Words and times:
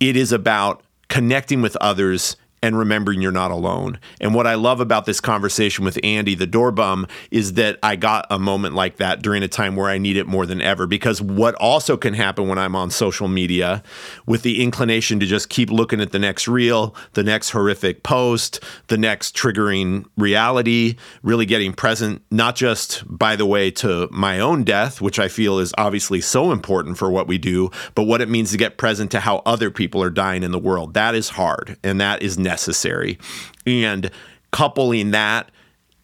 it 0.00 0.16
is 0.16 0.32
about 0.32 0.82
connecting 1.08 1.62
with 1.62 1.76
others 1.76 2.36
and 2.64 2.78
remembering 2.78 3.20
you're 3.20 3.30
not 3.30 3.50
alone. 3.50 3.98
And 4.22 4.34
what 4.34 4.46
I 4.46 4.54
love 4.54 4.80
about 4.80 5.04
this 5.04 5.20
conversation 5.20 5.84
with 5.84 5.98
Andy, 6.02 6.34
the 6.34 6.46
Doorbum, 6.46 7.06
is 7.30 7.52
that 7.54 7.78
I 7.82 7.94
got 7.94 8.26
a 8.30 8.38
moment 8.38 8.74
like 8.74 8.96
that 8.96 9.20
during 9.20 9.42
a 9.42 9.48
time 9.48 9.76
where 9.76 9.90
I 9.90 9.98
need 9.98 10.16
it 10.16 10.26
more 10.26 10.46
than 10.46 10.62
ever. 10.62 10.86
Because 10.86 11.20
what 11.20 11.54
also 11.56 11.98
can 11.98 12.14
happen 12.14 12.48
when 12.48 12.58
I'm 12.58 12.74
on 12.74 12.90
social 12.90 13.28
media 13.28 13.82
with 14.24 14.40
the 14.40 14.62
inclination 14.62 15.20
to 15.20 15.26
just 15.26 15.50
keep 15.50 15.70
looking 15.70 16.00
at 16.00 16.12
the 16.12 16.18
next 16.18 16.48
reel, 16.48 16.96
the 17.12 17.22
next 17.22 17.50
horrific 17.50 18.02
post, 18.02 18.64
the 18.86 18.96
next 18.96 19.36
triggering 19.36 20.06
reality, 20.16 20.96
really 21.22 21.44
getting 21.44 21.74
present, 21.74 22.22
not 22.30 22.56
just, 22.56 23.04
by 23.06 23.36
the 23.36 23.44
way, 23.44 23.70
to 23.72 24.08
my 24.10 24.40
own 24.40 24.64
death, 24.64 25.02
which 25.02 25.18
I 25.18 25.28
feel 25.28 25.58
is 25.58 25.74
obviously 25.76 26.22
so 26.22 26.50
important 26.50 26.96
for 26.96 27.10
what 27.10 27.28
we 27.28 27.36
do, 27.36 27.70
but 27.94 28.04
what 28.04 28.22
it 28.22 28.30
means 28.30 28.52
to 28.52 28.56
get 28.56 28.78
present 28.78 29.10
to 29.10 29.20
how 29.20 29.42
other 29.44 29.70
people 29.70 30.02
are 30.02 30.08
dying 30.08 30.42
in 30.42 30.50
the 30.50 30.58
world. 30.58 30.94
That 30.94 31.14
is 31.14 31.28
hard 31.28 31.76
and 31.84 32.00
that 32.00 32.22
is 32.22 32.38
necessary 32.38 32.53
necessary. 32.54 33.18
And 33.66 34.10
coupling 34.52 35.10
that 35.10 35.50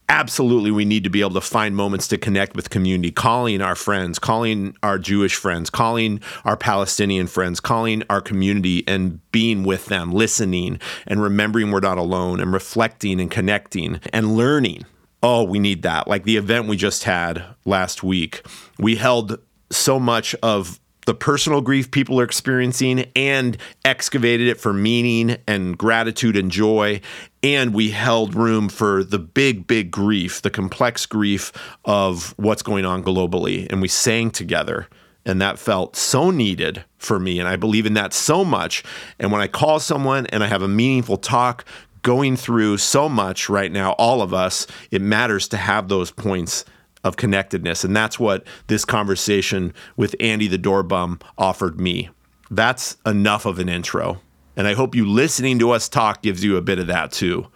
absolutely 0.09 0.72
we 0.72 0.84
need 0.84 1.05
to 1.05 1.11
be 1.11 1.21
able 1.21 1.31
to 1.31 1.41
find 1.41 1.77
moments 1.77 2.09
to 2.09 2.19
connect 2.19 2.56
with 2.56 2.69
community. 2.71 3.12
Calling 3.12 3.62
our 3.62 3.77
friends 3.77 4.19
calling 4.19 4.75
our 4.83 4.99
jewish 4.99 5.37
friends 5.37 5.71
calling 5.71 6.21
our 6.44 6.56
palestinian 6.56 7.28
friends 7.28 7.61
calling 7.61 8.03
our 8.11 8.21
community 8.21 8.83
and 8.88 9.21
being 9.31 9.62
with 9.62 9.87
them 9.87 10.11
listening 10.11 10.81
and 11.06 11.22
remembering 11.22 11.71
we're 11.71 11.78
not 11.78 11.99
alone 11.99 12.41
and 12.41 12.53
reflecting 12.53 13.21
and 13.21 13.31
connecting 13.31 14.00
and 14.12 14.37
learning. 14.37 14.84
Oh 15.22 15.44
we 15.44 15.61
need 15.61 15.82
that. 15.82 16.09
Like 16.09 16.25
the 16.25 16.37
event 16.37 16.67
we 16.67 16.77
just 16.77 17.05
had 17.05 17.44
last 17.65 18.03
week 18.03 18.44
we 18.81 18.97
held 18.97 19.38
so 19.71 20.00
much 20.00 20.34
of 20.43 20.81
the 21.10 21.15
personal 21.15 21.60
grief 21.60 21.91
people 21.91 22.21
are 22.21 22.25
experiencing 22.25 23.10
and 23.16 23.56
excavated 23.84 24.47
it 24.47 24.60
for 24.60 24.72
meaning 24.72 25.38
and 25.48 25.76
gratitude 25.76 26.37
and 26.37 26.53
joy. 26.53 27.00
And 27.43 27.75
we 27.75 27.91
held 27.91 28.37
room 28.37 28.69
for 28.69 29.03
the 29.03 29.19
big, 29.19 29.66
big 29.66 29.91
grief, 29.91 30.41
the 30.41 30.50
complex 30.50 31.06
grief 31.06 31.50
of 31.84 32.32
what's 32.38 32.62
going 32.62 32.84
on 32.84 33.03
globally. 33.03 33.66
And 33.70 33.82
we 33.82 33.88
sang 33.88 34.31
together. 34.31 34.87
And 35.26 35.41
that 35.41 35.59
felt 35.59 35.97
so 35.97 36.31
needed 36.31 36.84
for 36.97 37.19
me. 37.19 37.41
And 37.41 37.49
I 37.49 37.56
believe 37.56 37.87
in 37.87 37.94
that 37.94 38.12
so 38.12 38.44
much. 38.44 38.84
And 39.19 39.32
when 39.32 39.41
I 39.41 39.49
call 39.49 39.81
someone 39.81 40.26
and 40.26 40.44
I 40.44 40.47
have 40.47 40.62
a 40.62 40.69
meaningful 40.69 41.16
talk, 41.16 41.65
going 42.03 42.37
through 42.37 42.78
so 42.78 43.09
much 43.09 43.49
right 43.49 43.72
now, 43.72 43.94
all 43.94 44.22
of 44.22 44.32
us, 44.32 44.69
it 44.93 45.03
matters 45.03 45.49
to 45.49 45.56
have 45.56 45.88
those 45.88 46.12
points 46.12 46.65
of 47.05 47.16
connectedness. 47.16 47.84
And 47.84 47.97
that's 47.97 48.19
what 48.19 48.44
this 48.66 48.84
conversation 48.84 49.72
with 49.97 50.15
Andy 50.21 50.49
the 50.49 50.59
Doorbum 50.59 51.21
offered 51.38 51.81
me. 51.81 52.11
That's 52.50 52.97
enough 53.06 53.47
of 53.47 53.59
an 53.59 53.69
intro. 53.69 54.21
And 54.56 54.66
I 54.66 54.75
hope 54.75 54.94
you 54.94 55.09
listening 55.09 55.59
to 55.61 55.71
us 55.71 55.88
talk 55.88 56.22
gives 56.22 56.44
you 56.44 56.56
a 56.56 56.62
bit 56.62 56.78
of 56.78 56.88
that 56.88 57.12
too. 57.12 57.47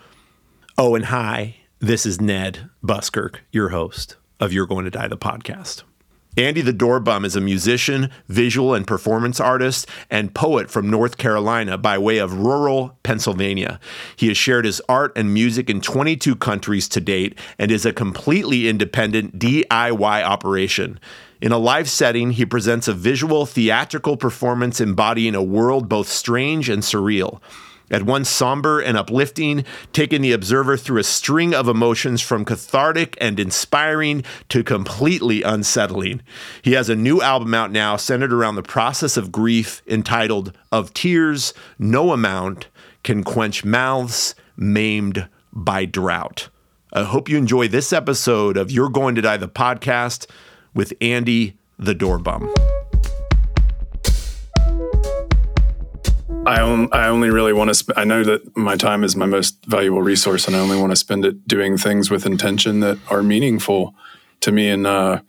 Oh, 0.78 0.94
and 0.94 1.06
hi, 1.06 1.56
this 1.78 2.06
is 2.06 2.20
Ned 2.20 2.70
Buskirk, 2.82 3.40
your 3.52 3.68
host 3.70 4.16
of 4.40 4.52
You're 4.52 4.66
Going 4.66 4.84
to 4.84 4.90
Die, 4.90 5.08
the 5.08 5.16
podcast. 5.16 5.82
Andy 6.36 6.62
the 6.62 6.72
Doorbum 6.72 7.24
is 7.24 7.36
a 7.36 7.40
musician, 7.40 8.10
visual 8.28 8.74
and 8.74 8.84
performance 8.84 9.38
artist, 9.38 9.88
and 10.10 10.34
poet 10.34 10.68
from 10.68 10.90
North 10.90 11.16
Carolina 11.16 11.78
by 11.78 11.96
way 11.96 12.18
of 12.18 12.40
rural 12.40 12.98
Pennsylvania. 13.04 13.78
He 14.16 14.26
has 14.28 14.36
shared 14.36 14.64
his 14.64 14.82
art 14.88 15.12
and 15.14 15.32
music 15.32 15.70
in 15.70 15.80
22 15.80 16.34
countries 16.34 16.88
to 16.88 17.00
date 17.00 17.38
and 17.56 17.70
is 17.70 17.86
a 17.86 17.92
completely 17.92 18.68
independent 18.68 19.38
DIY 19.38 20.24
operation. 20.24 20.98
In 21.40 21.52
a 21.52 21.58
live 21.58 21.88
setting, 21.88 22.32
he 22.32 22.44
presents 22.44 22.88
a 22.88 22.94
visual 22.94 23.46
theatrical 23.46 24.16
performance 24.16 24.80
embodying 24.80 25.36
a 25.36 25.42
world 25.42 25.88
both 25.88 26.08
strange 26.08 26.68
and 26.68 26.82
surreal. 26.82 27.40
At 27.90 28.04
once 28.04 28.30
somber 28.30 28.80
and 28.80 28.96
uplifting, 28.96 29.64
taking 29.92 30.22
the 30.22 30.32
observer 30.32 30.76
through 30.76 31.00
a 31.00 31.04
string 31.04 31.54
of 31.54 31.68
emotions 31.68 32.22
from 32.22 32.44
cathartic 32.44 33.16
and 33.20 33.38
inspiring 33.38 34.24
to 34.48 34.64
completely 34.64 35.42
unsettling. 35.42 36.22
He 36.62 36.72
has 36.72 36.88
a 36.88 36.96
new 36.96 37.20
album 37.20 37.52
out 37.54 37.70
now 37.70 37.96
centered 37.96 38.32
around 38.32 38.56
the 38.56 38.62
process 38.62 39.16
of 39.16 39.30
grief 39.30 39.82
entitled 39.86 40.56
Of 40.72 40.94
Tears, 40.94 41.52
No 41.78 42.12
Amount 42.12 42.68
Can 43.02 43.22
Quench 43.22 43.64
Mouths 43.64 44.34
Maimed 44.56 45.28
by 45.52 45.84
Drought. 45.84 46.48
I 46.92 47.02
hope 47.02 47.28
you 47.28 47.36
enjoy 47.36 47.68
this 47.68 47.92
episode 47.92 48.56
of 48.56 48.70
You're 48.70 48.88
Going 48.88 49.14
to 49.16 49.22
Die, 49.22 49.36
the 49.36 49.48
podcast 49.48 50.26
with 50.74 50.92
Andy 51.00 51.58
the 51.78 51.94
Doorbum. 51.94 52.48
I, 56.46 56.60
on, 56.60 56.88
I 56.92 57.08
only 57.08 57.30
really 57.30 57.52
want 57.52 57.68
to. 57.68 57.74
Sp- 57.76 57.96
I 57.96 58.04
know 58.04 58.22
that 58.24 58.56
my 58.56 58.76
time 58.76 59.04
is 59.04 59.16
my 59.16 59.26
most 59.26 59.64
valuable 59.66 60.02
resource, 60.02 60.46
and 60.46 60.54
I 60.54 60.60
only 60.60 60.78
want 60.78 60.92
to 60.92 60.96
spend 60.96 61.24
it 61.24 61.46
doing 61.48 61.76
things 61.76 62.10
with 62.10 62.26
intention 62.26 62.80
that 62.80 62.98
are 63.08 63.22
meaningful 63.22 63.94
to 64.40 64.52
me. 64.52 64.68
And 64.68 64.86
uh, 64.86 65.20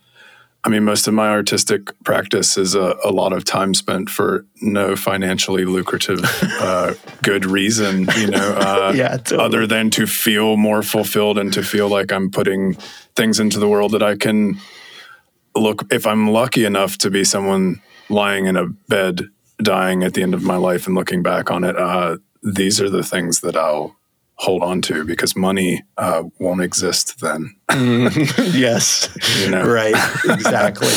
I 0.64 0.68
mean, 0.68 0.84
most 0.84 1.08
of 1.08 1.14
my 1.14 1.28
artistic 1.28 1.92
practice 2.04 2.58
is 2.58 2.74
a, 2.74 2.96
a 3.04 3.10
lot 3.10 3.32
of 3.32 3.44
time 3.44 3.72
spent 3.72 4.10
for 4.10 4.44
no 4.60 4.94
financially 4.94 5.64
lucrative, 5.64 6.20
uh, 6.60 6.94
good 7.22 7.46
reason. 7.46 8.08
You 8.16 8.28
know, 8.28 8.52
uh, 8.58 8.92
yeah, 8.96 9.16
totally. 9.16 9.44
other 9.44 9.66
than 9.66 9.90
to 9.92 10.06
feel 10.06 10.56
more 10.56 10.82
fulfilled 10.82 11.38
and 11.38 11.52
to 11.54 11.62
feel 11.62 11.88
like 11.88 12.12
I'm 12.12 12.30
putting 12.30 12.74
things 13.14 13.40
into 13.40 13.58
the 13.58 13.68
world 13.68 13.92
that 13.92 14.02
I 14.02 14.16
can 14.16 14.60
look. 15.54 15.86
If 15.90 16.06
I'm 16.06 16.28
lucky 16.28 16.64
enough 16.66 16.98
to 16.98 17.10
be 17.10 17.24
someone 17.24 17.80
lying 18.08 18.46
in 18.46 18.56
a 18.56 18.66
bed 18.66 19.30
dying 19.62 20.02
at 20.02 20.14
the 20.14 20.22
end 20.22 20.34
of 20.34 20.42
my 20.42 20.56
life 20.56 20.86
and 20.86 20.94
looking 20.94 21.22
back 21.22 21.50
on 21.50 21.64
it, 21.64 21.76
uh, 21.76 22.18
these 22.42 22.80
are 22.80 22.90
the 22.90 23.02
things 23.02 23.40
that 23.40 23.56
I'll 23.56 23.96
hold 24.36 24.62
on 24.62 24.82
to 24.82 25.04
because 25.04 25.34
money 25.34 25.82
uh, 25.96 26.22
won't 26.38 26.60
exist 26.60 27.20
then. 27.20 27.56
yes. 27.72 29.08
You 29.40 29.50
know? 29.50 29.66
Right. 29.66 29.94
Exactly. 30.24 30.88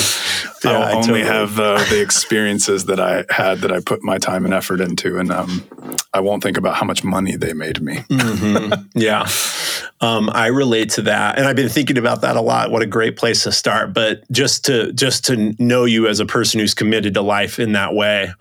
I'll 0.65 0.81
I 0.83 0.91
only 0.93 1.21
totally- 1.21 1.23
have 1.23 1.59
uh, 1.59 1.83
the 1.89 2.01
experiences 2.07 2.85
that 2.85 2.99
I 2.99 3.25
had 3.29 3.59
that 3.59 3.71
I 3.71 3.79
put 3.79 4.03
my 4.03 4.17
time 4.17 4.45
and 4.45 4.53
effort 4.53 4.81
into, 4.81 5.17
and 5.17 5.31
um, 5.31 5.63
I 6.13 6.19
won't 6.19 6.43
think 6.43 6.57
about 6.57 6.75
how 6.75 6.85
much 6.85 7.03
money 7.03 7.35
they 7.35 7.53
made 7.53 7.81
me. 7.81 8.03
Yeah. 8.95 9.27
Um, 10.01 10.29
I 10.33 10.47
relate 10.47 10.91
to 10.91 11.01
that. 11.03 11.37
And 11.37 11.45
I've 11.45 11.55
been 11.55 11.69
thinking 11.69 11.97
about 11.97 12.21
that 12.21 12.37
a 12.37 12.41
lot. 12.41 12.71
What 12.71 12.81
a 12.81 12.85
great 12.85 13.17
place 13.17 13.43
to 13.43 13.51
start. 13.51 13.93
But 13.93 14.29
just 14.31 14.65
to 14.65 14.93
just 14.93 15.25
to 15.25 15.55
know 15.59 15.85
you 15.85 16.07
as 16.07 16.19
a 16.19 16.25
person 16.25 16.59
who's 16.59 16.73
committed 16.73 17.13
to 17.15 17.21
life 17.21 17.59
in 17.59 17.73
that 17.73 17.93
way. 17.93 18.33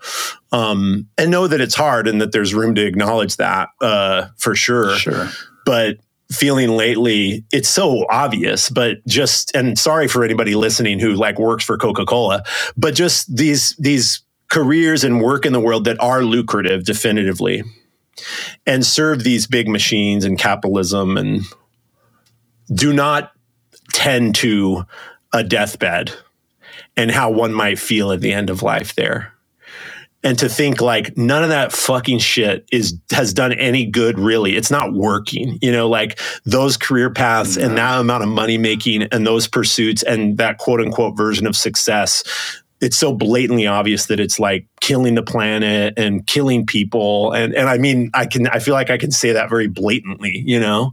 Um, 0.51 1.07
and 1.17 1.29
know 1.29 1.47
that 1.47 1.61
it's 1.61 1.75
hard 1.75 2.07
and 2.07 2.21
that 2.21 2.31
there's 2.31 2.53
room 2.53 2.75
to 2.75 2.85
acknowledge 2.85 3.37
that 3.37 3.69
uh, 3.81 4.27
for 4.37 4.55
sure. 4.55 4.95
Sure. 4.95 5.29
But 5.65 5.97
feeling 6.31 6.69
lately, 6.69 7.43
it's 7.51 7.69
so 7.69 8.05
obvious, 8.09 8.69
but 8.69 9.05
just 9.07 9.55
and 9.55 9.77
sorry 9.77 10.07
for 10.07 10.23
anybody 10.23 10.55
listening 10.55 10.99
who 10.99 11.13
like 11.13 11.39
works 11.39 11.63
for 11.63 11.77
Coca-Cola, 11.77 12.43
but 12.77 12.93
just 12.93 13.35
these 13.35 13.75
these 13.77 14.21
careers 14.49 15.03
and 15.03 15.21
work 15.21 15.45
in 15.45 15.53
the 15.53 15.59
world 15.59 15.85
that 15.85 15.99
are 15.99 16.23
lucrative 16.23 16.83
definitively 16.83 17.63
and 18.65 18.85
serve 18.85 19.23
these 19.23 19.47
big 19.47 19.67
machines 19.67 20.25
and 20.25 20.37
capitalism 20.37 21.17
and 21.17 21.43
do 22.73 22.91
not 22.91 23.31
tend 23.93 24.35
to 24.35 24.85
a 25.33 25.43
deathbed 25.43 26.11
and 26.97 27.11
how 27.11 27.29
one 27.29 27.53
might 27.53 27.79
feel 27.79 28.11
at 28.11 28.21
the 28.21 28.33
end 28.33 28.49
of 28.49 28.63
life 28.63 28.95
there 28.95 29.33
and 30.23 30.37
to 30.39 30.49
think 30.49 30.81
like 30.81 31.17
none 31.17 31.43
of 31.43 31.49
that 31.49 31.71
fucking 31.71 32.19
shit 32.19 32.65
is 32.71 32.97
has 33.11 33.33
done 33.33 33.53
any 33.53 33.85
good 33.85 34.19
really. 34.19 34.55
It's 34.55 34.71
not 34.71 34.93
working 34.93 35.57
you 35.61 35.71
know 35.71 35.89
like 35.89 36.19
those 36.45 36.77
career 36.77 37.09
paths 37.09 37.57
and 37.57 37.77
that 37.77 37.99
amount 37.99 38.23
of 38.23 38.29
money 38.29 38.57
making 38.57 39.03
and 39.03 39.25
those 39.25 39.47
pursuits 39.47 40.03
and 40.03 40.37
that 40.37 40.57
quote 40.57 40.81
unquote 40.81 41.15
version 41.15 41.47
of 41.47 41.55
success 41.55 42.23
it's 42.81 42.97
so 42.97 43.13
blatantly 43.13 43.67
obvious 43.67 44.05
that 44.05 44.19
it's 44.19 44.39
like 44.39 44.65
killing 44.79 45.15
the 45.15 45.23
planet 45.23 45.93
and 45.97 46.25
killing 46.27 46.65
people. 46.65 47.31
And 47.33 47.53
and 47.53 47.69
I 47.69 47.77
mean 47.77 48.09
I 48.13 48.25
can 48.25 48.47
I 48.47 48.59
feel 48.59 48.73
like 48.73 48.89
I 48.89 48.97
can 48.97 49.11
say 49.11 49.33
that 49.33 49.49
very 49.49 49.67
blatantly 49.67 50.43
you 50.45 50.59
know? 50.59 50.91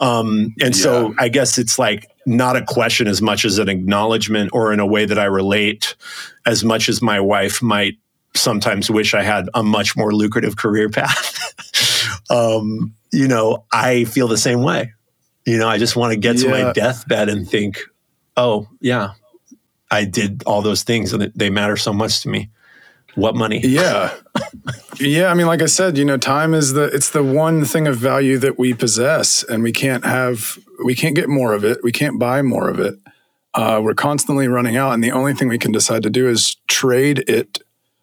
Um 0.00 0.54
and 0.60 0.76
so 0.76 1.14
I 1.18 1.28
guess 1.28 1.58
it's 1.58 1.78
like 1.78 2.08
not 2.26 2.56
a 2.56 2.64
question 2.64 3.08
as 3.08 3.22
much 3.22 3.44
as 3.44 3.58
an 3.58 3.68
acknowledgement 3.68 4.50
or 4.52 4.72
in 4.72 4.80
a 4.80 4.86
way 4.86 5.04
that 5.04 5.18
I 5.18 5.24
relate 5.24 5.96
as 6.46 6.64
much 6.64 6.88
as 6.88 7.00
my 7.00 7.18
wife 7.18 7.62
might 7.62 7.94
sometimes 8.34 8.90
wish 8.90 9.14
I 9.14 9.22
had 9.22 9.48
a 9.54 9.62
much 9.62 9.96
more 9.96 10.12
lucrative 10.12 10.56
career 10.56 10.88
path 10.88 12.24
um 12.30 12.94
you 13.12 13.28
know 13.28 13.64
I 13.72 14.04
feel 14.04 14.28
the 14.28 14.38
same 14.38 14.62
way 14.62 14.92
you 15.46 15.58
know 15.58 15.68
I 15.68 15.78
just 15.78 15.96
want 15.96 16.12
to 16.12 16.18
get 16.18 16.38
to 16.38 16.48
my 16.48 16.72
deathbed 16.72 17.28
and 17.28 17.48
think 17.48 17.78
oh 18.36 18.68
yeah 18.80 19.12
I 19.92 20.06
did 20.06 20.42
all 20.46 20.62
those 20.62 20.82
things 20.82 21.12
and 21.12 21.30
they 21.36 21.50
matter 21.50 21.76
so 21.76 21.92
much 21.92 22.22
to 22.22 22.30
me. 22.30 22.48
What 23.14 23.36
money? 23.36 23.60
Yeah. 23.62 24.14
yeah. 24.98 25.26
I 25.26 25.34
mean, 25.34 25.46
like 25.46 25.60
I 25.60 25.66
said, 25.66 25.98
you 25.98 26.04
know, 26.06 26.16
time 26.16 26.54
is 26.54 26.72
the, 26.72 26.84
it's 26.84 27.10
the 27.10 27.22
one 27.22 27.66
thing 27.66 27.86
of 27.86 27.98
value 27.98 28.38
that 28.38 28.58
we 28.58 28.72
possess 28.72 29.42
and 29.42 29.62
we 29.62 29.70
can't 29.70 30.06
have, 30.06 30.58
we 30.82 30.94
can't 30.94 31.14
get 31.14 31.28
more 31.28 31.52
of 31.52 31.62
it. 31.62 31.84
We 31.84 31.92
can't 31.92 32.18
buy 32.18 32.40
more 32.40 32.70
of 32.70 32.80
it. 32.80 32.94
Uh, 33.52 33.82
we're 33.84 33.92
constantly 33.92 34.48
running 34.48 34.78
out. 34.78 34.92
And 34.92 35.04
the 35.04 35.12
only 35.12 35.34
thing 35.34 35.48
we 35.48 35.58
can 35.58 35.72
decide 35.72 36.02
to 36.04 36.10
do 36.10 36.26
is 36.26 36.56
trade 36.68 37.28
it 37.28 37.58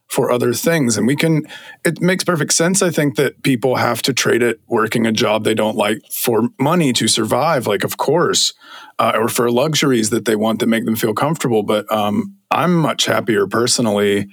for 0.10 0.32
other 0.32 0.54
things. 0.54 0.98
And 0.98 1.06
we 1.06 1.16
can, 1.16 1.48
it 1.86 2.02
makes 2.02 2.24
perfect 2.24 2.54
sense. 2.54 2.82
I 2.82 2.90
think 2.90 3.16
that 3.16 3.44
people 3.44 3.76
have 3.76 4.02
to 4.02 4.14
trade 4.14 4.42
it 4.42 4.60
working 4.68 5.06
a 5.06 5.12
job 5.12 5.44
they 5.44 5.54
don't 5.54 5.78
like 5.78 6.02
for 6.12 6.50
money 6.60 6.92
to 6.94 7.08
survive. 7.08 7.68
Like, 7.68 7.84
of 7.84 7.98
course, 7.98 8.54
uh, 8.98 9.12
or 9.16 9.30
for 9.30 9.52
luxuries 9.52 10.10
that 10.10 10.26
they 10.26 10.36
want 10.36 10.60
that 10.60 10.68
make 10.68 10.86
them 10.86 10.96
feel 10.96 11.14
comfortable. 11.14 11.62
But 11.62 11.90
um, 11.92 12.36
I'm 12.50 12.76
much 12.76 13.06
happier 13.06 13.46
personally 13.46 14.28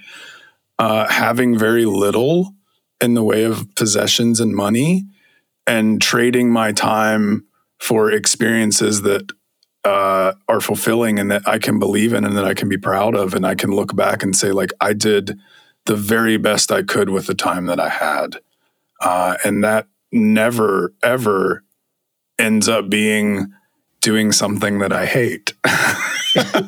uh, 0.79 1.07
having 1.07 1.57
very 1.57 1.85
little 1.85 2.55
in 2.99 3.13
the 3.13 3.23
way 3.23 3.43
of 3.43 3.73
possessions 3.75 4.39
and 4.39 4.55
money 4.55 5.05
and 5.67 6.01
trading 6.01 6.51
my 6.51 6.71
time 6.71 7.45
for 7.79 8.11
experiences 8.11 9.03
that 9.03 9.31
uh, 9.83 10.33
are 10.47 10.59
fulfilling 10.59 11.19
and 11.19 11.29
that 11.29 11.47
I 11.47 11.59
can 11.59 11.77
believe 11.77 12.13
in 12.13 12.25
and 12.25 12.35
that 12.35 12.45
I 12.45 12.55
can 12.55 12.67
be 12.67 12.77
proud 12.77 13.15
of. 13.15 13.35
And 13.35 13.45
I 13.45 13.53
can 13.53 13.71
look 13.71 13.95
back 13.95 14.23
and 14.23 14.35
say, 14.35 14.51
like, 14.51 14.71
I 14.81 14.93
did 14.93 15.37
the 15.87 15.95
very 15.95 16.37
best 16.37 16.71
I 16.71 16.83
could 16.83 17.09
with 17.09 17.25
the 17.27 17.33
time 17.35 17.65
that 17.65 17.79
I 17.79 17.89
had. 17.89 18.37
Uh, 19.01 19.35
and 19.43 19.63
that 19.63 19.87
never, 20.11 20.93
ever 21.03 21.63
ends 22.39 22.67
up 22.69 22.89
being 22.89 23.51
doing 24.01 24.31
something 24.31 24.79
that 24.79 24.93
I 24.93 25.05
hate. 25.05 25.53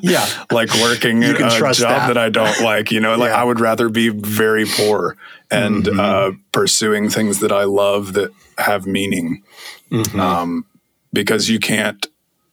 Yeah. 0.01 0.25
like 0.51 0.73
working 0.81 1.21
You 1.21 1.29
at 1.31 1.37
can 1.37 1.45
a 1.47 1.49
job 1.51 1.75
that. 1.75 2.07
that. 2.07 2.17
I 2.17 2.29
don't 2.29 2.59
like. 2.61 2.91
You 2.91 2.99
know, 3.01 3.15
like 3.15 3.29
Yeah. 3.29 3.41
I 3.41 3.43
would 3.43 3.59
rather 3.59 3.87
be 3.87 4.09
very 4.09 4.65
poor 4.65 5.15
and 5.51 5.83
Mhm. 5.85 5.99
uh, 5.99 6.31
pursuing 6.51 7.07
things 7.09 7.39
that 7.41 7.51
I 7.51 7.65
love 7.65 8.13
that 8.13 8.31
have 8.57 8.87
meaning. 8.87 9.43
Mhm. 9.91 10.19
Um, 10.19 10.65
because 11.13 11.49
you 11.49 11.59
can't. 11.59 12.03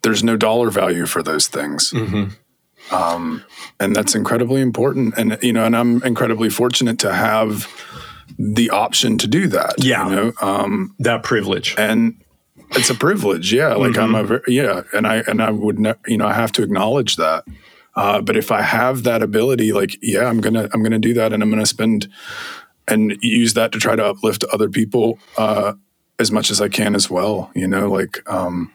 There's 0.02 0.22
no 0.22 0.36
dollar 0.36 0.68
value 0.70 1.06
for 1.06 1.22
those 1.22 1.46
things, 1.48 1.90
Mhm. 1.94 2.32
Um, 2.93 3.44
and 3.81 3.94
that's 3.94 4.15
incredibly 4.15 4.61
important. 4.61 5.15
And 5.17 5.38
you 5.43 5.53
know, 5.53 5.65
and 5.65 5.77
I'm 5.77 6.03
incredibly 6.03 6.50
fortunate 6.50 6.99
to 7.00 7.12
have 7.12 7.67
the 8.38 8.71
option 8.71 9.19
to 9.19 9.27
do 9.27 9.47
that. 9.49 9.75
Yeah. 9.79 10.09
you 10.09 10.15
know, 10.17 10.33
um, 10.41 10.94
That 10.99 11.23
privilege. 11.23 11.75
and 11.79 12.15
it's 12.73 12.91
a 12.91 12.94
privilege 12.97 13.53
yeah 13.53 13.75
like 13.75 13.97
i'm 13.97 14.12
a 14.17 14.41
yeah 14.49 14.83
and 14.93 15.06
i 15.06 15.19
and 15.29 15.41
i 15.41 15.53
would 15.53 15.79
ne- 15.79 15.94
you 16.09 16.17
know 16.19 16.27
i 16.27 16.33
have 16.33 16.50
to 16.50 16.65
acknowledge 16.65 17.15
that 17.15 17.44
uh, 17.94 18.21
but 18.21 18.37
if 18.37 18.50
i 18.50 18.61
have 18.61 19.05
that 19.05 19.23
ability 19.23 19.73
like 19.73 19.97
yeah 20.03 20.25
i'm 20.25 20.41
gonna 20.41 20.69
i'm 20.75 20.83
gonna 20.83 20.99
do 20.99 21.15
that 21.15 21.33
and 21.33 21.44
i'm 21.44 21.49
gonna 21.50 21.65
spend 21.65 22.09
and 22.88 23.17
use 23.23 23.55
that 23.55 23.71
to 23.71 23.79
try 23.79 23.94
to 23.94 24.05
uplift 24.05 24.43
other 24.53 24.69
people 24.69 25.17
uh, 25.38 25.75
as 26.19 26.33
much 26.33 26.50
as 26.50 26.61
i 26.61 26.69
can 26.69 26.97
as 26.97 27.09
well 27.09 27.53
you 27.55 27.69
know 27.69 27.88
like 27.88 28.21
um, 28.29 28.73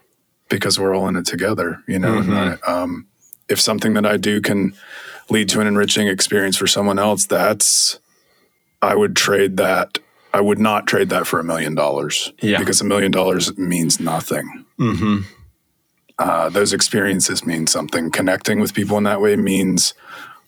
because 0.49 0.79
we're 0.79 0.95
all 0.95 1.09
in 1.09 1.17
it 1.17 1.25
together 1.25 1.83
you 1.85 1.99
know 1.99 2.17
and 2.19 2.33
I, 2.33 2.51
um, 2.65 3.07
if 3.51 3.59
something 3.59 3.93
that 3.93 4.05
i 4.05 4.17
do 4.17 4.41
can 4.41 4.73
lead 5.29 5.47
to 5.49 5.59
an 5.61 5.67
enriching 5.67 6.07
experience 6.07 6.57
for 6.57 6.67
someone 6.67 6.97
else 6.99 7.25
that's 7.25 7.99
i 8.81 8.95
would 8.95 9.15
trade 9.15 9.57
that 9.57 9.99
I 10.33 10.39
would 10.39 10.59
not 10.59 10.87
trade 10.87 11.09
that 11.09 11.27
for 11.27 11.41
a 11.41 11.43
million 11.43 11.75
dollars. 11.75 12.31
Yeah. 12.41 12.59
Because 12.59 12.79
a 12.79 12.85
million 12.85 13.11
dollars 13.11 13.57
means 13.57 13.99
nothing. 13.99 14.63
hmm 14.77 15.17
Uh, 16.17 16.47
those 16.49 16.71
experiences 16.71 17.45
mean 17.45 17.67
something. 17.67 18.11
Connecting 18.11 18.61
with 18.61 18.73
people 18.73 18.97
in 18.97 19.03
that 19.03 19.19
way 19.19 19.35
means 19.35 19.93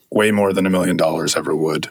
way 0.10 0.32
more 0.32 0.54
than 0.54 0.66
a 0.66 0.70
million 0.70 0.96
dollars 0.96 1.36
ever 1.36 1.54
would. 1.54 1.90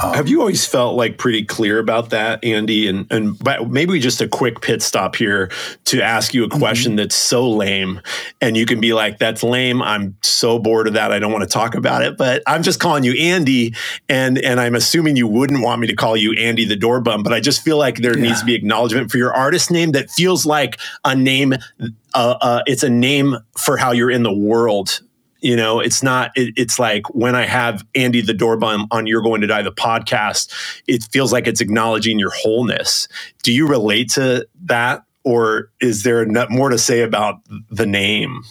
Have 0.00 0.28
you 0.28 0.40
always 0.40 0.66
felt 0.66 0.96
like 0.96 1.18
pretty 1.18 1.44
clear 1.44 1.78
about 1.78 2.10
that, 2.10 2.42
Andy? 2.44 2.88
And 2.88 3.06
and 3.12 3.38
but 3.38 3.70
maybe 3.70 3.98
just 4.00 4.20
a 4.20 4.28
quick 4.28 4.60
pit 4.60 4.82
stop 4.82 5.14
here 5.16 5.50
to 5.84 6.02
ask 6.02 6.34
you 6.34 6.44
a 6.44 6.48
question 6.48 6.96
that's 6.96 7.14
so 7.14 7.48
lame, 7.48 8.00
and 8.40 8.56
you 8.56 8.66
can 8.66 8.80
be 8.80 8.94
like, 8.94 9.18
"That's 9.18 9.42
lame. 9.42 9.82
I'm 9.82 10.16
so 10.22 10.58
bored 10.58 10.88
of 10.88 10.94
that. 10.94 11.12
I 11.12 11.18
don't 11.18 11.30
want 11.30 11.42
to 11.42 11.48
talk 11.48 11.74
about 11.74 12.02
it." 12.02 12.16
But 12.16 12.42
I'm 12.46 12.62
just 12.62 12.80
calling 12.80 13.04
you 13.04 13.12
Andy, 13.12 13.74
and 14.08 14.38
and 14.38 14.58
I'm 14.60 14.74
assuming 14.74 15.16
you 15.16 15.28
wouldn't 15.28 15.62
want 15.62 15.80
me 15.80 15.86
to 15.86 15.94
call 15.94 16.16
you 16.16 16.32
Andy 16.32 16.64
the 16.64 16.76
Doorbum. 16.76 17.22
But 17.22 17.32
I 17.32 17.40
just 17.40 17.62
feel 17.62 17.76
like 17.76 17.98
there 17.98 18.14
needs 18.14 18.40
to 18.40 18.46
be 18.46 18.54
acknowledgement 18.54 19.10
for 19.10 19.18
your 19.18 19.32
artist 19.32 19.70
name 19.70 19.92
that 19.92 20.10
feels 20.10 20.44
like 20.44 20.78
a 21.04 21.14
name. 21.14 21.54
Uh, 22.14 22.34
uh, 22.40 22.62
it's 22.66 22.82
a 22.82 22.90
name 22.90 23.36
for 23.56 23.76
how 23.76 23.92
you're 23.92 24.10
in 24.10 24.22
the 24.22 24.32
world 24.32 25.00
you 25.42 25.56
know 25.56 25.80
it's 25.80 26.02
not 26.02 26.30
it, 26.36 26.54
it's 26.56 26.78
like 26.78 27.12
when 27.14 27.34
i 27.34 27.44
have 27.44 27.84
andy 27.94 28.20
the 28.22 28.32
doorbum 28.32 28.86
on 28.90 29.06
you're 29.06 29.22
going 29.22 29.40
to 29.40 29.46
die 29.46 29.62
the 29.62 29.72
podcast 29.72 30.50
it 30.86 31.02
feels 31.12 31.32
like 31.32 31.46
it's 31.46 31.60
acknowledging 31.60 32.18
your 32.18 32.30
wholeness 32.30 33.08
do 33.42 33.52
you 33.52 33.66
relate 33.68 34.08
to 34.08 34.46
that 34.64 35.04
or 35.24 35.70
is 35.80 36.02
there 36.04 36.24
more 36.48 36.70
to 36.70 36.78
say 36.78 37.02
about 37.02 37.40
the 37.70 37.86
name 37.86 38.42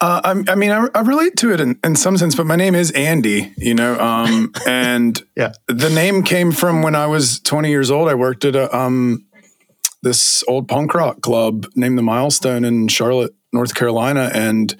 Uh, 0.00 0.20
I, 0.24 0.52
I 0.52 0.54
mean, 0.56 0.72
I, 0.72 0.88
I 0.96 1.00
relate 1.02 1.36
to 1.36 1.52
it 1.52 1.60
in, 1.60 1.78
in 1.84 1.94
some 1.94 2.16
sense, 2.16 2.34
but 2.34 2.44
my 2.44 2.56
name 2.56 2.74
is 2.74 2.90
Andy, 2.90 3.52
you 3.56 3.72
know, 3.72 3.96
um, 4.00 4.50
and 4.66 5.22
Yeah. 5.36 5.52
the 5.68 5.90
name 5.90 6.24
came 6.24 6.50
from 6.50 6.82
when 6.82 6.96
I 6.96 7.06
was 7.06 7.38
20 7.38 7.68
years 7.70 7.88
old. 7.88 8.08
I 8.08 8.14
worked 8.14 8.44
at 8.44 8.56
a, 8.56 8.76
um, 8.76 9.24
this 10.02 10.42
old 10.48 10.66
punk 10.66 10.94
rock 10.94 11.20
club 11.20 11.66
named 11.76 11.96
the 11.96 12.02
Milestone 12.02 12.64
in 12.64 12.88
Charlotte, 12.88 13.32
North 13.52 13.76
Carolina, 13.76 14.28
and 14.34 14.74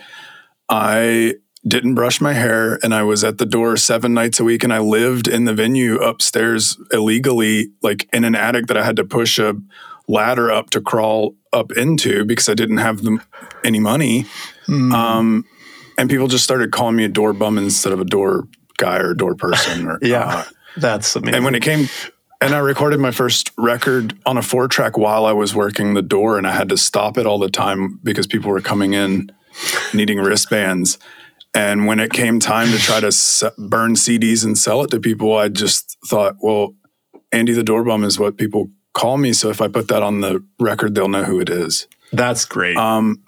I 0.73 1.35
didn't 1.69 1.95
brush 1.95 2.21
my 2.21 2.33
hair 2.33 2.79
and 2.83 2.95
I 2.95 3.03
was 3.03 3.23
at 3.23 3.37
the 3.37 3.45
door 3.45 3.77
seven 3.77 4.15
nights 4.15 4.41
a 4.41 4.45
week 4.45 4.65
and 4.65 4.73
I 4.73 4.79
lived 4.79 5.29
in 5.29 5.45
the 5.45 5.53
venue 5.53 5.97
upstairs 5.97 6.79
illegally, 6.91 7.71
like 7.83 8.09
in 8.13 8.25
an 8.25 8.35
attic 8.35 8.67
that 8.69 8.79
I 8.79 8.83
had 8.83 8.97
to 8.97 9.05
push 9.05 9.39
a 9.39 9.55
ladder 10.09 10.51
up 10.51 10.71
to 10.71 10.81
crawl 10.81 11.37
up 11.53 11.73
into 11.73 12.25
because 12.25 12.49
I 12.49 12.55
didn't 12.55 12.79
have 12.79 13.03
the, 13.03 13.19
any 13.63 13.81
money. 13.81 14.25
Um, 14.95 15.45
and 15.99 16.09
people 16.09 16.27
just 16.27 16.43
started 16.43 16.73
calling 16.73 16.97
me 16.97 17.05
a 17.05 17.09
door 17.09 17.35
bum 17.35 17.59
instead 17.59 17.93
of 17.93 18.01
a 18.01 18.05
door 18.07 18.49
guy 18.79 18.97
or 18.97 19.13
door 19.13 19.35
person. 19.35 19.87
Or, 19.87 19.99
uh, 20.31 20.45
that's 20.79 21.15
amazing 21.15 21.35
and 21.35 21.45
when 21.45 21.55
it 21.55 21.63
came, 21.63 21.87
and 22.41 22.55
I 22.55 22.59
recorded 22.59 22.99
my 22.99 23.11
first 23.11 23.53
record 23.59 24.19
on 24.25 24.39
a 24.39 24.43
four 24.43 24.69
track 24.69 24.97
while 24.97 25.27
I 25.27 25.33
was 25.33 25.55
working 25.55 25.93
the 25.93 26.03
door, 26.03 26.39
and 26.39 26.47
I 26.47 26.53
had 26.53 26.71
to 26.71 26.79
stop 26.79 27.19
it 27.19 27.27
all 27.27 27.39
the 27.39 27.51
time 27.51 28.01
because 28.03 28.27
people 28.27 28.51
were 28.51 28.63
coming 28.63 28.95
in 28.95 29.31
needing 29.93 30.19
wristbands. 30.19 30.99
And 31.55 31.87
when 31.87 32.01
it 32.01 32.13
came 32.13 32.41
time 32.41 32.69
to 32.69 32.79
try 32.79 33.01
to 33.01 33.13
se- 33.13 33.51
burn 33.59 33.95
CDs 33.95 34.45
and 34.45 34.57
sell 34.57 34.83
it 34.85 34.91
to 34.91 35.01
people, 35.01 35.37
I 35.37 35.49
just 35.49 35.99
thought, 36.07 36.37
well, 36.41 36.75
Andy 37.31 37.53
the 37.53 37.63
Doorbum 37.63 38.05
is 38.05 38.19
what 38.19 38.37
people 38.37 38.71
call 38.95 39.19
me. 39.19 39.33
So 39.33 39.51
if 39.51 39.61
I 39.61 39.69
put 39.69 39.89
that 39.89 40.03
on 40.03 40.21
the 40.21 40.45
record, 40.59 40.95
they'll 40.95 41.09
know 41.09 41.25
who 41.25 41.41
it 41.41 41.51
is. 41.51 41.87
That's 42.13 42.45
great. 42.45 42.77
Um, 42.77 43.23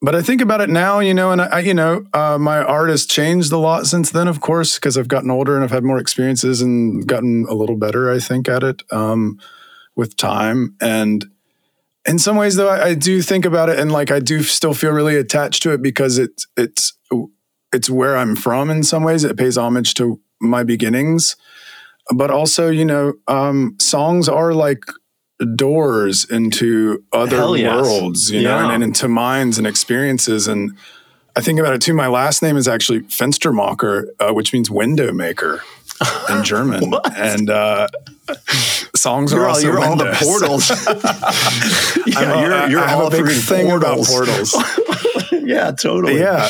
but 0.00 0.16
I 0.16 0.22
think 0.22 0.40
about 0.40 0.60
it 0.60 0.68
now, 0.68 0.98
you 0.98 1.14
know, 1.14 1.30
and 1.30 1.40
I, 1.40 1.60
you 1.60 1.74
know, 1.74 2.04
uh, 2.12 2.36
my 2.36 2.58
art 2.58 2.90
has 2.90 3.06
changed 3.06 3.52
a 3.52 3.56
lot 3.56 3.86
since 3.86 4.10
then, 4.10 4.26
of 4.26 4.40
course, 4.40 4.74
because 4.74 4.98
I've 4.98 5.06
gotten 5.06 5.30
older 5.30 5.54
and 5.54 5.62
I've 5.62 5.70
had 5.70 5.84
more 5.84 5.98
experiences 5.98 6.60
and 6.60 7.06
gotten 7.06 7.46
a 7.48 7.54
little 7.54 7.76
better, 7.76 8.10
I 8.10 8.18
think, 8.18 8.48
at 8.48 8.64
it 8.64 8.82
um, 8.90 9.38
with 9.94 10.16
time. 10.16 10.74
And 10.80 11.24
in 12.06 12.18
some 12.18 12.36
ways, 12.36 12.56
though, 12.56 12.68
I, 12.68 12.86
I, 12.86 12.94
do 12.94 13.22
think 13.22 13.44
about 13.44 13.68
it, 13.68 13.78
and 13.78 13.92
like 13.92 14.10
I 14.10 14.18
do 14.18 14.42
still 14.42 14.74
feel 14.74 14.90
really 14.90 15.16
attached 15.16 15.62
to 15.62 15.72
it 15.72 15.82
because 15.82 16.18
it's 16.18 16.46
it's 16.56 16.92
it's 17.72 17.88
where 17.88 18.16
I'm 18.16 18.36
from. 18.36 18.70
In 18.70 18.82
some 18.82 19.04
ways, 19.04 19.24
it 19.24 19.36
pays 19.36 19.56
homage 19.56 19.94
to 19.94 20.20
my 20.40 20.62
beginnings, 20.64 21.36
but 22.14 22.30
also, 22.30 22.68
you 22.68 22.84
know, 22.84 23.14
um, 23.28 23.76
songs 23.80 24.28
are 24.28 24.52
like 24.52 24.84
doors 25.56 26.24
into 26.24 27.04
other 27.12 27.56
yes. 27.56 27.82
worlds, 27.82 28.30
you 28.30 28.40
yeah. 28.40 28.48
know, 28.48 28.58
and, 28.64 28.72
and, 28.72 28.84
into 28.84 29.08
minds 29.08 29.58
and 29.58 29.66
experiences. 29.66 30.46
And 30.46 30.76
I 31.34 31.40
think 31.40 31.58
about 31.58 31.74
it 31.74 31.82
too. 31.82 31.94
My 31.94 32.08
last 32.08 32.42
name 32.42 32.56
is 32.56 32.68
actually 32.68 33.00
Fenstermacher, 33.00 34.06
uh, 34.20 34.32
which 34.32 34.52
means 34.52 34.70
window 34.70 35.12
maker 35.12 35.62
in 36.28 36.44
German. 36.44 36.94
and 37.16 37.50
uh, 37.50 37.88
songs 38.94 39.32
you're 39.32 39.42
are 39.42 39.48
all, 39.48 39.60
you're 39.60 39.80
all 39.80 39.96
the 39.96 40.16
portals. 40.22 40.70
yeah, 42.06 42.40
you're, 42.40 42.70
you're 42.70 42.88
all 42.88 43.08
a 43.08 43.10
big 43.10 43.26
thing 43.26 43.68
portals. 43.68 44.08
about 44.08 44.26
portals. 44.26 45.32
yeah, 45.32 45.70
totally. 45.72 46.18
Yeah. 46.18 46.48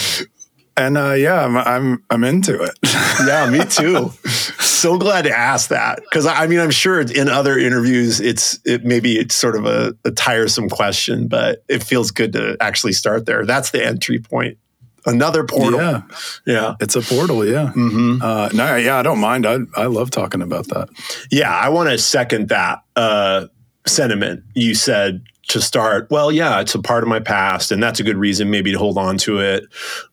And 0.76 0.96
uh, 0.96 1.12
yeah, 1.12 1.44
I'm, 1.44 1.56
I'm 1.56 2.04
I'm 2.08 2.24
into 2.24 2.62
it. 2.62 2.78
yeah, 3.26 3.48
me 3.50 3.64
too. 3.66 4.10
so 4.58 4.96
glad 4.96 5.22
to 5.22 5.30
ask 5.30 5.68
that 5.68 6.00
because 6.02 6.24
I 6.24 6.46
mean 6.46 6.60
I'm 6.60 6.70
sure 6.70 6.98
in 6.98 7.28
other 7.28 7.58
interviews 7.58 8.20
it's 8.20 8.58
it 8.64 8.82
maybe 8.82 9.18
it's 9.18 9.34
sort 9.34 9.54
of 9.54 9.66
a, 9.66 9.94
a 10.06 10.10
tiresome 10.10 10.70
question, 10.70 11.28
but 11.28 11.62
it 11.68 11.82
feels 11.82 12.10
good 12.10 12.32
to 12.32 12.56
actually 12.58 12.94
start 12.94 13.26
there. 13.26 13.44
That's 13.44 13.70
the 13.70 13.84
entry 13.84 14.18
point 14.18 14.56
another 15.06 15.44
portal. 15.44 15.80
Yeah, 15.80 16.02
yeah, 16.46 16.74
it's 16.80 16.96
a 16.96 17.02
portal. 17.02 17.46
Yeah. 17.46 17.72
Mm-hmm. 17.74 18.22
Uh, 18.22 18.48
no, 18.52 18.76
yeah, 18.76 18.98
I 18.98 19.02
don't 19.02 19.20
mind. 19.20 19.46
I 19.46 19.58
I 19.76 19.86
love 19.86 20.10
talking 20.10 20.42
about 20.42 20.68
that. 20.68 20.88
Yeah, 21.30 21.54
I 21.54 21.68
want 21.68 21.90
to 21.90 21.98
second 21.98 22.48
that 22.48 22.82
uh, 22.96 23.46
sentiment. 23.86 24.44
You 24.54 24.74
said 24.74 25.22
to 25.48 25.60
start, 25.60 26.08
well, 26.10 26.30
yeah, 26.30 26.60
it's 26.60 26.74
a 26.74 26.80
part 26.80 27.02
of 27.02 27.08
my 27.08 27.20
past, 27.20 27.72
and 27.72 27.82
that's 27.82 28.00
a 28.00 28.04
good 28.04 28.16
reason 28.16 28.50
maybe 28.50 28.72
to 28.72 28.78
hold 28.78 28.96
on 28.96 29.18
to 29.18 29.38
it. 29.40 29.64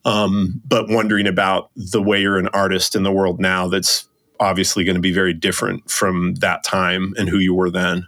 Um, 0.04 0.60
but 0.66 0.88
wondering 0.88 1.26
about 1.26 1.70
the 1.76 2.02
way 2.02 2.20
you're 2.20 2.38
an 2.38 2.48
artist 2.48 2.96
in 2.96 3.04
the 3.04 3.12
world 3.12 3.40
now, 3.40 3.68
that's 3.68 4.08
obviously 4.40 4.84
going 4.84 4.96
to 4.96 5.00
be 5.00 5.12
very 5.12 5.32
different 5.32 5.88
from 5.90 6.34
that 6.36 6.64
time 6.64 7.14
and 7.16 7.28
who 7.28 7.38
you 7.38 7.54
were 7.54 7.70
then. 7.70 8.06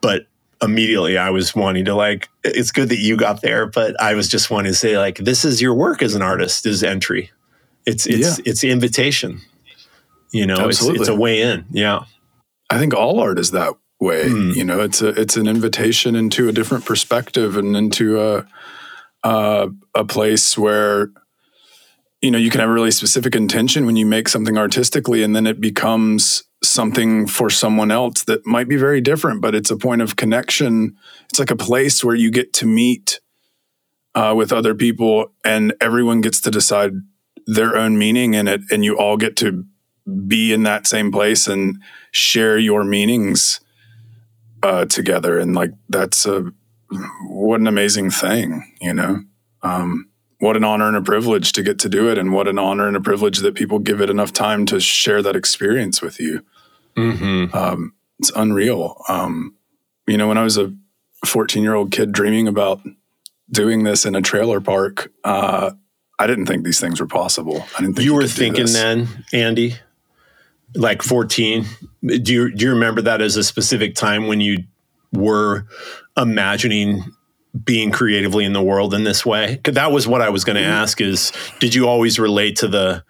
But 0.00 0.26
immediately 0.62 1.18
I 1.18 1.30
was 1.30 1.54
wanting 1.54 1.84
to 1.86 1.94
like, 1.94 2.28
it's 2.44 2.70
good 2.70 2.88
that 2.88 2.98
you 2.98 3.16
got 3.16 3.42
there, 3.42 3.66
but 3.66 4.00
I 4.00 4.14
was 4.14 4.28
just 4.28 4.50
wanting 4.50 4.72
to 4.72 4.78
say 4.78 4.98
like, 4.98 5.18
this 5.18 5.44
is 5.44 5.62
your 5.62 5.74
work 5.74 6.02
as 6.02 6.14
an 6.14 6.22
artist 6.22 6.66
is 6.66 6.82
entry. 6.82 7.30
It's 7.86 8.06
it's 8.06 8.38
yeah. 8.38 8.44
it's 8.44 8.64
invitation. 8.64 9.40
You 10.30 10.46
know, 10.46 10.68
it's, 10.68 10.82
it's 10.82 11.08
a 11.08 11.14
way 11.14 11.40
in. 11.40 11.64
Yeah. 11.70 12.04
I 12.68 12.78
think 12.78 12.92
all 12.92 13.18
art 13.20 13.38
is 13.38 13.52
that 13.52 13.72
way. 13.98 14.24
Mm. 14.24 14.54
You 14.54 14.64
know, 14.64 14.80
it's 14.80 15.00
a 15.00 15.08
it's 15.08 15.36
an 15.36 15.46
invitation 15.46 16.14
into 16.14 16.48
a 16.48 16.52
different 16.52 16.84
perspective 16.84 17.56
and 17.56 17.74
into 17.76 18.20
a 18.20 18.46
uh, 19.24 19.68
a 19.94 20.04
place 20.04 20.56
where 20.58 21.10
you 22.20 22.30
know 22.30 22.38
you 22.38 22.50
can 22.50 22.60
have 22.60 22.68
a 22.68 22.72
really 22.72 22.90
specific 22.90 23.34
intention 23.34 23.86
when 23.86 23.96
you 23.96 24.06
make 24.06 24.28
something 24.28 24.58
artistically, 24.58 25.22
and 25.22 25.34
then 25.34 25.46
it 25.46 25.60
becomes 25.60 26.44
something 26.62 27.26
for 27.26 27.50
someone 27.50 27.90
else 27.90 28.24
that 28.24 28.44
might 28.46 28.68
be 28.68 28.76
very 28.76 29.00
different, 29.00 29.40
but 29.40 29.54
it's 29.54 29.70
a 29.70 29.76
point 29.76 30.02
of 30.02 30.16
connection. 30.16 30.96
It's 31.30 31.38
like 31.38 31.50
a 31.50 31.56
place 31.56 32.02
where 32.02 32.16
you 32.16 32.30
get 32.30 32.52
to 32.54 32.66
meet 32.66 33.20
uh, 34.14 34.34
with 34.36 34.52
other 34.52 34.74
people, 34.74 35.32
and 35.44 35.74
everyone 35.80 36.20
gets 36.20 36.40
to 36.40 36.50
decide 36.50 36.92
their 37.46 37.76
own 37.76 37.98
meaning 37.98 38.34
in 38.34 38.48
it, 38.48 38.60
and 38.70 38.84
you 38.84 38.98
all 38.98 39.16
get 39.16 39.36
to 39.36 39.64
be 40.26 40.52
in 40.52 40.62
that 40.64 40.86
same 40.86 41.12
place 41.12 41.46
and 41.46 41.76
share 42.10 42.58
your 42.58 42.82
meanings 42.82 43.60
uh, 44.62 44.84
together, 44.86 45.38
and 45.38 45.54
like 45.54 45.70
that's 45.88 46.26
a 46.26 46.52
what 47.28 47.60
an 47.60 47.66
amazing 47.66 48.10
thing, 48.10 48.74
you 48.80 48.94
know. 48.94 49.20
Um, 49.62 50.07
what 50.38 50.56
an 50.56 50.64
honor 50.64 50.88
and 50.88 50.96
a 50.96 51.02
privilege 51.02 51.52
to 51.52 51.62
get 51.62 51.78
to 51.80 51.88
do 51.88 52.08
it, 52.08 52.18
and 52.18 52.32
what 52.32 52.48
an 52.48 52.58
honor 52.58 52.86
and 52.86 52.96
a 52.96 53.00
privilege 53.00 53.38
that 53.38 53.54
people 53.54 53.78
give 53.78 54.00
it 54.00 54.10
enough 54.10 54.32
time 54.32 54.66
to 54.66 54.80
share 54.80 55.22
that 55.22 55.36
experience 55.36 56.00
with 56.00 56.20
you. 56.20 56.44
Mm-hmm. 56.96 57.56
Um, 57.56 57.94
it's 58.18 58.30
unreal. 58.34 59.02
Um, 59.08 59.54
you 60.06 60.16
know, 60.16 60.28
when 60.28 60.38
I 60.38 60.42
was 60.42 60.56
a 60.56 60.74
14 61.24 61.62
year 61.62 61.74
old 61.74 61.90
kid 61.90 62.12
dreaming 62.12 62.48
about 62.48 62.80
doing 63.50 63.84
this 63.84 64.04
in 64.04 64.14
a 64.14 64.22
trailer 64.22 64.60
park, 64.60 65.10
uh, 65.24 65.72
I 66.18 66.26
didn't 66.26 66.46
think 66.46 66.64
these 66.64 66.80
things 66.80 67.00
were 67.00 67.06
possible. 67.06 67.64
I 67.76 67.80
didn't 67.80 67.96
think 67.96 68.04
you, 68.04 68.12
you 68.12 68.14
were 68.14 68.26
thinking 68.26 68.66
then, 68.66 69.24
Andy 69.32 69.76
like 70.74 71.02
14 71.02 71.64
do 72.02 72.32
you 72.32 72.54
do 72.54 72.64
you 72.66 72.70
remember 72.72 73.02
that 73.02 73.20
as 73.20 73.36
a 73.36 73.44
specific 73.44 73.94
time 73.94 74.26
when 74.26 74.40
you 74.40 74.58
were 75.12 75.66
imagining 76.16 77.04
being 77.64 77.90
creatively 77.90 78.44
in 78.44 78.52
the 78.52 78.62
world 78.62 78.94
in 78.94 79.04
this 79.04 79.24
way 79.24 79.56
because 79.56 79.74
that 79.74 79.90
was 79.90 80.06
what 80.06 80.20
i 80.20 80.28
was 80.28 80.44
going 80.44 80.56
to 80.56 80.62
mm-hmm. 80.62 80.70
ask 80.70 81.00
is 81.00 81.32
did 81.60 81.74
you 81.74 81.88
always 81.88 82.18
relate 82.18 82.56
to 82.56 82.68
the 82.68 83.02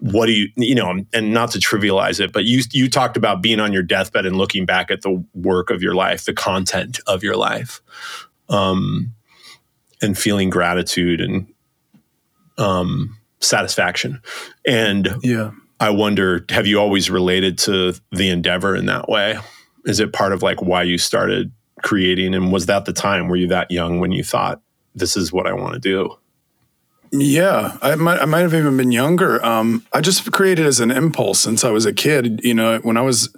what 0.00 0.26
do 0.26 0.32
you 0.32 0.48
you 0.56 0.74
know 0.74 1.02
and 1.14 1.32
not 1.32 1.50
to 1.50 1.58
trivialize 1.58 2.20
it 2.20 2.32
but 2.32 2.44
you 2.44 2.62
you 2.72 2.88
talked 2.88 3.16
about 3.16 3.42
being 3.42 3.58
on 3.58 3.72
your 3.72 3.82
deathbed 3.82 4.26
and 4.26 4.36
looking 4.36 4.66
back 4.66 4.90
at 4.90 5.02
the 5.02 5.24
work 5.34 5.70
of 5.70 5.82
your 5.82 5.94
life 5.94 6.24
the 6.24 6.34
content 6.34 7.00
of 7.06 7.22
your 7.22 7.36
life 7.36 7.80
um 8.50 9.12
and 10.02 10.18
feeling 10.18 10.50
gratitude 10.50 11.20
and 11.20 11.52
um 12.58 13.16
satisfaction 13.40 14.20
and 14.66 15.08
yeah 15.22 15.50
I 15.78 15.90
wonder, 15.90 16.44
have 16.48 16.66
you 16.66 16.80
always 16.80 17.10
related 17.10 17.58
to 17.58 17.94
the 18.10 18.30
endeavor 18.30 18.74
in 18.74 18.86
that 18.86 19.08
way? 19.08 19.38
Is 19.84 20.00
it 20.00 20.12
part 20.12 20.32
of 20.32 20.42
like 20.42 20.62
why 20.62 20.82
you 20.82 20.98
started 20.98 21.52
creating? 21.86 22.34
And 22.34 22.52
was 22.52 22.66
that 22.66 22.84
the 22.84 22.92
time? 22.92 23.28
Were 23.28 23.36
you 23.36 23.46
that 23.46 23.70
young 23.70 24.00
when 24.00 24.10
you 24.10 24.24
thought, 24.24 24.60
this 24.94 25.16
is 25.16 25.32
what 25.32 25.46
I 25.46 25.52
want 25.52 25.74
to 25.74 25.78
do? 25.78 26.16
Yeah, 27.12 27.78
I 27.80 27.94
might, 27.94 28.18
I 28.20 28.24
might 28.24 28.40
have 28.40 28.54
even 28.54 28.76
been 28.76 28.90
younger. 28.90 29.44
Um, 29.46 29.86
I 29.92 30.00
just 30.00 30.30
created 30.32 30.66
as 30.66 30.80
an 30.80 30.90
impulse 30.90 31.38
since 31.38 31.62
I 31.62 31.70
was 31.70 31.86
a 31.86 31.92
kid. 31.92 32.40
You 32.42 32.54
know, 32.54 32.78
when 32.78 32.96
I 32.96 33.02
was 33.02 33.34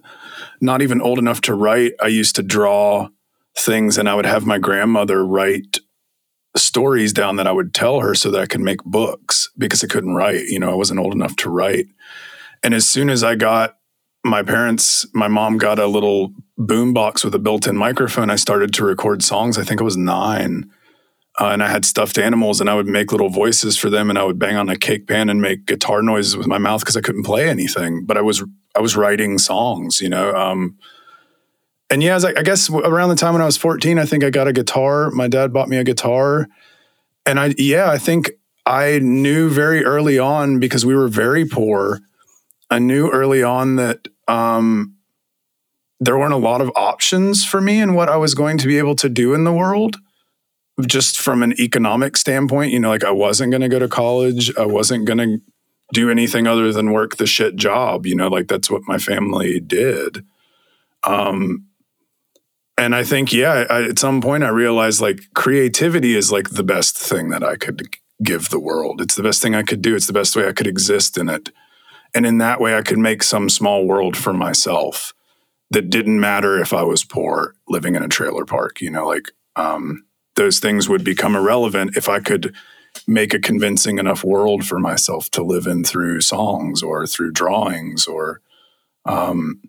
not 0.63 0.81
even 0.81 1.03
old 1.03 1.19
enough 1.19 1.43
to 1.43 1.55
write, 1.55 1.93
I 2.01 2.07
used 2.07 2.37
to 2.37 2.43
draw 2.43 3.09
things 3.55 3.99
and 3.99 4.09
I 4.09 4.15
would 4.15 4.25
have 4.25 4.47
my 4.47 4.57
grandmother 4.57 5.25
write 5.25 5.79
stories 6.57 7.13
down 7.13 7.37
that 7.37 7.47
I 7.47 7.53
would 7.53 7.75
tell 7.75 8.01
her 8.01 8.15
so 8.15 8.31
that 8.31 8.41
I 8.41 8.47
could 8.47 8.63
make 8.63 8.83
books 8.83 9.51
because 9.59 9.85
I 9.85 9.89
couldn't 9.89 10.15
write. 10.15 10.47
You 10.47 10.59
know, 10.59 10.71
I 10.71 10.75
wasn't 10.75 11.01
old 11.01 11.13
enough 11.13 11.37
to 11.37 11.51
write. 11.51 11.87
And 12.63 12.73
as 12.73 12.89
soon 12.89 13.11
as 13.11 13.23
I 13.23 13.35
got 13.35 13.77
my 14.25 14.43
parents, 14.43 15.07
my 15.13 15.29
mom 15.29 15.59
got 15.59 15.79
a 15.79 15.87
little 15.87 16.33
boom 16.59 16.93
box 16.93 17.25
with 17.25 17.35
a 17.35 17.39
built 17.39 17.67
in 17.67 17.77
microphone, 17.77 18.31
I 18.31 18.37
started 18.37 18.75
to 18.75 18.85
record 18.85 19.23
songs. 19.23 19.57
I 19.57 19.65
think 19.65 19.81
I 19.81 19.85
was 19.85 19.97
nine. 19.97 20.71
Uh, 21.41 21.51
and 21.51 21.63
I 21.63 21.69
had 21.69 21.85
stuffed 21.85 22.19
animals 22.19 22.61
and 22.61 22.69
I 22.69 22.75
would 22.75 22.89
make 22.89 23.13
little 23.13 23.29
voices 23.29 23.79
for 23.79 23.89
them 23.89 24.11
and 24.11 24.19
I 24.19 24.25
would 24.25 24.41
bang 24.41 24.57
on 24.57 24.69
a 24.69 24.77
cake 24.77 25.07
pan 25.07 25.29
and 25.31 25.41
make 25.41 25.67
guitar 25.67 26.03
noises 26.03 26.37
with 26.37 26.49
my 26.49 26.59
mouth 26.59 26.81
because 26.81 26.97
I 26.97 27.01
couldn't 27.01 27.23
play 27.23 27.49
anything. 27.49 28.05
But 28.05 28.17
I 28.17 28.23
was 28.23 28.43
I 28.75 28.81
was 28.81 28.97
writing 28.97 29.39
songs, 29.39 30.01
you 30.01 30.09
know. 30.09 30.35
Um, 30.35 30.77
and 31.91 32.03
yeah, 32.03 32.19
I, 32.23 32.41
I 32.41 32.43
guess 32.43 32.69
around 32.69 33.11
the 33.11 33.15
time 33.15 33.35
when 33.35 33.43
I 33.43 33.47
was 33.47 33.57
14, 33.57 33.99
I 33.99 34.05
think 34.05 34.25
I 34.25 34.31
got 34.31 34.49
a 34.49 34.53
guitar. 34.53 35.11
My 35.11 35.29
dad 35.29 35.53
bought 35.53 35.69
me 35.69 35.77
a 35.77 35.85
guitar. 35.85 36.49
And 37.25 37.39
I 37.39 37.55
yeah, 37.57 37.89
I 37.89 37.99
think 37.99 38.33
I 38.67 38.99
knew 38.99 39.49
very 39.49 39.85
early 39.85 40.19
on 40.19 40.59
because 40.59 40.85
we 40.85 40.97
were 40.97 41.09
very 41.09 41.47
poor 41.47 42.01
I 42.71 42.79
knew 42.79 43.11
early 43.11 43.43
on 43.43 43.77
that 43.77 44.09
um, 44.27 44.95
there 46.01 46.19
weren't 46.19 46.35
a 46.35 46.39
lot 46.39 46.61
of 46.61 46.71
options 46.77 47.45
for 47.45 47.61
me 47.61 47.81
and 47.81 47.95
what 47.97 48.09
I 48.09 48.17
was 48.17 48.35
going 48.35 48.59
to 48.59 48.67
be 48.67 48.79
able 48.79 48.97
to 48.97 49.09
do 49.09 49.35
in 49.35 49.45
the 49.45 49.53
world. 49.53 49.97
Just 50.87 51.19
from 51.21 51.43
an 51.43 51.61
economic 51.61 52.17
standpoint, 52.17 52.73
you 52.73 52.81
know, 52.81 52.91
like 52.91 53.05
I 53.05 53.11
wasn't 53.11 53.51
going 53.51 53.63
to 53.63 53.69
go 53.69 53.81
to 53.81 53.89
college. 53.89 54.57
I 54.57 54.67
wasn't 54.67 55.07
going 55.07 55.19
to 55.19 55.41
do 55.93 56.11
anything 56.11 56.47
other 56.47 56.73
than 56.73 56.93
work 56.93 57.17
the 57.17 57.27
shit 57.27 57.57
job. 57.57 58.07
You 58.07 58.15
know, 58.15 58.29
like 58.29 58.49
that's 58.49 58.71
what 58.71 58.83
my 58.87 58.99
family 58.99 59.61
did. 59.61 60.25
Um, 61.05 61.67
and 62.77 62.95
I 62.95 63.05
think, 63.05 63.33
yeah, 63.33 63.67
I, 63.69 63.85
at 63.85 63.99
some 63.99 64.21
point 64.21 64.45
I 64.45 64.51
realized 64.51 65.01
like 65.01 65.21
creativity 65.35 66.15
is 66.17 66.31
like 66.31 66.51
the 66.51 66.63
best 66.65 66.97
thing 66.97 67.31
that 67.31 67.43
I 67.43 67.57
could 67.57 67.97
give 68.23 68.51
the 68.51 68.61
world. 68.61 69.01
It's 69.01 69.17
the 69.17 69.23
best 69.23 69.43
thing 69.43 69.55
I 69.55 69.63
could 69.65 69.83
do. 69.83 69.97
It's 69.97 70.07
the 70.07 70.13
best 70.13 70.37
way 70.37 70.47
I 70.49 70.53
could 70.53 70.67
exist 70.69 71.19
in 71.19 71.29
it 71.29 71.51
And 72.15 72.27
in 72.27 72.39
that 72.39 72.61
way, 72.61 72.77
I 72.77 72.83
could 72.83 72.99
make 72.99 73.23
some 73.23 73.49
small 73.49 73.87
world 73.87 74.17
for 74.17 74.33
myself 74.33 75.15
that 75.71 75.91
didn't 75.91 76.21
matter 76.21 76.59
if 76.59 76.73
I 76.73 76.83
was 76.83 77.05
poor 77.05 77.55
living 77.69 77.95
in 77.95 78.03
a 78.03 78.09
trailer 78.09 78.45
park. 78.45 78.81
You 78.81 78.91
know, 78.91 79.07
like 79.07 79.31
um, 79.57 80.05
those 80.37 80.61
things 80.61 80.89
would 80.89 81.05
become 81.05 81.37
irrelevant 81.37 81.97
if 81.97 82.09
I 82.09 82.21
could 82.21 82.55
make 83.07 83.35
a 83.35 83.39
convincing 83.39 83.99
enough 83.99 84.25
world 84.25 84.65
for 84.65 84.79
myself 84.79 85.31
to 85.31 85.43
live 85.43 85.67
in 85.67 85.85
through 85.85 86.21
songs 86.21 86.83
or 86.83 87.07
through 87.07 87.33
drawings 87.33 88.07
or 88.07 88.41
um, 89.05 89.61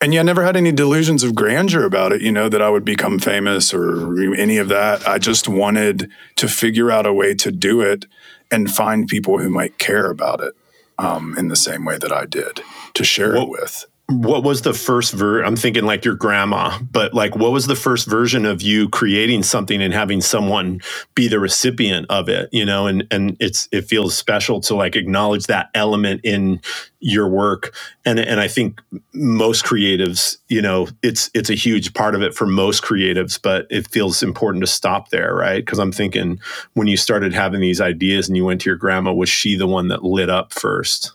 and 0.00 0.12
yeah, 0.12 0.20
I 0.20 0.24
never 0.24 0.44
had 0.44 0.56
any 0.56 0.70
delusions 0.70 1.22
of 1.22 1.34
grandeur 1.34 1.84
about 1.84 2.12
it, 2.12 2.20
you 2.20 2.30
know, 2.30 2.50
that 2.50 2.60
I 2.60 2.68
would 2.68 2.84
become 2.84 3.18
famous 3.18 3.72
or 3.72 4.34
any 4.34 4.58
of 4.58 4.68
that. 4.68 5.08
I 5.08 5.16
just 5.16 5.48
wanted 5.48 6.10
to 6.36 6.46
figure 6.46 6.90
out 6.90 7.06
a 7.06 7.12
way 7.12 7.34
to 7.36 7.50
do 7.50 7.80
it 7.80 8.04
and 8.50 8.70
find 8.70 9.08
people 9.08 9.38
who 9.38 9.48
might 9.48 9.78
care 9.78 10.10
about 10.10 10.42
it 10.42 10.52
um, 10.98 11.34
in 11.38 11.48
the 11.48 11.56
same 11.56 11.86
way 11.86 11.96
that 11.96 12.12
I 12.12 12.26
did 12.26 12.60
to 12.94 13.04
share 13.04 13.32
well, 13.32 13.44
it 13.44 13.48
with 13.48 13.86
what 14.08 14.42
was 14.42 14.62
the 14.62 14.74
first 14.74 15.12
ver 15.14 15.42
i'm 15.42 15.56
thinking 15.56 15.84
like 15.84 16.04
your 16.04 16.14
grandma 16.14 16.78
but 16.90 17.14
like 17.14 17.34
what 17.36 17.52
was 17.52 17.66
the 17.66 17.76
first 17.76 18.06
version 18.06 18.44
of 18.44 18.60
you 18.60 18.88
creating 18.88 19.42
something 19.42 19.80
and 19.80 19.94
having 19.94 20.20
someone 20.20 20.80
be 21.14 21.26
the 21.26 21.40
recipient 21.40 22.06
of 22.10 22.28
it 22.28 22.48
you 22.54 22.64
know? 22.64 22.86
And 22.86 23.06
and 23.10 23.36
it's 23.40 23.68
it 23.72 23.82
feels 23.82 24.16
special 24.16 24.60
to 24.62 24.74
like 24.74 24.94
acknowledge 24.94 25.46
that 25.46 25.70
element 25.74 26.20
in 26.22 26.60
your 27.00 27.28
work. 27.28 27.74
And 28.06 28.18
and 28.18 28.40
i 28.40 28.48
think 28.48 28.80
most 29.12 29.64
creatives 29.64 30.38
you 30.48 30.62
know 30.62 30.88
it's 31.02 31.30
it's 31.34 31.50
a 31.50 31.54
huge 31.54 31.92
part 31.94 32.14
of 32.14 32.22
it 32.22 32.34
for 32.34 32.46
most 32.46 32.82
creatives 32.82 33.40
but 33.40 33.66
it 33.70 33.88
feels 33.88 34.22
important 34.22 34.62
to 34.62 34.66
stop 34.66 35.10
there 35.10 35.34
right? 35.34 35.64
Because 35.64 35.78
i'm 35.78 35.92
thinking 35.92 36.38
when 36.74 36.86
you 36.86 36.96
started 36.96 37.32
having 37.32 37.60
these 37.60 37.80
ideas 37.80 38.28
and 38.28 38.36
you 38.36 38.44
went 38.44 38.60
to 38.60 38.70
your 38.70 38.76
grandma 38.76 39.12
was 39.12 39.28
she 39.28 39.56
the 39.56 39.66
one 39.66 39.88
that 39.88 40.04
lit 40.04 40.30
up 40.30 40.52
first 40.52 41.12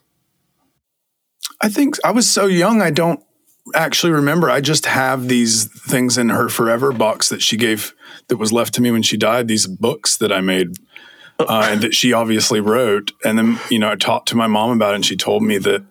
I 1.62 1.70
think 1.70 1.96
I 2.04 2.12
was 2.12 2.30
so 2.30 2.46
young, 2.46 2.82
I 2.82 2.92
don't 2.92 3.24
actually 3.76 4.14
remember. 4.14 4.50
I 4.50 4.62
just 4.62 4.86
have 4.86 5.28
these 5.28 5.66
things 5.66 6.18
in 6.18 6.30
her 6.30 6.50
forever 6.50 6.92
box 6.92 7.30
that 7.30 7.42
she 7.42 7.58
gave 7.58 7.94
that 8.28 8.38
was 8.38 8.52
left 8.52 8.74
to 8.76 8.82
me 8.82 8.92
when 8.92 9.04
she 9.04 9.18
died, 9.18 9.48
these 9.48 9.68
books 9.68 10.18
that 10.18 10.32
I 10.32 10.42
made 10.42 10.78
uh, 11.40 11.68
and 11.72 11.82
that 11.82 11.94
she 11.94 12.14
obviously 12.14 12.60
wrote. 12.60 13.12
And 13.24 13.38
then, 13.38 13.60
you 13.70 13.80
know, 13.80 13.90
I 13.90 13.96
talked 13.96 14.30
to 14.30 14.38
my 14.38 14.48
mom 14.48 14.72
about 14.72 14.94
it 14.94 14.96
and 14.96 15.06
she 15.06 15.16
told 15.16 15.44
me 15.44 15.58
that 15.60 15.84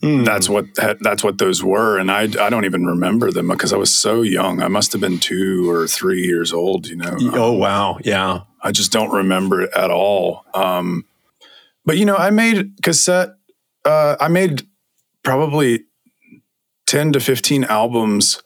mm. 0.00 0.24
that's 0.24 0.48
what 0.48 0.66
that's 1.00 1.24
what 1.24 1.38
those 1.38 1.62
were. 1.62 1.98
And 1.98 2.10
I, 2.10 2.22
I 2.22 2.50
don't 2.50 2.64
even 2.64 2.86
remember 2.86 3.30
them 3.30 3.48
because 3.48 3.72
I 3.72 3.76
was 3.76 3.92
so 3.92 4.22
young. 4.22 4.62
I 4.62 4.68
must 4.68 4.92
have 4.92 5.00
been 5.00 5.18
two 5.18 5.68
or 5.70 5.86
three 5.86 6.22
years 6.22 6.52
old, 6.52 6.86
you 6.86 6.96
know. 6.96 7.16
Oh, 7.20 7.52
wow. 7.52 7.98
Yeah. 8.02 8.42
I 8.62 8.72
just 8.72 8.92
don't 8.92 9.12
remember 9.12 9.62
it 9.62 9.70
at 9.74 9.90
all. 9.90 10.44
Um, 10.54 11.04
but, 11.84 11.96
you 11.96 12.04
know, 12.04 12.16
I 12.16 12.30
made 12.30 12.82
cassette 12.82 13.37
uh, 13.88 14.16
I 14.20 14.28
made 14.28 14.66
probably 15.22 15.84
10 16.86 17.12
to 17.12 17.20
15 17.20 17.64
albums 17.64 18.42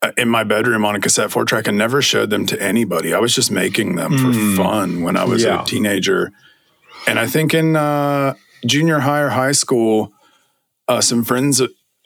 uh, 0.00 0.12
in 0.16 0.28
my 0.28 0.42
bedroom 0.42 0.84
on 0.84 0.96
a 0.96 1.00
cassette 1.00 1.30
four 1.30 1.44
track 1.44 1.68
and 1.68 1.76
never 1.76 2.00
showed 2.00 2.30
them 2.30 2.46
to 2.46 2.60
anybody. 2.60 3.12
I 3.12 3.18
was 3.18 3.34
just 3.34 3.50
making 3.50 3.96
them 3.96 4.12
for 4.12 4.28
mm. 4.28 4.56
fun 4.56 5.02
when 5.02 5.16
I 5.16 5.24
was 5.24 5.44
yeah. 5.44 5.62
a 5.62 5.64
teenager. 5.66 6.32
And 7.06 7.18
I 7.18 7.26
think 7.26 7.52
in 7.52 7.76
uh, 7.76 8.34
junior 8.64 9.00
high 9.00 9.20
or 9.20 9.28
high 9.28 9.52
school, 9.52 10.12
uh, 10.88 11.02
some 11.02 11.24
friends 11.24 11.60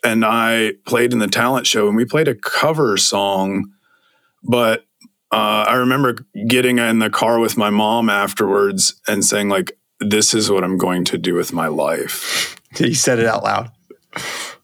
and 0.05 0.25
I 0.25 0.73
played 0.85 1.12
in 1.12 1.21
the 1.21 1.29
talent 1.29 1.67
show 1.67 1.87
and 1.87 1.97
we 1.97 2.05
played 2.05 2.29
a 2.29 2.35
cover 2.35 2.97
song. 2.97 3.71
But 4.43 4.85
uh, 5.31 5.65
I 5.69 5.75
remember 5.75 6.27
getting 6.49 6.79
in 6.79 6.99
the 6.99 7.11
car 7.11 7.38
with 7.38 7.57
my 7.57 7.71
mom 7.71 8.11
afterwards 8.11 9.00
and 9.07 9.25
saying, 9.25 9.49
like, 9.49 9.79
this 10.00 10.35
is 10.35 10.50
what 10.50 10.64
I'm 10.64 10.76
going 10.76 11.05
to 11.07 11.19
do 11.19 11.35
with 11.35 11.52
my 11.52 11.69
life. 11.69 12.55
He 12.76 12.93
said 12.93 13.19
it 13.19 13.25
out 13.25 13.43
loud. 13.43 13.73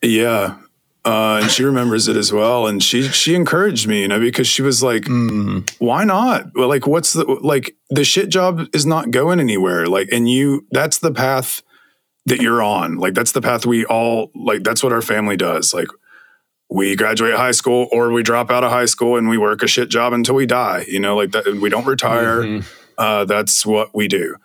Yeah. 0.02 0.58
Uh, 1.06 1.40
and 1.42 1.50
she 1.50 1.64
remembers 1.64 2.06
it 2.06 2.16
as 2.16 2.32
well. 2.34 2.66
And 2.66 2.82
she 2.82 3.02
she 3.08 3.34
encouraged 3.34 3.88
me, 3.88 4.02
you 4.02 4.08
know, 4.08 4.20
because 4.20 4.46
she 4.46 4.60
was 4.60 4.82
like, 4.82 5.04
mm. 5.04 5.68
"Why 5.78 6.04
not? 6.04 6.54
Well, 6.54 6.68
like, 6.68 6.86
what's 6.86 7.14
the 7.14 7.24
like 7.24 7.76
the 7.88 8.04
shit 8.04 8.28
job 8.28 8.68
is 8.74 8.84
not 8.84 9.10
going 9.10 9.40
anywhere. 9.40 9.86
Like, 9.86 10.10
and 10.12 10.28
you 10.28 10.66
that's 10.70 10.98
the 10.98 11.12
path 11.12 11.62
that 12.26 12.42
you're 12.42 12.62
on. 12.62 12.96
Like, 12.96 13.14
that's 13.14 13.32
the 13.32 13.40
path 13.40 13.64
we 13.64 13.86
all 13.86 14.30
like. 14.34 14.64
That's 14.64 14.82
what 14.82 14.92
our 14.92 15.02
family 15.02 15.36
does. 15.36 15.72
Like, 15.72 15.88
we 16.70 16.94
graduate 16.94 17.34
high 17.34 17.52
school 17.52 17.88
or 17.90 18.12
we 18.12 18.22
drop 18.22 18.50
out 18.50 18.64
of 18.64 18.70
high 18.70 18.84
school 18.84 19.16
and 19.16 19.30
we 19.30 19.38
work 19.38 19.62
a 19.62 19.66
shit 19.66 19.88
job 19.88 20.12
until 20.12 20.34
we 20.34 20.44
die. 20.44 20.84
You 20.88 21.00
know, 21.00 21.16
like 21.16 21.32
that. 21.32 21.46
We 21.60 21.70
don't 21.70 21.86
retire. 21.86 22.42
Mm-hmm. 22.42 22.68
Uh, 22.96 23.24
that's 23.24 23.64
what 23.64 23.94
we 23.94 24.08
do 24.08 24.36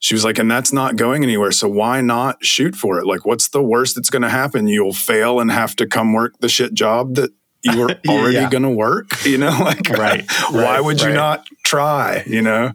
she 0.00 0.14
was 0.14 0.24
like, 0.24 0.38
and 0.38 0.50
that's 0.50 0.72
not 0.72 0.96
going 0.96 1.24
anywhere. 1.24 1.50
So 1.50 1.68
why 1.68 2.00
not 2.00 2.44
shoot 2.44 2.76
for 2.76 2.98
it? 2.98 3.06
Like, 3.06 3.26
what's 3.26 3.48
the 3.48 3.62
worst 3.62 3.96
that's 3.96 4.10
going 4.10 4.22
to 4.22 4.28
happen? 4.28 4.68
You'll 4.68 4.92
fail 4.92 5.40
and 5.40 5.50
have 5.50 5.74
to 5.76 5.86
come 5.86 6.12
work 6.12 6.38
the 6.38 6.48
shit 6.48 6.72
job 6.72 7.16
that 7.16 7.32
you 7.62 7.80
were 7.80 7.90
already 8.08 8.36
yeah. 8.36 8.50
going 8.50 8.62
to 8.62 8.70
work. 8.70 9.24
You 9.24 9.38
know, 9.38 9.50
like, 9.60 9.88
right, 9.90 10.24
why 10.50 10.62
right, 10.62 10.80
would 10.80 11.00
you 11.00 11.12
not 11.12 11.46
try? 11.64 12.22
You 12.26 12.42
know, 12.42 12.72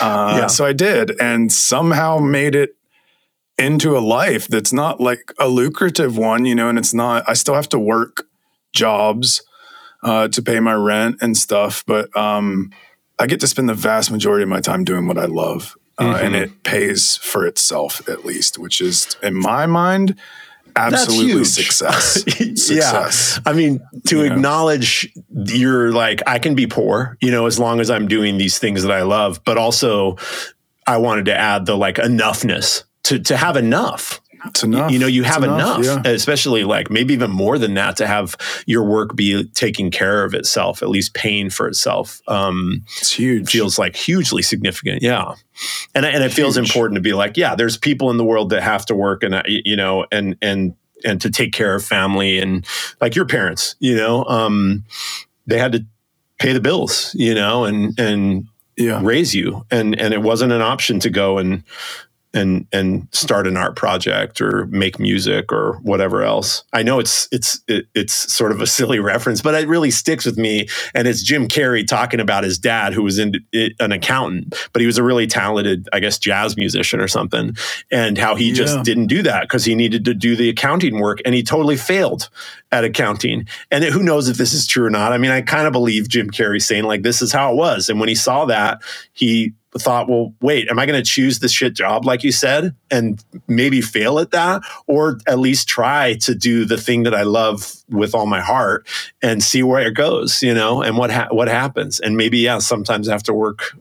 uh, 0.00 0.38
yeah. 0.40 0.46
so 0.48 0.64
I 0.64 0.72
did, 0.72 1.12
and 1.20 1.52
somehow 1.52 2.18
made 2.18 2.56
it 2.56 2.70
into 3.56 3.96
a 3.96 4.00
life 4.00 4.48
that's 4.48 4.72
not 4.72 5.00
like 5.00 5.32
a 5.38 5.46
lucrative 5.46 6.16
one. 6.18 6.44
You 6.44 6.56
know, 6.56 6.68
and 6.68 6.78
it's 6.78 6.94
not. 6.94 7.22
I 7.28 7.34
still 7.34 7.54
have 7.54 7.68
to 7.68 7.78
work 7.78 8.26
jobs 8.72 9.42
uh, 10.02 10.26
to 10.26 10.42
pay 10.42 10.58
my 10.58 10.74
rent 10.74 11.18
and 11.20 11.36
stuff, 11.36 11.84
but 11.86 12.14
um, 12.16 12.72
I 13.16 13.28
get 13.28 13.38
to 13.40 13.46
spend 13.46 13.68
the 13.68 13.74
vast 13.74 14.10
majority 14.10 14.42
of 14.42 14.48
my 14.48 14.60
time 14.60 14.82
doing 14.82 15.06
what 15.06 15.18
I 15.18 15.26
love 15.26 15.76
mm-hmm. 15.98 16.24
and 16.24 16.36
it 16.36 16.62
pays 16.62 17.16
for 17.16 17.46
itself 17.46 18.08
at 18.08 18.24
least, 18.24 18.58
which 18.58 18.80
is 18.80 19.16
in 19.22 19.34
my 19.34 19.66
mind 19.66 20.16
absolutely 20.76 21.44
success. 21.44 22.22
success. 22.28 23.40
Yeah. 23.44 23.50
I 23.50 23.54
mean, 23.54 23.80
to 24.06 24.18
you 24.18 24.24
acknowledge 24.24 25.12
know? 25.30 25.44
you're 25.44 25.92
like, 25.92 26.22
I 26.26 26.38
can 26.38 26.54
be 26.54 26.66
poor, 26.66 27.16
you 27.20 27.30
know, 27.30 27.46
as 27.46 27.58
long 27.58 27.80
as 27.80 27.90
I'm 27.90 28.08
doing 28.08 28.38
these 28.38 28.58
things 28.58 28.82
that 28.82 28.92
I 28.92 29.02
love, 29.02 29.42
but 29.44 29.58
also 29.58 30.16
I 30.86 30.98
wanted 30.98 31.26
to 31.26 31.36
add 31.36 31.66
the 31.66 31.76
like 31.76 31.96
enoughness 31.96 32.84
to 33.04 33.18
to 33.20 33.36
have 33.36 33.56
enough. 33.56 34.20
It's 34.46 34.62
enough. 34.62 34.90
You 34.90 34.98
know, 34.98 35.06
you 35.06 35.24
have 35.24 35.42
enough, 35.42 35.80
enough 35.80 36.04
yeah. 36.04 36.12
especially 36.12 36.64
like 36.64 36.90
maybe 36.90 37.14
even 37.14 37.30
more 37.30 37.58
than 37.58 37.74
that 37.74 37.96
to 37.96 38.06
have 38.06 38.36
your 38.66 38.84
work 38.84 39.16
be 39.16 39.44
taking 39.54 39.90
care 39.90 40.24
of 40.24 40.34
itself, 40.34 40.82
at 40.82 40.88
least 40.88 41.14
paying 41.14 41.50
for 41.50 41.68
itself. 41.68 42.20
Um, 42.28 42.84
it's 42.98 43.12
huge. 43.12 43.50
Feels 43.50 43.78
like 43.78 43.96
hugely 43.96 44.42
significant. 44.42 45.02
Yeah. 45.02 45.34
And, 45.94 46.06
and 46.06 46.16
it 46.16 46.28
huge. 46.28 46.34
feels 46.34 46.56
important 46.56 46.96
to 46.96 47.00
be 47.00 47.12
like, 47.12 47.36
yeah, 47.36 47.54
there's 47.54 47.76
people 47.76 48.10
in 48.10 48.16
the 48.16 48.24
world 48.24 48.50
that 48.50 48.62
have 48.62 48.86
to 48.86 48.94
work 48.94 49.22
and, 49.22 49.42
you 49.46 49.76
know, 49.76 50.06
and, 50.12 50.36
and, 50.40 50.74
and 51.04 51.20
to 51.20 51.30
take 51.30 51.52
care 51.52 51.74
of 51.74 51.84
family 51.84 52.38
and 52.38 52.66
like 53.00 53.14
your 53.14 53.26
parents, 53.26 53.76
you 53.78 53.96
know, 53.96 54.24
um, 54.24 54.84
they 55.46 55.58
had 55.58 55.72
to 55.72 55.84
pay 56.38 56.52
the 56.52 56.60
bills, 56.60 57.14
you 57.14 57.34
know, 57.34 57.64
and, 57.64 57.98
and, 57.98 58.46
yeah. 58.80 59.00
raise 59.02 59.34
you 59.34 59.66
and 59.72 59.98
and 59.98 60.14
it 60.14 60.22
wasn't 60.22 60.52
an 60.52 60.62
option 60.62 61.00
to 61.00 61.10
go 61.10 61.38
and 61.38 61.64
and 62.34 62.66
and 62.72 63.08
start 63.12 63.46
an 63.46 63.56
art 63.56 63.74
project 63.74 64.40
or 64.40 64.66
make 64.66 64.98
music 64.98 65.50
or 65.50 65.78
whatever 65.82 66.22
else. 66.22 66.62
I 66.72 66.82
know 66.82 66.98
it's 66.98 67.26
it's 67.32 67.60
it, 67.68 67.86
it's 67.94 68.12
sort 68.12 68.52
of 68.52 68.60
a 68.60 68.66
silly 68.78 68.98
reference, 68.98 69.40
but 69.40 69.54
it 69.54 69.68
really 69.68 69.90
sticks 69.90 70.26
with 70.26 70.36
me. 70.36 70.68
And 70.94 71.08
it's 71.08 71.22
Jim 71.22 71.48
Carrey 71.48 71.86
talking 71.86 72.20
about 72.20 72.44
his 72.44 72.58
dad, 72.58 72.92
who 72.92 73.02
was 73.02 73.18
in, 73.18 73.34
an 73.80 73.92
accountant, 73.92 74.54
but 74.72 74.80
he 74.80 74.86
was 74.86 74.98
a 74.98 75.02
really 75.02 75.26
talented, 75.26 75.88
I 75.92 76.00
guess, 76.00 76.18
jazz 76.18 76.56
musician 76.56 77.00
or 77.00 77.08
something, 77.08 77.56
and 77.90 78.18
how 78.18 78.34
he 78.34 78.48
yeah. 78.48 78.54
just 78.54 78.82
didn't 78.82 79.06
do 79.06 79.22
that 79.22 79.42
because 79.42 79.64
he 79.64 79.74
needed 79.74 80.04
to 80.04 80.14
do 80.14 80.36
the 80.36 80.50
accounting 80.50 81.00
work, 81.00 81.20
and 81.24 81.34
he 81.34 81.42
totally 81.42 81.76
failed 81.76 82.28
at 82.70 82.84
accounting. 82.84 83.46
And 83.70 83.84
it, 83.84 83.92
who 83.92 84.02
knows 84.02 84.28
if 84.28 84.36
this 84.36 84.52
is 84.52 84.66
true 84.66 84.84
or 84.84 84.90
not? 84.90 85.12
I 85.12 85.18
mean, 85.18 85.30
I 85.30 85.40
kind 85.40 85.66
of 85.66 85.72
believe 85.72 86.08
Jim 86.08 86.30
Carrey 86.30 86.60
saying 86.60 86.84
like 86.84 87.02
this 87.02 87.22
is 87.22 87.32
how 87.32 87.52
it 87.52 87.56
was, 87.56 87.88
and 87.88 87.98
when 87.98 88.08
he 88.08 88.14
saw 88.14 88.44
that, 88.44 88.82
he 89.12 89.54
thought, 89.78 90.08
well, 90.08 90.34
wait, 90.40 90.68
am 90.68 90.78
I 90.78 90.86
going 90.86 91.02
to 91.02 91.08
choose 91.08 91.38
this 91.38 91.52
shit 91.52 91.74
job, 91.74 92.04
like 92.04 92.22
you 92.24 92.32
said, 92.32 92.74
and 92.90 93.22
maybe 93.46 93.80
fail 93.80 94.18
at 94.18 94.30
that, 94.32 94.62
or 94.86 95.18
at 95.26 95.38
least 95.38 95.68
try 95.68 96.14
to 96.22 96.34
do 96.34 96.64
the 96.64 96.76
thing 96.76 97.04
that 97.04 97.14
I 97.14 97.22
love 97.22 97.74
with 97.88 98.14
all 98.14 98.26
my 98.26 98.40
heart 98.40 98.86
and 99.22 99.42
see 99.42 99.62
where 99.62 99.86
it 99.86 99.94
goes, 99.94 100.42
you 100.42 100.54
know, 100.54 100.82
and 100.82 100.96
what 100.96 101.10
ha- 101.10 101.28
what 101.30 101.48
happens, 101.48 102.00
and 102.00 102.16
maybe 102.16 102.38
yeah, 102.38 102.58
sometimes 102.58 103.08
I 103.08 103.12
have 103.12 103.22
to 103.24 103.34
work 103.34 103.72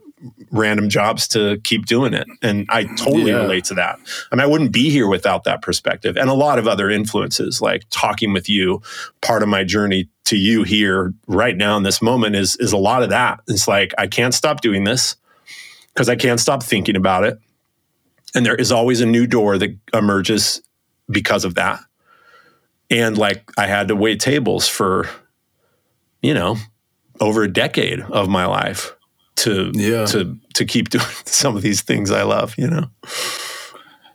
random 0.52 0.90
jobs 0.90 1.28
to 1.30 1.60
keep 1.64 1.86
doing 1.86 2.14
it, 2.14 2.28
and 2.42 2.66
I 2.70 2.86
totally 2.96 3.32
yeah. 3.32 3.42
relate 3.42 3.66
to 3.66 3.76
that. 3.76 4.00
I 4.32 4.36
mean, 4.36 4.42
I 4.42 4.48
wouldn't 4.48 4.72
be 4.72 4.90
here 4.90 5.08
without 5.08 5.44
that 5.44 5.62
perspective, 5.62 6.18
and 6.18 6.30
a 6.30 6.34
lot 6.34 6.60
of 6.60 6.68
other 6.68 6.90
influences, 6.90 7.62
like 7.62 7.84
talking 7.90 8.34
with 8.34 8.50
you. 8.50 8.82
Part 9.22 9.44
of 9.44 9.50
my 9.50 9.64
journey 9.64 10.10
to 10.26 10.36
you 10.36 10.64
here 10.64 11.14
right 11.28 11.56
now 11.56 11.78
in 11.78 11.84
this 11.84 12.02
moment 12.02 12.36
is 12.36 12.56
is 12.58 12.74
a 12.74 12.78
lot 12.78 13.04
of 13.04 13.10
that. 13.10 13.42
It's 13.48 13.68
like 13.68 13.94
I 13.98 14.08
can't 14.08 14.34
stop 14.34 14.62
doing 14.62 14.84
this 14.84 15.16
because 15.98 16.10
I 16.10 16.16
can't 16.16 16.40
stop 16.40 16.62
thinking 16.62 16.96
about 16.96 17.24
it. 17.24 17.40
And 18.36 18.46
there 18.46 18.56
is 18.56 18.72
always 18.72 19.02
a 19.02 19.06
new 19.08 19.26
door 19.26 19.58
that 19.58 19.76
emerges 19.96 20.62
because 21.10 21.44
of 21.44 21.56
that. 21.56 21.80
And 22.92 23.18
like 23.18 23.50
I 23.58 23.66
had 23.66 23.88
to 23.88 23.96
wait 23.96 24.20
tables 24.20 24.68
for, 24.68 25.10
you 26.22 26.36
know, 26.36 26.58
over 27.20 27.42
a 27.42 27.52
decade 27.52 28.02
of 28.02 28.30
my 28.30 28.46
life 28.46 28.96
to 29.38 29.72
yeah. 29.74 30.06
to 30.06 30.38
to 30.54 30.66
keep 30.66 30.90
doing 30.92 31.04
some 31.26 31.58
of 31.58 31.64
these 31.64 31.82
things 31.82 32.12
I 32.12 32.22
love, 32.22 32.54
you 32.60 32.68
know. 32.68 32.92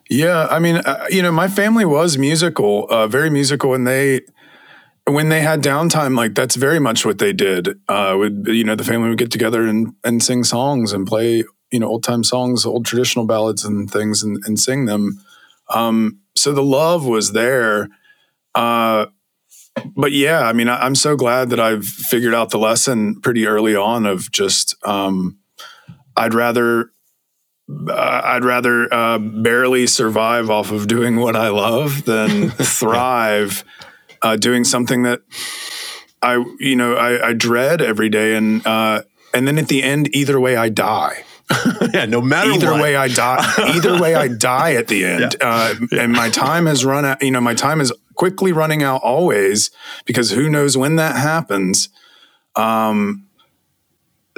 Yeah, 0.08 0.46
I 0.48 0.60
mean, 0.60 0.76
uh, 0.76 1.06
you 1.10 1.20
know, 1.20 1.32
my 1.32 1.48
family 1.48 1.84
was 1.84 2.16
musical, 2.16 2.86
uh, 2.90 3.08
very 3.08 3.28
musical, 3.28 3.74
and 3.74 3.88
they 3.88 4.20
when 5.08 5.30
they 5.30 5.40
had 5.40 5.62
downtime, 5.64 6.16
like 6.16 6.36
that's 6.36 6.54
very 6.54 6.78
much 6.78 7.04
what 7.04 7.18
they 7.18 7.32
did. 7.32 7.80
Uh, 7.88 8.14
would 8.16 8.46
you 8.46 8.62
know 8.62 8.76
the 8.76 8.84
family 8.84 9.08
would 9.08 9.18
get 9.18 9.32
together 9.32 9.66
and 9.66 9.94
and 10.04 10.22
sing 10.22 10.44
songs 10.44 10.92
and 10.92 11.08
play 11.08 11.42
you 11.72 11.80
know 11.80 11.88
old 11.88 12.04
time 12.04 12.22
songs, 12.22 12.64
old 12.64 12.84
traditional 12.84 13.26
ballads 13.26 13.64
and 13.64 13.90
things, 13.90 14.22
and, 14.22 14.42
and 14.46 14.60
sing 14.60 14.84
them. 14.84 15.20
Um, 15.68 16.20
so 16.36 16.52
the 16.52 16.62
love 16.62 17.06
was 17.06 17.32
there. 17.32 17.88
Uh, 18.54 19.06
but 19.96 20.12
yeah, 20.12 20.42
I 20.42 20.52
mean, 20.52 20.68
I, 20.68 20.86
am 20.86 20.94
so 20.94 21.16
glad 21.16 21.50
that 21.50 21.58
I've 21.58 21.84
figured 21.84 22.34
out 22.34 22.50
the 22.50 22.58
lesson 22.58 23.20
pretty 23.20 23.46
early 23.46 23.74
on 23.74 24.04
of 24.04 24.30
just 24.30 24.74
um, 24.86 25.38
I'd 26.16 26.34
rather 26.34 26.90
uh, 27.88 28.20
I'd 28.24 28.44
rather 28.44 28.92
uh, 28.92 29.18
barely 29.18 29.86
survive 29.86 30.50
off 30.50 30.70
of 30.70 30.86
doing 30.86 31.16
what 31.16 31.36
I 31.36 31.48
love 31.48 32.04
than 32.04 32.50
thrive 32.50 33.64
uh, 34.20 34.36
doing 34.36 34.64
something 34.64 35.02
that 35.02 35.22
I, 36.22 36.44
you 36.60 36.76
know, 36.76 36.94
I, 36.94 37.28
I 37.28 37.32
dread 37.32 37.80
every 37.82 38.08
day, 38.08 38.36
and 38.36 38.64
uh, 38.66 39.02
and 39.34 39.46
then 39.46 39.58
at 39.58 39.68
the 39.68 39.82
end, 39.82 40.14
either 40.14 40.38
way, 40.38 40.56
I 40.56 40.68
die. 40.68 41.24
yeah, 41.94 42.04
no 42.06 42.20
matter 42.20 42.50
either 42.50 42.72
what. 42.72 42.82
way, 42.82 42.96
I 42.96 43.08
die. 43.08 43.54
Either 43.58 44.00
way, 44.00 44.14
I 44.14 44.28
die 44.28 44.74
at 44.74 44.88
the 44.88 45.04
end, 45.04 45.36
yeah. 45.40 45.48
Uh, 45.48 45.74
yeah. 45.90 46.02
and 46.02 46.12
my 46.12 46.28
time 46.30 46.66
has 46.66 46.84
run 46.84 47.04
out. 47.04 47.22
You 47.22 47.30
know, 47.30 47.40
my 47.40 47.54
time 47.54 47.80
is 47.80 47.92
quickly 48.14 48.52
running 48.52 48.82
out 48.82 49.02
always 49.02 49.70
because 50.04 50.30
who 50.30 50.48
knows 50.48 50.76
when 50.76 50.96
that 50.96 51.16
happens. 51.16 51.88
Um, 52.56 53.26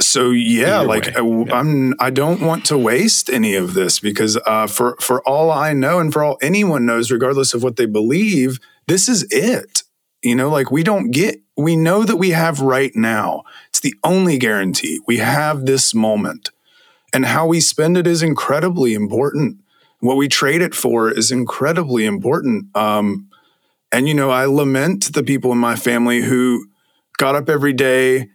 so 0.00 0.31
yeah, 0.31 0.81
Either 0.81 0.88
like 0.88 1.16
I, 1.16 1.20
yeah. 1.20 1.55
I'm, 1.55 1.94
I 2.00 2.11
don't 2.11 2.40
want 2.40 2.64
to 2.66 2.79
waste 2.79 3.31
any 3.31 3.55
of 3.55 3.74
this 3.74 4.00
because 4.00 4.37
uh, 4.46 4.66
for 4.66 4.96
for 5.00 5.22
all 5.29 5.50
I 5.50 5.72
know 5.72 5.98
and 6.00 6.12
for 6.12 6.22
all 6.22 6.38
anyone 6.42 6.87
knows, 6.87 7.11
regardless 7.11 7.55
of 7.55 7.62
what 7.62 7.77
they 7.77 7.87
believe, 7.87 8.59
this 8.87 9.09
is 9.09 9.27
it. 9.31 9.83
You 10.22 10.35
know, 10.35 10.48
like 10.48 10.70
we 10.70 10.83
don't 10.83 11.11
get, 11.11 11.40
we 11.57 11.77
know 11.77 12.03
that 12.03 12.16
we 12.16 12.31
have 12.31 12.61
right 12.61 12.94
now. 12.96 13.44
It's 13.68 13.81
the 13.81 13.94
only 14.03 14.38
guarantee. 14.38 15.00
We 15.07 15.18
have 15.18 15.66
this 15.66 15.94
moment. 15.94 16.50
And 17.14 17.24
how 17.24 17.46
we 17.46 17.61
spend 17.61 17.96
it 17.96 18.07
is 18.07 18.22
incredibly 18.22 18.92
important. 18.92 19.59
What 20.00 20.16
we 20.16 20.29
trade 20.29 20.61
it 20.61 20.74
for 20.74 21.11
is 21.11 21.31
incredibly 21.31 22.05
important. 22.05 22.77
Um, 22.77 23.31
and, 23.92 24.09
you 24.09 24.14
know, 24.14 24.31
I 24.31 24.46
lament 24.46 25.14
the 25.14 25.22
people 25.22 25.53
in 25.53 25.59
my 25.59 25.77
family 25.77 26.22
who 26.22 26.66
got 27.16 27.37
up 27.37 27.48
every 27.48 27.72
day 27.72 28.31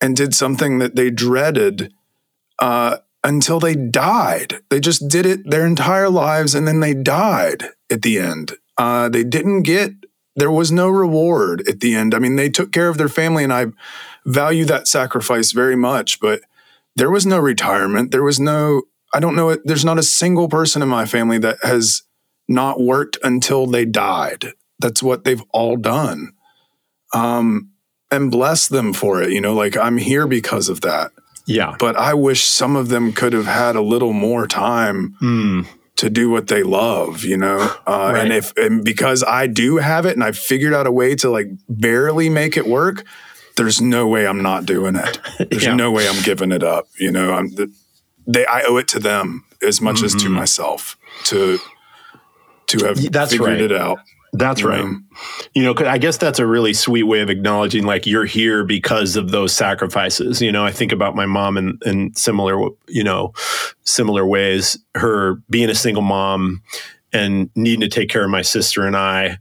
and 0.00 0.14
did 0.14 0.34
something 0.34 0.78
that 0.78 0.94
they 0.94 1.10
dreaded 1.10 1.92
uh, 2.58 2.98
until 3.24 3.58
they 3.58 3.74
died. 3.74 4.60
They 4.68 4.78
just 4.78 5.08
did 5.08 5.24
it 5.24 5.48
their 5.48 5.66
entire 5.66 6.10
lives 6.10 6.54
and 6.54 6.68
then 6.68 6.80
they 6.80 6.94
died 6.94 7.64
at 7.90 8.02
the 8.02 8.18
end. 8.18 8.52
Uh, 8.76 9.08
they 9.08 9.24
didn't 9.24 9.62
get, 9.62 9.92
there 10.36 10.50
was 10.50 10.70
no 10.70 10.88
reward 10.88 11.66
at 11.66 11.80
the 11.80 11.94
end. 11.94 12.14
I 12.14 12.18
mean, 12.18 12.36
they 12.36 12.50
took 12.50 12.70
care 12.70 12.88
of 12.88 12.96
their 12.96 13.08
family, 13.08 13.42
and 13.42 13.52
I 13.52 13.66
value 14.24 14.64
that 14.66 14.86
sacrifice 14.86 15.50
very 15.50 15.74
much, 15.74 16.20
but 16.20 16.42
there 16.98 17.10
was 17.10 17.24
no 17.24 17.38
retirement. 17.38 18.10
There 18.10 18.22
was 18.22 18.38
no, 18.38 18.82
I 19.14 19.20
don't 19.20 19.36
know, 19.36 19.56
there's 19.64 19.84
not 19.84 19.98
a 19.98 20.02
single 20.02 20.48
person 20.48 20.82
in 20.82 20.88
my 20.88 21.06
family 21.06 21.38
that 21.38 21.58
has 21.62 22.02
not 22.48 22.80
worked 22.80 23.18
until 23.22 23.66
they 23.66 23.84
died. 23.84 24.52
That's 24.78 25.02
what 25.02 25.24
they've 25.24 25.42
all 25.52 25.76
done. 25.76 26.32
Um, 27.14 27.70
and 28.10 28.30
bless 28.30 28.68
them 28.68 28.92
for 28.92 29.22
it. 29.22 29.32
You 29.32 29.40
know, 29.40 29.54
like 29.54 29.76
I'm 29.76 29.98
here 29.98 30.26
because 30.26 30.68
of 30.68 30.80
that. 30.82 31.12
Yeah. 31.46 31.76
But 31.78 31.96
I 31.96 32.14
wish 32.14 32.44
some 32.44 32.76
of 32.76 32.88
them 32.88 33.12
could 33.12 33.32
have 33.32 33.46
had 33.46 33.76
a 33.76 33.80
little 33.80 34.12
more 34.12 34.46
time 34.46 35.16
mm 35.20 35.66
to 35.98 36.08
do 36.08 36.30
what 36.30 36.46
they 36.46 36.62
love, 36.62 37.24
you 37.24 37.36
know? 37.36 37.58
Uh, 37.88 38.12
right. 38.12 38.24
And 38.24 38.32
if, 38.34 38.54
and 38.58 38.84
because 38.84 39.24
I 39.24 39.46
do 39.46 39.78
have 39.78 40.04
it 40.04 40.12
and 40.12 40.22
I've 40.22 40.36
figured 40.36 40.74
out 40.74 40.86
a 40.86 40.92
way 40.92 41.14
to 41.16 41.30
like 41.30 41.48
barely 41.70 42.28
make 42.28 42.58
it 42.58 42.66
work, 42.66 43.04
there's 43.58 43.82
no 43.82 44.06
way 44.06 44.26
I'm 44.26 44.42
not 44.42 44.64
doing 44.64 44.96
it. 44.96 45.20
There's 45.50 45.66
yeah. 45.66 45.74
no 45.74 45.90
way 45.90 46.08
I'm 46.08 46.22
giving 46.22 46.52
it 46.52 46.62
up. 46.62 46.88
You 46.98 47.12
know, 47.12 47.32
I'm 47.32 47.50
they, 48.26 48.46
I 48.46 48.62
owe 48.62 48.76
it 48.76 48.88
to 48.88 48.98
them 48.98 49.44
as 49.66 49.80
much 49.80 49.96
mm-hmm. 49.96 50.04
as 50.06 50.12
to 50.14 50.18
mm-hmm. 50.26 50.34
myself 50.34 50.96
to, 51.24 51.58
to 52.68 52.86
have 52.86 53.12
That's 53.12 53.32
figured 53.32 53.48
right. 53.48 53.60
it 53.60 53.72
out. 53.72 53.98
That's 54.34 54.62
right. 54.62 54.84
Know? 54.84 55.00
You 55.54 55.62
know, 55.64 55.74
I 55.86 55.98
guess 55.98 56.18
that's 56.18 56.38
a 56.38 56.46
really 56.46 56.74
sweet 56.74 57.04
way 57.04 57.20
of 57.20 57.30
acknowledging 57.30 57.84
like 57.84 58.06
you're 58.06 58.26
here 58.26 58.62
because 58.62 59.16
of 59.16 59.30
those 59.30 59.54
sacrifices. 59.54 60.42
You 60.42 60.52
know, 60.52 60.64
I 60.64 60.70
think 60.70 60.92
about 60.92 61.16
my 61.16 61.26
mom 61.26 61.56
in, 61.56 61.78
in 61.84 62.14
similar, 62.14 62.68
you 62.86 63.02
know, 63.02 63.32
similar 63.84 64.26
ways. 64.26 64.78
Her 64.94 65.36
being 65.48 65.70
a 65.70 65.74
single 65.74 66.02
mom 66.02 66.62
and 67.12 67.50
needing 67.56 67.80
to 67.80 67.88
take 67.88 68.10
care 68.10 68.22
of 68.22 68.30
my 68.30 68.42
sister 68.42 68.86
and 68.86 68.96
I. 68.96 69.38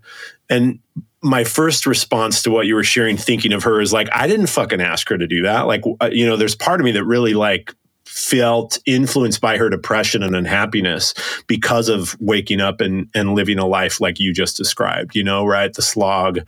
And 0.49 0.79
my 1.23 1.43
first 1.43 1.85
response 1.85 2.43
to 2.43 2.51
what 2.51 2.67
you 2.67 2.75
were 2.75 2.83
sharing, 2.83 3.17
thinking 3.17 3.53
of 3.53 3.63
her, 3.63 3.81
is 3.81 3.93
like, 3.93 4.07
I 4.13 4.27
didn't 4.27 4.47
fucking 4.47 4.81
ask 4.81 5.09
her 5.09 5.17
to 5.17 5.27
do 5.27 5.43
that. 5.43 5.61
Like, 5.61 5.83
uh, 5.99 6.09
you 6.11 6.25
know, 6.25 6.37
there's 6.37 6.55
part 6.55 6.79
of 6.79 6.85
me 6.85 6.91
that 6.91 7.03
really 7.03 7.33
like 7.33 7.73
felt 8.05 8.79
influenced 8.85 9.41
by 9.41 9.57
her 9.57 9.69
depression 9.69 10.23
and 10.23 10.35
unhappiness 10.35 11.13
because 11.47 11.89
of 11.89 12.15
waking 12.19 12.61
up 12.61 12.81
and, 12.81 13.09
and 13.13 13.35
living 13.35 13.59
a 13.59 13.65
life 13.65 13.99
like 13.99 14.19
you 14.19 14.33
just 14.33 14.57
described, 14.57 15.15
you 15.15 15.23
know, 15.23 15.45
right? 15.45 15.73
The 15.73 15.81
slog, 15.81 16.39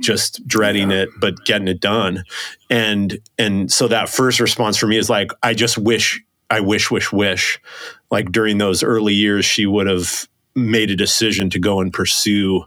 just 0.00 0.46
dreading 0.46 0.90
yeah. 0.90 1.02
it, 1.02 1.08
but 1.18 1.44
getting 1.44 1.68
it 1.68 1.80
done. 1.80 2.24
And 2.70 3.18
and 3.38 3.70
so 3.72 3.88
that 3.88 4.08
first 4.08 4.40
response 4.40 4.76
for 4.76 4.86
me 4.86 4.96
is 4.96 5.10
like, 5.10 5.30
I 5.42 5.54
just 5.54 5.76
wish, 5.76 6.22
I 6.48 6.60
wish, 6.60 6.90
wish, 6.90 7.12
wish, 7.12 7.60
like 8.10 8.32
during 8.32 8.58
those 8.58 8.82
early 8.82 9.14
years, 9.14 9.44
she 9.44 9.66
would 9.66 9.86
have 9.86 10.28
made 10.54 10.90
a 10.90 10.96
decision 10.96 11.50
to 11.50 11.58
go 11.58 11.80
and 11.80 11.92
pursue 11.92 12.64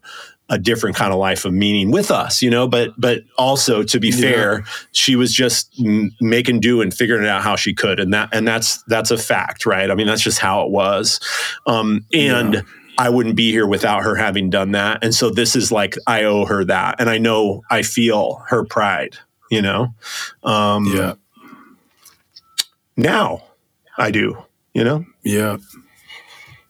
a 0.49 0.58
different 0.58 0.95
kind 0.95 1.13
of 1.13 1.19
life 1.19 1.45
of 1.45 1.53
meaning 1.53 1.91
with 1.91 2.12
us, 2.12 2.41
you 2.41 2.49
know. 2.49 2.67
But 2.67 2.93
but 2.97 3.21
also 3.38 3.84
to 3.84 3.99
be 3.99 4.10
yeah. 4.10 4.21
fair, 4.21 4.63
she 4.91 5.15
was 5.15 5.34
just 5.34 5.73
m- 5.79 6.12
making 6.19 6.60
do 6.60 6.82
and 6.82 6.93
figuring 6.93 7.27
out 7.27 7.41
how 7.41 7.56
she 7.56 7.73
could, 7.73 7.99
and 7.99 8.13
that 8.13 8.29
and 8.32 8.47
that's 8.47 8.84
that's 8.84 9.12
a 9.12 9.17
fact, 9.17 9.65
right? 9.65 9.89
I 9.89 9.95
mean, 9.95 10.08
that's 10.08 10.21
just 10.21 10.39
how 10.39 10.65
it 10.65 10.71
was. 10.71 11.19
Um, 11.65 12.06
and 12.13 12.56
yeah. 12.56 12.62
I 12.97 13.10
wouldn't 13.10 13.36
be 13.36 13.51
here 13.51 13.65
without 13.65 14.03
her 14.03 14.15
having 14.15 14.49
done 14.49 14.71
that. 14.73 15.03
And 15.03 15.15
so 15.15 15.29
this 15.29 15.56
is 15.56 15.71
like 15.71 15.95
I 16.08 16.23
owe 16.23 16.45
her 16.45 16.65
that, 16.65 16.99
and 16.99 17.10
I 17.10 17.17
know 17.17 17.62
I 17.69 17.82
feel 17.82 18.43
her 18.49 18.65
pride, 18.65 19.17
you 19.49 19.62
know. 19.62 19.93
Um, 20.43 20.86
yeah. 20.93 21.13
Now 22.95 23.43
I 23.97 24.12
do, 24.12 24.38
you 24.73 24.84
know. 24.84 25.06
Yeah. 25.23 25.58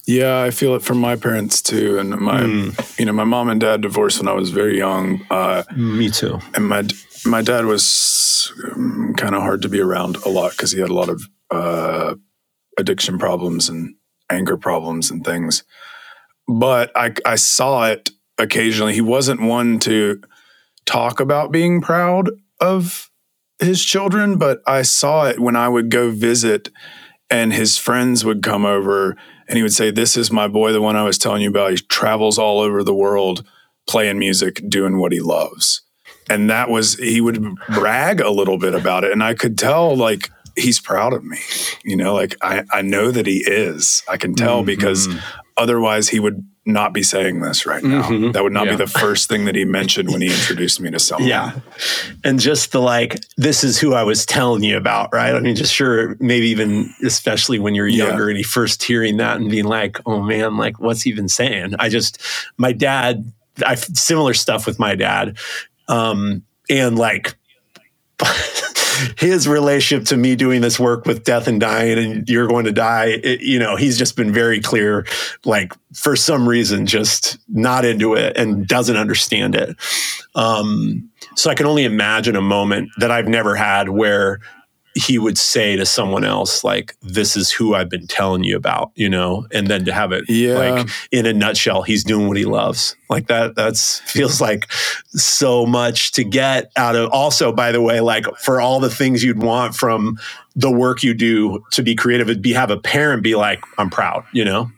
Yeah, 0.06 0.42
I 0.42 0.52
feel 0.52 0.76
it 0.76 0.82
from 0.82 0.98
my 0.98 1.16
parents 1.16 1.62
too, 1.62 1.98
and 1.98 2.10
my 2.20 2.42
mm. 2.42 3.00
you 3.00 3.06
know 3.06 3.14
my 3.14 3.24
mom 3.24 3.50
and 3.50 3.60
dad 3.60 3.82
divorced 3.82 4.20
when 4.20 4.28
I 4.28 4.34
was 4.34 4.50
very 4.50 4.78
young. 4.78 5.26
Uh, 5.30 5.64
Me 5.76 6.10
too. 6.10 6.40
And 6.54 6.68
my 6.68 6.86
my 7.26 7.42
dad 7.42 7.66
was 7.66 8.52
um, 8.74 9.14
kind 9.16 9.34
of 9.34 9.42
hard 9.42 9.62
to 9.62 9.70
be 9.70 9.80
around 9.80 10.18
a 10.18 10.30
lot 10.30 10.52
because 10.52 10.72
he 10.72 10.82
had 10.82 10.90
a 10.90 10.94
lot 10.94 11.08
of 11.08 11.24
uh, 11.52 12.16
addiction 12.78 13.18
problems 13.18 13.70
and 13.70 13.96
anger 14.30 14.58
problems 14.58 15.10
and 15.10 15.24
things. 15.24 15.64
But 16.48 16.92
I 16.96 17.14
I 17.26 17.36
saw 17.36 17.86
it 17.86 18.12
occasionally. 18.38 18.94
He 18.94 19.02
wasn't 19.02 19.42
one 19.42 19.80
to 19.80 20.22
talk 20.86 21.22
about 21.22 21.54
being 21.54 21.80
proud 21.80 22.30
of 22.60 23.10
his 23.60 23.84
children, 23.84 24.38
but 24.38 24.62
I 24.68 24.82
saw 24.82 25.28
it 25.28 25.40
when 25.40 25.56
I 25.56 25.70
would 25.70 25.90
go 25.90 26.12
visit, 26.12 26.68
and 27.30 27.54
his 27.54 27.78
friends 27.78 28.26
would 28.26 28.44
come 28.44 28.66
over 28.66 29.16
and 29.48 29.58
he 29.58 29.64
would 29.64 29.74
say, 29.74 29.92
This 29.92 30.18
is 30.18 30.32
my 30.32 30.48
boy, 30.48 30.72
the 30.72 30.82
one 30.82 30.96
I 30.96 31.04
was 31.04 31.18
telling 31.18 31.42
you 31.42 31.50
about. 31.50 31.72
He 31.72 31.78
travels 31.78 32.38
all 32.38 32.60
over 32.60 32.84
the 32.84 32.94
world 32.94 33.46
playing 33.88 34.20
music, 34.20 34.62
doing 34.68 34.98
what 34.98 35.12
he 35.12 35.20
loves. 35.20 35.82
And 36.30 36.50
that 36.50 36.70
was, 36.70 36.96
he 36.96 37.20
would 37.20 37.44
brag 37.74 38.22
a 38.22 38.30
little 38.30 38.58
bit 38.58 38.74
about 38.74 39.04
it. 39.04 39.12
And 39.12 39.22
I 39.22 39.34
could 39.34 39.58
tell, 39.58 39.96
like, 39.96 40.30
he's 40.56 40.80
proud 40.80 41.14
of 41.14 41.24
me. 41.24 41.40
You 41.84 41.98
know, 41.98 42.14
like, 42.14 42.36
I, 42.42 42.64
I 42.72 42.82
know 42.82 43.12
that 43.12 43.28
he 43.28 43.44
is. 43.46 44.04
I 44.08 44.18
can 44.18 44.34
tell 44.34 44.60
mm-hmm. 44.60 44.68
because 44.68 45.08
otherwise 45.58 46.10
he 46.10 46.20
would 46.20 46.48
not 46.66 46.94
be 46.94 47.04
saying 47.04 47.42
this 47.42 47.66
right 47.66 47.84
now. 47.84 48.04
Mm-hmm. 48.04 48.32
That 48.32 48.44
would 48.44 48.54
not 48.54 48.66
yeah. 48.66 48.72
be 48.72 48.78
the 48.78 48.88
first 48.88 49.28
thing 49.28 49.46
that 49.46 49.56
he 49.56 49.66
mentioned 49.66 50.10
when 50.10 50.22
he 50.22 50.28
introduced 50.28 50.80
me 50.80 50.90
to 50.92 51.00
someone. 51.00 51.28
Yeah. 51.28 51.60
And 52.24 52.40
just 52.40 52.72
the 52.72 52.80
like, 52.80 53.20
this 53.36 53.64
is 53.64 53.80
who 53.80 53.94
I 53.94 54.04
was 54.04 54.26
telling 54.26 54.64
you 54.64 54.78
about, 54.78 55.14
right? 55.14 55.36
I 55.36 55.40
mean, 55.42 55.56
just 55.56 55.74
sure, 55.74 56.16
maybe 56.20 56.48
even 56.48 56.94
especially 57.04 57.60
when 57.60 57.76
you're 57.76 57.88
younger 57.88 58.26
yeah. 58.26 58.30
and 58.30 58.38
you 58.38 58.46
first 58.46 58.82
hearing 58.82 59.18
that 59.18 59.38
and 59.38 59.52
being 59.52 59.66
like, 59.66 60.00
oh 60.06 60.22
man, 60.22 60.56
like 60.56 60.80
what's 60.80 61.02
he 61.02 61.10
even 61.10 61.28
saying? 61.28 61.76
I 61.80 61.90
just, 61.90 62.22
my 62.58 62.72
dad, 62.72 63.30
I 63.66 63.76
similar 63.76 64.34
stuff 64.34 64.66
with 64.66 64.80
my 64.80 64.96
dad. 64.96 65.38
Um, 65.90 66.44
and 66.70 66.98
like, 66.98 67.36
his 69.18 69.48
relationship 69.48 70.08
to 70.08 70.18
me 70.18 70.36
doing 70.36 70.62
this 70.62 70.80
work 70.80 71.06
with 71.06 71.24
death 71.24 71.48
and 71.48 71.60
dying 71.60 71.98
and 71.98 72.30
you're 72.30 72.48
going 72.48 72.66
to 72.66 72.72
die 72.72 73.20
it, 73.24 73.42
you 73.42 73.60
know 73.60 73.76
he's 73.76 73.98
just 73.98 74.16
been 74.16 74.32
very 74.32 74.60
clear 74.60 75.06
like 75.46 75.74
for 75.94 76.16
some 76.16 76.48
reason 76.48 76.86
just 76.86 77.38
not 77.48 77.86
into 77.86 78.14
it 78.14 78.36
and 78.38 78.68
doesn't 78.68 78.98
understand 78.98 79.56
it. 79.56 79.76
Um, 80.36 81.10
so 81.36 81.50
i 81.50 81.56
can 81.56 81.66
only 81.66 81.84
imagine 81.84 82.36
a 82.36 82.42
moment 82.42 82.90
that 82.98 83.12
i've 83.12 83.28
never 83.28 83.56
had 83.56 83.90
where 83.90 84.40
he 84.96 85.18
would 85.18 85.38
say 85.38 85.76
to 85.76 85.86
someone 85.86 86.24
else 86.24 86.64
like 86.64 86.96
this 87.02 87.36
is 87.36 87.52
who 87.52 87.74
i've 87.74 87.90
been 87.90 88.06
telling 88.08 88.44
you 88.44 88.56
about 88.56 88.92
you 88.96 89.10
know 89.10 89.46
and 89.52 89.68
then 89.68 89.84
to 89.86 89.92
have 89.92 90.12
it 90.12 90.24
Yeah. 90.30 90.54
like 90.58 90.90
in 91.12 91.26
a 91.26 91.34
nutshell 91.34 91.82
he's 91.82 92.04
doing 92.04 92.28
what 92.28 92.38
he 92.38 92.46
loves 92.46 92.96
like 93.10 93.28
that 93.28 93.56
that's 93.56 94.00
feels 94.02 94.40
like 94.40 94.72
so 95.10 95.66
much 95.66 96.12
to 96.14 96.24
get 96.24 96.72
out 96.76 96.96
of 96.96 97.10
also 97.12 97.52
by 97.52 97.72
the 97.72 97.82
way 97.82 98.02
like 98.02 98.26
for 98.38 98.62
all 98.62 98.80
the 98.80 98.90
things 98.90 99.24
you'd 99.24 99.42
want 99.42 99.76
from 99.76 100.20
the 100.56 100.70
work 100.72 101.02
you 101.02 101.14
do 101.16 101.64
to 101.72 101.82
be 101.82 101.96
creative 101.96 102.30
it'd 102.30 102.42
be 102.44 102.54
have 102.54 102.70
a 102.70 102.78
parent 102.78 103.24
be 103.24 103.36
like 103.36 103.64
i'm 103.80 103.90
proud 103.90 104.24
you 104.32 104.46
know 104.46 104.70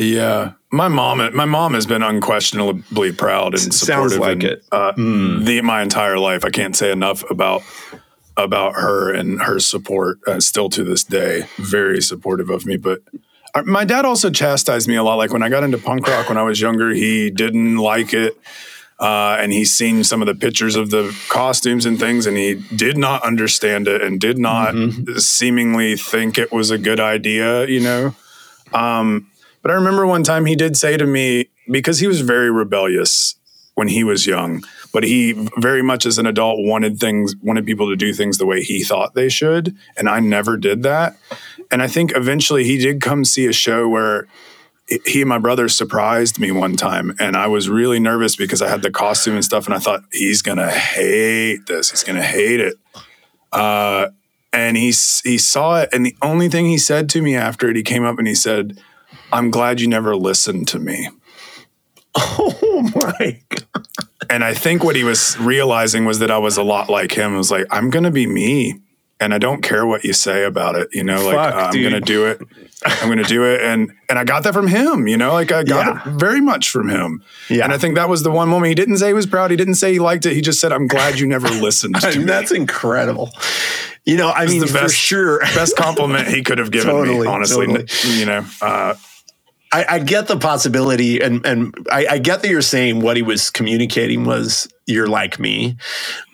Yeah, 0.00 0.52
my 0.70 0.86
mom. 0.86 1.18
My 1.34 1.44
mom 1.44 1.74
has 1.74 1.84
been 1.84 2.04
unquestionably 2.04 3.10
proud 3.12 3.54
and 3.54 3.74
supportive 3.74 4.12
Sounds 4.12 4.18
like 4.18 4.32
and, 4.34 4.44
it. 4.44 4.64
Uh, 4.70 4.92
The 4.92 5.60
my 5.62 5.82
entire 5.82 6.18
life, 6.20 6.44
I 6.44 6.50
can't 6.50 6.76
say 6.76 6.92
enough 6.92 7.28
about 7.30 7.62
about 8.38 8.76
her 8.76 9.12
and 9.12 9.42
her 9.42 9.58
support. 9.58 10.20
Uh, 10.26 10.40
still 10.40 10.70
to 10.70 10.84
this 10.84 11.04
day, 11.04 11.44
very 11.58 12.00
supportive 12.00 12.48
of 12.48 12.64
me. 12.64 12.78
But 12.78 13.00
my 13.64 13.84
dad 13.84 14.04
also 14.04 14.30
chastised 14.30 14.88
me 14.88 14.96
a 14.96 15.02
lot. 15.02 15.16
Like 15.16 15.32
when 15.32 15.42
I 15.42 15.48
got 15.48 15.64
into 15.64 15.78
punk 15.78 16.06
rock 16.06 16.28
when 16.28 16.38
I 16.38 16.42
was 16.42 16.60
younger, 16.60 16.90
he 16.90 17.30
didn't 17.30 17.76
like 17.76 18.14
it. 18.14 18.38
Uh, 19.00 19.36
and 19.38 19.52
he's 19.52 19.72
seen 19.72 20.02
some 20.02 20.22
of 20.22 20.26
the 20.26 20.34
pictures 20.34 20.74
of 20.74 20.90
the 20.90 21.16
costumes 21.28 21.86
and 21.86 22.00
things, 22.00 22.26
and 22.26 22.36
he 22.36 22.54
did 22.74 22.96
not 22.96 23.22
understand 23.22 23.86
it 23.86 24.02
and 24.02 24.20
did 24.20 24.38
not 24.38 24.74
seemingly 25.18 25.96
think 25.96 26.36
it 26.36 26.50
was 26.50 26.72
a 26.72 26.78
good 26.78 26.98
idea, 26.98 27.64
you 27.66 27.78
know. 27.78 28.16
Um, 28.72 29.30
but 29.62 29.70
I 29.70 29.74
remember 29.74 30.04
one 30.04 30.24
time 30.24 30.46
he 30.46 30.56
did 30.56 30.76
say 30.76 30.96
to 30.96 31.06
me, 31.06 31.48
because 31.70 32.00
he 32.00 32.08
was 32.08 32.22
very 32.22 32.50
rebellious 32.50 33.36
when 33.76 33.86
he 33.86 34.02
was 34.02 34.26
young, 34.26 34.64
but 34.98 35.04
he 35.04 35.32
very 35.56 35.80
much 35.80 36.06
as 36.06 36.18
an 36.18 36.26
adult 36.26 36.58
wanted 36.58 36.98
things, 36.98 37.36
wanted 37.40 37.64
people 37.64 37.88
to 37.88 37.94
do 37.94 38.12
things 38.12 38.36
the 38.36 38.44
way 38.44 38.64
he 38.64 38.82
thought 38.82 39.14
they 39.14 39.28
should. 39.28 39.76
And 39.96 40.08
I 40.08 40.18
never 40.18 40.56
did 40.56 40.82
that. 40.82 41.16
And 41.70 41.80
I 41.80 41.86
think 41.86 42.10
eventually 42.16 42.64
he 42.64 42.78
did 42.78 43.00
come 43.00 43.24
see 43.24 43.46
a 43.46 43.52
show 43.52 43.88
where 43.88 44.26
he 45.06 45.20
and 45.20 45.28
my 45.28 45.38
brother 45.38 45.68
surprised 45.68 46.40
me 46.40 46.50
one 46.50 46.74
time 46.74 47.14
and 47.20 47.36
i 47.36 47.46
was 47.46 47.68
really 47.68 48.00
nervous 48.00 48.36
because 48.36 48.62
i 48.62 48.68
had 48.68 48.80
the 48.80 48.90
costume 48.90 49.34
and 49.34 49.44
stuff 49.44 49.66
and 49.66 49.74
i 49.74 49.78
thought 49.78 50.02
he's 50.10 50.40
gonna 50.40 50.70
hate 50.70 51.66
this 51.66 51.90
he's 51.90 52.02
gonna 52.02 52.22
hate 52.22 52.58
it 52.58 52.74
uh, 53.52 54.08
and 54.50 54.78
he, 54.78 54.86
he 55.24 55.36
saw 55.36 55.78
it 55.78 55.90
and 55.92 56.06
the 56.06 56.16
only 56.22 56.48
thing 56.48 56.64
he 56.64 56.78
said 56.78 57.10
to 57.10 57.20
me 57.20 57.36
after 57.36 57.68
it 57.68 57.76
he 57.76 57.82
came 57.82 58.02
up 58.02 58.18
and 58.18 58.26
he 58.26 58.34
said 58.34 58.80
i'm 59.30 59.50
glad 59.50 59.78
you 59.78 59.86
never 59.86 60.16
listened 60.16 60.66
to 60.66 60.78
me 60.78 61.10
oh 62.16 62.90
my 62.94 63.40
God. 63.50 63.86
and 64.30 64.44
i 64.44 64.54
think 64.54 64.82
what 64.84 64.96
he 64.96 65.04
was 65.04 65.38
realizing 65.38 66.04
was 66.04 66.18
that 66.20 66.30
i 66.30 66.38
was 66.38 66.56
a 66.56 66.62
lot 66.62 66.88
like 66.88 67.12
him 67.12 67.34
it 67.34 67.38
was 67.38 67.50
like 67.50 67.66
i'm 67.70 67.90
gonna 67.90 68.10
be 68.10 68.26
me 68.26 68.80
and 69.20 69.34
i 69.34 69.38
don't 69.38 69.62
care 69.62 69.86
what 69.86 70.04
you 70.04 70.12
say 70.12 70.44
about 70.44 70.74
it 70.74 70.88
you 70.92 71.02
know 71.04 71.24
like 71.24 71.34
Fuck, 71.34 71.54
i'm 71.54 71.70
dude. 71.72 71.84
gonna 71.90 72.00
do 72.00 72.26
it 72.26 72.40
i'm 72.84 73.08
gonna 73.08 73.24
do 73.24 73.44
it 73.44 73.60
and 73.62 73.92
and 74.08 74.18
i 74.18 74.24
got 74.24 74.42
that 74.44 74.54
from 74.54 74.66
him 74.68 75.06
you 75.08 75.16
know 75.16 75.32
like 75.32 75.52
i 75.52 75.62
got 75.64 75.86
Yeah. 75.86 76.12
it 76.14 76.18
very 76.18 76.40
much 76.40 76.70
from 76.70 76.88
him 76.88 77.22
Yeah. 77.48 77.64
and 77.64 77.72
i 77.72 77.78
think 77.78 77.94
that 77.96 78.08
was 78.08 78.22
the 78.22 78.30
one 78.30 78.48
moment 78.48 78.68
he 78.70 78.74
didn't 78.74 78.98
say 78.98 79.08
he 79.08 79.12
was 79.14 79.26
proud 79.26 79.50
he 79.50 79.56
didn't 79.56 79.74
say 79.74 79.92
he 79.92 79.98
liked 79.98 80.24
it 80.26 80.34
he 80.34 80.40
just 80.40 80.60
said 80.60 80.72
i'm 80.72 80.86
glad 80.86 81.18
you 81.18 81.26
never 81.26 81.48
listened 81.48 81.96
I 82.02 82.10
mean, 82.10 82.20
me 82.20 82.24
that's 82.26 82.52
incredible 82.52 83.30
you 84.04 84.16
know 84.16 84.30
i 84.30 84.46
mean 84.46 84.60
the 84.60 84.66
for 84.66 84.88
sure 84.88 85.40
best 85.40 85.76
compliment 85.76 86.28
he 86.28 86.42
could 86.42 86.58
have 86.58 86.70
given 86.70 87.02
me 87.02 87.26
honestly 87.26 87.66
totally. 87.66 88.18
you 88.18 88.24
know 88.26 88.44
uh, 88.62 88.94
I, 89.72 89.84
I 89.88 89.98
get 89.98 90.28
the 90.28 90.36
possibility, 90.38 91.20
and 91.20 91.44
and 91.44 91.74
I, 91.92 92.06
I 92.12 92.18
get 92.18 92.42
that 92.42 92.48
you're 92.48 92.62
saying 92.62 93.00
what 93.00 93.16
he 93.16 93.22
was 93.22 93.50
communicating 93.50 94.24
was 94.24 94.66
you're 94.86 95.06
like 95.08 95.38
me, 95.38 95.76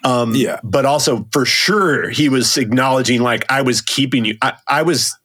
um, 0.04 0.34
Yeah. 0.34 0.60
But 0.62 0.86
also 0.86 1.26
for 1.32 1.44
sure 1.44 2.08
he 2.10 2.28
was 2.28 2.56
acknowledging 2.56 3.20
like 3.22 3.44
I 3.50 3.62
was 3.62 3.80
keeping 3.80 4.24
you. 4.24 4.36
I, 4.42 4.54
I 4.68 4.82
was. 4.82 5.16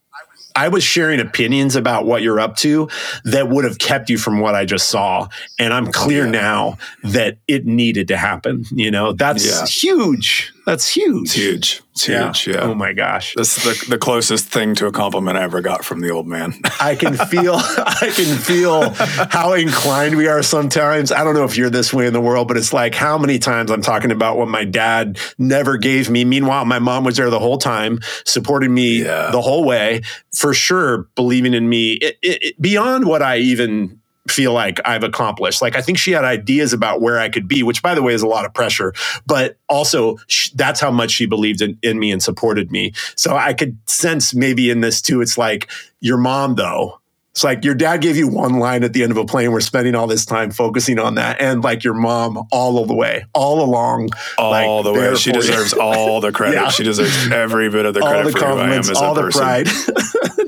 I 0.55 0.67
was 0.67 0.83
sharing 0.83 1.21
opinions 1.21 1.77
about 1.77 2.05
what 2.05 2.21
you're 2.21 2.39
up 2.39 2.57
to 2.57 2.89
that 3.23 3.47
would 3.49 3.63
have 3.63 3.77
kept 3.77 4.09
you 4.09 4.17
from 4.17 4.39
what 4.41 4.55
I 4.55 4.65
just 4.65 4.89
saw. 4.89 5.29
And 5.57 5.71
I'm 5.73 5.89
clear 5.91 6.25
Yeah. 6.25 6.31
now 6.31 6.77
that 7.03 7.37
it 7.47 7.65
needed 7.65 8.09
to 8.09 8.17
happen. 8.17 8.65
You 8.71 8.91
know, 8.91 9.13
that's 9.13 9.45
Yeah. 9.45 9.65
huge. 9.65 10.51
That's 10.69 10.87
huge. 10.87 11.23
it's 11.23 11.33
huge 11.33 11.81
it's 11.93 12.05
huge 12.05 12.47
yeah, 12.55 12.61
Oh 12.63 12.73
my 12.75 12.93
gosh. 12.93 13.33
that's 13.35 13.63
the, 13.63 13.85
the 13.89 13.97
closest 13.97 14.45
thing 14.47 14.75
to 14.75 14.85
a 14.87 14.91
compliment 14.91 15.37
i 15.37 15.43
ever 15.43 15.59
got 15.61 15.83
from 15.83 15.99
the 16.01 16.09
old 16.11 16.27
man 16.27 16.53
I 16.79 16.95
can 16.95 17.15
feel 17.17 17.55
I 17.55 18.11
can 18.15 18.37
feel 18.37 18.89
how 19.29 19.53
inclined 19.53 20.15
we 20.15 20.27
are 20.27 20.41
sometimes. 20.43 21.11
I 21.11 21.23
don't 21.23 21.33
know 21.33 21.43
if 21.43 21.57
you're 21.57 21.69
this 21.69 21.93
way 21.93 22.07
in 22.07 22.13
the 22.13 22.21
world, 22.21 22.47
but 22.47 22.55
it's 22.57 22.71
like 22.73 22.95
how 22.95 23.17
many 23.17 23.37
times 23.39 23.69
I'm 23.71 23.81
talking 23.81 24.11
about 24.11 24.37
what 24.37 24.47
my 24.47 24.63
dad 24.63 25.19
never 25.37 25.77
gave 25.77 26.09
me. 26.09 26.23
Meanwhile, 26.23 26.65
my 26.65 26.79
mom 26.79 27.03
was 27.03 27.17
there 27.17 27.29
the 27.29 27.39
whole 27.39 27.57
time, 27.57 27.99
supporting 28.25 28.73
me 28.73 29.03
Yeah. 29.03 29.29
the 29.31 29.41
whole 29.41 29.65
way, 29.65 30.01
for 30.33 30.53
sure, 30.53 31.09
believing 31.15 31.53
in 31.53 31.67
me 31.67 31.93
it, 31.93 32.17
it, 32.21 32.43
it- 32.43 32.61
beyond 32.61 33.05
what 33.05 33.21
I 33.21 33.37
even 33.39 33.98
feel 34.29 34.53
like 34.53 34.79
I've 34.85 35.03
accomplished. 35.03 35.61
Like 35.61 35.75
I 35.75 35.81
think 35.81 35.97
she 35.97 36.11
had 36.11 36.23
ideas 36.25 36.73
about 36.73 37.01
where 37.01 37.19
I 37.19 37.29
could 37.29 37.47
be, 37.47 37.63
which 37.63 37.81
by 37.81 37.95
the 37.95 38.03
way 38.03 38.13
is 38.13 38.21
a 38.21 38.27
lot 38.27 38.45
of 38.45 38.53
pressure, 38.53 38.93
but 39.25 39.57
also 39.67 40.17
sh- 40.27 40.49
that's 40.55 40.79
how 40.79 40.91
much 40.91 41.11
she 41.11 41.25
believed 41.25 41.61
in, 41.61 41.77
in 41.81 41.99
me 41.99 42.11
and 42.11 42.21
supported 42.21 42.71
me. 42.71 42.93
So 43.15 43.35
I 43.35 43.53
could 43.53 43.77
sense 43.89 44.33
maybe 44.33 44.69
in 44.69 44.81
this 44.81 45.01
too. 45.01 45.21
It's 45.21 45.37
like 45.37 45.69
your 45.99 46.17
mom 46.17 46.55
though. 46.55 46.99
It's 47.31 47.43
like 47.43 47.63
your 47.63 47.75
dad 47.75 48.01
gave 48.01 48.17
you 48.17 48.27
one 48.27 48.59
line 48.59 48.83
at 48.83 48.91
the 48.91 49.03
end 49.03 49.11
of 49.11 49.17
a 49.17 49.23
plane. 49.23 49.51
We're 49.51 49.61
spending 49.61 49.95
all 49.95 50.07
this 50.07 50.25
time 50.25 50.51
focusing 50.51 50.99
on 50.99 51.15
that, 51.15 51.39
and 51.39 51.63
like 51.63 51.83
your 51.83 51.93
mom 51.93 52.47
all 52.51 52.81
of 52.81 52.87
the 52.87 52.95
way, 52.95 53.23
all 53.33 53.63
along, 53.63 54.09
all 54.37 54.51
like, 54.51 54.83
the 54.83 54.93
way. 54.93 55.15
She 55.15 55.31
deserves 55.31 55.71
all 55.73 56.21
the 56.21 56.31
credit. 56.33 56.55
Yeah. 56.55 56.69
She 56.69 56.83
deserves 56.83 57.31
every 57.31 57.69
bit 57.69 57.85
of 57.85 57.93
the 57.93 58.01
all 58.01 58.09
credit 58.09 58.33
the 58.33 58.39
for 58.39 58.45
who 58.45 58.57
I 58.57 58.73
am 58.73 58.79
as 58.79 58.91
all 58.91 59.13
a 59.13 59.15
the 59.15 59.21
person. 59.21 59.41
pride. 59.41 59.67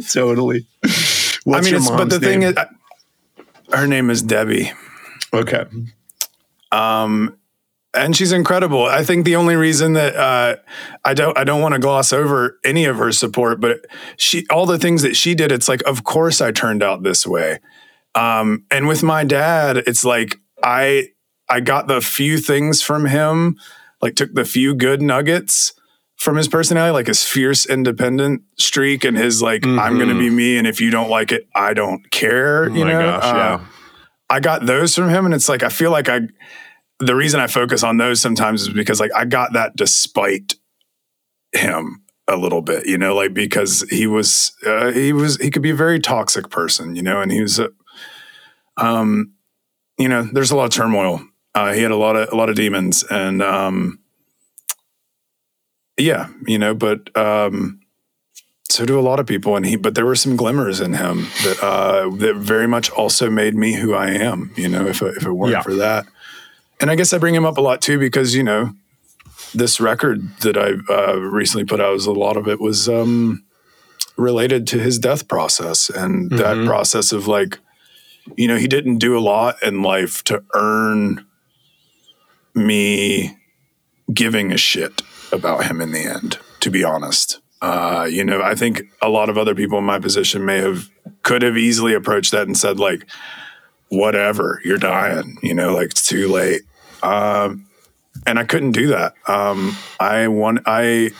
totally. 0.12 0.66
What's 1.44 1.68
I 1.68 1.72
mean, 1.72 1.82
but 1.86 2.10
the 2.10 2.20
thing 2.20 2.40
name? 2.42 2.50
is, 2.50 2.58
I, 2.58 2.68
her 3.74 3.88
name 3.88 4.10
is 4.10 4.22
Debbie. 4.22 4.72
okay. 5.34 5.66
Um, 6.72 7.38
and 7.94 8.16
she's 8.16 8.32
incredible. 8.32 8.86
I 8.86 9.04
think 9.04 9.26
the 9.26 9.36
only 9.36 9.56
reason 9.56 9.94
that 9.94 10.16
uh, 10.16 10.56
I 11.04 11.14
don't 11.14 11.38
I 11.38 11.44
don't 11.44 11.62
want 11.62 11.74
to 11.74 11.80
gloss 11.80 12.14
over 12.14 12.58
any 12.64 12.86
of 12.86 12.98
her 12.98 13.12
support, 13.12 13.60
but 13.60 13.86
she 14.16 14.46
all 14.50 14.66
the 14.66 14.80
things 14.80 15.02
that 15.02 15.16
she 15.16 15.36
did, 15.36 15.52
it's 15.52 15.68
like, 15.68 15.84
of 15.86 16.04
course 16.04 16.40
I 16.40 16.52
turned 16.52 16.84
out 16.84 17.04
this 17.04 17.28
way. 17.28 17.60
Um, 18.16 18.66
and 18.72 18.88
with 18.88 19.04
my 19.04 19.24
dad, 19.24 19.78
it's 19.78 20.06
like 20.06 20.38
I 20.64 21.10
I 21.50 21.60
got 21.60 21.88
the 21.88 22.00
few 22.00 22.38
things 22.38 22.82
from 22.82 23.06
him, 23.08 23.58
like 24.02 24.16
took 24.16 24.34
the 24.34 24.46
few 24.46 24.74
good 24.74 25.02
nuggets 25.02 25.74
from 26.22 26.38
his 26.38 26.48
personality, 26.48 26.94
like 26.94 27.08
his 27.08 27.26
fierce 27.26 27.66
independent 27.66 28.44
streak 28.60 29.04
and 29.04 29.18
his 29.18 29.42
like, 29.42 29.66
I'm 29.66 29.98
gonna 29.98 30.14
be 30.14 30.30
me, 30.30 30.56
and 30.60 30.68
if 30.68 30.80
you 30.80 30.92
don't 30.92 31.10
like 31.10 31.32
it, 31.32 31.48
I 31.56 31.74
don't 31.74 32.12
care. 32.12 32.66
Oh 32.66 32.74
you 32.74 32.86
know? 32.86 33.02
gosh, 33.02 33.24
Uh, 33.24 33.38
yeah. 33.38 33.66
I 34.30 34.40
got 34.40 34.68
those 34.68 34.94
from 34.94 35.10
him, 35.10 35.26
and 35.26 35.34
it's 35.34 35.50
like 35.50 35.64
I 35.64 35.70
feel 35.70 35.90
like 35.90 36.10
I. 36.10 36.22
The 37.00 37.16
reason 37.16 37.40
I 37.40 37.48
focus 37.48 37.82
on 37.82 37.98
those 37.98 38.22
sometimes 38.22 38.62
is 38.62 38.70
because 38.70 39.00
like 39.00 39.10
I 39.16 39.26
got 39.26 39.54
that 39.54 39.76
despite 39.76 40.54
him 41.54 42.04
a 42.28 42.38
little 42.38 42.62
bit, 42.62 42.86
you 42.86 43.00
know, 43.00 43.16
like 43.16 43.34
because 43.34 43.82
he 43.90 44.06
was 44.06 44.52
uh, 44.64 44.92
he 44.92 45.12
was 45.14 45.38
he 45.38 45.50
could 45.50 45.64
be 45.64 45.72
a 45.72 45.76
very 45.76 46.00
toxic 46.00 46.52
person, 46.52 46.96
you 46.96 47.02
know, 47.02 47.20
and 47.20 47.32
he 47.32 47.42
was, 47.42 47.60
uh, 47.60 47.70
um, 48.78 49.34
you 49.98 50.08
know, 50.08 50.22
there's 50.22 50.52
a 50.52 50.56
lot 50.56 50.66
of 50.66 50.70
turmoil. 50.70 51.20
Uh, 51.56 51.74
he 51.74 51.82
had 51.82 51.90
a 51.90 51.98
lot 51.98 52.16
of 52.16 52.32
a 52.32 52.36
lot 52.36 52.50
of 52.50 52.56
demons, 52.56 53.04
and 53.10 53.42
um, 53.42 53.98
yeah, 56.02 56.28
you 56.48 56.58
know, 56.58 56.74
but 56.74 57.16
um, 57.18 57.80
so 58.70 58.86
do 58.86 59.00
a 59.00 59.02
lot 59.02 59.20
of 59.20 59.26
people, 59.26 59.56
and 59.56 59.66
he. 59.66 59.76
But 59.76 59.96
there 59.96 60.06
were 60.06 60.16
some 60.16 60.36
glimmers 60.36 60.80
in 60.80 60.94
him 60.94 61.28
that 61.44 61.60
uh, 61.62 62.10
that 62.18 62.36
very 62.38 62.68
much 62.68 62.90
also 62.92 63.30
made 63.30 63.56
me 63.56 63.74
who 63.76 63.94
I 63.94 64.10
am. 64.12 64.52
You 64.56 64.70
know, 64.70 64.86
if 64.88 65.02
if 65.02 65.26
it 65.26 65.32
weren't 65.32 65.52
Yeah. 65.54 65.62
for 65.62 65.76
that, 65.76 66.06
and 66.80 66.90
I 66.92 66.96
guess 66.96 67.14
I 67.14 67.18
bring 67.18 67.36
him 67.36 67.46
up 67.46 67.58
a 67.58 67.62
lot 67.62 67.82
too 67.82 67.98
because 68.00 68.36
you 68.36 68.44
know 68.44 68.74
this 69.54 69.82
record 69.82 70.22
that 70.40 70.58
I 70.58 70.74
uh, 70.94 71.16
recently 71.20 71.66
put 71.66 71.82
out 71.82 71.94
was 71.94 72.06
a 72.06 72.12
lot 72.14 72.38
of 72.38 72.48
it 72.48 72.60
was 72.62 72.88
um, 72.88 73.44
related 74.16 74.66
to 74.68 74.80
his 74.80 74.98
death 75.00 75.28
process 75.28 75.90
and 75.90 76.30
that 76.32 76.56
Mhm. 76.58 76.66
process 76.68 77.12
of 77.12 77.28
like, 77.28 77.60
you 78.38 78.48
know, 78.48 78.56
he 78.58 78.68
didn't 78.68 79.00
do 79.00 79.18
a 79.18 79.20
lot 79.20 79.62
in 79.62 79.82
life 79.82 80.24
to 80.26 80.42
earn 80.54 81.26
me 82.54 83.36
giving 84.14 84.52
a 84.52 84.58
shit 84.58 85.02
about 85.32 85.66
him 85.66 85.82
in 85.82 85.92
the 85.92 86.04
end. 86.04 86.40
To 86.62 86.70
be 86.70 86.84
honest, 86.84 87.40
uh, 87.62 88.08
you 88.10 88.24
know, 88.24 88.42
I 88.42 88.56
think 88.56 88.84
a 89.02 89.10
lot 89.10 89.30
of 89.30 89.38
other 89.38 89.56
people 89.56 89.78
in 89.80 89.84
my 89.84 90.00
position 90.00 90.46
may 90.46 90.58
have 90.58 90.90
could 91.24 91.42
have 91.42 91.58
easily 91.58 91.94
approached 91.94 92.32
that 92.32 92.48
and 92.48 92.58
said 92.58 92.80
like, 92.80 93.08
whatever, 93.90 94.62
you're 94.64 94.78
dying, 94.78 95.38
you 95.42 95.54
know, 95.54 95.74
like 95.74 95.92
it's 95.92 96.08
too 96.08 96.28
late. 96.28 96.62
Um, 97.04 97.68
and 98.28 98.38
I 98.38 98.44
couldn't 98.44 98.74
do 98.74 98.88
that. 98.88 99.14
Um, 99.28 99.76
I 100.00 100.28
want 100.28 100.62
I 100.66 101.12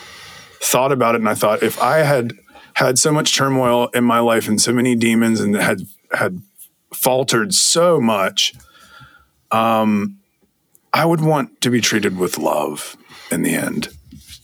thought 0.60 0.92
about 0.92 1.14
it 1.14 1.20
and 1.20 1.28
I 1.28 1.34
thought 1.34 1.62
if 1.62 1.80
I 1.80 1.98
had 1.98 2.34
had 2.74 2.98
so 2.98 3.12
much 3.12 3.36
turmoil 3.36 3.88
in 3.88 4.04
my 4.04 4.20
life 4.20 4.48
and 4.48 4.60
so 4.60 4.72
many 4.72 4.94
demons 4.94 5.40
and 5.40 5.54
had 5.56 5.82
had 6.12 6.40
faltered 6.94 7.52
so 7.52 8.00
much, 8.00 8.54
um, 9.50 10.18
I 10.92 11.04
would 11.04 11.20
want 11.20 11.60
to 11.62 11.70
be 11.70 11.80
treated 11.80 12.16
with 12.16 12.38
love. 12.38 12.96
in 13.30 13.42
the 13.42 13.54
end. 13.54 13.88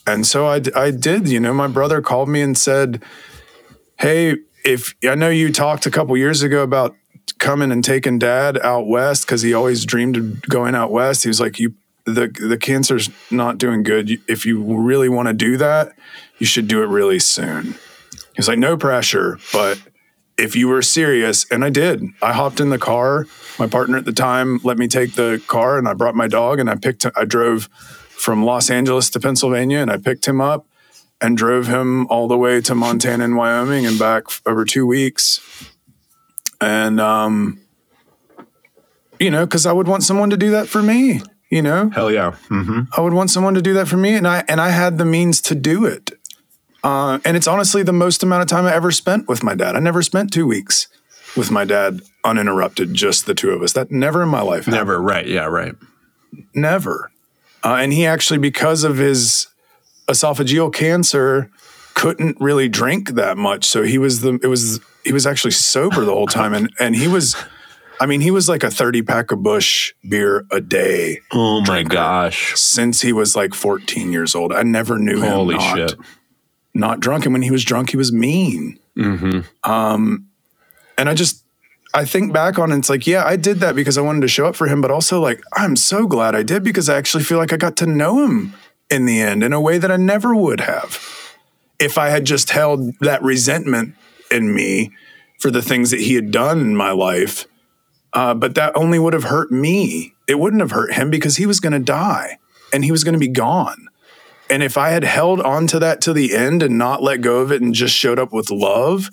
And 0.09 0.27
so 0.27 0.47
I, 0.47 0.63
I 0.75 0.91
did, 0.91 1.29
you 1.29 1.39
know, 1.39 1.53
my 1.53 1.67
brother 1.67 2.01
called 2.01 2.29
me 2.29 2.41
and 2.41 2.57
said, 2.57 3.03
Hey, 3.99 4.37
if 4.65 4.95
I 5.09 5.15
know 5.15 5.29
you 5.29 5.53
talked 5.53 5.87
a 5.87 5.91
couple 5.91 6.17
years 6.17 6.43
ago 6.43 6.63
about 6.63 6.97
coming 7.39 7.71
and 7.71 7.85
taking 7.85 8.19
dad 8.19 8.59
out 8.59 8.87
west 8.87 9.27
because 9.27 9.43
he 9.43 9.53
always 9.53 9.85
dreamed 9.85 10.17
of 10.17 10.43
going 10.43 10.75
out 10.75 10.91
west. 10.91 11.23
He 11.23 11.29
was 11.29 11.41
like, 11.41 11.59
you, 11.59 11.75
the, 12.05 12.29
the 12.29 12.57
cancer's 12.57 13.11
not 13.31 13.59
doing 13.59 13.83
good. 13.83 14.11
If 14.29 14.47
you 14.47 14.63
really 14.63 15.09
want 15.09 15.29
to 15.29 15.35
do 15.35 15.57
that, 15.59 15.93
you 16.39 16.47
should 16.47 16.69
do 16.69 16.83
it 16.83 16.87
really 16.87 17.19
soon. 17.19 17.75
He 18.13 18.39
was 18.39 18.49
like, 18.49 18.59
no 18.59 18.77
pressure, 18.77 19.39
but 19.53 19.79
if 20.37 20.55
you 20.55 20.69
were 20.69 20.83
serious, 20.83 21.45
and 21.51 21.65
I 21.65 21.71
did, 21.71 22.05
I 22.23 22.33
hopped 22.33 22.61
in 22.61 22.71
the 22.71 22.79
car. 22.79 23.27
My 23.59 23.67
partner 23.67 23.99
at 23.99 24.05
the 24.05 24.13
time 24.13 24.61
let 24.63 24.79
me 24.79 24.87
take 24.87 25.15
the 25.15 25.43
car, 25.49 25.79
and 25.79 25.89
I 25.89 25.95
brought 25.95 26.15
my 26.15 26.29
dog, 26.29 26.61
and 26.61 26.71
I 26.71 26.77
picked. 26.77 27.05
I 27.17 27.25
drove 27.25 27.69
from 28.19 28.45
Los 28.45 28.69
Angeles 28.69 29.09
to 29.11 29.21
Pennsylvania, 29.21 29.79
and 29.79 29.91
I 29.91 29.97
picked 29.97 30.27
him 30.27 30.41
up 30.41 30.67
and 31.21 31.37
drove 31.37 31.67
him 31.67 32.07
all 32.09 32.29
the 32.29 32.37
way 32.37 32.61
to 32.61 32.75
Montana 32.75 33.25
and 33.25 33.37
Wyoming 33.37 33.87
and 33.87 33.99
back 33.99 34.25
over 34.45 34.65
two 34.65 34.87
weeks. 34.87 35.41
And 36.61 37.01
um, 37.01 37.61
you 39.21 39.31
know, 39.31 39.47
because 39.47 39.67
I 39.67 39.73
would 39.73 39.89
want 39.89 40.03
someone 40.03 40.31
to 40.31 40.37
do 40.37 40.51
that 40.51 40.69
for 40.69 40.83
me. 40.83 41.21
You 41.51 41.63
know, 41.63 41.89
hell 41.91 42.11
yeah, 42.11 42.33
mm-hmm. 42.51 42.83
I 42.95 43.01
would 43.01 43.15
want 43.15 43.31
someone 43.31 43.55
to 43.55 43.63
do 43.63 43.73
that 43.75 43.89
for 43.89 43.97
me, 43.97 44.15
and 44.15 44.29
I 44.29 44.45
and 44.49 44.61
I 44.61 44.69
had 44.69 44.99
the 44.99 45.07
means 45.07 45.41
to 45.43 45.55
do 45.55 45.87
it. 45.87 46.11
Uh, 46.85 47.19
and 47.25 47.37
it's 47.37 47.47
honestly 47.47 47.83
the 47.83 47.93
most 47.93 48.23
amount 48.23 48.43
of 48.43 48.49
time 48.49 48.67
I 48.67 48.75
ever 48.75 48.91
spent 48.91 49.29
with 49.29 49.43
my 49.43 49.55
dad. 49.55 49.75
I 49.75 49.81
never 49.81 50.03
spent 50.03 50.33
two 50.33 50.47
weeks 50.47 50.89
with 51.37 51.51
my 51.51 51.65
dad 51.65 52.03
uninterrupted, 52.23 52.95
just 52.95 53.27
the 53.27 53.35
two 53.35 53.51
of 53.51 53.63
us. 53.63 53.73
That 53.73 53.91
never 53.91 54.23
in 54.23 54.29
my 54.29 54.43
life. 54.43 54.67
Happened. 54.67 54.77
Never, 54.77 55.01
right? 55.01 55.27
Yeah, 55.27 55.47
right. 55.47 55.75
Never. 56.55 57.11
Uh, 57.65 57.77
and 57.81 57.93
he 57.93 58.07
actually, 58.07 58.39
because 58.39 58.85
of 58.85 58.99
his 58.99 59.49
esophageal 60.09 60.73
cancer, 60.73 61.51
couldn't 61.95 62.37
really 62.41 62.69
drink 62.69 63.11
that 63.11 63.37
much. 63.37 63.65
So 63.65 63.83
he 63.83 63.99
was 63.99 64.21
the 64.21 64.39
it 64.43 64.47
was 64.47 64.81
he 65.05 65.13
was 65.13 65.27
actually 65.27 65.51
sober 65.51 66.05
the 66.05 66.13
whole 66.13 66.29
time, 66.29 66.55
and 66.55 66.73
and 66.79 66.95
he 66.95 67.09
was. 67.09 67.37
I 68.01 68.07
mean, 68.07 68.21
he 68.21 68.31
was 68.31 68.49
like 68.49 68.63
a 68.63 68.71
30 68.71 69.03
pack 69.03 69.33
of 69.33 69.43
Busch 69.43 69.93
beer 70.09 70.47
a 70.53 70.61
day. 70.61 71.19
Oh 71.33 71.63
my 71.63 71.83
gosh. 71.83 72.55
Since 72.55 73.01
he 73.01 73.13
was 73.13 73.35
like 73.35 73.55
14 73.55 74.13
years 74.13 74.37
old. 74.37 74.53
I 74.53 74.63
never 74.63 74.99
knew 74.99 75.21
Holy 75.21 75.57
him 75.57 75.61
not, 75.61 75.77
shit. 75.77 75.99
not 76.75 77.01
drunk. 77.01 77.25
And 77.27 77.33
when 77.33 77.43
he 77.43 77.51
was 77.51 77.65
drunk, 77.65 77.91
he 77.91 77.97
was 77.97 78.13
mean. 78.13 78.79
Mm-hmm. 78.97 79.41
Um, 79.69 80.29
and 80.97 81.09
I 81.09 81.15
just, 81.15 81.43
I 81.95 82.05
think 82.05 82.33
back 82.33 82.59
on 82.59 82.71
it, 82.71 82.79
it's 82.79 82.91
like, 82.91 83.07
yeah, 83.07 83.25
I 83.25 83.37
did 83.37 83.59
that 83.61 83.75
because 83.75 83.97
I 83.97 84.03
wanted 84.03 84.21
to 84.21 84.29
show 84.29 84.47
up 84.47 84.57
for 84.57 84.67
him, 84.67 84.81
but 84.81 84.91
also 84.91 85.21
like, 85.21 85.43
I'm 85.55 85.75
so 85.75 86.07
glad 86.07 86.35
I 86.35 86.43
did 86.43 86.63
because 86.63 86.89
I 86.89 86.97
actually 86.97 87.25
feel 87.25 87.39
like 87.39 87.53
I 87.53 87.57
got 87.57 87.77
to 87.79 87.87
know 87.87 88.25
him 88.25 88.55
in 88.91 89.07
the 89.07 89.21
end 89.21 89.43
in 89.43 89.53
a 89.53 89.61
way 89.61 89.79
that 89.79 89.91
I 89.91 89.97
never 89.97 90.35
would 90.35 90.61
have 90.61 91.03
if 91.79 91.97
I 91.97 92.09
had 92.09 92.25
just 92.25 92.51
held 92.51 92.95
that 93.01 93.23
resentment 93.23 93.95
in 94.31 94.55
me 94.55 94.93
for 95.39 95.51
the 95.51 95.63
things 95.63 95.91
that 95.91 96.01
he 96.01 96.15
had 96.15 96.31
done 96.31 96.61
in 96.61 96.77
my 96.77 96.91
life. 96.91 97.47
Uh, 98.13 98.35
but 98.35 98.55
that 98.55 98.77
only 98.77 98.99
would 98.99 99.13
have 99.13 99.25
hurt 99.25 99.51
me. 99.51 100.15
It 100.27 100.39
wouldn't 100.39 100.61
have 100.61 100.73
hurt 100.73 100.95
him 100.95 101.11
because 101.11 101.37
he 101.37 101.47
was 101.47 101.61
going 101.61 101.73
to 101.73 101.79
die 101.79 102.39
and 102.73 102.85
he 102.85 102.93
was 102.93 103.05
going 103.05 103.15
to 103.15 103.19
be 103.19 103.29
gone. 103.29 103.89
And 104.51 104.63
if 104.63 104.77
I 104.77 104.91
had 104.91 105.05
held 105.05 105.41
on 105.41 105.67
to 105.69 105.79
that 105.79 106.01
to 106.03 106.13
the 106.13 106.35
end 106.35 106.63
and 106.63 106.79
not 106.79 107.03
let 107.03 107.21
go 107.21 107.41
of 107.41 107.53
it 107.53 107.61
and 107.63 107.75
just 107.75 107.95
showed 107.95 108.19
up 108.19 108.33
with 108.33 108.51
love, 108.51 109.11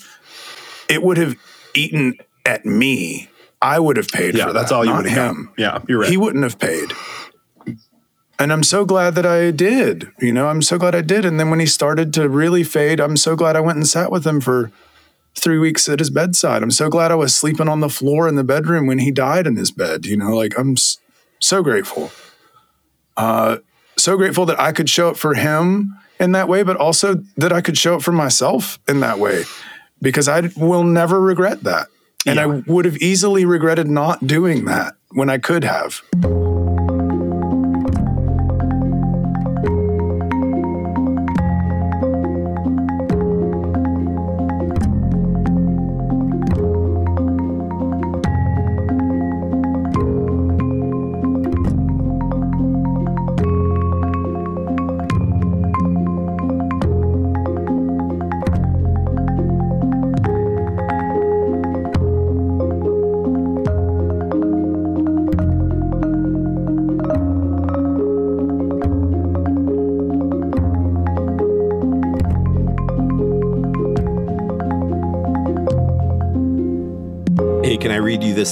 it 0.90 1.04
would 1.04 1.18
have 1.18 1.36
eaten 1.74 2.18
at 2.46 2.66
me. 2.66 3.30
I 3.62 3.80
would 3.80 3.98
have 3.98 4.10
paid 4.10 4.36
yeah, 4.36 4.46
for 4.46 4.54
that. 4.54 4.60
That's 4.60 4.72
all 4.72 4.86
you 4.86 4.94
would 4.94 5.08
have. 5.08 5.36
him. 5.36 5.54
Yeah, 5.58 5.82
you're 5.88 6.00
right. 6.00 6.10
He 6.10 6.18
wouldn't 6.18 6.44
have 6.44 6.60
paid. 6.60 6.92
And 8.38 8.52
I'm 8.52 8.64
so 8.64 8.86
glad 8.86 9.16
that 9.16 9.26
I 9.26 9.52
did. 9.52 10.10
You 10.20 10.34
know, 10.34 10.48
I'm 10.48 10.62
so 10.62 10.78
glad 10.78 10.94
I 10.94 11.02
did. 11.02 11.24
And 11.26 11.40
then 11.40 11.50
when 11.50 11.62
he 11.62 11.66
started 11.66 12.14
to 12.16 12.28
really 12.28 12.64
fade, 12.64 13.00
I'm 13.00 13.16
so 13.16 13.36
glad 13.36 13.56
I 13.56 13.62
went 13.62 13.78
and 13.78 13.88
sat 13.88 14.12
with 14.12 14.28
him 14.28 14.42
for 14.42 14.72
three 15.36 15.58
weeks 15.58 15.88
at 15.88 16.00
his 16.00 16.10
bedside. 16.10 16.62
I'm 16.62 16.72
so 16.72 16.90
glad 16.90 17.12
I 17.12 17.16
was 17.16 17.34
sleeping 17.34 17.70
on 17.70 17.80
the 17.80 17.90
floor 17.90 18.28
in 18.28 18.36
the 18.36 18.44
bedroom 18.44 18.88
when 18.88 19.00
he 19.00 19.12
died 19.12 19.48
in 19.48 19.56
his 19.56 19.72
bed. 19.72 20.06
You 20.06 20.18
know, 20.18 20.36
like 20.36 20.58
I'm 20.60 20.76
so 21.40 21.64
grateful. 21.64 22.12
Uh, 23.16 23.58
so 23.98 24.18
grateful 24.18 24.46
that 24.46 24.60
I 24.60 24.74
could 24.74 24.90
show 24.90 25.10
up 25.10 25.18
for 25.18 25.34
him 25.34 25.98
in 26.20 26.34
that 26.34 26.50
way, 26.50 26.64
but 26.64 26.76
also 26.78 27.24
that 27.38 27.54
I 27.54 27.62
could 27.62 27.78
show 27.78 27.96
up 27.96 28.02
for 28.02 28.12
myself 28.12 28.80
in 28.88 29.00
that 29.00 29.20
way 29.20 29.44
because 30.02 30.28
I 30.28 30.50
will 30.58 30.84
never 30.84 31.22
regret 31.22 31.64
that. 31.64 31.88
And 32.26 32.38
yeah. 32.38 32.44
I 32.44 32.46
would 32.46 32.86
have 32.86 32.98
easily 32.98 33.46
regretted 33.46 33.88
not 33.88 34.26
doing 34.26 34.66
that 34.66 34.96
when 35.12 35.30
I 35.30 35.38
could 35.38 35.64
have. 35.64 36.02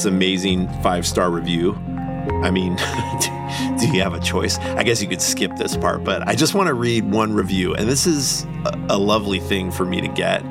Amazing 0.05 0.67
five 0.81 1.05
star 1.05 1.29
review. 1.29 1.73
I 2.43 2.51
mean, 2.51 2.75
do 3.79 3.87
you 3.87 4.01
have 4.01 4.13
a 4.13 4.19
choice? 4.19 4.57
I 4.59 4.83
guess 4.83 5.01
you 5.01 5.07
could 5.07 5.21
skip 5.21 5.55
this 5.57 5.75
part, 5.75 6.03
but 6.03 6.27
I 6.27 6.35
just 6.35 6.53
want 6.53 6.67
to 6.67 6.73
read 6.73 7.09
one 7.11 7.33
review. 7.33 7.73
And 7.73 7.87
this 7.89 8.05
is 8.05 8.45
a 8.89 8.97
lovely 8.97 9.39
thing 9.39 9.71
for 9.71 9.85
me 9.85 10.01
to 10.01 10.07
get 10.07 10.41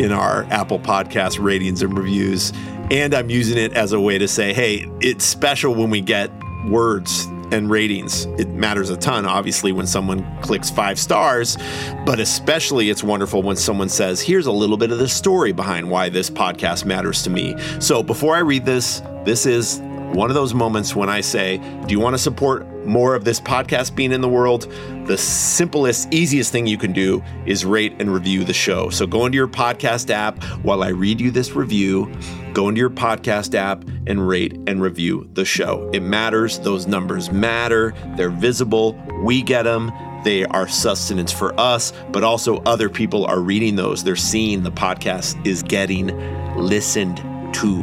in 0.00 0.12
our 0.12 0.44
Apple 0.44 0.78
Podcast 0.78 1.42
ratings 1.42 1.82
and 1.82 1.96
reviews. 1.96 2.52
And 2.90 3.14
I'm 3.14 3.30
using 3.30 3.58
it 3.58 3.72
as 3.72 3.92
a 3.92 4.00
way 4.00 4.18
to 4.18 4.28
say, 4.28 4.52
hey, 4.52 4.90
it's 5.00 5.24
special 5.24 5.74
when 5.74 5.90
we 5.90 6.00
get 6.00 6.30
words 6.66 7.26
and 7.52 7.70
ratings. 7.70 8.24
It 8.38 8.48
matters 8.48 8.90
a 8.90 8.96
ton, 8.96 9.26
obviously, 9.26 9.72
when 9.72 9.86
someone 9.86 10.26
clicks 10.40 10.70
five 10.70 10.98
stars, 10.98 11.56
but 12.04 12.18
especially 12.18 12.90
it's 12.90 13.04
wonderful 13.04 13.42
when 13.42 13.56
someone 13.56 13.88
says, 13.88 14.20
Here's 14.20 14.46
a 14.46 14.52
little 14.52 14.76
bit 14.76 14.90
of 14.90 14.98
the 14.98 15.08
story 15.08 15.52
behind 15.52 15.90
why 15.90 16.08
this 16.08 16.30
podcast 16.30 16.84
matters 16.84 17.22
to 17.22 17.30
me. 17.30 17.54
So 17.78 18.02
before 18.02 18.34
I 18.34 18.40
read 18.40 18.64
this, 18.64 19.02
this 19.24 19.46
is 19.46 19.80
one 20.12 20.30
of 20.30 20.34
those 20.34 20.54
moments 20.54 20.96
when 20.96 21.08
I 21.08 21.20
say, 21.20 21.58
Do 21.86 21.92
you 21.92 22.00
want 22.00 22.14
to 22.14 22.18
support 22.18 22.66
more 22.86 23.14
of 23.14 23.24
this 23.24 23.40
podcast 23.40 23.94
being 23.94 24.12
in 24.12 24.20
the 24.20 24.28
world? 24.28 24.70
The 25.06 25.18
simplest, 25.18 26.12
easiest 26.12 26.52
thing 26.52 26.66
you 26.66 26.78
can 26.78 26.92
do 26.92 27.22
is 27.46 27.64
rate 27.64 27.94
and 27.98 28.12
review 28.12 28.44
the 28.44 28.52
show. 28.52 28.90
So 28.90 29.06
go 29.06 29.26
into 29.26 29.36
your 29.36 29.48
podcast 29.48 30.10
app 30.10 30.42
while 30.64 30.82
I 30.82 30.88
read 30.88 31.20
you 31.20 31.30
this 31.30 31.52
review. 31.52 32.12
Go 32.52 32.68
into 32.68 32.78
your 32.78 32.90
podcast 32.90 33.54
app 33.54 33.84
and 34.06 34.26
rate 34.26 34.52
and 34.66 34.82
review 34.82 35.28
the 35.32 35.44
show. 35.44 35.90
It 35.92 36.00
matters. 36.00 36.58
Those 36.58 36.86
numbers 36.86 37.30
matter. 37.30 37.94
They're 38.16 38.30
visible. 38.30 38.94
We 39.22 39.42
get 39.42 39.62
them. 39.62 39.90
They 40.24 40.44
are 40.44 40.68
sustenance 40.68 41.32
for 41.32 41.58
us, 41.58 41.92
but 42.10 42.22
also 42.22 42.58
other 42.58 42.88
people 42.88 43.24
are 43.26 43.40
reading 43.40 43.74
those. 43.74 44.04
They're 44.04 44.14
seeing 44.14 44.62
the 44.62 44.70
podcast 44.70 45.44
is 45.46 45.62
getting 45.62 46.16
listened 46.56 47.16
to, 47.54 47.82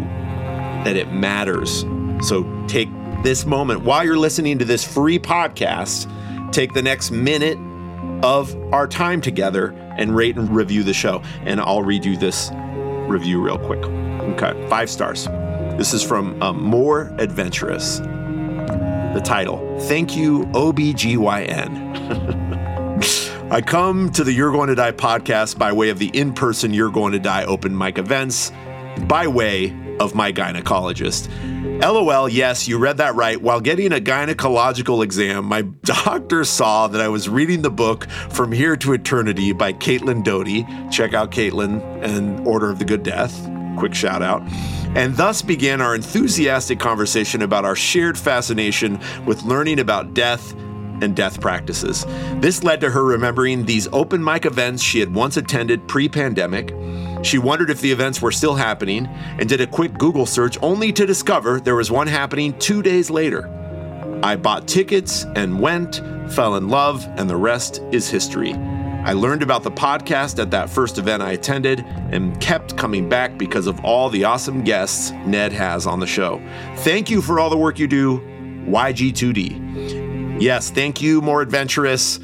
that 0.85 0.95
it 0.95 1.11
matters. 1.11 1.83
So 2.21 2.45
take 2.67 2.87
this 3.23 3.45
moment 3.45 3.81
while 3.81 4.05
you're 4.05 4.17
listening 4.17 4.59
to 4.59 4.65
this 4.65 4.85
free 4.85 5.19
podcast, 5.19 6.09
take 6.53 6.73
the 6.73 6.81
next 6.81 7.11
minute 7.11 7.57
of 8.23 8.55
our 8.73 8.87
time 8.87 9.19
together 9.19 9.71
and 9.97 10.15
rate 10.15 10.37
and 10.37 10.49
review 10.49 10.83
the 10.83 10.93
show. 10.93 11.21
And 11.41 11.59
I'll 11.59 11.83
read 11.83 12.05
you 12.05 12.15
this 12.15 12.51
review 13.09 13.41
real 13.41 13.57
quick. 13.57 13.83
Okay, 13.83 14.67
five 14.69 14.89
stars. 14.89 15.25
This 15.77 15.93
is 15.93 16.03
from 16.03 16.41
um, 16.41 16.61
More 16.61 17.13
Adventurous. 17.17 17.99
The 17.99 19.21
title 19.23 19.79
Thank 19.81 20.15
You, 20.15 20.45
OBGYN. 20.47 21.89
I 23.51 23.61
come 23.61 24.11
to 24.11 24.23
the 24.23 24.31
You're 24.31 24.51
Going 24.51 24.69
to 24.69 24.75
Die 24.75 24.91
podcast 24.91 25.57
by 25.57 25.71
way 25.71 25.89
of 25.89 25.97
the 25.97 26.09
in 26.09 26.33
person 26.33 26.73
You're 26.73 26.91
Going 26.91 27.13
to 27.13 27.19
Die 27.19 27.43
open 27.45 27.75
mic 27.75 27.97
events, 27.97 28.51
by 29.07 29.25
way 29.25 29.73
of 29.99 30.15
my 30.15 30.31
gynecologist. 30.31 31.29
LOL, 31.81 32.27
yes, 32.27 32.67
you 32.67 32.77
read 32.77 32.97
that 32.97 33.15
right. 33.15 33.41
While 33.41 33.61
getting 33.61 33.93
a 33.93 33.99
gynecological 33.99 35.03
exam, 35.03 35.45
my 35.45 35.61
doctor 35.83 36.43
saw 36.43 36.87
that 36.87 37.01
I 37.01 37.07
was 37.07 37.29
reading 37.29 37.61
the 37.61 37.69
book 37.69 38.09
From 38.29 38.51
Here 38.51 38.75
to 38.77 38.93
Eternity 38.93 39.53
by 39.53 39.73
Caitlin 39.73 40.23
Doughty. 40.23 40.65
Check 40.91 41.13
out 41.13 41.31
Caitlin 41.31 41.81
and 42.03 42.45
Order 42.47 42.69
of 42.69 42.79
the 42.79 42.85
Good 42.85 43.03
Death. 43.03 43.49
Quick 43.77 43.93
shout 43.93 44.21
out. 44.21 44.41
And 44.95 45.15
thus 45.15 45.41
began 45.41 45.81
our 45.81 45.95
enthusiastic 45.95 46.79
conversation 46.79 47.41
about 47.41 47.63
our 47.63 47.75
shared 47.75 48.17
fascination 48.17 48.99
with 49.25 49.43
learning 49.43 49.79
about 49.79 50.13
death 50.13 50.53
and 51.01 51.15
death 51.15 51.39
practices. 51.39 52.05
This 52.35 52.63
led 52.63 52.81
to 52.81 52.89
her 52.89 53.03
remembering 53.03 53.65
these 53.65 53.87
open 53.91 54.23
mic 54.23 54.45
events 54.45 54.83
she 54.83 54.99
had 54.99 55.13
once 55.13 55.37
attended 55.37 55.87
pre 55.87 56.09
pandemic. 56.09 56.73
She 57.23 57.37
wondered 57.37 57.69
if 57.69 57.81
the 57.81 57.91
events 57.91 58.21
were 58.21 58.31
still 58.31 58.55
happening 58.55 59.07
and 59.07 59.49
did 59.49 59.61
a 59.61 59.67
quick 59.67 59.97
Google 59.97 60.25
search 60.25 60.57
only 60.61 60.93
to 60.93 61.05
discover 61.05 61.59
there 61.59 61.75
was 61.75 61.91
one 61.91 62.07
happening 62.07 62.57
two 62.59 62.81
days 62.81 63.09
later. 63.09 63.49
I 64.23 64.35
bought 64.35 64.67
tickets 64.67 65.25
and 65.35 65.59
went, 65.61 66.01
fell 66.31 66.55
in 66.55 66.69
love, 66.69 67.05
and 67.17 67.29
the 67.29 67.37
rest 67.37 67.81
is 67.91 68.09
history. 68.09 68.53
I 68.53 69.13
learned 69.13 69.43
about 69.43 69.63
the 69.63 69.71
podcast 69.71 70.39
at 70.39 70.51
that 70.51 70.69
first 70.69 70.97
event 70.97 71.23
I 71.23 71.31
attended 71.31 71.79
and 72.11 72.39
kept 72.41 72.75
coming 72.75 73.07
back 73.07 73.37
because 73.37 73.65
of 73.65 73.79
all 73.83 74.09
the 74.09 74.25
awesome 74.25 74.63
guests 74.63 75.11
Ned 75.25 75.53
has 75.53 75.87
on 75.87 76.01
the 76.01 76.07
show. 76.07 76.41
Thank 76.79 77.09
you 77.09 77.21
for 77.21 77.39
all 77.39 77.49
the 77.49 77.57
work 77.57 77.79
you 77.79 77.87
do, 77.87 78.19
YG2D. 78.67 79.98
Yes, 80.39 80.69
thank 80.69 81.01
you, 81.01 81.21
More 81.21 81.41
Adventurous. 81.41 82.17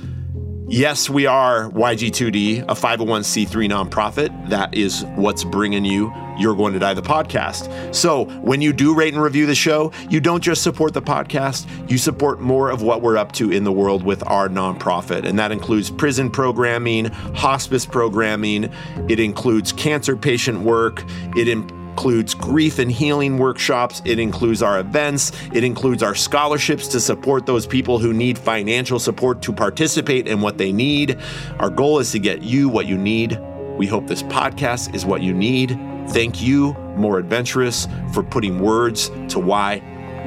Yes, 0.69 1.09
we 1.09 1.25
are 1.25 1.69
YG2D, 1.71 2.63
a 2.63 2.73
501c3 2.73 3.69
nonprofit. 3.69 4.49
That 4.49 4.73
is 4.73 5.03
what's 5.15 5.43
bringing 5.43 5.83
you 5.83 6.13
You're 6.39 6.55
Going 6.55 6.71
to 6.71 6.79
Die 6.79 6.93
the 6.93 7.01
podcast. 7.01 7.93
So, 7.93 8.23
when 8.39 8.61
you 8.61 8.71
do 8.71 8.95
rate 8.95 9.13
and 9.13 9.21
review 9.21 9.45
the 9.45 9.53
show, 9.53 9.91
you 10.09 10.21
don't 10.21 10.41
just 10.41 10.63
support 10.63 10.93
the 10.93 11.01
podcast, 11.01 11.67
you 11.91 11.97
support 11.97 12.39
more 12.39 12.71
of 12.71 12.81
what 12.81 13.01
we're 13.01 13.17
up 13.17 13.33
to 13.33 13.51
in 13.51 13.65
the 13.65 13.71
world 13.73 14.03
with 14.03 14.25
our 14.27 14.47
nonprofit. 14.47 15.25
And 15.25 15.37
that 15.37 15.51
includes 15.51 15.91
prison 15.91 16.31
programming, 16.31 17.05
hospice 17.35 17.85
programming, 17.85 18.71
it 19.09 19.19
includes 19.19 19.73
cancer 19.73 20.15
patient 20.15 20.61
work, 20.61 21.03
it 21.35 21.49
includes 21.95 22.33
grief 22.33 22.77
and 22.77 22.91
healing 22.91 23.37
workshops. 23.37 24.01
It 24.03 24.19
includes 24.19 24.61
our 24.61 24.81
events. 24.81 25.31
It 25.53 25.63
includes 25.63 26.03
our 26.03 26.13
scholarships 26.13 26.89
to 26.89 26.99
support 26.99 27.45
those 27.45 27.65
people 27.65 27.99
who 27.99 28.11
need 28.11 28.37
financial 28.37 28.99
support 28.99 29.41
to 29.43 29.53
participate 29.53 30.27
in 30.27 30.41
what 30.41 30.57
they 30.57 30.73
need. 30.73 31.17
Our 31.57 31.69
goal 31.69 31.99
is 31.99 32.11
to 32.11 32.19
get 32.19 32.41
you 32.41 32.67
what 32.67 32.85
you 32.85 32.97
need. 32.97 33.39
We 33.77 33.87
hope 33.87 34.07
this 34.07 34.23
podcast 34.23 34.93
is 34.93 35.05
what 35.05 35.21
you 35.21 35.33
need. 35.33 35.79
Thank 36.09 36.41
you, 36.41 36.73
More 36.97 37.17
Adventurous, 37.17 37.87
for 38.11 38.23
putting 38.23 38.59
words 38.59 39.07
to 39.29 39.39
why 39.39 39.75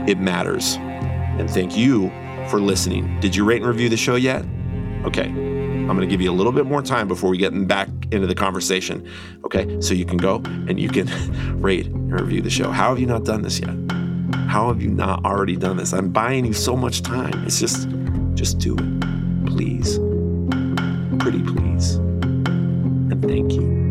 it 0.09 0.19
matters. 0.19 0.77
And 0.79 1.51
thank 1.51 1.77
you 1.77 2.09
for 2.49 2.61
listening. 2.61 3.21
Did 3.21 3.37
you 3.37 3.45
rate 3.45 3.61
and 3.61 3.67
review 3.67 3.91
the 3.91 3.99
show 3.99 4.15
yet? 4.15 4.43
Okay. 5.05 5.58
I'm 5.89 5.97
going 5.97 6.07
to 6.07 6.13
give 6.13 6.21
you 6.21 6.31
a 6.31 6.37
little 6.37 6.53
bit 6.53 6.67
more 6.67 6.83
time 6.83 7.09
before 7.09 7.31
we 7.31 7.39
get 7.39 7.67
back 7.67 7.89
into 8.11 8.27
the 8.27 8.35
conversation. 8.35 9.09
Okay, 9.45 9.81
so 9.81 9.95
you 9.95 10.05
can 10.05 10.19
go 10.19 10.37
and 10.45 10.79
you 10.79 10.91
can 10.91 11.09
rate 11.63 11.87
and 11.87 12.13
review 12.13 12.43
the 12.43 12.51
show. 12.51 12.71
How 12.71 12.91
have 12.91 12.99
you 12.99 13.07
not 13.07 13.25
done 13.25 13.41
this 13.41 13.59
yet? 13.59 13.75
How 14.49 14.69
have 14.69 14.83
you 14.83 14.91
not 14.91 15.25
already 15.25 15.57
done 15.57 15.79
this? 15.79 15.95
I'm 15.95 16.11
buying 16.11 16.45
you 16.45 16.53
so 16.53 16.77
much 16.77 17.01
time. 17.01 17.33
It's 17.47 17.59
just, 17.59 17.89
just 18.35 18.59
do 18.59 18.77
it, 18.79 19.47
please. 19.47 19.99
Pretty 21.21 21.43
please. 21.43 21.95
And 21.95 23.23
thank 23.23 23.53
you. 23.53 23.88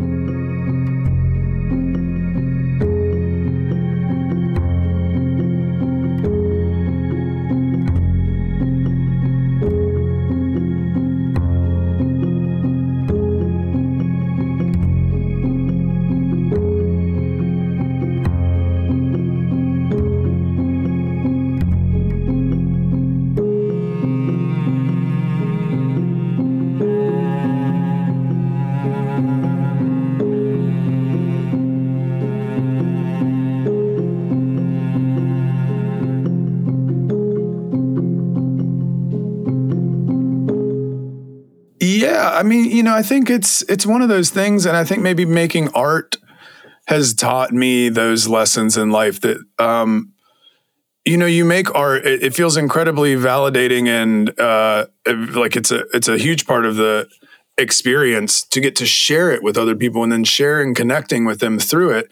You 42.78 42.84
know, 42.84 42.94
I 42.94 43.02
think 43.02 43.28
it's 43.28 43.62
it's 43.62 43.84
one 43.84 44.02
of 44.02 44.08
those 44.08 44.30
things, 44.30 44.64
and 44.64 44.76
I 44.76 44.84
think 44.84 45.02
maybe 45.02 45.24
making 45.24 45.68
art 45.70 46.16
has 46.86 47.12
taught 47.12 47.50
me 47.50 47.88
those 47.88 48.28
lessons 48.28 48.76
in 48.76 48.92
life 48.92 49.20
that 49.22 49.44
um, 49.58 50.12
you 51.04 51.16
know 51.16 51.26
you 51.26 51.44
make 51.44 51.74
art 51.74 52.06
it, 52.06 52.22
it 52.22 52.34
feels 52.36 52.56
incredibly 52.56 53.16
validating 53.16 53.88
and 53.88 54.38
uh, 54.38 54.86
like 55.34 55.56
it's 55.56 55.72
a 55.72 55.86
it's 55.92 56.06
a 56.06 56.18
huge 56.18 56.46
part 56.46 56.64
of 56.64 56.76
the 56.76 57.08
experience 57.58 58.44
to 58.44 58.60
get 58.60 58.76
to 58.76 58.86
share 58.86 59.32
it 59.32 59.42
with 59.42 59.58
other 59.58 59.74
people 59.74 60.04
and 60.04 60.12
then 60.12 60.22
sharing 60.22 60.72
connecting 60.72 61.24
with 61.24 61.40
them 61.40 61.58
through 61.58 61.90
it. 61.90 62.08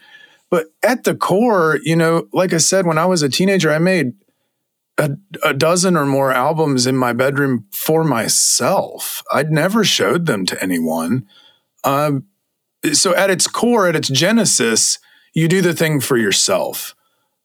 But 0.49 0.65
at 0.83 1.05
the 1.05 1.15
core 1.15 1.79
you 1.81 1.95
know 1.95 2.27
like 2.33 2.51
i 2.51 2.57
said 2.57 2.85
when 2.85 2.97
i 2.97 3.05
was 3.05 3.21
a 3.21 3.29
teenager 3.29 3.71
i 3.71 3.79
made 3.79 4.13
a, 4.97 5.11
a 5.43 5.53
dozen 5.53 5.95
or 5.95 6.05
more 6.05 6.31
albums 6.31 6.87
in 6.87 6.97
my 6.97 7.13
bedroom 7.13 7.65
for 7.71 8.03
myself. 8.03 9.23
I'd 9.31 9.51
never 9.51 9.83
showed 9.83 10.25
them 10.25 10.45
to 10.47 10.61
anyone. 10.61 11.27
Um, 11.83 12.25
so 12.93 13.15
at 13.15 13.29
its 13.29 13.47
core, 13.47 13.87
at 13.87 13.95
its 13.95 14.09
genesis, 14.09 14.99
you 15.33 15.47
do 15.47 15.61
the 15.61 15.73
thing 15.73 15.99
for 15.99 16.17
yourself. 16.17 16.95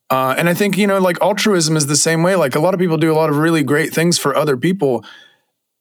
Uh, 0.09 0.35
and 0.37 0.49
I 0.49 0.53
think, 0.53 0.77
you 0.77 0.87
know, 0.87 0.99
like 0.99 1.21
altruism 1.21 1.75
is 1.75 1.87
the 1.87 1.95
same 1.95 2.23
way. 2.23 2.35
Like 2.35 2.55
a 2.55 2.59
lot 2.59 2.73
of 2.73 2.79
people 2.79 2.97
do 2.97 3.11
a 3.11 3.15
lot 3.15 3.29
of 3.29 3.37
really 3.37 3.63
great 3.63 3.93
things 3.93 4.17
for 4.17 4.35
other 4.35 4.57
people, 4.57 5.03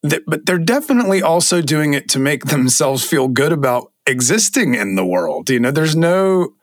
that, 0.03 0.23
but 0.27 0.47
they're 0.47 0.59
definitely 0.59 1.23
also 1.23 1.61
doing 1.61 1.95
it 1.95 2.09
to 2.11 2.19
make 2.19 2.47
themselves 2.47 3.05
feel 3.05 3.29
good 3.29 3.53
about 3.53 3.93
existing 4.07 4.75
in 4.75 4.95
the 4.95 5.07
world. 5.07 5.49
You 5.51 5.61
know, 5.61 5.71
there's 5.71 5.97
no, 5.97 6.55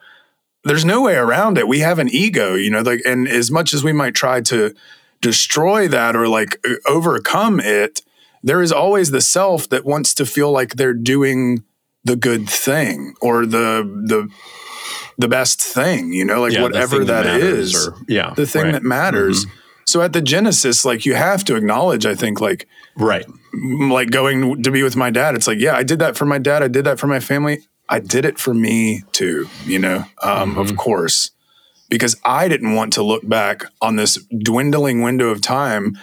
there's 0.64 0.86
no 0.86 1.02
way 1.02 1.16
around 1.16 1.58
it. 1.58 1.68
We 1.68 1.80
have 1.80 2.00
an 2.00 2.10
ego, 2.10 2.56
you 2.56 2.70
know, 2.70 2.82
like, 2.82 3.02
and 3.06 3.28
as 3.28 3.50
much 3.50 3.74
as 3.74 3.84
we 3.84 3.94
might 3.94 4.14
try 4.14 4.42
to 4.42 4.74
destroy 5.22 5.88
that 5.88 6.16
or 6.16 6.28
like 6.28 6.64
overcome 6.88 7.60
it, 7.60 8.02
there 8.44 8.62
is 8.62 8.72
always 8.72 9.12
the 9.12 9.22
self 9.22 9.68
that 9.70 9.86
wants 9.86 10.14
to 10.16 10.26
feel 10.26 10.52
like 10.52 10.76
they're 10.76 10.94
doing 10.94 11.64
the 12.06 12.16
good 12.16 12.50
thing 12.50 13.14
or 13.22 13.46
the 13.46 13.84
the 14.06 14.30
the 15.18 15.28
best 15.28 15.62
thing, 15.62 16.14
you 16.14 16.24
know, 16.24 16.40
like 16.42 16.54
Yeah, 16.54 16.62
whatever 16.64 17.04
that 17.04 17.24
that 17.24 17.42
is, 17.42 17.88
or- 17.88 17.96
yeah, 18.08 18.34
the 18.36 18.46
thing 18.48 18.64
right. 18.64 18.72
that 18.72 18.84
matters. 18.84 19.46
So 19.86 20.02
at 20.02 20.14
the 20.14 20.22
genesis, 20.22 20.86
like 20.86 21.06
you 21.06 21.16
have 21.16 21.44
to 21.46 21.56
acknowledge, 21.56 22.06
I 22.06 22.16
think, 22.16 22.40
like 22.40 22.68
Right. 22.96 23.26
like 23.54 24.12
going 24.12 24.64
to 24.64 24.72
be 24.72 24.84
with 24.84 24.96
my 24.96 25.10
dad. 25.10 25.36
It's 25.36 25.48
like, 25.48 25.60
yeah, 25.60 25.76
I 25.76 25.84
did 25.84 26.00
that 26.00 26.16
for 26.16 26.26
my 26.26 26.38
dad. 26.38 26.64
I 26.64 26.68
did 26.70 26.86
that 26.86 27.00
for 27.00 27.08
my 27.08 27.20
family. 27.20 27.66
I 27.90 28.00
did 28.00 28.24
it 28.24 28.38
for 28.40 28.54
me 28.54 29.04
too, 29.12 29.50
you 29.66 29.80
know, 29.80 30.06
um, 30.22 30.58
of 30.60 30.78
course, 30.78 31.32
because 31.90 32.16
I 32.24 32.48
didn't 32.48 32.76
want 32.76 32.94
to 32.94 33.04
look 33.04 33.28
back 33.28 33.64
on 33.82 33.96
this 33.96 34.18
dwindling 34.26 35.02
window 35.02 35.30
of 35.30 35.42
time 35.42 35.98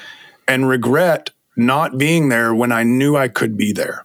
and 0.48 0.68
regret 0.68 1.30
not 1.56 1.96
being 1.98 2.28
there 2.28 2.54
when 2.54 2.72
I 2.72 2.82
knew 2.82 3.16
I 3.16 3.28
could 3.28 3.56
be 3.56 3.72
there. 3.72 4.04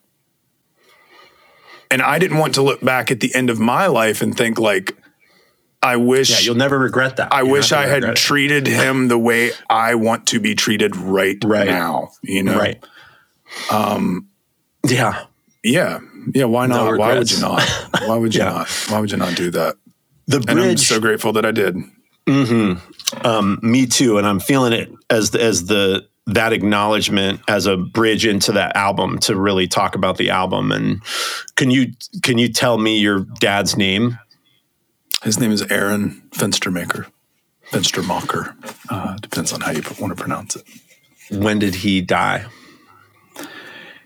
And 1.89 2.01
I 2.01 2.19
didn't 2.19 2.37
want 2.37 2.55
to 2.55 2.61
look 2.61 2.81
back 2.81 3.11
at 3.11 3.19
the 3.19 3.33
end 3.35 3.49
of 3.49 3.59
my 3.59 3.87
life 3.87 4.21
and 4.21 4.35
think 4.35 4.57
like, 4.57 4.95
I 5.83 5.97
wish 5.97 6.29
Yeah, 6.29 6.39
you'll 6.39 6.55
never 6.55 6.77
regret 6.79 7.17
that. 7.17 7.33
I 7.33 7.41
You're 7.41 7.51
wish 7.51 7.71
I 7.71 7.87
had 7.87 8.03
it. 8.03 8.15
treated 8.15 8.67
him 8.67 9.07
the 9.07 9.17
way 9.17 9.51
I 9.69 9.95
want 9.95 10.27
to 10.27 10.39
be 10.39 10.55
treated 10.55 10.95
right, 10.95 11.37
Right. 11.43 11.67
now. 11.67 12.11
You 12.21 12.43
know, 12.43 12.57
Right. 12.57 12.81
Um, 13.71 14.27
yeah. 14.87 15.25
Yeah. 15.63 15.99
Yeah. 16.33 16.45
Why 16.45 16.67
No 16.67 16.91
not? 16.91 16.97
why 16.99 17.17
would 17.17 17.29
you 17.31 17.39
not? 17.41 17.61
Why 18.05 18.15
would 18.15 18.33
you 18.33 18.41
Yeah. 18.43 18.49
not? 18.51 18.69
Why 18.89 18.99
would 18.99 19.11
you 19.11 19.17
not 19.17 19.35
do 19.35 19.51
that? 19.51 19.75
The 20.27 20.37
And 20.37 20.49
I'm 20.51 20.55
bridge. 20.57 20.79
so 20.87 20.99
grateful 20.99 21.33
that 21.33 21.45
I 21.45 21.51
did. 21.51 21.75
me 22.27 23.85
too, 23.87 24.17
and 24.17 24.27
I'm 24.27 24.39
feeling 24.39 24.73
it 24.73 24.89
as 25.09 25.31
the, 25.31 25.41
as 25.43 25.65
the 25.65 26.07
that 26.27 26.53
acknowledgement 26.53 27.41
as 27.47 27.65
a 27.65 27.75
bridge 27.75 28.25
into 28.25 28.51
that 28.53 28.75
album 28.75 29.17
to 29.19 29.35
really 29.35 29.67
talk 29.67 29.95
about 29.95 30.17
the 30.17 30.29
album. 30.29 30.71
And 30.71 31.01
can 31.55 31.71
you 31.71 31.93
can 32.21 32.37
you 32.37 32.47
tell 32.49 32.77
me 32.77 32.99
your 32.99 33.21
dad's 33.39 33.75
name? 33.75 34.17
His 35.23 35.39
name 35.39 35.51
is 35.51 35.61
Aaron 35.63 36.21
Fenstermaker. 36.31 37.07
Fenstermacher. 37.71 38.55
Uh, 38.89 39.17
depends 39.17 39.51
on 39.53 39.61
how 39.61 39.71
you 39.71 39.81
want 39.99 40.15
to 40.15 40.21
pronounce 40.21 40.55
it. 40.55 40.63
When 41.31 41.59
did 41.59 41.75
he 41.75 42.01
die? 42.01 42.45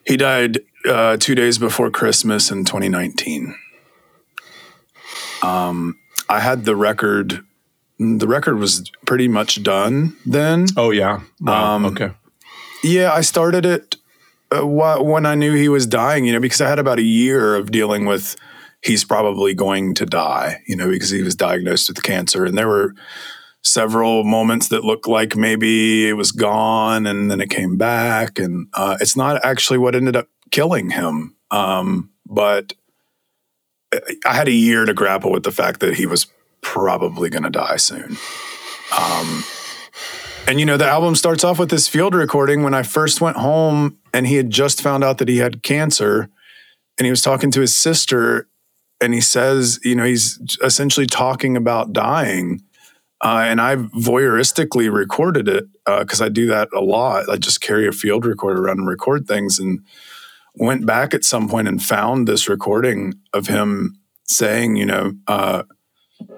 He 0.06 0.18
died 0.18 0.60
uh, 0.88 1.18
two 1.18 1.34
days 1.36 1.58
before 1.58 1.90
Christmas 1.90 2.52
in 2.52 2.64
2019. 2.66 3.56
Um, 5.42 5.98
I 6.30 6.40
had 6.40 6.66
the 6.66 6.76
record. 6.76 7.44
The 8.00 8.28
record 8.28 8.58
was 8.58 8.92
pretty 9.06 9.28
much 9.28 9.64
done 9.64 10.18
then. 10.26 10.68
Oh 10.76 10.92
yeah. 10.92 11.22
Wow. 11.40 11.76
Um, 11.76 11.86
okay. 11.86 12.12
Yeah, 12.84 13.14
I 13.14 13.22
started 13.22 13.66
it 13.66 13.96
uh, 14.52 14.62
wh- 14.62 15.04
when 15.04 15.26
I 15.26 15.36
knew 15.36 15.54
he 15.54 15.70
was 15.70 15.86
dying, 15.86 16.26
you 16.26 16.34
know, 16.34 16.40
because 16.40 16.62
I 16.62 16.70
had 16.70 16.80
about 16.80 17.00
a 17.00 17.04
year 17.04 17.56
of 17.56 17.72
dealing 17.72 18.06
with 18.06 18.36
he's 18.82 19.04
probably 19.04 19.54
going 19.54 19.96
to 19.96 20.06
die, 20.06 20.62
you 20.68 20.76
know, 20.76 20.90
because 20.90 21.10
he 21.10 21.24
was 21.24 21.36
diagnosed 21.36 21.90
with 21.90 22.04
cancer. 22.04 22.46
And 22.46 22.56
there 22.56 22.68
were 22.68 22.94
several 23.64 24.24
moments 24.24 24.68
that 24.68 24.84
looked 24.84 25.08
like 25.08 25.36
maybe 25.36 26.08
it 26.08 26.14
was 26.14 26.32
gone 26.32 27.08
and 27.08 27.32
then 27.32 27.42
it 27.42 27.50
came 27.50 27.78
back. 27.78 28.38
And 28.38 28.68
uh, 28.74 28.98
it's 29.02 29.16
not 29.18 29.44
actually 29.44 29.80
what 29.80 29.96
ended 29.96 30.16
up 30.16 30.28
killing 30.52 30.92
him. 30.92 31.36
Um, 31.50 32.12
but 32.28 32.74
I 34.26 34.34
had 34.34 34.48
a 34.48 34.54
year 34.54 34.86
to 34.86 34.94
grapple 34.94 35.32
with 35.32 35.44
the 35.44 35.52
fact 35.52 35.80
that 35.80 35.96
he 35.96 36.06
was 36.06 36.28
probably 36.62 37.30
going 37.30 37.44
to 37.44 37.50
die 37.50 37.78
soon. 37.78 38.18
Um, 38.98 39.44
and 40.48 40.60
you 40.60 40.66
know, 40.66 40.78
the 40.78 40.86
album 40.86 41.16
starts 41.16 41.44
off 41.44 41.60
with 41.60 41.70
this 41.70 41.88
field 41.88 42.14
recording 42.14 42.64
when 42.64 42.74
I 42.74 42.84
first 42.84 43.22
went 43.22 43.38
home 43.38 43.98
and 44.14 44.28
he 44.28 44.36
had 44.36 44.50
just 44.50 44.82
found 44.82 45.04
out 45.04 45.18
that 45.18 45.28
he 45.28 45.38
had 45.38 45.64
cancer 45.64 46.30
and 46.98 47.06
he 47.06 47.10
was 47.10 47.22
talking 47.22 47.52
to 47.52 47.62
his 47.62 47.76
sister 47.76 48.48
and 49.02 49.14
he 49.14 49.22
says, 49.22 49.80
you 49.84 49.96
know, 49.96 50.06
he's 50.06 50.40
essentially 50.64 51.06
talking 51.06 51.58
about 51.58 51.94
dying. 51.94 52.62
Uh, 53.22 53.44
and 53.48 53.60
I 53.60 53.76
voyeuristically 53.76 54.92
recorded 54.94 55.48
it 55.48 55.66
because 55.86 56.22
uh, 56.22 56.26
I 56.26 56.30
do 56.30 56.48
that 56.48 56.70
a 56.76 56.82
lot. 56.82 57.28
I 57.30 57.38
just 57.38 57.62
carry 57.62 57.88
a 57.88 57.92
field 57.92 58.26
recorder 58.26 58.64
around 58.64 58.80
and 58.80 58.88
record 58.88 59.28
things 59.28 59.58
and 59.58 59.80
went 60.58 60.86
back 60.86 61.14
at 61.14 61.24
some 61.24 61.50
point 61.50 61.68
and 61.68 61.82
found 61.82 62.28
this 62.28 62.48
recording 62.48 63.14
of 63.34 63.48
him 63.48 64.00
saying, 64.24 64.76
you 64.76 64.86
know, 64.86 65.14
uh, 65.28 65.64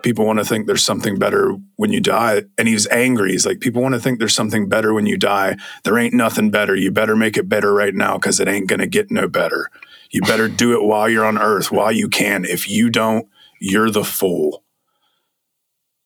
people 0.03 0.26
want 0.26 0.39
to 0.39 0.45
think 0.45 0.68
there's 0.68 0.84
something 0.84 1.18
better 1.18 1.55
when 1.76 1.91
you 1.91 2.01
die. 2.01 2.43
And 2.57 2.68
he's 2.68 2.88
angry. 2.88 3.32
He's 3.32 3.45
like, 3.45 3.59
people 3.59 3.82
want 3.82 3.95
to 3.95 4.01
think 4.01 4.20
there's 4.20 4.36
something 4.36 4.68
better 4.68 4.93
when 4.93 5.05
you 5.05 5.18
die. 5.18 5.55
There 5.84 5.97
ain't 5.97 6.13
nothing 6.13 6.51
better. 6.51 6.76
You 6.76 6.91
better 6.91 7.15
make 7.15 7.38
it 7.38 7.49
better 7.49 7.74
right 7.74 7.93
now 7.93 8.18
because 8.18 8.39
it 8.39 8.47
ain't 8.47 8.68
going 8.68 8.80
to 8.80 8.88
get 8.88 9.11
no 9.11 9.28
better. 9.28 9.70
You 10.09 10.22
better 10.22 10.47
do 10.47 10.74
it 10.74 10.84
while 10.84 11.09
you're 11.09 11.26
on 11.26 11.38
earth, 11.38 11.72
while 11.72 11.91
you 11.91 12.09
can. 12.09 12.45
If 12.45 12.70
you 12.70 12.89
don't, 12.89 13.28
you're 13.59 13.91
the 13.91 14.03
fool. 14.03 14.63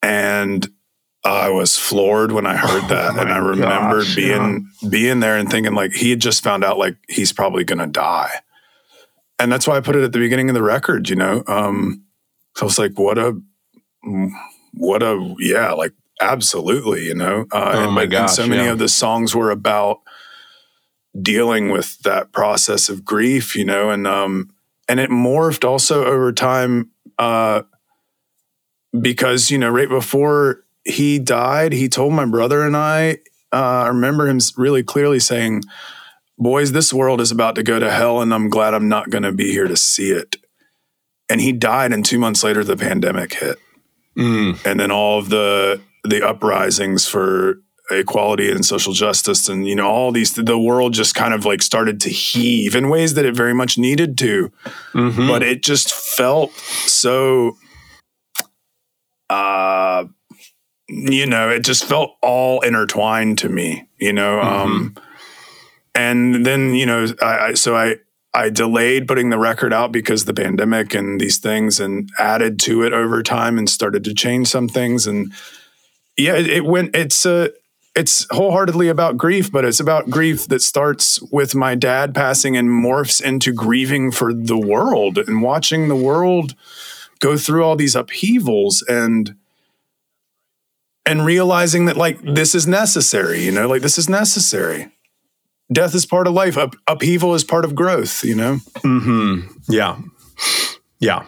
And 0.02 0.68
I 1.24 1.50
was 1.50 1.78
floored 1.78 2.32
when 2.32 2.46
I 2.46 2.56
heard 2.56 2.88
that. 2.88 3.16
Oh 3.16 3.20
and 3.20 3.32
I 3.32 3.38
remembered 3.38 4.04
gosh, 4.04 4.16
being 4.16 4.68
yeah. 4.80 4.88
being 4.88 5.20
there 5.20 5.36
and 5.36 5.48
thinking 5.50 5.74
like 5.74 5.92
he 5.92 6.10
had 6.10 6.20
just 6.20 6.42
found 6.42 6.64
out 6.64 6.78
like 6.78 6.96
he's 7.08 7.32
probably 7.32 7.64
gonna 7.64 7.86
die. 7.86 8.32
And 9.38 9.50
that's 9.50 9.66
why 9.66 9.76
I 9.76 9.80
put 9.80 9.96
it 9.96 10.04
at 10.04 10.12
the 10.12 10.18
beginning 10.18 10.48
of 10.50 10.54
the 10.54 10.62
record, 10.62 11.08
you 11.08 11.16
know. 11.16 11.42
Um, 11.46 12.04
so 12.56 12.62
I 12.62 12.66
was 12.66 12.78
like, 12.78 12.98
what 12.98 13.18
a 13.18 13.40
what 14.74 15.02
a 15.02 15.34
yeah, 15.38 15.72
like 15.72 15.92
absolutely, 16.20 17.04
you 17.04 17.14
know. 17.14 17.46
Uh, 17.52 17.72
oh 17.74 17.84
and, 17.84 17.92
my 17.92 18.06
gosh, 18.06 18.20
and 18.20 18.30
so 18.30 18.46
many 18.46 18.64
yeah. 18.64 18.72
of 18.72 18.78
the 18.78 18.88
songs 18.88 19.34
were 19.34 19.50
about 19.50 20.00
dealing 21.20 21.70
with 21.70 21.98
that 22.00 22.32
process 22.32 22.88
of 22.88 23.04
grief, 23.04 23.54
you 23.54 23.64
know, 23.64 23.90
and 23.90 24.06
um 24.06 24.50
and 24.88 24.98
it 24.98 25.10
morphed 25.10 25.64
also 25.64 26.04
over 26.04 26.32
time 26.32 26.90
uh 27.18 27.62
because, 29.00 29.50
you 29.50 29.58
know, 29.58 29.70
right 29.70 29.88
before 29.88 30.64
he 30.84 31.18
died, 31.18 31.72
he 31.72 31.88
told 31.88 32.12
my 32.12 32.26
brother 32.26 32.62
and 32.62 32.76
I, 32.76 33.18
uh, 33.52 33.84
I 33.84 33.88
remember 33.88 34.26
him 34.26 34.38
really 34.56 34.82
clearly 34.82 35.20
saying, 35.20 35.62
Boys, 36.38 36.72
this 36.72 36.92
world 36.92 37.20
is 37.20 37.30
about 37.30 37.54
to 37.54 37.62
go 37.62 37.78
to 37.78 37.90
hell, 37.90 38.20
and 38.20 38.34
I'm 38.34 38.48
glad 38.48 38.74
I'm 38.74 38.88
not 38.88 39.10
going 39.10 39.22
to 39.22 39.32
be 39.32 39.52
here 39.52 39.68
to 39.68 39.76
see 39.76 40.10
it. 40.10 40.36
And 41.28 41.40
he 41.40 41.52
died, 41.52 41.92
and 41.92 42.04
two 42.04 42.18
months 42.18 42.42
later, 42.42 42.64
the 42.64 42.76
pandemic 42.76 43.34
hit. 43.34 43.58
Mm. 44.16 44.58
And 44.66 44.80
then 44.80 44.90
all 44.90 45.18
of 45.18 45.28
the 45.28 45.80
the 46.04 46.26
uprisings 46.26 47.06
for 47.06 47.60
equality 47.90 48.50
and 48.50 48.64
social 48.64 48.92
justice 48.92 49.48
and 49.48 49.66
you 49.66 49.74
know 49.74 49.88
all 49.88 50.12
these 50.12 50.32
the 50.34 50.58
world 50.58 50.94
just 50.94 51.14
kind 51.14 51.34
of 51.34 51.44
like 51.44 51.60
started 51.60 52.00
to 52.00 52.08
heave 52.08 52.74
in 52.74 52.88
ways 52.88 53.14
that 53.14 53.24
it 53.24 53.36
very 53.36 53.52
much 53.52 53.76
needed 53.76 54.16
to 54.16 54.50
mm-hmm. 54.94 55.26
but 55.26 55.42
it 55.42 55.62
just 55.62 55.92
felt 55.92 56.52
so 56.52 57.56
uh 59.28 60.04
you 60.92 61.26
know 61.26 61.48
it 61.48 61.60
just 61.60 61.84
felt 61.84 62.16
all 62.20 62.60
intertwined 62.60 63.38
to 63.38 63.48
me 63.48 63.88
you 63.98 64.12
know 64.12 64.36
mm-hmm. 64.36 64.48
um 64.48 64.96
and 65.94 66.44
then 66.44 66.74
you 66.74 66.86
know 66.86 67.06
I, 67.20 67.38
I 67.38 67.54
so 67.54 67.76
i 67.76 67.96
I 68.34 68.48
delayed 68.48 69.06
putting 69.06 69.28
the 69.28 69.38
record 69.38 69.74
out 69.74 69.92
because 69.92 70.24
the 70.24 70.32
pandemic 70.32 70.94
and 70.94 71.20
these 71.20 71.36
things 71.36 71.78
and 71.78 72.08
added 72.18 72.58
to 72.60 72.82
it 72.82 72.94
over 72.94 73.22
time 73.22 73.58
and 73.58 73.68
started 73.68 74.04
to 74.04 74.14
change 74.14 74.48
some 74.48 74.68
things 74.68 75.06
and 75.06 75.32
yeah 76.16 76.36
it, 76.36 76.46
it 76.46 76.64
went 76.64 76.96
it's 76.96 77.26
a 77.26 77.50
it's 77.94 78.26
wholeheartedly 78.30 78.88
about 78.88 79.18
grief, 79.18 79.52
but 79.52 79.64
it's 79.64 79.80
about 79.80 80.08
grief 80.08 80.48
that 80.48 80.62
starts 80.62 81.20
with 81.30 81.54
my 81.54 81.74
dad 81.74 82.14
passing 82.14 82.56
and 82.56 82.68
morphs 82.68 83.22
into 83.22 83.52
grieving 83.52 84.10
for 84.10 84.32
the 84.32 84.56
world 84.56 85.18
and 85.18 85.42
watching 85.42 85.88
the 85.88 85.96
world 85.96 86.54
go 87.18 87.36
through 87.36 87.62
all 87.62 87.76
these 87.76 87.94
upheavals 87.94 88.82
and 88.88 89.36
and 91.04 91.24
realizing 91.24 91.86
that 91.86 91.96
like 91.96 92.20
this 92.22 92.54
is 92.54 92.66
necessary, 92.66 93.42
you 93.42 93.52
know, 93.52 93.68
like 93.68 93.82
this 93.82 93.98
is 93.98 94.08
necessary. 94.08 94.92
Death 95.72 95.94
is 95.94 96.04
part 96.04 96.26
of 96.26 96.34
life. 96.34 96.58
Up, 96.58 96.74
upheaval 96.86 97.34
is 97.34 97.44
part 97.44 97.64
of 97.64 97.74
growth, 97.74 98.24
you 98.24 98.34
know? 98.34 98.58
Mm-hmm. 98.84 99.52
Yeah. 99.68 99.98
Yeah 100.98 101.26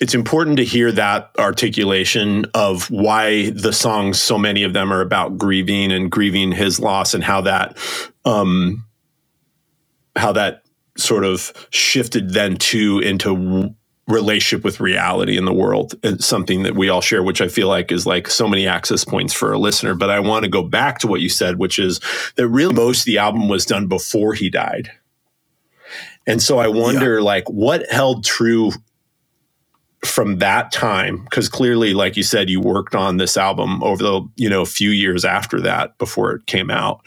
it's 0.00 0.14
important 0.14 0.58
to 0.58 0.64
hear 0.64 0.92
that 0.92 1.30
articulation 1.38 2.44
of 2.54 2.90
why 2.90 3.50
the 3.50 3.72
songs, 3.72 4.20
so 4.20 4.38
many 4.38 4.62
of 4.62 4.72
them 4.72 4.92
are 4.92 5.00
about 5.00 5.38
grieving 5.38 5.90
and 5.90 6.10
grieving 6.10 6.52
his 6.52 6.78
loss 6.78 7.14
and 7.14 7.24
how 7.24 7.40
that, 7.40 7.76
um, 8.24 8.84
how 10.16 10.32
that 10.32 10.62
sort 10.98 11.24
of 11.24 11.52
shifted 11.70 12.30
then 12.30 12.56
to 12.56 12.98
into 13.00 13.74
relationship 14.08 14.64
with 14.64 14.80
reality 14.80 15.36
in 15.36 15.44
the 15.44 15.52
world. 15.52 15.94
It's 16.02 16.26
something 16.26 16.62
that 16.62 16.76
we 16.76 16.88
all 16.88 17.00
share, 17.00 17.22
which 17.22 17.40
I 17.40 17.48
feel 17.48 17.68
like 17.68 17.90
is 17.90 18.06
like 18.06 18.28
so 18.28 18.46
many 18.46 18.66
access 18.66 19.04
points 19.04 19.34
for 19.34 19.52
a 19.52 19.58
listener. 19.58 19.94
But 19.94 20.10
I 20.10 20.20
want 20.20 20.44
to 20.44 20.50
go 20.50 20.62
back 20.62 21.00
to 21.00 21.08
what 21.08 21.20
you 21.20 21.28
said, 21.28 21.58
which 21.58 21.78
is 21.78 22.00
that 22.36 22.46
really 22.48 22.74
most 22.74 23.00
of 23.00 23.04
the 23.06 23.18
album 23.18 23.48
was 23.48 23.66
done 23.66 23.88
before 23.88 24.34
he 24.34 24.48
died. 24.48 24.92
And 26.26 26.42
so 26.42 26.58
I 26.58 26.68
wonder, 26.68 27.18
yeah. 27.18 27.24
like, 27.24 27.48
what 27.48 27.90
held 27.90 28.24
true 28.24 28.72
from 30.04 30.38
that 30.38 30.70
time 30.72 31.24
because 31.24 31.48
clearly 31.48 31.94
like 31.94 32.16
you 32.16 32.22
said 32.22 32.48
you 32.50 32.60
worked 32.60 32.94
on 32.94 33.16
this 33.16 33.36
album 33.36 33.82
over 33.82 34.02
the 34.02 34.28
you 34.36 34.48
know 34.48 34.62
a 34.62 34.66
few 34.66 34.90
years 34.90 35.24
after 35.24 35.60
that 35.60 35.96
before 35.98 36.32
it 36.32 36.46
came 36.46 36.70
out. 36.70 37.04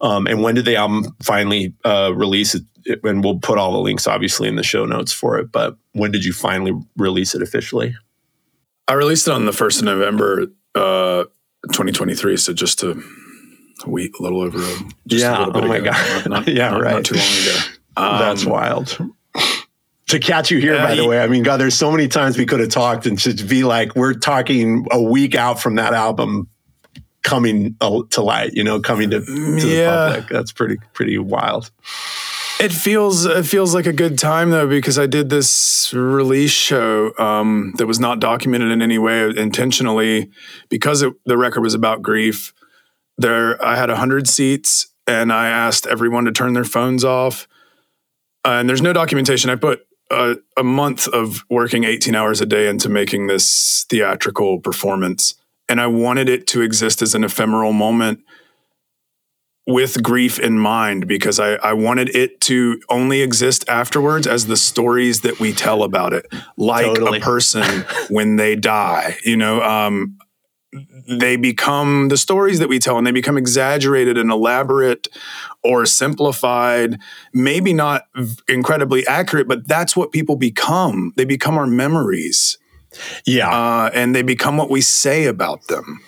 Um, 0.00 0.26
and 0.26 0.42
when 0.42 0.54
did 0.54 0.64
the 0.64 0.76
album 0.76 1.14
finally 1.22 1.74
uh, 1.84 2.12
release? 2.14 2.54
It 2.54 2.64
and 3.04 3.22
we'll 3.22 3.38
put 3.38 3.58
all 3.58 3.72
the 3.72 3.78
links 3.78 4.06
obviously 4.06 4.48
in 4.48 4.56
the 4.56 4.62
show 4.62 4.86
notes 4.86 5.12
for 5.12 5.38
it 5.38 5.52
but 5.52 5.76
when 5.92 6.10
did 6.10 6.24
you 6.24 6.32
finally 6.32 6.72
release 6.96 7.34
it 7.34 7.42
officially? 7.42 7.94
I 8.88 8.94
released 8.94 9.28
it 9.28 9.34
on 9.34 9.44
the 9.44 9.52
1st 9.52 9.80
of 9.80 9.84
november 9.84 10.46
uh, 10.74 11.24
2023 11.66 12.36
so 12.38 12.52
just 12.54 12.82
a 12.82 13.00
week 13.86 14.18
a 14.18 14.22
little 14.22 14.40
over 14.40 14.58
a, 14.58 14.78
yeah 15.06 15.44
a 15.44 15.50
oh 15.52 15.68
my 15.68 15.76
ago. 15.76 15.90
god. 15.90 16.30
Not, 16.30 16.48
yeah 16.48 16.70
not, 16.70 16.82
right. 16.82 16.94
not 16.94 17.04
too 17.04 17.16
long 17.16 17.42
ago. 17.42 17.58
Um, 17.96 18.20
that's 18.20 18.46
wild 18.46 18.96
to 20.10 20.18
catch 20.18 20.50
you 20.50 20.58
here, 20.58 20.76
by 20.76 20.94
the 20.94 21.06
way. 21.06 21.20
I 21.20 21.26
mean, 21.26 21.42
God, 21.42 21.58
there's 21.58 21.74
so 21.74 21.90
many 21.90 22.08
times 22.08 22.38
we 22.38 22.46
could 22.46 22.60
have 22.60 22.68
talked 22.68 23.06
and 23.06 23.18
to 23.20 23.32
be 23.44 23.64
like, 23.64 23.94
we're 23.96 24.14
talking 24.14 24.86
a 24.90 25.00
week 25.00 25.34
out 25.34 25.60
from 25.60 25.76
that 25.76 25.94
album 25.94 26.48
coming 27.22 27.76
uh, 27.80 28.02
to 28.10 28.22
light, 28.22 28.52
you 28.54 28.64
know, 28.64 28.80
coming 28.80 29.10
to, 29.10 29.20
to 29.20 29.68
yeah. 29.68 29.90
the 29.90 30.08
public. 30.12 30.28
That's 30.28 30.52
pretty, 30.52 30.76
pretty 30.92 31.18
wild. 31.18 31.70
It 32.60 32.72
feels 32.72 33.24
it 33.24 33.46
feels 33.46 33.74
like 33.74 33.86
a 33.86 33.92
good 33.92 34.18
time 34.18 34.50
though 34.50 34.68
because 34.68 34.98
I 34.98 35.06
did 35.06 35.30
this 35.30 35.94
release 35.94 36.50
show 36.50 37.16
um, 37.18 37.72
that 37.78 37.86
was 37.86 37.98
not 37.98 38.20
documented 38.20 38.70
in 38.70 38.82
any 38.82 38.98
way 38.98 39.30
intentionally 39.34 40.30
because 40.68 41.00
it, 41.00 41.14
the 41.24 41.38
record 41.38 41.62
was 41.62 41.72
about 41.72 42.02
grief. 42.02 42.52
There, 43.16 43.64
I 43.64 43.76
had 43.76 43.88
hundred 43.88 44.28
seats, 44.28 44.88
and 45.06 45.32
I 45.32 45.48
asked 45.48 45.86
everyone 45.86 46.26
to 46.26 46.32
turn 46.32 46.52
their 46.52 46.64
phones 46.64 47.02
off. 47.02 47.48
Uh, 48.44 48.60
and 48.60 48.68
there's 48.68 48.82
no 48.82 48.92
documentation. 48.92 49.48
I 49.48 49.56
put 49.56 49.86
a, 50.10 50.36
a 50.56 50.64
month 50.64 51.06
of 51.08 51.44
working 51.48 51.84
18 51.84 52.14
hours 52.14 52.40
a 52.40 52.46
day 52.46 52.68
into 52.68 52.88
making 52.88 53.26
this 53.26 53.86
theatrical 53.88 54.60
performance. 54.60 55.34
And 55.68 55.80
I 55.80 55.86
wanted 55.86 56.28
it 56.28 56.46
to 56.48 56.62
exist 56.62 57.00
as 57.00 57.14
an 57.14 57.24
ephemeral 57.24 57.72
moment 57.72 58.20
with 59.66 60.02
grief 60.02 60.38
in 60.38 60.58
mind 60.58 61.06
because 61.06 61.38
I, 61.38 61.54
I 61.54 61.74
wanted 61.74 62.14
it 62.14 62.40
to 62.42 62.80
only 62.88 63.22
exist 63.22 63.64
afterwards 63.68 64.26
as 64.26 64.46
the 64.46 64.56
stories 64.56 65.20
that 65.20 65.38
we 65.38 65.52
tell 65.52 65.84
about 65.84 66.12
it, 66.12 66.26
like 66.56 66.86
totally. 66.86 67.18
a 67.18 67.20
person 67.20 67.84
when 68.08 68.36
they 68.36 68.56
die. 68.56 69.16
You 69.24 69.36
know, 69.36 69.62
um, 69.62 70.18
they 71.08 71.36
become 71.36 72.08
the 72.08 72.16
stories 72.16 72.58
that 72.60 72.68
we 72.68 72.78
tell 72.78 72.96
and 72.96 73.06
they 73.06 73.10
become 73.12 73.36
exaggerated 73.36 74.16
and 74.16 74.30
elaborate 74.30 75.08
or 75.64 75.84
simplified 75.84 76.98
maybe 77.32 77.72
not 77.72 78.06
incredibly 78.48 79.06
accurate 79.06 79.48
but 79.48 79.66
that's 79.66 79.96
what 79.96 80.12
people 80.12 80.36
become. 80.36 81.12
They 81.16 81.24
become 81.24 81.58
our 81.58 81.66
memories. 81.66 82.58
Yeah. 83.26 83.50
Uh, 83.50 83.90
and 83.94 84.14
they 84.14 84.22
become 84.22 84.56
what 84.56 84.70
we 84.70 84.80
say 84.80 85.26
about 85.26 85.66
them. 85.68 86.00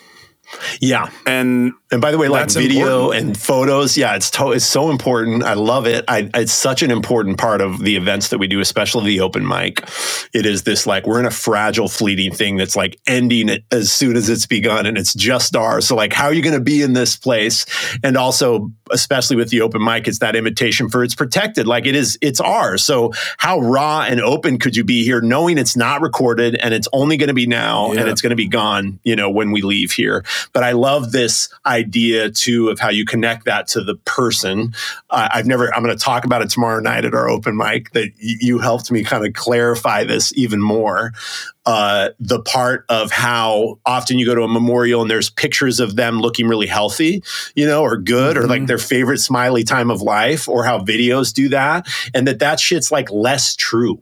Yeah. 0.79 1.09
And 1.25 1.73
And 1.93 2.01
by 2.01 2.09
the 2.09 2.17
way, 2.17 2.27
like 2.27 2.41
That's 2.41 2.55
video 2.55 3.11
important. 3.11 3.25
and 3.27 3.37
photos, 3.37 3.95
yeah, 3.95 4.15
it's 4.15 4.31
to- 4.31 4.49
it's 4.51 4.65
so 4.65 4.89
important. 4.89 5.43
I 5.43 5.53
love 5.53 5.85
it. 5.85 6.03
I, 6.07 6.27
it's 6.33 6.51
such 6.51 6.81
an 6.81 6.89
important 6.89 7.37
part 7.37 7.61
of 7.61 7.77
the 7.77 7.95
events 7.95 8.29
that 8.29 8.39
we 8.39 8.47
do, 8.47 8.59
especially 8.59 9.05
the 9.05 9.19
open 9.19 9.47
mic. 9.47 9.87
It 10.33 10.47
is 10.47 10.63
this 10.63 10.87
like 10.87 11.05
we're 11.05 11.19
in 11.19 11.27
a 11.27 11.31
fragile, 11.31 11.87
fleeting 11.87 12.33
thing 12.33 12.57
that's 12.57 12.75
like 12.75 12.99
ending 13.05 13.47
it 13.47 13.63
as 13.71 13.91
soon 13.91 14.15
as 14.15 14.27
it's 14.27 14.47
begun, 14.47 14.87
and 14.87 14.97
it's 14.97 15.13
just 15.13 15.55
ours. 15.55 15.85
So 15.85 15.95
like, 15.95 16.13
how 16.13 16.25
are 16.25 16.33
you 16.33 16.41
going 16.41 16.55
to 16.55 16.63
be 16.63 16.81
in 16.81 16.93
this 16.93 17.15
place? 17.15 17.67
And 18.03 18.17
also, 18.17 18.71
especially 18.89 19.35
with 19.35 19.51
the 19.51 19.61
open 19.61 19.83
mic, 19.83 20.07
it's 20.07 20.17
that 20.17 20.35
invitation 20.35 20.89
for 20.89 21.03
it's 21.03 21.13
protected. 21.13 21.67
Like 21.67 21.85
it 21.85 21.95
is, 21.95 22.17
it's 22.21 22.41
ours. 22.41 22.83
So 22.83 23.13
how 23.37 23.59
raw 23.59 24.01
and 24.01 24.19
open 24.19 24.57
could 24.57 24.75
you 24.75 24.83
be 24.83 25.03
here, 25.03 25.21
knowing 25.21 25.59
it's 25.59 25.77
not 25.77 26.01
recorded 26.01 26.55
and 26.55 26.73
it's 26.73 26.87
only 26.91 27.17
going 27.17 27.27
to 27.27 27.35
be 27.35 27.45
now 27.45 27.91
and 27.91 28.09
it's 28.09 28.21
going 28.21 28.31
to 28.31 28.35
be 28.35 28.47
gone, 28.47 28.99
you 29.03 29.15
know, 29.15 29.29
when 29.29 29.51
we 29.51 29.61
leave 29.61 29.91
here. 29.91 30.25
But 30.53 30.63
I 30.63 30.71
love 30.71 31.11
this 31.11 31.49
idea 31.67 31.82
too 31.91 32.69
of 32.69 32.79
how 32.79 32.89
you 32.89 33.05
connect 33.05 33.45
that 33.45 33.67
to 33.69 33.83
the 33.83 33.95
person. 34.05 34.73
Uh, 35.09 35.29
I've 35.31 35.45
never, 35.45 35.73
I'm 35.73 35.83
going 35.83 35.95
to 35.95 36.03
talk 36.03 36.25
about 36.25 36.41
it 36.41 36.49
tomorrow 36.49 36.79
night 36.79 37.05
at 37.05 37.13
our 37.13 37.29
open 37.29 37.57
mic 37.57 37.91
that 37.91 38.09
you 38.17 38.59
helped 38.59 38.91
me 38.91 39.03
kind 39.03 39.25
of 39.25 39.33
clarify 39.33 40.03
this 40.03 40.31
even 40.35 40.61
more. 40.61 41.11
Uh, 41.65 42.09
the 42.19 42.41
part 42.41 42.85
of 42.89 43.09
how 43.11 43.79
often 43.85 44.19
you 44.19 44.25
go 44.25 44.35
to 44.35 44.41
a 44.43 44.47
memorial 44.49 45.01
and 45.01 45.09
there's 45.09 45.29
pictures 45.29 45.79
of 45.79 45.95
them 45.95 46.19
looking 46.19 46.45
really 46.47 46.67
healthy, 46.67 47.23
you 47.55 47.65
know, 47.65 47.81
or 47.81 47.95
good, 47.97 48.35
or 48.37 48.47
like 48.47 48.65
their 48.67 48.77
favorite 48.77 49.19
smiley 49.19 49.63
time 49.63 49.89
of 49.89 50.01
life, 50.01 50.49
or 50.49 50.65
how 50.65 50.79
videos 50.79 51.33
do 51.33 51.47
that, 51.49 51.87
and 52.13 52.27
that 52.27 52.39
that 52.39 52.59
shit's 52.59 52.91
like 52.91 53.09
less 53.11 53.55
true 53.55 54.01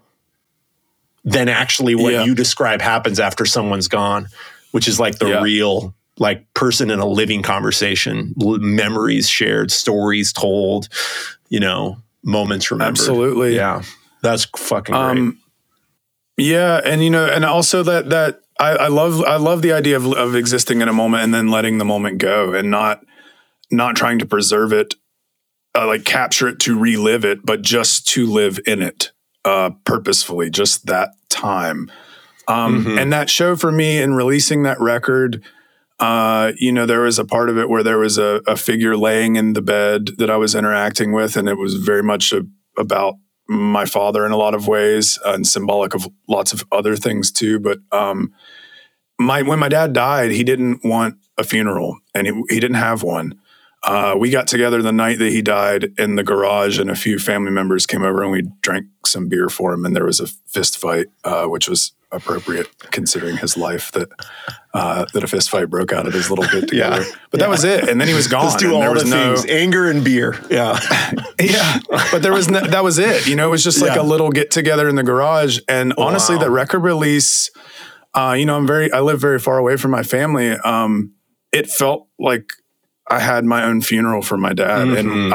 than 1.24 1.48
actually 1.50 1.94
what 1.94 2.14
Yeah. 2.14 2.24
you 2.24 2.34
describe 2.34 2.82
happens 2.82 3.20
after 3.20 3.46
someone's 3.46 3.88
gone, 3.88 4.28
which 4.72 4.88
is 4.88 5.00
like 5.00 5.20
the 5.20 5.28
Yeah. 5.30 5.42
real 5.44 5.94
like 6.18 6.54
person 6.54 6.92
in 6.92 7.00
a 7.00 7.06
living 7.06 7.42
conversation, 7.42 8.34
memories 8.38 9.28
shared, 9.30 9.72
stories 9.72 10.34
told, 10.34 10.90
you 11.50 11.60
know, 11.60 11.98
moments 12.24 12.70
remembered. 12.72 13.00
Absolutely. 13.00 13.56
Yeah. 13.56 13.82
That's 14.22 14.46
fucking 14.56 14.94
great. 14.94 15.02
Um, 15.04 15.40
yeah, 16.38 16.82
and 16.84 17.04
you 17.04 17.10
know, 17.10 17.26
and 17.26 17.44
also 17.46 17.84
that 17.84 18.10
that 18.10 18.42
I, 18.60 18.72
I 18.72 18.88
love 18.88 19.22
I 19.24 19.38
love 19.38 19.62
the 19.62 19.74
idea 19.74 19.98
of 19.98 20.06
of 20.14 20.36
existing 20.36 20.82
in 20.82 20.88
a 20.88 20.94
moment 20.94 21.24
and 21.24 21.34
then 21.34 21.50
letting 21.50 21.78
the 21.78 21.86
moment 21.86 22.20
go 22.20 22.54
and 22.54 22.70
not 22.72 23.04
not 23.72 23.96
trying 23.96 24.20
to 24.20 24.26
preserve 24.26 24.74
it, 24.74 24.96
uh, 25.76 25.88
like 25.88 26.04
capture 26.04 26.48
it 26.48 26.60
to 26.62 26.78
relive 26.78 27.26
it, 27.26 27.46
but 27.46 27.62
just 27.62 28.08
to 28.10 28.26
live 28.26 28.60
in 28.66 28.82
it 28.82 29.12
uh, 29.46 29.72
purposefully, 29.86 30.50
just 30.50 30.86
that 30.86 31.10
time. 31.30 31.92
Um, 32.48 32.86
Mhm. 32.86 33.00
And 33.00 33.14
that 33.14 33.30
show 33.30 33.56
for 33.56 33.72
me 33.72 34.00
in 34.02 34.14
releasing 34.14 34.64
that 34.64 34.80
record. 34.80 35.44
Uh, 36.02 36.52
you 36.58 36.72
know, 36.72 36.88
there 36.88 37.02
was 37.02 37.20
a 37.20 37.26
part 37.26 37.48
of 37.48 37.60
it 37.60 37.70
where 37.70 37.84
there 37.84 38.00
was 38.00 38.18
a, 38.18 38.42
a 38.48 38.58
figure 38.58 38.98
laying 38.98 39.36
in 39.36 39.54
the 39.54 39.62
bed 39.62 40.08
that 40.18 40.32
I 40.32 40.36
was 40.36 40.56
interacting 40.56 41.14
with, 41.14 41.38
and 41.38 41.48
it 41.48 41.60
was 41.60 41.76
very 41.76 42.02
much 42.02 42.34
a, 42.34 42.42
about 42.78 43.16
my 43.48 43.86
father 43.86 44.26
in 44.26 44.32
a 44.32 44.38
lot 44.38 44.56
of 44.56 44.68
ways 44.68 45.20
uh, 45.24 45.34
and 45.34 45.46
symbolic 45.46 45.94
of 45.94 46.08
lots 46.28 46.54
of 46.54 46.66
other 46.72 46.96
things 46.96 47.32
too. 47.32 47.60
But 47.60 47.80
um, 47.92 48.34
my 49.20 49.44
when 49.44 49.60
my 49.60 49.70
dad 49.70 49.94
died, 49.94 50.32
he 50.32 50.44
didn't 50.44 50.84
want 50.84 51.18
a 51.38 51.44
funeral, 51.44 52.00
and 52.16 52.26
he, 52.26 52.34
he 52.50 52.60
didn't 52.60 52.78
have 52.78 53.04
one. 53.04 53.40
Uh, 53.84 54.16
we 54.18 54.30
got 54.30 54.48
together 54.48 54.82
the 54.82 54.92
night 54.92 55.18
that 55.20 55.32
he 55.32 55.42
died 55.42 55.90
in 55.98 56.16
the 56.16 56.24
garage, 56.24 56.78
and 56.78 56.90
a 56.90 56.96
few 56.96 57.18
family 57.18 57.52
members 57.52 57.86
came 57.88 58.04
over, 58.04 58.22
and 58.22 58.32
we 58.32 58.44
drank 58.62 58.86
some 59.06 59.28
beer 59.28 59.50
for 59.50 59.74
him, 59.74 59.86
and 59.86 59.96
there 59.96 60.06
was 60.06 60.20
a 60.20 60.28
fist 60.28 60.78
fight, 60.78 61.08
uh, 61.24 61.46
which 61.48 61.68
was 61.68 61.94
appropriate 62.14 62.68
considering 62.92 63.38
his 63.38 63.56
life 63.56 63.92
that 63.94 64.10
uh, 64.74 65.06
that 65.14 65.24
a 65.24 65.28
fist 65.28 65.50
fight 65.50 65.70
broke 65.70 65.94
out 65.94 66.06
at 66.06 66.14
his 66.14 66.30
little 66.30 66.46
get 66.46 66.68
together. 66.70 67.02
Yeah. 67.02 67.12
But 67.32 67.40
that 67.40 67.50
was 67.50 67.64
it, 67.64 67.90
and 67.90 68.00
then 68.00 68.08
he 68.08 68.14
was 68.14 68.28
gone. 68.36 68.46
Let's 68.46 68.58
do 68.58 68.74
and 68.74 68.82
there 68.84 68.90
all 68.90 68.96
the 68.96 69.06
no, 69.06 69.36
things 69.36 69.50
anger 69.50 69.90
and 69.90 70.04
beer. 70.04 70.40
Yeah. 70.52 70.80
yeah, 71.40 71.80
but 72.12 72.22
there 72.22 72.34
was 72.34 72.50
no, 72.52 72.60
that 72.60 72.84
was 72.84 73.00
it. 73.00 73.26
You 73.28 73.36
know, 73.36 73.48
it 73.48 73.52
was 73.52 73.64
just 73.64 73.82
like 73.82 73.96
Yeah. 73.96 74.02
a 74.02 74.04
little 74.04 74.30
get 74.30 74.52
together 74.52 74.88
in 74.90 74.96
the 74.96 75.04
garage. 75.04 75.58
And 75.68 75.94
honestly, 75.98 76.38
the 76.38 76.52
record 76.52 76.80
release, 76.80 77.50
uh, 78.14 78.36
you 78.38 78.46
know, 78.46 78.58
I'm 78.58 78.68
very, 78.68 78.92
I 78.92 79.00
live 79.00 79.20
very 79.20 79.40
far 79.40 79.58
away 79.58 79.78
from 79.78 79.90
my 79.90 80.04
family. 80.04 80.52
Um, 80.52 81.14
it 81.52 81.68
felt 81.68 82.08
like 82.20 82.52
I 83.12 83.20
had 83.20 83.46
my 83.46 83.64
own 83.66 83.82
funeral 83.82 84.22
for 84.22 84.38
my 84.38 84.54
dad, 84.54 84.88
Mhm. 84.88 85.00
and 85.00 85.34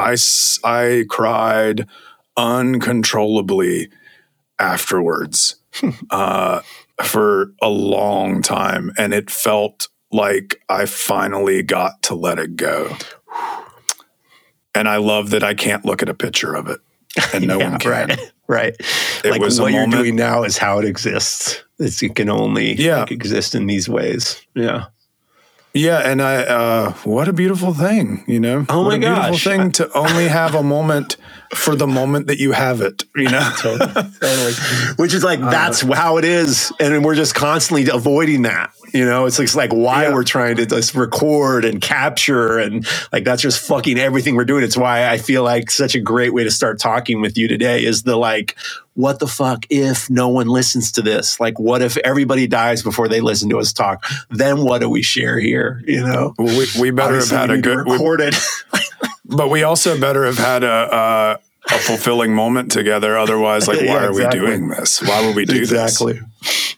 I 0.63 1.05
cried 1.09 1.87
uncontrollably 2.35 3.89
afterwards 4.59 5.55
uh, 6.09 6.61
for 7.03 7.51
a 7.61 7.69
long 7.69 8.41
time, 8.41 8.91
and 8.97 9.13
it 9.13 9.29
felt 9.29 9.87
like 10.11 10.59
I 10.69 10.85
finally 10.85 11.61
got 11.63 12.01
to 12.03 12.15
let 12.15 12.39
it 12.39 12.55
go. 12.55 12.95
And 14.73 14.87
I 14.87 14.97
love 14.97 15.31
that 15.31 15.43
I 15.43 15.53
can't 15.53 15.85
look 15.85 16.01
at 16.01 16.09
a 16.09 16.13
picture 16.13 16.55
of 16.55 16.67
it, 16.67 16.79
and 17.33 17.47
no 17.47 17.59
Yeah, 17.59 17.69
one 17.71 17.79
can. 17.79 17.91
Right. 18.09 18.19
Right. 18.49 18.77
It 19.25 19.31
like 19.31 19.41
was 19.41 19.59
what 19.59 19.73
you're 19.73 19.87
doing 19.87 20.15
now 20.15 20.43
is 20.43 20.57
how 20.57 20.79
it 20.79 20.85
exists. 20.85 21.61
It's, 21.79 22.01
it 22.01 22.15
can 22.15 22.29
only 22.29 22.75
Yeah. 22.75 22.99
like, 23.01 23.11
exist 23.11 23.55
in 23.55 23.67
these 23.67 23.89
ways. 23.89 24.41
Yeah. 24.55 24.85
Yeah, 25.77 25.99
and 25.99 26.21
I 26.21 26.35
uh 26.43 26.91
what 27.03 27.27
a 27.27 27.33
beautiful 27.33 27.73
thing, 27.73 28.23
you 28.27 28.39
know. 28.39 28.65
Oh 28.69 28.83
what 28.83 28.89
my 28.89 28.95
a 28.95 28.99
beautiful 28.99 29.31
gosh. 29.31 29.43
thing 29.43 29.71
to 29.73 29.91
only 29.97 30.27
have 30.27 30.55
a 30.55 30.63
moment 30.63 31.17
for 31.53 31.75
the 31.75 31.87
moment 31.87 32.27
that 32.27 32.39
you 32.39 32.51
have 32.51 32.81
it, 32.81 33.03
you 33.15 33.29
know. 33.29 33.49
totally. 33.57 34.53
Which 34.97 35.13
is 35.13 35.23
Uh, 35.23 35.27
like 35.27 35.39
that's 35.39 35.81
how 35.81 36.17
it 36.17 36.25
is, 36.25 36.71
and 36.79 37.03
we're 37.05 37.15
just 37.15 37.35
constantly 37.35 37.87
avoiding 37.89 38.41
that. 38.43 38.71
You 38.97 39.05
know, 39.05 39.27
it's, 39.27 39.39
it's 39.39 39.55
like 39.55 39.71
why 39.71 40.03
Yeah. 40.05 40.13
we're 40.15 40.23
trying 40.23 40.55
to 40.55 40.65
just 40.65 40.95
record 40.95 41.65
and 41.65 41.79
capture, 41.79 42.57
and 42.57 42.83
like 43.13 43.23
that's 43.25 43.43
just 43.43 43.59
fucking 43.67 43.99
everything 43.99 44.35
we're 44.35 44.43
doing. 44.45 44.63
It's 44.63 44.75
why 44.75 45.07
I 45.07 45.19
feel 45.19 45.43
like 45.43 45.69
such 45.69 45.93
a 45.93 45.99
great 45.99 46.33
way 46.33 46.43
to 46.43 46.49
start 46.49 46.79
talking 46.79 47.21
with 47.21 47.37
you 47.37 47.47
today 47.47 47.85
is 47.85 48.01
the 48.03 48.15
like, 48.15 48.55
what 48.95 49.19
the 49.19 49.27
fuck 49.27 49.65
if 49.69 50.09
no 50.09 50.29
one 50.29 50.47
listens 50.47 50.91
to 50.93 51.03
this? 51.03 51.39
Like, 51.39 51.59
what 51.59 51.83
if 51.83 51.95
everybody 51.97 52.47
dies 52.47 52.81
before 52.81 53.07
they 53.07 53.21
listen 53.21 53.49
to 53.49 53.59
us 53.59 53.71
talk? 53.71 54.03
Then 54.31 54.63
what 54.63 54.81
do 54.81 54.89
we 54.89 55.03
share 55.03 55.37
here? 55.39 55.83
You 55.85 56.03
know, 56.03 56.33
we, 56.39 56.65
we 56.79 56.89
better 56.89 57.17
have 57.19 57.29
had 57.29 57.51
a 57.51 57.61
good 57.61 57.77
recorded. 57.87 58.33
but 59.25 59.49
we 59.51 59.61
also 59.61 59.99
better 59.99 60.25
have 60.25 60.39
had 60.39 60.63
a 60.63 60.67
uh, 60.71 61.37
a 61.69 61.77
fulfilling 61.79 62.33
moment 62.33 62.71
together. 62.71 63.15
Otherwise, 63.17 63.67
like, 63.67 63.77
why 63.81 63.85
Yeah, 63.85 64.05
are 64.07 64.13
we 64.13 64.27
doing 64.29 64.69
this? 64.69 65.01
Why 65.03 65.23
would 65.27 65.35
we 65.35 65.45
do 65.45 65.59
this? 65.59 65.69
exactly. 65.71 66.19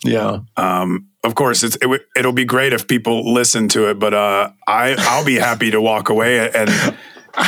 Yeah. 0.03 0.39
Um, 0.57 1.05
of 1.23 1.35
course, 1.35 1.63
it's, 1.63 1.75
it, 1.75 1.81
w- 1.81 2.03
it'll 2.15 2.31
be 2.33 2.45
great 2.45 2.73
if 2.73 2.87
people 2.87 3.33
listen 3.33 3.67
to 3.69 3.89
it, 3.89 3.99
but 3.99 4.13
uh, 4.13 4.51
I 4.67 4.95
I'll 4.97 5.25
be 5.25 5.35
happy 5.35 5.71
to 5.71 5.81
walk 5.81 6.09
away 6.09 6.49
and 6.51 6.69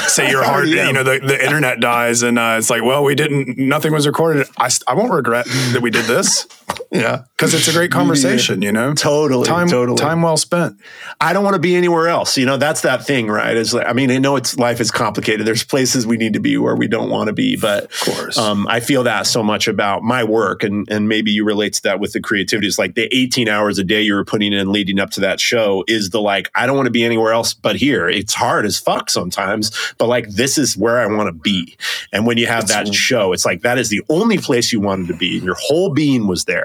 say 0.08 0.30
your 0.30 0.44
heart. 0.44 0.68
Yeah. 0.72 0.88
You 0.88 0.94
know, 0.94 1.04
the, 1.04 1.20
the 1.20 1.44
internet 1.44 1.80
dies, 1.80 2.22
and 2.24 2.38
uh, 2.38 2.56
it's 2.58 2.70
like, 2.70 2.84
well, 2.84 3.04
we 3.04 3.16
didn't. 3.16 3.58
Nothing 3.58 3.94
was 3.94 4.06
recorded. 4.06 4.48
I 4.58 4.70
I 4.88 4.94
won't 4.94 5.12
regret 5.12 5.46
that 5.74 5.82
we 5.82 5.90
did 5.90 6.06
this 6.06 6.46
Yeah. 6.92 7.24
because 7.38 7.54
it's 7.54 7.68
a 7.68 7.72
great 7.74 7.92
conversation. 7.92 8.62
You 8.62 8.72
know, 8.72 8.94
Totally. 8.94 9.46
time 9.48 9.68
totally. 9.70 9.98
time 9.98 10.22
well 10.22 10.38
spent. 10.38 10.78
I 11.20 11.34
don't 11.34 11.44
want 11.44 11.54
to 11.56 11.60
be 11.60 11.76
anywhere 11.76 12.08
else. 12.10 12.38
You 12.38 12.46
know, 12.46 12.58
that's 12.58 12.82
that 12.82 13.06
thing, 13.06 13.28
right? 13.28 13.56
It's 13.56 13.74
like, 13.74 13.88
I 13.88 13.94
mean, 13.94 14.12
I 14.12 14.18
know 14.18 14.36
it's 14.36 14.58
life 14.58 14.80
is 14.82 14.92
complicated. 14.92 15.46
There's 15.48 15.64
places 15.64 16.06
we 16.06 16.18
need 16.18 16.34
to 16.34 16.40
be 16.40 16.58
where 16.58 16.76
we 16.76 16.88
don't 16.88 17.10
want 17.10 17.28
to 17.28 17.34
be, 17.34 17.56
but 17.56 17.86
of 17.86 18.00
course. 18.02 18.38
um, 18.38 18.68
I 18.68 18.80
feel 18.82 19.04
that 19.04 19.26
so 19.28 19.42
much 19.44 19.68
about 19.68 20.04
my 20.04 20.24
work, 20.24 20.64
and 20.64 20.90
and 20.92 21.08
maybe 21.08 21.32
you 21.32 21.46
relate 21.46 21.74
to 21.74 21.84
that 21.84 22.00
with 22.00 22.14
the 22.14 22.20
creativity. 22.22 22.68
It's 22.68 22.78
like 22.80 22.96
the 22.96 23.08
18 23.16 23.48
hours 23.48 23.80
a 23.80 23.84
day 23.84 24.02
you 24.02 24.14
were 24.14 24.26
putting 24.26 24.54
in 24.54 24.72
leading 24.72 25.00
up 25.00 25.12
to 25.12 25.22
that 25.22 25.40
show 25.40 25.84
is 25.88 26.10
the 26.10 26.22
like, 26.22 26.50
I 26.56 26.66
don't 26.66 26.76
want 26.76 26.88
to 26.88 26.92
be 26.92 27.04
anywhere 27.04 27.32
else 27.34 27.54
but 27.54 27.76
here. 27.78 28.10
It's 28.10 28.34
hard 28.34 28.66
as 28.66 28.78
fuck 28.80 29.10
sometimes, 29.10 29.72
but 29.98 30.08
like 30.08 30.28
this 30.30 30.58
is 30.58 30.76
where 30.78 31.00
I 31.00 31.06
want 31.06 31.28
to 31.28 31.34
be. 31.34 31.78
And 32.12 32.26
when 32.28 32.38
you 32.38 32.48
have 32.48 32.68
that 32.68 32.94
show, 32.94 33.32
it's 33.34 33.46
like 33.46 33.62
that 33.62 33.78
is 33.78 33.90
the 33.90 34.02
only 34.10 34.38
place 34.38 34.72
you 34.74 34.80
wanted 34.82 35.08
to 35.08 35.14
be. 35.16 35.40
Your 35.40 35.56
whole 35.60 35.94
being 35.94 36.28
was 36.28 36.46
there, 36.46 36.61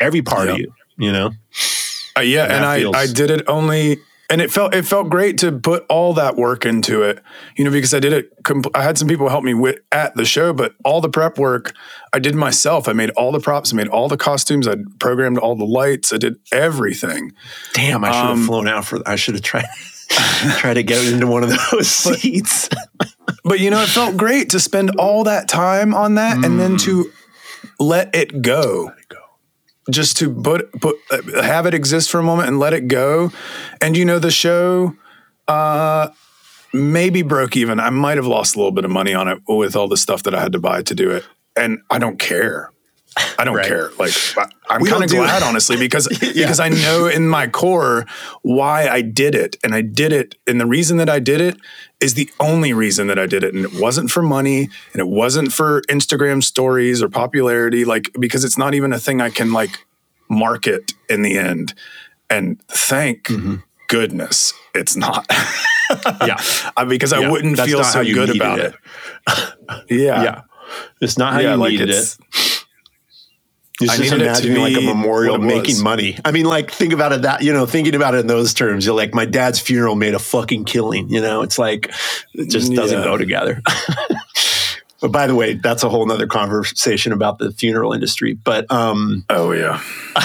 every 0.00 0.22
part 0.22 0.48
of 0.48 0.58
you. 0.58 0.72
You 0.98 1.12
know, 1.12 1.30
Uh, 2.16 2.20
yeah, 2.22 2.46
That 2.46 2.56
and 2.56 2.64
I, 2.64 2.80
feels- 2.80 2.96
I 2.96 3.06
did 3.06 3.30
it 3.30 3.42
only, 3.48 3.98
and 4.30 4.40
it 4.40 4.50
felt 4.50 4.74
it 4.74 4.84
felt 4.86 5.10
great 5.10 5.36
to 5.38 5.52
put 5.52 5.84
all 5.90 6.14
that 6.14 6.36
work 6.36 6.64
into 6.64 7.02
it, 7.02 7.22
you 7.56 7.64
know, 7.64 7.70
because 7.70 7.92
I 7.92 8.00
did 8.00 8.12
it. 8.14 8.42
compl- 8.42 8.70
I 8.74 8.82
had 8.82 8.96
some 8.96 9.06
people 9.06 9.28
help 9.28 9.44
me 9.44 9.52
with 9.54 9.76
at 9.92 10.14
the 10.16 10.24
show, 10.24 10.52
but 10.54 10.72
all 10.84 11.00
the 11.02 11.10
prep 11.10 11.36
work 11.38 11.74
I 12.14 12.18
did 12.18 12.34
myself. 12.34 12.88
I 12.88 12.92
made 12.94 13.10
all 13.10 13.30
the 13.30 13.40
props, 13.40 13.72
I 13.72 13.76
made 13.76 13.88
all 13.88 14.08
the 14.08 14.16
costumes, 14.16 14.66
I 14.66 14.76
programmed 14.98 15.36
all 15.38 15.54
the 15.54 15.66
lights, 15.66 16.12
I 16.12 16.16
did 16.16 16.36
everything. 16.50 17.32
Damn, 17.74 18.02
I 18.04 18.08
should 18.10 18.16
have 18.16 18.30
Um, 18.38 18.46
flown 18.46 18.66
out 18.68 18.86
for. 18.86 19.00
I 19.06 19.16
should 19.16 19.34
have 19.34 19.44
tried 19.44 19.66
try 20.58 20.72
to 20.72 20.82
get 20.82 21.04
into 21.06 21.26
one 21.26 21.42
of 21.42 21.50
those 21.70 21.88
seats. 22.20 22.70
But 23.44 23.60
you 23.60 23.68
know, 23.70 23.82
it 23.82 23.88
felt 23.90 24.16
great 24.16 24.48
to 24.50 24.60
spend 24.60 24.92
all 24.98 25.24
that 25.24 25.46
time 25.48 25.94
on 25.94 26.14
that, 26.14 26.42
and 26.42 26.58
then 26.58 26.78
to 26.78 27.12
let 27.78 28.14
it 28.14 28.40
go. 28.40 28.90
Just 29.90 30.16
to 30.18 30.32
put 30.32 30.72
put 30.80 30.96
uh, 31.10 31.42
have 31.42 31.66
it 31.66 31.74
exist 31.74 32.10
for 32.10 32.18
a 32.18 32.22
moment 32.22 32.48
and 32.48 32.58
let 32.58 32.72
it 32.72 32.88
go, 32.88 33.30
and 33.80 33.96
you 33.96 34.04
know 34.04 34.18
the 34.18 34.32
show 34.32 34.96
uh, 35.46 36.08
maybe 36.72 37.22
broke 37.22 37.56
even. 37.56 37.78
I 37.78 37.90
might 37.90 38.16
have 38.16 38.26
lost 38.26 38.56
a 38.56 38.58
little 38.58 38.72
bit 38.72 38.84
of 38.84 38.90
money 38.90 39.14
on 39.14 39.28
it 39.28 39.38
with 39.46 39.76
all 39.76 39.86
the 39.86 39.96
stuff 39.96 40.24
that 40.24 40.34
I 40.34 40.40
had 40.40 40.52
to 40.52 40.58
buy 40.58 40.82
to 40.82 40.94
do 40.94 41.10
it, 41.12 41.24
and 41.56 41.78
I 41.90 41.98
don't 41.98 42.18
care. 42.18 42.70
I 43.38 43.44
don't 43.44 43.56
Right. 43.56 43.66
care. 43.66 43.90
Like 43.98 44.12
I'm 44.68 44.84
kind 44.84 45.04
of 45.04 45.10
glad, 45.10 45.42
it. 45.42 45.42
honestly, 45.42 45.76
because 45.76 46.06
because 46.20 46.60
I 46.60 46.68
know 46.68 47.06
in 47.06 47.28
my 47.28 47.46
core 47.46 48.04
why 48.42 48.88
I 48.88 49.00
did 49.02 49.34
it, 49.34 49.56
and 49.64 49.74
I 49.74 49.80
did 49.80 50.12
it, 50.12 50.34
and 50.46 50.60
the 50.60 50.66
reason 50.66 50.98
that 50.98 51.08
I 51.08 51.18
did 51.18 51.40
it 51.40 51.56
is 52.00 52.14
the 52.14 52.28
only 52.40 52.72
reason 52.74 53.06
that 53.06 53.18
I 53.18 53.26
did 53.26 53.42
it, 53.42 53.54
and 53.54 53.64
it 53.64 53.80
wasn't 53.80 54.10
for 54.10 54.22
money, 54.22 54.68
and 54.92 55.00
it 55.00 55.08
wasn't 55.08 55.52
for 55.52 55.80
Instagram 55.88 56.42
stories 56.42 57.02
or 57.02 57.08
popularity, 57.08 57.84
like 57.84 58.10
because 58.20 58.44
it's 58.44 58.58
not 58.58 58.74
even 58.74 58.92
a 58.92 58.98
thing 58.98 59.20
I 59.20 59.30
can 59.30 59.52
like 59.52 59.78
market 60.28 60.92
in 61.08 61.22
the 61.22 61.38
end. 61.38 61.74
And 62.28 62.60
thank 62.68 63.24
Mm-hmm. 63.28 63.56
goodness 63.88 64.52
it's 64.74 64.96
not, 64.96 65.24
Yeah. 66.26 66.36
Because 66.88 67.12
I 67.12 67.20
Yeah. 67.20 67.30
wouldn't 67.30 67.56
That's 67.56 67.68
feel 67.70 67.82
so 67.84 68.02
good 68.04 68.34
about 68.36 68.58
it. 68.58 68.74
it. 69.28 69.84
yeah, 69.90 70.22
Yeah. 70.22 70.40
It's 71.00 71.16
not 71.16 71.32
how 71.34 71.38
yeah, 71.40 71.52
you 71.52 71.56
like 71.60 71.70
needed 71.72 71.90
it. 71.90 72.16
It's 73.80 73.92
I 73.92 73.96
just 73.98 74.10
needed 74.10 74.22
it 74.22 74.34
to 74.36 74.48
imagining 74.48 74.62
like 74.62 74.76
a 74.76 74.86
memorial 74.86 75.38
making 75.38 75.82
money. 75.82 76.18
I 76.24 76.32
mean, 76.32 76.46
like 76.46 76.70
think 76.70 76.92
about 76.94 77.12
it 77.12 77.22
that 77.22 77.42
you 77.42 77.52
know, 77.52 77.66
thinking 77.66 77.94
about 77.94 78.14
it 78.14 78.18
in 78.20 78.26
those 78.26 78.54
terms. 78.54 78.86
You're 78.86 78.94
like, 78.94 79.12
my 79.14 79.26
dad's 79.26 79.60
funeral 79.60 79.96
made 79.96 80.14
a 80.14 80.18
fucking 80.18 80.64
killing. 80.64 81.08
You 81.10 81.20
know, 81.20 81.42
it's 81.42 81.58
like 81.58 81.92
it 82.34 82.48
just 82.48 82.72
doesn't 82.72 82.98
Yeah. 82.98 83.04
go 83.04 83.18
together. 83.18 83.62
but 85.00 85.12
by 85.12 85.26
the 85.26 85.34
way, 85.34 85.54
that's 85.54 85.82
a 85.82 85.88
whole 85.90 86.06
nother 86.06 86.26
conversation 86.26 87.12
about 87.12 87.38
the 87.38 87.52
funeral 87.52 87.92
industry. 87.92 88.32
But 88.32 88.70
um, 88.72 89.24
Oh 89.28 89.52
yeah. 89.52 89.82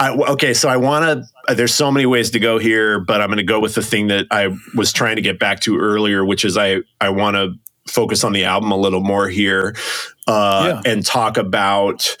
I, 0.00 0.12
okay, 0.12 0.54
so 0.54 0.68
I 0.68 0.76
want 0.76 1.26
to. 1.48 1.54
There's 1.56 1.74
so 1.74 1.90
many 1.90 2.06
ways 2.06 2.30
to 2.30 2.38
go 2.38 2.58
here, 2.58 3.00
but 3.00 3.20
I'm 3.20 3.28
going 3.28 3.38
to 3.38 3.42
go 3.42 3.58
with 3.58 3.74
the 3.74 3.82
thing 3.82 4.08
that 4.08 4.26
I 4.30 4.48
was 4.74 4.92
trying 4.92 5.16
to 5.16 5.22
get 5.22 5.40
back 5.40 5.60
to 5.60 5.76
earlier, 5.78 6.24
which 6.24 6.44
is 6.44 6.56
I 6.56 6.78
I 7.00 7.08
want 7.10 7.34
to 7.34 7.54
focus 7.90 8.22
on 8.22 8.32
the 8.32 8.44
album 8.44 8.70
a 8.70 8.76
little 8.76 9.00
more 9.00 9.28
here, 9.28 9.74
uh, 10.28 10.82
and 10.84 11.04
talk 11.04 11.36
about 11.36 12.16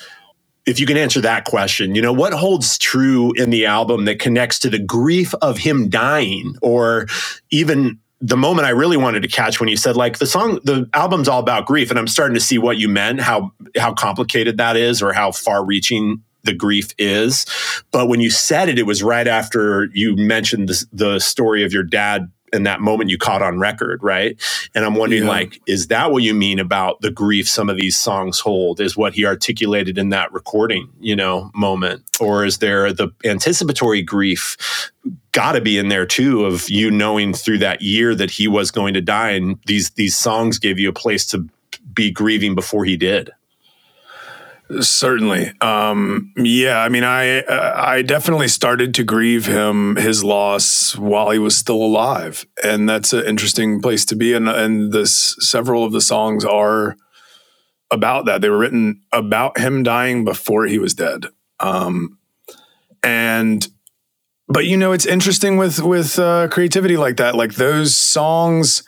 if 0.68 0.78
you 0.78 0.84
can 0.84 0.98
answer 0.98 1.20
that 1.22 1.46
question. 1.46 1.94
You 1.94 2.02
know, 2.02 2.12
what 2.12 2.34
holds 2.34 2.76
true 2.76 3.32
in 3.32 3.48
the 3.48 3.64
album 3.64 4.04
that 4.04 4.18
connects 4.18 4.58
to 4.60 4.70
the 4.70 4.78
grief 4.78 5.34
of 5.40 5.58
him 5.58 5.88
dying, 5.88 6.54
or 6.60 7.06
even 7.50 7.98
the 8.20 8.36
moment 8.36 8.66
I 8.66 8.70
really 8.70 8.96
wanted 8.96 9.22
to 9.22 9.28
catch 9.28 9.60
when 9.60 9.68
you 9.68 9.76
said 9.76 9.96
like 9.96 10.18
the 10.18 10.26
song, 10.26 10.60
the 10.64 10.88
album's 10.92 11.26
all 11.26 11.40
about 11.40 11.66
grief, 11.66 11.88
and 11.90 11.98
I'm 11.98 12.06
starting 12.06 12.34
to 12.34 12.40
see 12.40 12.58
what 12.58 12.76
you 12.76 12.88
meant, 12.88 13.20
how 13.20 13.52
how 13.76 13.94
complicated 13.94 14.58
that 14.58 14.76
is, 14.76 15.02
or 15.02 15.12
how 15.14 15.32
far 15.32 15.64
reaching 15.64 16.22
the 16.44 16.52
grief 16.52 16.90
is. 16.98 17.46
But 17.90 18.08
when 18.08 18.20
you 18.20 18.30
said 18.30 18.68
it, 18.68 18.78
it 18.78 18.86
was 18.86 19.02
right 19.02 19.26
after 19.26 19.88
you 19.92 20.16
mentioned 20.16 20.68
the, 20.68 20.84
the 20.92 21.18
story 21.18 21.64
of 21.64 21.72
your 21.72 21.82
dad 21.82 22.30
and 22.52 22.66
that 22.66 22.80
moment 22.80 23.10
you 23.10 23.18
caught 23.18 23.42
on 23.42 23.58
record, 23.58 24.02
right? 24.02 24.36
And 24.74 24.84
I'm 24.84 24.94
wondering, 24.94 25.24
Yeah. 25.24 25.28
like, 25.28 25.60
is 25.66 25.88
that 25.88 26.12
what 26.12 26.22
you 26.22 26.34
mean 26.34 26.58
about 26.58 27.00
the 27.00 27.10
grief 27.10 27.48
some 27.48 27.68
of 27.68 27.76
these 27.76 27.98
songs 27.98 28.38
hold? 28.40 28.80
Is 28.80 28.96
what 28.96 29.14
he 29.14 29.24
articulated 29.26 29.98
in 29.98 30.08
that 30.10 30.32
recording, 30.32 30.88
you 31.00 31.16
know, 31.16 31.50
moment, 31.54 32.02
or 32.20 32.44
is 32.44 32.58
there 32.58 32.92
the 32.92 33.08
anticipatory 33.24 34.02
grief? 34.02 34.56
Got 35.32 35.52
to 35.52 35.60
be 35.60 35.78
in 35.78 35.88
there 35.88 36.06
too, 36.06 36.44
of 36.44 36.68
you 36.68 36.90
knowing 36.90 37.32
through 37.34 37.58
that 37.58 37.82
year 37.82 38.14
that 38.14 38.30
he 38.30 38.48
was 38.48 38.70
going 38.70 38.94
to 38.94 39.00
die, 39.00 39.30
and 39.30 39.58
these 39.66 39.90
these 39.90 40.16
songs 40.16 40.58
gave 40.58 40.78
you 40.78 40.88
a 40.88 40.92
place 40.92 41.26
to 41.26 41.46
be 41.94 42.10
grieving 42.10 42.54
before 42.54 42.84
he 42.84 42.96
did. 42.96 43.30
Certainly. 44.80 45.52
Um, 45.62 46.32
yeah, 46.36 46.82
I 46.82 46.90
mean, 46.90 47.04
I 47.04 47.42
I 47.48 48.02
definitely 48.02 48.48
started 48.48 48.94
to 48.94 49.04
grieve 49.04 49.46
him 49.46 49.96
his 49.96 50.22
loss 50.22 50.94
while 50.94 51.30
he 51.30 51.38
was 51.38 51.56
still 51.56 51.82
alive, 51.82 52.46
and 52.62 52.86
that's 52.86 53.14
an 53.14 53.24
interesting 53.24 53.80
place 53.80 54.04
to 54.06 54.16
be. 54.16 54.34
And 54.34 54.46
and 54.46 54.92
this 54.92 55.36
several 55.40 55.84
of 55.84 55.92
the 55.92 56.02
songs 56.02 56.44
are 56.44 56.96
about 57.90 58.26
that. 58.26 58.42
They 58.42 58.50
were 58.50 58.58
written 58.58 59.00
about 59.10 59.58
him 59.58 59.82
dying 59.82 60.26
before 60.26 60.66
he 60.66 60.78
was 60.78 60.92
dead. 60.92 61.26
Um, 61.60 62.18
and 63.02 63.66
but 64.48 64.66
you 64.66 64.76
know, 64.76 64.92
it's 64.92 65.06
interesting 65.06 65.56
with 65.56 65.80
with 65.80 66.18
uh, 66.18 66.48
creativity 66.48 66.98
like 66.98 67.16
that. 67.16 67.34
Like 67.34 67.54
those 67.54 67.96
songs 67.96 68.82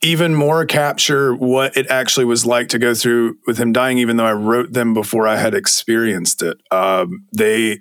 even 0.00 0.34
more 0.34 0.64
capture 0.64 1.34
what 1.34 1.76
it 1.76 1.90
actually 1.90 2.24
was 2.24 2.46
like 2.46 2.68
to 2.68 2.78
go 2.78 2.94
through 2.94 3.36
with 3.46 3.58
him 3.58 3.72
dying, 3.72 3.98
even 3.98 4.16
though 4.16 4.26
I 4.26 4.32
wrote 4.32 4.72
them 4.72 4.94
before 4.94 5.26
I 5.26 5.36
had 5.36 5.54
experienced 5.54 6.42
it. 6.42 6.58
Um, 6.70 7.26
they 7.36 7.80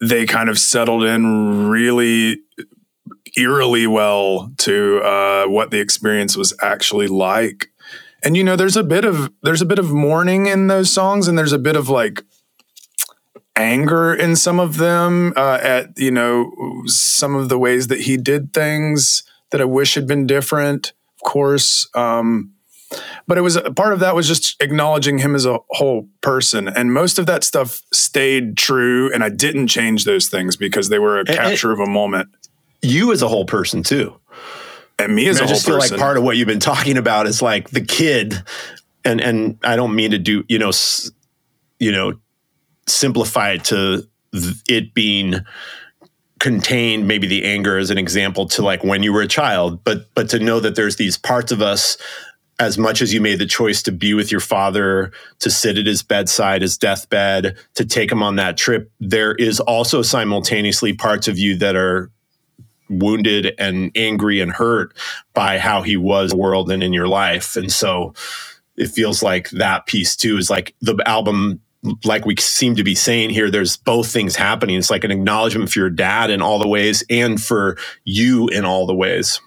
they 0.00 0.26
kind 0.26 0.48
of 0.48 0.58
settled 0.58 1.04
in 1.04 1.68
really 1.68 2.40
eerily 3.36 3.86
well 3.86 4.52
to 4.58 5.00
uh, 5.02 5.46
what 5.46 5.70
the 5.70 5.80
experience 5.80 6.36
was 6.36 6.54
actually 6.60 7.06
like. 7.06 7.70
And 8.22 8.36
you 8.36 8.44
know, 8.44 8.56
there's 8.56 8.76
a 8.76 8.82
bit 8.82 9.04
of 9.04 9.32
there's 9.42 9.62
a 9.62 9.66
bit 9.66 9.78
of 9.78 9.90
mourning 9.90 10.46
in 10.46 10.66
those 10.66 10.92
songs, 10.92 11.28
and 11.28 11.38
there's 11.38 11.52
a 11.52 11.58
bit 11.58 11.76
of 11.76 11.88
like 11.88 12.24
anger 13.54 14.14
in 14.14 14.36
some 14.36 14.60
of 14.60 14.76
them 14.76 15.32
uh, 15.36 15.58
at 15.62 15.98
you 15.98 16.10
know 16.10 16.52
some 16.86 17.34
of 17.34 17.48
the 17.48 17.58
ways 17.58 17.86
that 17.88 18.02
he 18.02 18.16
did 18.16 18.52
things 18.52 19.22
that 19.50 19.60
I 19.60 19.64
wish 19.64 19.94
had 19.94 20.06
been 20.06 20.26
different. 20.26 20.92
Of 21.20 21.30
course, 21.30 21.88
um, 21.94 22.52
but 23.26 23.36
it 23.38 23.40
was 23.40 23.58
part 23.74 23.92
of 23.92 24.00
that 24.00 24.14
was 24.14 24.28
just 24.28 24.60
acknowledging 24.62 25.18
him 25.18 25.34
as 25.34 25.44
a 25.46 25.58
whole 25.70 26.08
person, 26.20 26.68
and 26.68 26.92
most 26.92 27.18
of 27.18 27.26
that 27.26 27.42
stuff 27.44 27.82
stayed 27.92 28.56
true, 28.56 29.12
and 29.12 29.24
I 29.24 29.28
didn't 29.28 29.68
change 29.68 30.04
those 30.04 30.28
things 30.28 30.56
because 30.56 30.88
they 30.88 30.98
were 30.98 31.16
a 31.16 31.20
and- 31.20 31.28
capture 31.28 31.72
of 31.72 31.80
a 31.80 31.86
moment. 31.86 32.28
You 32.82 33.12
as 33.12 33.22
a 33.22 33.28
whole 33.28 33.46
person 33.46 33.82
too. 33.82 34.20
And 34.98 35.14
me 35.16 35.26
as 35.28 35.40
I 35.40 35.44
a 35.44 35.46
whole 35.46 35.54
person. 35.54 35.54
I 35.54 35.54
just 35.56 35.66
feel 35.66 35.74
person, 35.80 35.96
like 35.96 36.00
part 36.00 36.16
of 36.16 36.22
what 36.22 36.36
you've 36.36 36.46
been 36.46 36.60
talking 36.60 36.96
about 36.96 37.26
is 37.26 37.42
like 37.42 37.70
the 37.70 37.80
kid, 37.84 38.34
and 39.04 39.20
and 39.20 39.58
I 39.64 39.74
don't 39.76 39.94
mean 39.94 40.12
to 40.12 40.18
do 40.18 40.44
you 40.48 40.58
know, 40.58 40.68
s- 40.68 41.10
you 41.80 41.90
know, 41.92 42.14
simplify 42.86 43.52
it 43.52 43.64
to 43.64 44.06
th- 44.32 44.54
it 44.68 44.94
being 44.94 45.34
contained. 46.38 47.06
Maybe 47.08 47.26
the 47.26 47.44
anger 47.44 47.78
as 47.78 47.90
an 47.90 47.98
example 47.98 48.46
to 48.48 48.62
like 48.62 48.84
when 48.84 49.02
you 49.02 49.12
were 49.12 49.22
a 49.22 49.28
child, 49.28 49.82
but 49.84 50.12
but 50.14 50.28
to 50.30 50.38
know 50.38 50.60
that 50.60 50.74
there's 50.74 50.96
these 50.96 51.16
parts 51.16 51.52
of 51.52 51.62
us. 51.62 51.96
As 52.58 52.78
much 52.78 53.02
as 53.02 53.12
you 53.12 53.20
made 53.20 53.38
the 53.38 53.44
choice 53.44 53.82
to 53.82 53.92
be 53.92 54.14
with 54.14 54.32
your 54.32 54.40
father, 54.40 55.12
to 55.40 55.50
sit 55.50 55.76
at 55.76 55.84
his 55.84 56.02
bedside, 56.02 56.62
his 56.62 56.78
deathbed, 56.78 57.54
to 57.74 57.84
take 57.84 58.10
him 58.10 58.22
on 58.22 58.36
that 58.36 58.56
trip, 58.56 58.90
there 58.98 59.34
is 59.34 59.60
also 59.60 60.00
simultaneously 60.00 60.94
parts 60.94 61.28
of 61.28 61.38
you 61.38 61.54
that 61.58 61.76
are 61.76 62.10
wounded 62.88 63.54
and 63.58 63.90
angry 63.94 64.40
and 64.40 64.52
hurt 64.52 64.96
by 65.34 65.58
how 65.58 65.82
he 65.82 65.98
was 65.98 66.32
in 66.32 66.38
the 66.38 66.42
world 66.42 66.70
and 66.70 66.82
in 66.82 66.94
your 66.94 67.08
life. 67.08 67.56
And 67.56 67.70
so 67.70 68.14
it 68.76 68.88
feels 68.88 69.22
like 69.22 69.50
that 69.50 69.86
piece 69.86 70.16
too 70.16 70.36
is 70.36 70.50
like 70.50 70.74
the 70.80 70.96
album, 71.06 71.60
like 72.04 72.24
we 72.24 72.36
seem 72.36 72.74
to 72.76 72.84
be 72.84 72.94
saying 72.94 73.30
here, 73.30 73.50
there's 73.50 73.76
both 73.76 74.10
things 74.10 74.36
happening. 74.36 74.76
It's 74.76 74.90
like 74.90 75.04
an 75.04 75.10
acknowledgement 75.10 75.70
for 75.70 75.78
your 75.78 75.90
dad 75.90 76.30
in 76.30 76.42
all 76.42 76.58
the 76.58 76.68
ways 76.68 77.04
and 77.08 77.40
for 77.40 77.76
you 78.04 78.48
in 78.48 78.64
all 78.64 78.86
the 78.86 78.94
ways. 78.94 79.40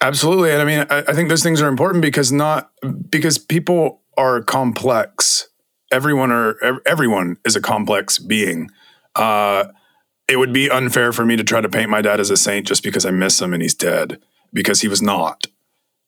Absolutely. 0.00 0.52
And 0.52 0.62
I 0.62 0.64
mean, 0.64 0.86
I, 0.90 0.98
I 1.08 1.14
think 1.14 1.28
those 1.28 1.42
things 1.42 1.60
are 1.60 1.68
important 1.68 2.02
because 2.02 2.30
not 2.30 2.70
because 3.10 3.38
people 3.38 4.02
are 4.16 4.42
complex. 4.42 5.48
Everyone 5.90 6.30
are 6.30 6.56
ev- 6.62 6.80
everyone 6.86 7.36
is 7.44 7.56
a 7.56 7.60
complex 7.60 8.18
being. 8.18 8.70
Uh, 9.14 9.64
it 10.28 10.36
would 10.36 10.52
be 10.52 10.70
unfair 10.70 11.12
for 11.12 11.24
me 11.24 11.36
to 11.36 11.42
try 11.42 11.60
to 11.60 11.68
paint 11.68 11.88
my 11.88 12.02
dad 12.02 12.20
as 12.20 12.30
a 12.30 12.36
saint 12.36 12.66
just 12.66 12.82
because 12.82 13.06
I 13.06 13.10
miss 13.10 13.40
him 13.40 13.54
and 13.54 13.62
he's 13.62 13.74
dead 13.74 14.20
because 14.52 14.82
he 14.82 14.88
was 14.88 15.00
not. 15.00 15.46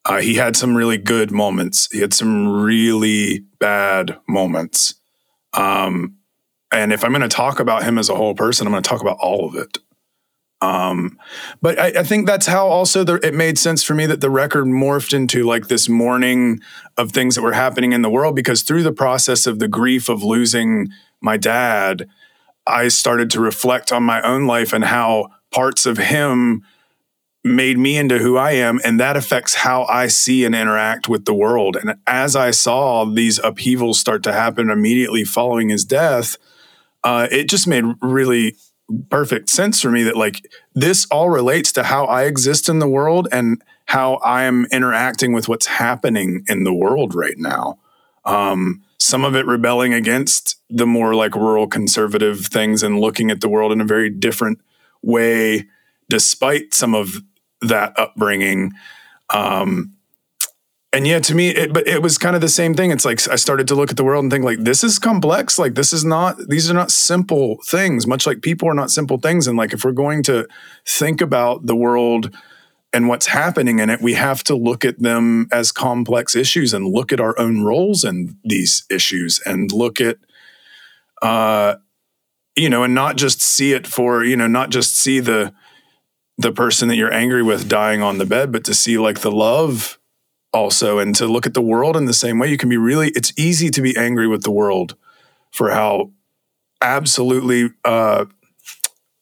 Uh, 0.05 0.19
he 0.19 0.35
had 0.35 0.55
some 0.55 0.75
really 0.75 0.97
good 0.97 1.31
moments. 1.31 1.87
He 1.91 1.99
had 1.99 2.13
some 2.13 2.47
really 2.47 3.45
bad 3.59 4.17
moments. 4.27 4.95
Um, 5.53 6.17
and 6.71 6.91
if 6.93 7.03
I'm 7.03 7.11
going 7.11 7.21
to 7.21 7.27
talk 7.27 7.59
about 7.59 7.83
him 7.83 7.97
as 7.97 8.09
a 8.09 8.15
whole 8.15 8.33
person, 8.33 8.65
I'm 8.65 8.73
going 8.73 8.83
to 8.83 8.89
talk 8.89 9.01
about 9.01 9.17
all 9.19 9.47
of 9.47 9.55
it. 9.55 9.77
Um, 10.61 11.17
but 11.59 11.79
I, 11.79 11.87
I 11.87 12.03
think 12.03 12.27
that's 12.27 12.45
how 12.45 12.67
also 12.67 13.03
the, 13.03 13.15
it 13.25 13.33
made 13.33 13.57
sense 13.57 13.83
for 13.83 13.95
me 13.95 14.05
that 14.05 14.21
the 14.21 14.29
record 14.29 14.65
morphed 14.65 15.13
into 15.13 15.43
like 15.43 15.67
this 15.67 15.89
mourning 15.89 16.61
of 16.97 17.11
things 17.11 17.35
that 17.35 17.41
were 17.41 17.53
happening 17.53 17.93
in 17.93 18.03
the 18.03 18.11
world 18.11 18.35
because 18.35 18.61
through 18.61 18.83
the 18.83 18.93
process 18.93 19.47
of 19.47 19.57
the 19.57 19.67
grief 19.67 20.07
of 20.07 20.23
losing 20.23 20.89
my 21.19 21.35
dad, 21.35 22.07
I 22.67 22.89
started 22.89 23.31
to 23.31 23.41
reflect 23.41 23.91
on 23.91 24.03
my 24.03 24.21
own 24.21 24.45
life 24.45 24.71
and 24.71 24.83
how 24.83 25.29
parts 25.51 25.87
of 25.87 25.97
him 25.97 26.63
made 27.43 27.77
me 27.77 27.97
into 27.97 28.19
who 28.19 28.37
I 28.37 28.51
am. 28.51 28.79
And 28.83 28.99
that 28.99 29.17
affects 29.17 29.55
how 29.55 29.85
I 29.85 30.07
see 30.07 30.45
and 30.45 30.53
interact 30.53 31.09
with 31.09 31.25
the 31.25 31.33
world. 31.33 31.75
And 31.75 31.95
as 32.05 32.35
I 32.35 32.51
saw 32.51 33.05
these 33.05 33.39
upheavals 33.39 33.99
start 33.99 34.23
to 34.23 34.33
happen 34.33 34.69
immediately 34.69 35.23
following 35.23 35.69
his 35.69 35.83
death, 35.83 36.37
uh, 37.03 37.27
it 37.31 37.49
just 37.49 37.67
made 37.67 37.85
really 38.01 38.55
perfect 39.09 39.49
sense 39.49 39.81
for 39.81 39.89
me 39.89 40.03
that 40.03 40.17
like 40.17 40.45
this 40.75 41.05
all 41.07 41.29
relates 41.29 41.71
to 41.71 41.83
how 41.83 42.05
I 42.05 42.23
exist 42.23 42.69
in 42.69 42.79
the 42.79 42.87
world 42.87 43.27
and 43.31 43.61
how 43.85 44.15
I 44.15 44.43
am 44.43 44.65
interacting 44.71 45.33
with 45.33 45.47
what's 45.47 45.65
happening 45.65 46.43
in 46.47 46.63
the 46.63 46.73
world 46.73 47.15
right 47.15 47.37
now. 47.37 47.79
Um, 48.25 48.83
some 48.99 49.23
of 49.25 49.35
it 49.35 49.47
rebelling 49.47 49.93
against 49.93 50.61
the 50.69 50.85
more 50.85 51.15
like 51.15 51.35
rural 51.35 51.67
conservative 51.67 52.45
things 52.45 52.83
and 52.83 52.99
looking 52.99 53.31
at 53.31 53.41
the 53.41 53.49
world 53.49 53.71
in 53.71 53.81
a 53.81 53.85
very 53.85 54.09
different 54.09 54.61
way, 55.01 55.67
despite 56.07 56.73
some 56.73 56.93
of 56.93 57.23
that 57.61 57.97
upbringing. 57.97 58.73
Um, 59.29 59.93
and 60.93 61.07
yeah, 61.07 61.19
to 61.19 61.35
me, 61.35 61.49
it, 61.49 61.73
but 61.73 61.87
it 61.87 62.01
was 62.01 62.17
kind 62.17 62.35
of 62.35 62.41
the 62.41 62.49
same 62.49 62.73
thing. 62.73 62.91
It's 62.91 63.05
like 63.05 63.25
I 63.29 63.37
started 63.37 63.67
to 63.69 63.75
look 63.75 63.91
at 63.91 63.97
the 63.97 64.03
world 64.03 64.23
and 64.23 64.31
think 64.31 64.43
like 64.43 64.59
this 64.59 64.83
is 64.83 64.99
complex. 64.99 65.57
Like 65.57 65.75
this 65.75 65.93
is 65.93 66.03
not; 66.03 66.37
these 66.49 66.69
are 66.69 66.73
not 66.73 66.91
simple 66.91 67.59
things. 67.65 68.05
Much 68.05 68.27
like 68.27 68.41
people 68.41 68.67
are 68.67 68.73
not 68.73 68.91
simple 68.91 69.17
things. 69.17 69.47
And 69.47 69.57
like 69.57 69.71
if 69.71 69.85
we're 69.85 69.93
going 69.93 70.21
to 70.23 70.47
think 70.85 71.21
about 71.21 71.65
the 71.65 71.77
world 71.77 72.35
and 72.91 73.07
what's 73.07 73.27
happening 73.27 73.79
in 73.79 73.89
it, 73.89 74.01
we 74.01 74.15
have 74.15 74.43
to 74.43 74.55
look 74.55 74.83
at 74.83 74.99
them 74.99 75.47
as 75.49 75.71
complex 75.71 76.35
issues 76.35 76.73
and 76.73 76.85
look 76.85 77.13
at 77.13 77.21
our 77.21 77.39
own 77.39 77.63
roles 77.63 78.03
in 78.03 78.37
these 78.43 78.83
issues 78.89 79.39
and 79.45 79.71
look 79.71 80.01
at, 80.01 80.17
uh, 81.21 81.75
you 82.57 82.69
know, 82.69 82.83
and 82.83 82.93
not 82.93 83.15
just 83.15 83.41
see 83.41 83.71
it 83.71 83.87
for 83.87 84.25
you 84.25 84.35
know, 84.35 84.47
not 84.47 84.71
just 84.71 84.97
see 84.97 85.21
the 85.21 85.53
the 86.37 86.51
person 86.51 86.87
that 86.87 86.95
you're 86.95 87.13
angry 87.13 87.43
with 87.43 87.69
dying 87.69 88.01
on 88.01 88.17
the 88.17 88.25
bed, 88.25 88.51
but 88.51 88.63
to 88.65 88.73
see 88.73 88.97
like 88.97 89.19
the 89.19 89.31
love 89.31 89.99
also 90.53 90.99
and 90.99 91.15
to 91.15 91.27
look 91.27 91.45
at 91.45 91.53
the 91.53 91.61
world 91.61 91.95
in 91.95 92.05
the 92.05 92.13
same 92.13 92.39
way. 92.39 92.49
You 92.49 92.57
can 92.57 92.69
be 92.69 92.77
really, 92.77 93.09
it's 93.09 93.33
easy 93.37 93.69
to 93.69 93.81
be 93.81 93.95
angry 93.95 94.27
with 94.27 94.43
the 94.43 94.51
world 94.51 94.95
for 95.51 95.71
how 95.71 96.11
absolutely 96.81 97.71
uh, 97.85 98.25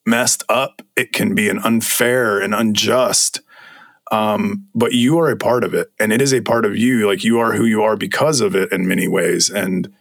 messed 0.06 0.42
up 0.48 0.82
it 0.96 1.12
can 1.12 1.34
be 1.34 1.48
and 1.48 1.60
unfair 1.60 2.40
and 2.40 2.54
unjust. 2.54 3.40
Um, 4.10 4.66
but 4.74 4.92
you 4.92 5.18
are 5.20 5.30
a 5.30 5.36
part 5.36 5.62
of 5.62 5.72
it 5.72 5.92
and 6.00 6.12
it 6.12 6.20
is 6.20 6.34
a 6.34 6.40
part 6.40 6.64
of 6.64 6.76
you. 6.76 7.06
Like 7.06 7.22
you 7.22 7.38
are 7.38 7.52
who 7.52 7.64
you 7.64 7.82
are 7.82 7.96
because 7.96 8.40
of 8.40 8.56
it 8.56 8.72
in 8.72 8.88
many 8.88 9.06
ways. 9.06 9.50
And 9.50 9.92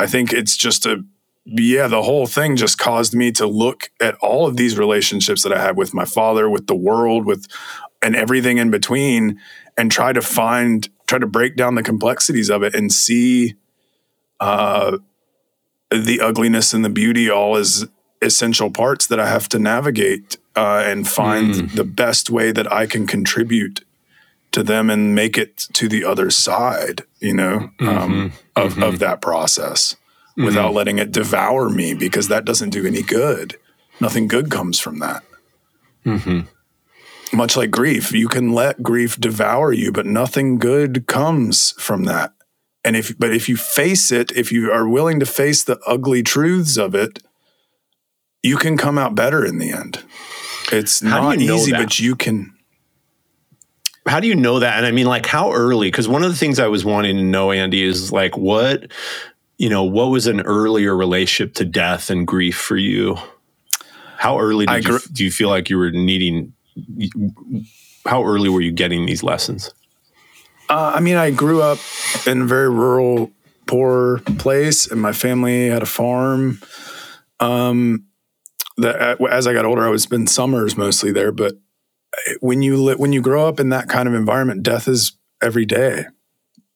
I 0.00 0.06
think 0.06 0.32
it's 0.32 0.56
just 0.56 0.84
a, 0.84 1.04
yeah, 1.46 1.86
the 1.86 2.02
whole 2.02 2.26
thing 2.26 2.56
just 2.56 2.76
caused 2.76 3.14
me 3.14 3.30
to 3.32 3.46
look 3.46 3.90
at 4.00 4.16
all 4.16 4.46
of 4.46 4.56
these 4.56 4.76
relationships 4.76 5.44
that 5.44 5.52
I 5.52 5.60
have 5.60 5.76
with 5.76 5.94
my 5.94 6.04
father, 6.04 6.50
with 6.50 6.66
the 6.66 6.74
world, 6.74 7.24
with 7.24 7.46
and 8.02 8.16
everything 8.16 8.58
in 8.58 8.70
between 8.70 9.40
and 9.76 9.90
try 9.90 10.12
to 10.12 10.20
find 10.20 10.88
try 11.06 11.18
to 11.18 11.26
break 11.26 11.56
down 11.56 11.76
the 11.76 11.82
complexities 11.84 12.50
of 12.50 12.64
it 12.64 12.74
and 12.74 12.92
see 12.92 13.54
uh, 14.40 14.98
the 15.90 16.20
ugliness 16.20 16.74
and 16.74 16.84
the 16.84 16.90
beauty 16.90 17.30
all 17.30 17.56
as 17.56 17.86
essential 18.20 18.70
parts 18.70 19.06
that 19.06 19.20
I 19.20 19.28
have 19.28 19.48
to 19.50 19.58
navigate 19.58 20.36
uh, 20.56 20.82
and 20.84 21.06
find 21.06 21.54
mm. 21.54 21.74
the 21.74 21.84
best 21.84 22.28
way 22.28 22.50
that 22.50 22.70
I 22.72 22.86
can 22.86 23.06
contribute 23.06 23.84
to 24.50 24.64
them 24.64 24.90
and 24.90 25.14
make 25.14 25.38
it 25.38 25.56
to 25.74 25.88
the 25.88 26.04
other 26.04 26.30
side, 26.30 27.02
you 27.20 27.34
know, 27.34 27.70
um, 27.78 27.78
mm-hmm. 27.78 27.88
Um, 27.88 28.32
of, 28.56 28.72
mm-hmm. 28.72 28.82
of 28.82 28.98
that 28.98 29.20
process 29.20 29.96
mm-hmm. 30.36 30.44
without 30.44 30.74
letting 30.74 30.98
it 30.98 31.12
devour 31.12 31.68
me 31.68 31.94
because 31.94 32.28
that 32.28 32.44
doesn't 32.44 32.70
do 32.70 32.86
any 32.86 33.02
good. 33.02 33.56
Nothing 34.00 34.28
good 34.28 34.50
comes 34.50 34.78
from 34.78 34.98
that. 34.98 35.22
Mm-hmm 36.04 36.40
much 37.32 37.56
like 37.56 37.70
grief, 37.70 38.12
you 38.12 38.28
can 38.28 38.52
let 38.52 38.82
grief 38.82 39.18
devour 39.18 39.72
you, 39.72 39.92
but 39.92 40.06
nothing 40.06 40.58
good 40.58 41.06
comes 41.06 41.72
from 41.72 42.04
that. 42.04 42.32
And 42.84 42.96
if, 42.96 43.18
but 43.18 43.32
if 43.32 43.48
you 43.48 43.56
face 43.56 44.12
it, 44.12 44.30
if 44.32 44.52
you 44.52 44.72
are 44.72 44.88
willing 44.88 45.20
to 45.20 45.26
face 45.26 45.64
the 45.64 45.78
ugly 45.86 46.22
truths 46.22 46.76
of 46.76 46.94
it, 46.94 47.20
you 48.42 48.56
can 48.56 48.76
come 48.76 48.96
out 48.96 49.14
better 49.14 49.44
in 49.44 49.58
the 49.58 49.72
end. 49.72 50.04
It's 50.72 51.00
how 51.00 51.20
not 51.22 51.38
easy, 51.38 51.72
that? 51.72 51.82
but 51.82 51.98
you 51.98 52.14
can. 52.14 52.54
How 54.06 54.20
do 54.20 54.28
you 54.28 54.36
know 54.36 54.60
that? 54.60 54.76
And 54.76 54.86
I 54.86 54.92
mean, 54.92 55.06
like, 55.06 55.26
how 55.26 55.52
early? 55.52 55.88
Because 55.88 56.06
one 56.06 56.22
of 56.22 56.30
the 56.30 56.36
things 56.36 56.60
I 56.60 56.68
was 56.68 56.84
wanting 56.84 57.16
to 57.16 57.24
know, 57.24 57.50
Andy, 57.50 57.82
is 57.82 58.12
like, 58.12 58.36
what, 58.36 58.92
you 59.58 59.68
know, 59.68 59.84
what 59.84 60.06
was 60.06 60.26
an 60.26 60.40
earlier 60.42 60.96
relationship 60.96 61.54
to 61.54 61.64
death 61.64 62.10
and 62.10 62.26
grief 62.26 62.56
for 62.56 62.76
you? 62.76 63.16
How 64.18 64.38
early 64.38 64.66
did 64.66 64.84
gr- 64.84 64.92
you, 64.92 64.98
do 65.12 65.24
you 65.24 65.30
feel 65.30 65.48
like 65.48 65.70
you 65.70 65.78
were 65.78 65.90
needing 65.90 66.52
how 68.06 68.24
early 68.24 68.48
were 68.48 68.60
you 68.60 68.72
getting 68.72 69.06
these 69.06 69.22
lessons? 69.22 69.72
Uh, 70.68 70.92
I 70.94 71.00
mean, 71.00 71.16
I 71.16 71.30
grew 71.30 71.62
up 71.62 71.78
in 72.26 72.42
a 72.42 72.44
very 72.44 72.68
rural, 72.68 73.30
poor 73.66 74.18
place, 74.38 74.90
and 74.90 75.00
my 75.00 75.12
family 75.12 75.68
had 75.68 75.82
a 75.82 75.86
farm. 75.86 76.60
Um, 77.40 78.06
that 78.78 79.20
as 79.30 79.46
I 79.46 79.52
got 79.52 79.64
older, 79.64 79.86
I 79.86 79.90
would 79.90 80.00
spend 80.00 80.28
summers 80.28 80.76
mostly 80.76 81.12
there. 81.12 81.32
But 81.32 81.54
when 82.40 82.62
you 82.62 82.76
li- 82.76 82.94
when 82.96 83.12
you 83.12 83.20
grow 83.20 83.48
up 83.48 83.60
in 83.60 83.68
that 83.70 83.88
kind 83.88 84.08
of 84.08 84.14
environment, 84.14 84.62
death 84.62 84.88
is 84.88 85.12
every 85.42 85.64
day. 85.64 86.06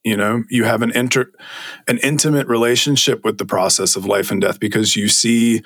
You 0.04 0.16
know, 0.16 0.44
you 0.48 0.64
have 0.64 0.82
an 0.82 0.92
inter 0.92 1.30
an 1.86 1.98
intimate 1.98 2.46
relationship 2.46 3.24
with 3.24 3.38
the 3.38 3.44
process 3.44 3.96
of 3.96 4.06
life 4.06 4.30
and 4.30 4.40
death 4.40 4.58
because 4.58 4.96
you 4.96 5.08
see 5.08 5.62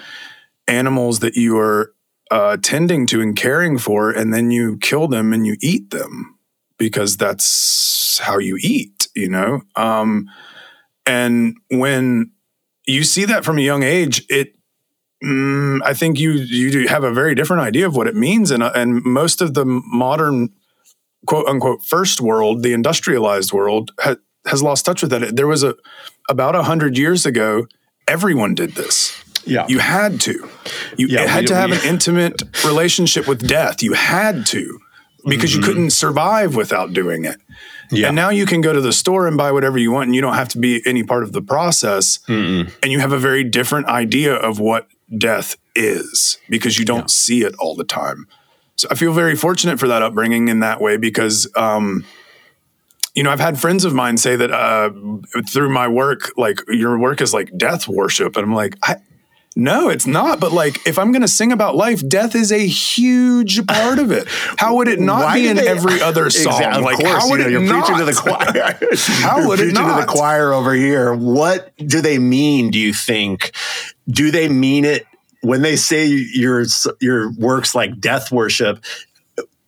animals 0.66 1.20
that 1.20 1.36
you 1.36 1.58
are 1.58 1.94
uh, 2.30 2.56
tending 2.62 3.06
to 3.06 3.20
and 3.20 3.36
caring 3.36 3.78
for, 3.78 4.10
and 4.10 4.32
then 4.32 4.50
you 4.50 4.76
kill 4.78 5.08
them 5.08 5.32
and 5.32 5.46
you 5.46 5.56
eat 5.60 5.90
them 5.90 6.38
because 6.78 7.16
that's 7.16 8.18
how 8.18 8.38
you 8.38 8.58
eat, 8.60 9.08
you 9.14 9.28
know? 9.28 9.62
Um, 9.76 10.28
and 11.06 11.56
when 11.70 12.32
you 12.86 13.04
see 13.04 13.24
that 13.26 13.44
from 13.44 13.58
a 13.58 13.62
young 13.62 13.82
age, 13.82 14.24
it, 14.28 14.54
mm, 15.22 15.80
I 15.84 15.94
think 15.94 16.18
you, 16.18 16.32
you 16.32 16.88
have 16.88 17.04
a 17.04 17.12
very 17.12 17.34
different 17.34 17.62
idea 17.62 17.86
of 17.86 17.96
what 17.96 18.06
it 18.06 18.16
means. 18.16 18.50
And, 18.50 18.62
uh, 18.62 18.72
and 18.74 19.02
most 19.04 19.40
of 19.40 19.54
the 19.54 19.64
modern 19.64 20.48
quote 21.26 21.46
unquote 21.46 21.84
first 21.84 22.20
world, 22.20 22.62
the 22.62 22.72
industrialized 22.72 23.52
world, 23.52 23.92
ha- 23.98 24.16
has 24.46 24.62
lost 24.62 24.84
touch 24.84 25.02
with 25.02 25.10
that. 25.10 25.36
There 25.36 25.46
was 25.46 25.62
a, 25.62 25.74
about 26.28 26.54
a 26.54 26.62
hundred 26.62 26.98
years 26.98 27.26
ago, 27.26 27.66
everyone 28.06 28.54
did 28.54 28.72
this 28.72 29.24
yeah. 29.46 29.66
You 29.68 29.78
had 29.78 30.20
to. 30.22 30.48
You 30.96 31.08
yeah, 31.08 31.26
had 31.26 31.42
we, 31.42 31.46
to 31.48 31.54
have 31.54 31.70
we, 31.70 31.76
an 31.76 31.84
intimate 31.84 32.42
relationship 32.64 33.26
with 33.28 33.46
death. 33.46 33.82
You 33.82 33.92
had 33.94 34.46
to 34.46 34.78
because 35.26 35.50
mm-hmm. 35.50 35.60
you 35.60 35.66
couldn't 35.66 35.90
survive 35.90 36.54
without 36.54 36.92
doing 36.92 37.24
it. 37.24 37.40
Yeah. 37.90 38.08
And 38.08 38.16
now 38.16 38.30
you 38.30 38.46
can 38.46 38.60
go 38.60 38.72
to 38.72 38.80
the 38.80 38.92
store 38.92 39.26
and 39.26 39.36
buy 39.36 39.52
whatever 39.52 39.78
you 39.78 39.90
want 39.90 40.06
and 40.06 40.14
you 40.14 40.20
don't 40.20 40.34
have 40.34 40.48
to 40.50 40.58
be 40.58 40.82
any 40.86 41.02
part 41.02 41.22
of 41.22 41.32
the 41.32 41.42
process. 41.42 42.18
Mm-mm. 42.28 42.72
And 42.82 42.92
you 42.92 43.00
have 43.00 43.12
a 43.12 43.18
very 43.18 43.44
different 43.44 43.86
idea 43.86 44.34
of 44.34 44.58
what 44.58 44.88
death 45.16 45.56
is 45.74 46.38
because 46.48 46.78
you 46.78 46.84
don't 46.84 47.00
yeah. 47.00 47.06
see 47.06 47.42
it 47.42 47.54
all 47.58 47.74
the 47.74 47.84
time. 47.84 48.26
So 48.76 48.88
I 48.90 48.94
feel 48.94 49.12
very 49.12 49.36
fortunate 49.36 49.78
for 49.78 49.88
that 49.88 50.02
upbringing 50.02 50.48
in 50.48 50.60
that 50.60 50.80
way 50.80 50.96
because 50.96 51.48
um, 51.54 52.04
you 53.14 53.22
know, 53.22 53.30
I've 53.30 53.40
had 53.40 53.58
friends 53.58 53.84
of 53.84 53.94
mine 53.94 54.16
say 54.16 54.34
that 54.34 54.50
uh, 54.50 54.90
through 55.48 55.70
my 55.70 55.86
work, 55.86 56.32
like 56.36 56.58
your 56.68 56.98
work 56.98 57.20
is 57.20 57.32
like 57.32 57.56
death 57.56 57.86
worship, 57.86 58.36
and 58.36 58.44
I'm 58.44 58.54
like, 58.54 58.76
I, 58.82 58.96
no, 59.54 59.88
it's 59.88 60.06
not. 60.06 60.40
But 60.40 60.50
like, 60.50 60.84
if 60.84 60.98
I'm 60.98 61.12
going 61.12 61.22
to 61.22 61.28
sing 61.28 61.52
about 61.52 61.76
life, 61.76 62.06
death 62.08 62.34
is 62.34 62.50
a 62.50 62.66
huge 62.66 63.64
part 63.68 64.00
of 64.00 64.10
it. 64.10 64.26
How 64.58 64.74
would 64.76 64.88
it 64.88 64.98
not 64.98 65.22
Why 65.22 65.34
be 65.34 65.48
in 65.48 65.56
they, 65.56 65.68
every 65.68 66.00
other 66.00 66.28
song? 66.28 66.54
Exactly, 66.54 66.82
like, 66.82 66.98
course, 66.98 67.22
how 67.22 67.30
would 67.30 67.38
you 67.38 67.44
know, 67.44 67.48
it 67.48 67.52
you're 67.52 67.60
not? 67.62 67.86
preaching 67.86 67.98
to 67.98 68.04
the 68.04 68.12
choir. 68.20 69.22
how 69.22 69.38
you're 69.38 69.48
would 69.48 69.60
it 69.60 69.72
not? 69.72 70.00
to 70.00 70.06
the 70.06 70.12
choir 70.12 70.52
over 70.52 70.74
here. 70.74 71.14
What 71.14 71.72
do 71.76 72.00
they 72.00 72.18
mean? 72.18 72.72
Do 72.72 72.80
you 72.80 72.92
think? 72.92 73.54
Do 74.08 74.32
they 74.32 74.48
mean 74.48 74.84
it 74.84 75.06
when 75.44 75.62
they 75.62 75.76
say 75.76 76.06
your 76.06 76.64
your 77.00 77.32
works 77.32 77.74
like 77.74 78.00
death 78.00 78.32
worship? 78.32 78.84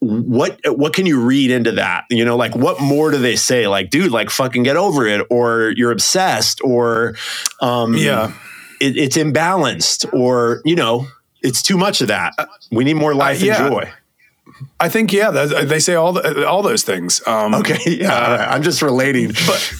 what 0.01 0.61
what 0.67 0.93
can 0.93 1.07
you 1.07 1.21
read 1.21 1.51
into 1.51 1.73
that 1.73 2.05
you 2.11 2.23
know 2.25 2.37
like 2.37 2.55
what 2.55 2.81
more 2.81 3.11
do 3.11 3.17
they 3.17 3.35
say 3.35 3.67
like 3.67 3.89
dude 3.89 4.13
like 4.13 4.29
fucking 4.29 4.63
get 4.63 4.77
over 4.77 5.07
it 5.07 5.27
or 5.31 5.73
you're 5.77 5.91
obsessed 5.91 6.61
or 6.63 7.17
um 7.63 7.95
yeah 7.97 8.33
it, 8.79 8.97
it's 8.97 9.17
imbalanced 9.17 10.07
or 10.13 10.61
you 10.67 10.77
know 10.77 11.07
it's 11.43 11.63
too 11.63 11.79
much 11.79 12.03
of 12.03 12.09
that 12.09 12.35
we 12.71 12.85
need 12.85 12.95
more 12.95 13.15
life 13.15 13.43
uh, 13.43 13.47
yeah. 13.47 13.65
and 13.65 13.73
joy 13.73 13.93
I 14.81 14.89
think 14.89 15.13
yeah, 15.13 15.31
they 15.31 15.79
say 15.79 15.95
all 15.95 16.13
the, 16.13 16.47
all 16.47 16.63
those 16.63 16.83
things. 16.83 17.27
Um, 17.27 17.55
okay, 17.55 17.79
yeah, 17.87 18.13
uh, 18.13 18.47
I'm 18.51 18.63
just 18.63 18.83
relating, 18.83 19.29
but 19.47 19.75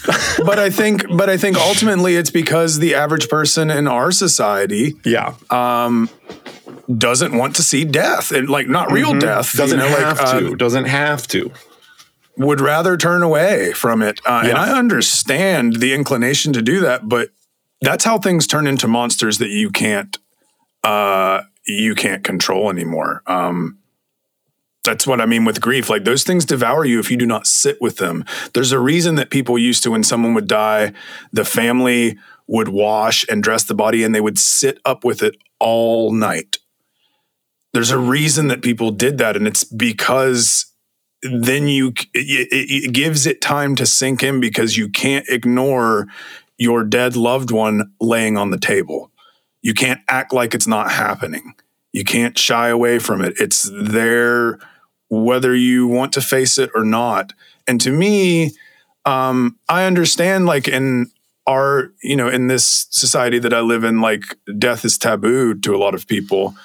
but 0.45 0.59
I 0.59 0.69
think 0.69 1.05
but 1.15 1.29
I 1.29 1.37
think 1.37 1.57
ultimately 1.57 2.15
it's 2.15 2.29
because 2.29 2.79
the 2.79 2.95
average 2.95 3.29
person 3.29 3.69
in 3.69 3.87
our 3.87 4.11
society, 4.11 4.95
yeah, 5.03 5.35
um, 5.49 6.09
doesn't 6.95 7.35
want 7.35 7.55
to 7.57 7.63
see 7.63 7.85
death 7.85 8.31
and 8.31 8.49
like 8.49 8.67
not 8.67 8.91
real 8.91 9.09
mm-hmm. 9.09 9.19
death. 9.19 9.55
Doesn't 9.55 9.79
you 9.79 9.85
know, 9.85 9.97
have 9.97 10.19
like, 10.19 10.39
to. 10.39 10.53
Uh, 10.53 10.55
doesn't 10.55 10.85
have 10.85 11.27
to. 11.29 11.51
Would 12.37 12.61
rather 12.61 12.97
turn 12.97 13.23
away 13.23 13.73
from 13.73 14.03
it, 14.03 14.19
uh, 14.25 14.41
yeah. 14.43 14.49
and 14.49 14.57
I 14.59 14.77
understand 14.77 15.77
the 15.77 15.93
inclination 15.93 16.53
to 16.53 16.61
do 16.61 16.81
that, 16.81 17.09
but 17.09 17.29
that's 17.81 18.03
how 18.03 18.19
things 18.19 18.45
turn 18.45 18.67
into 18.67 18.87
monsters 18.87 19.39
that 19.39 19.49
you 19.49 19.71
can't 19.71 20.17
uh, 20.83 21.41
you 21.65 21.95
can't 21.95 22.23
control 22.23 22.69
anymore. 22.69 23.21
Um, 23.27 23.79
that's 24.87 25.05
what 25.05 25.19
I 25.19 25.25
mean 25.25 25.43
with 25.43 25.61
grief. 25.61 25.89
Like 25.89 26.05
those 26.05 26.23
things 26.23 26.45
devour 26.45 26.85
you 26.85 26.99
if 26.99 27.11
you 27.11 27.17
do 27.17 27.25
not 27.25 27.45
sit 27.45 27.79
with 27.81 27.97
them. 27.97 28.23
There's 28.53 28.71
a 28.71 28.79
reason 28.79 29.15
that 29.15 29.29
people 29.29 29.59
used 29.59 29.83
to, 29.83 29.91
when 29.91 30.03
someone 30.03 30.33
would 30.33 30.47
die, 30.47 30.93
the 31.33 31.43
family 31.45 32.17
would 32.47 32.69
wash 32.69 33.25
and 33.29 33.43
dress 33.43 33.65
the 33.65 33.75
body 33.75 34.03
and 34.03 34.15
they 34.15 34.21
would 34.21 34.39
sit 34.39 34.79
up 34.85 35.03
with 35.03 35.21
it 35.21 35.35
all 35.59 36.13
night. 36.13 36.57
There's 37.73 37.91
a 37.91 37.97
reason 37.97 38.47
that 38.47 38.61
people 38.61 38.91
did 38.91 39.17
that. 39.17 39.35
And 39.35 39.45
it's 39.45 39.65
because 39.65 40.73
then 41.21 41.67
you, 41.67 41.89
it, 42.13 42.47
it 42.51 42.93
gives 42.93 43.25
it 43.27 43.41
time 43.41 43.75
to 43.75 43.85
sink 43.85 44.23
in 44.23 44.39
because 44.39 44.77
you 44.77 44.87
can't 44.87 45.27
ignore 45.27 46.07
your 46.57 46.85
dead 46.85 47.17
loved 47.17 47.51
one 47.51 47.91
laying 47.99 48.37
on 48.37 48.51
the 48.51 48.57
table. 48.57 49.11
You 49.61 49.73
can't 49.73 49.99
act 50.07 50.31
like 50.31 50.55
it's 50.55 50.65
not 50.67 50.91
happening. 50.91 51.55
You 51.91 52.05
can't 52.05 52.37
shy 52.37 52.69
away 52.69 52.99
from 52.99 53.21
it. 53.21 53.33
It's 53.37 53.69
there 53.73 54.59
whether 55.09 55.55
you 55.55 55.87
want 55.87 56.13
to 56.13 56.21
face 56.21 56.57
it 56.57 56.69
or 56.75 56.83
not. 56.83 57.33
And 57.67 57.79
to 57.81 57.91
me, 57.91 58.51
um, 59.05 59.57
I 59.69 59.85
understand 59.85 60.45
like 60.45 60.67
in 60.67 61.11
our, 61.45 61.91
you 62.03 62.15
know, 62.15 62.27
in 62.27 62.47
this 62.47 62.87
society 62.89 63.39
that 63.39 63.53
I 63.53 63.61
live 63.61 63.83
in, 63.83 64.01
like 64.01 64.23
death 64.57 64.83
is 64.83 64.97
taboo 64.97 65.55
to 65.55 65.75
a 65.75 65.77
lot 65.77 65.95
of 65.95 66.07
people. 66.07 66.55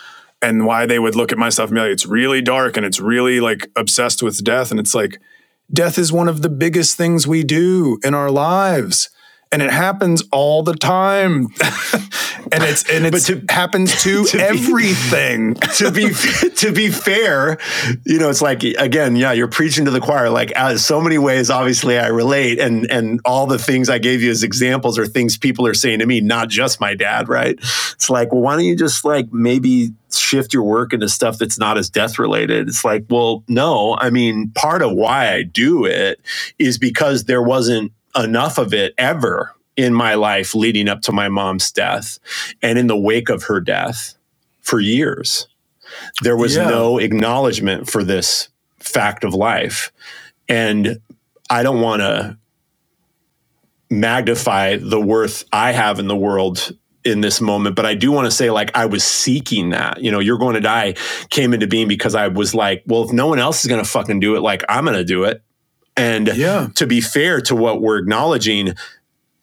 And 0.40 0.66
why 0.66 0.86
they 0.86 0.98
would 0.98 1.14
look 1.14 1.30
at 1.30 1.38
my 1.38 1.50
stuff 1.50 1.68
and 1.68 1.76
be 1.76 1.80
like, 1.82 1.92
it's 1.92 2.06
really 2.06 2.42
dark 2.42 2.76
and 2.76 2.84
it's 2.84 2.98
really 2.98 3.38
like 3.38 3.70
obsessed 3.76 4.24
with 4.24 4.42
death. 4.42 4.72
And 4.72 4.80
it's 4.80 4.94
like, 4.94 5.20
death 5.72 5.98
is 5.98 6.12
one 6.12 6.28
of 6.28 6.42
the 6.42 6.48
biggest 6.48 6.96
things 6.96 7.28
we 7.28 7.44
do 7.44 7.98
in 8.02 8.12
our 8.12 8.30
lives 8.30 9.08
and 9.52 9.62
it 9.62 9.70
happens 9.70 10.22
all 10.32 10.62
the 10.62 10.74
time. 10.74 11.48
And 12.50 12.64
it's 12.64 12.90
and 12.90 13.06
it 13.06 13.14
to, 13.24 13.42
happens 13.48 14.02
to, 14.02 14.24
to 14.24 14.38
everything. 14.38 15.54
be, 15.54 15.60
to 15.76 15.90
be 15.90 16.50
to 16.56 16.72
be 16.72 16.90
fair 16.90 17.58
you 18.04 18.18
know 18.18 18.28
it's 18.28 18.42
like 18.42 18.62
again 18.64 19.16
yeah 19.16 19.32
you're 19.32 19.48
preaching 19.48 19.84
to 19.84 19.90
the 19.90 20.00
choir. 20.00 20.28
Like 20.28 20.50
as 20.52 20.84
so 20.84 21.00
many 21.00 21.18
ways 21.18 21.50
obviously 21.50 21.98
i 21.98 22.08
relate. 22.08 22.58
And 22.58 22.90
and 22.90 23.20
all 23.24 23.46
the 23.46 23.58
things 23.58 23.88
i 23.88 23.98
gave 23.98 24.22
you 24.22 24.30
as 24.30 24.42
examples 24.42 24.98
are 24.98 25.06
things 25.06 25.38
people 25.38 25.66
are 25.66 25.74
saying 25.74 26.00
to 26.00 26.06
me 26.06 26.20
not 26.20 26.48
just 26.48 26.80
my 26.80 26.94
dad 26.94 27.28
right? 27.28 27.54
It's 27.58 28.10
like 28.10 28.32
well 28.32 28.42
why 28.42 28.56
don't 28.56 28.64
you 28.64 28.76
just 28.76 29.04
like 29.04 29.32
maybe 29.32 29.92
shift 30.14 30.52
your 30.52 30.64
work 30.64 30.92
into 30.92 31.08
stuff 31.08 31.38
that's 31.38 31.58
not 31.58 31.78
as 31.78 31.88
death 31.88 32.18
related. 32.18 32.68
It's 32.68 32.84
like, 32.84 33.06
well, 33.08 33.44
no, 33.48 33.96
I 33.98 34.10
mean, 34.10 34.50
part 34.54 34.82
of 34.82 34.92
why 34.92 35.32
I 35.32 35.42
do 35.42 35.86
it 35.86 36.20
is 36.58 36.76
because 36.76 37.24
there 37.24 37.42
wasn't 37.42 37.92
enough 38.16 38.58
of 38.58 38.74
it 38.74 38.94
ever 38.98 39.54
in 39.76 39.94
my 39.94 40.14
life 40.14 40.54
leading 40.54 40.88
up 40.88 41.00
to 41.02 41.12
my 41.12 41.28
mom's 41.28 41.70
death 41.70 42.18
and 42.60 42.78
in 42.78 42.86
the 42.86 42.96
wake 42.96 43.28
of 43.28 43.44
her 43.44 43.60
death 43.60 44.14
for 44.60 44.80
years. 44.80 45.46
There 46.22 46.36
was 46.36 46.56
yeah. 46.56 46.68
no 46.68 46.98
acknowledgement 46.98 47.88
for 47.88 48.04
this 48.04 48.48
fact 48.78 49.24
of 49.24 49.34
life. 49.34 49.92
And 50.48 51.00
I 51.48 51.62
don't 51.62 51.80
want 51.80 52.00
to 52.00 52.38
magnify 53.90 54.76
the 54.76 55.00
worth 55.00 55.44
I 55.52 55.72
have 55.72 55.98
in 55.98 56.08
the 56.08 56.16
world 56.16 56.72
in 57.04 57.20
this 57.20 57.40
moment, 57.40 57.74
but 57.74 57.84
I 57.84 57.94
do 57.94 58.12
want 58.12 58.26
to 58.26 58.30
say, 58.30 58.50
like, 58.50 58.76
I 58.76 58.86
was 58.86 59.02
seeking 59.02 59.70
that. 59.70 60.02
You 60.02 60.10
know, 60.10 60.20
You're 60.20 60.38
Going 60.38 60.54
to 60.54 60.60
Die 60.60 60.94
came 61.30 61.52
into 61.52 61.66
being 61.66 61.88
because 61.88 62.14
I 62.14 62.28
was 62.28 62.54
like, 62.54 62.84
well, 62.86 63.02
if 63.02 63.12
no 63.12 63.26
one 63.26 63.38
else 63.38 63.64
is 63.64 63.68
going 63.68 63.82
to 63.82 63.88
fucking 63.88 64.20
do 64.20 64.36
it, 64.36 64.40
like, 64.40 64.62
I'm 64.68 64.84
going 64.84 64.96
to 64.96 65.04
do 65.04 65.24
it. 65.24 65.42
And 65.96 66.28
yeah. 66.34 66.68
to 66.76 66.86
be 66.86 67.00
fair 67.00 67.40
to 67.42 67.54
what 67.54 67.82
we're 67.82 67.98
acknowledging, 67.98 68.74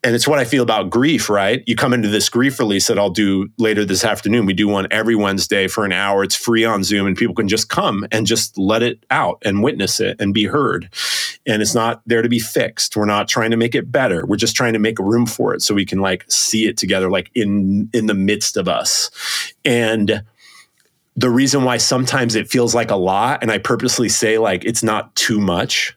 and 0.02 0.14
it's 0.14 0.26
what 0.26 0.38
I 0.38 0.44
feel 0.44 0.62
about 0.62 0.90
grief, 0.90 1.28
right? 1.28 1.62
You 1.66 1.76
come 1.76 1.92
into 1.92 2.08
this 2.08 2.28
grief 2.28 2.58
release 2.58 2.86
that 2.86 2.98
I'll 2.98 3.10
do 3.10 3.50
later 3.58 3.84
this 3.84 4.04
afternoon. 4.04 4.46
We 4.46 4.54
do 4.54 4.66
one 4.66 4.88
every 4.90 5.14
Wednesday 5.14 5.68
for 5.68 5.84
an 5.84 5.92
hour. 5.92 6.24
It's 6.24 6.34
free 6.34 6.64
on 6.64 6.82
Zoom, 6.82 7.06
and 7.06 7.16
people 7.16 7.34
can 7.34 7.48
just 7.48 7.68
come 7.68 8.06
and 8.10 8.26
just 8.26 8.56
let 8.56 8.82
it 8.82 9.04
out 9.10 9.42
and 9.44 9.62
witness 9.62 10.00
it 10.00 10.18
and 10.18 10.32
be 10.32 10.46
heard. 10.46 10.88
And 11.46 11.60
it's 11.60 11.74
not 11.74 12.02
there 12.06 12.22
to 12.22 12.28
be 12.28 12.38
fixed. 12.38 12.96
We're 12.96 13.04
not 13.04 13.28
trying 13.28 13.50
to 13.50 13.56
make 13.56 13.74
it 13.74 13.92
better. 13.92 14.24
We're 14.26 14.36
just 14.36 14.56
trying 14.56 14.72
to 14.72 14.78
make 14.78 14.98
room 14.98 15.26
for 15.26 15.54
it 15.54 15.62
so 15.62 15.74
we 15.74 15.86
can 15.86 16.00
like 16.00 16.24
see 16.28 16.66
it 16.66 16.76
together, 16.76 17.10
like 17.10 17.30
in 17.34 17.90
in 17.92 18.06
the 18.06 18.14
midst 18.14 18.56
of 18.56 18.68
us. 18.68 19.10
And 19.64 20.24
the 21.14 21.30
reason 21.30 21.64
why 21.64 21.76
sometimes 21.76 22.34
it 22.34 22.48
feels 22.48 22.74
like 22.74 22.90
a 22.90 22.96
lot, 22.96 23.42
and 23.42 23.50
I 23.50 23.58
purposely 23.58 24.08
say 24.08 24.38
like 24.38 24.64
it's 24.64 24.82
not 24.82 25.14
too 25.14 25.40
much 25.40 25.94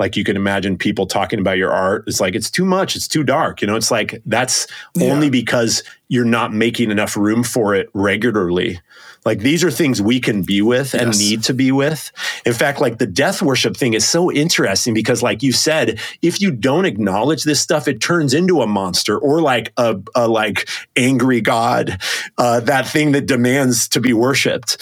like 0.00 0.16
you 0.16 0.24
can 0.24 0.36
imagine 0.36 0.76
people 0.76 1.06
talking 1.06 1.38
about 1.38 1.56
your 1.56 1.70
art. 1.70 2.02
It's 2.08 2.20
like 2.20 2.34
it's 2.34 2.50
too 2.50 2.64
much. 2.64 2.96
It's 2.96 3.06
too 3.06 3.22
dark 3.22 3.60
you 3.60 3.66
know? 3.66 3.76
It's 3.76 3.90
like 3.90 4.22
that's 4.26 4.66
yeah. 4.94 5.12
only 5.12 5.30
because 5.30 5.82
you're 6.08 6.24
not 6.24 6.52
making 6.52 6.90
enough 6.90 7.16
room 7.16 7.44
for 7.44 7.74
it 7.74 7.88
regularly. 7.94 8.80
Like 9.24 9.40
these 9.40 9.62
are 9.62 9.70
things 9.70 10.00
we 10.00 10.18
can 10.18 10.42
be 10.42 10.62
with 10.62 10.94
and 10.94 11.08
yes. 11.08 11.18
need 11.18 11.42
to 11.44 11.54
be 11.54 11.70
with. 11.72 12.10
In 12.46 12.54
fact 12.54 12.80
like 12.80 12.98
the 12.98 13.06
death 13.06 13.42
worship 13.42 13.76
thing 13.76 13.94
is 13.94 14.08
so 14.08 14.32
interesting 14.32 14.94
because 14.94 15.22
like 15.22 15.42
you 15.42 15.52
said 15.52 16.00
if 16.22 16.40
you 16.40 16.50
don't 16.50 16.86
acknowledge 16.86 17.44
this 17.44 17.60
stuff 17.60 17.86
it 17.86 18.00
turns 18.00 18.34
into 18.34 18.62
a 18.62 18.66
monster 18.66 19.18
or 19.18 19.40
like 19.40 19.72
a, 19.76 20.00
a 20.14 20.26
like 20.26 20.68
angry 20.96 21.40
god 21.40 22.00
uh, 22.38 22.60
that 22.60 22.88
thing 22.88 23.12
that 23.12 23.26
demands 23.26 23.88
to 23.88 24.00
be 24.00 24.12
worshipped 24.12 24.78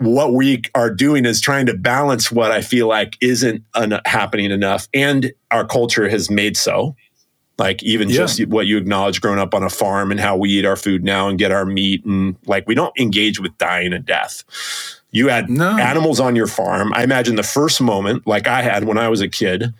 what 0.00 0.32
we 0.32 0.62
are 0.74 0.90
doing 0.90 1.26
is 1.26 1.40
trying 1.40 1.66
to 1.66 1.76
balance 1.76 2.32
what 2.32 2.50
I 2.50 2.62
feel 2.62 2.88
like 2.88 3.18
isn't 3.20 3.62
un- 3.74 4.00
happening 4.06 4.50
enough, 4.50 4.88
and 4.94 5.32
our 5.50 5.66
culture 5.66 6.08
has 6.08 6.30
made 6.30 6.56
so. 6.56 6.96
Like 7.58 7.82
even 7.82 8.08
yeah. 8.08 8.16
just 8.16 8.46
what 8.46 8.66
you 8.66 8.78
acknowledge 8.78 9.20
growing 9.20 9.38
up 9.38 9.54
on 9.54 9.62
a 9.62 9.68
farm 9.68 10.10
and 10.10 10.18
how 10.18 10.38
we 10.38 10.48
eat 10.48 10.64
our 10.64 10.76
food 10.76 11.04
now 11.04 11.28
and 11.28 11.38
get 11.38 11.52
our 11.52 11.66
meat, 11.66 12.04
and 12.06 12.36
like 12.46 12.66
we 12.66 12.74
don't 12.74 12.98
engage 12.98 13.38
with 13.38 13.56
dying 13.58 13.92
and 13.92 14.06
death. 14.06 14.42
You 15.10 15.28
had 15.28 15.50
no. 15.50 15.76
animals 15.76 16.18
on 16.18 16.34
your 16.34 16.46
farm. 16.46 16.92
I 16.94 17.02
imagine 17.02 17.36
the 17.36 17.42
first 17.42 17.80
moment, 17.80 18.26
like 18.26 18.46
I 18.46 18.62
had 18.62 18.84
when 18.84 18.96
I 18.96 19.08
was 19.08 19.20
a 19.20 19.28
kid, 19.28 19.74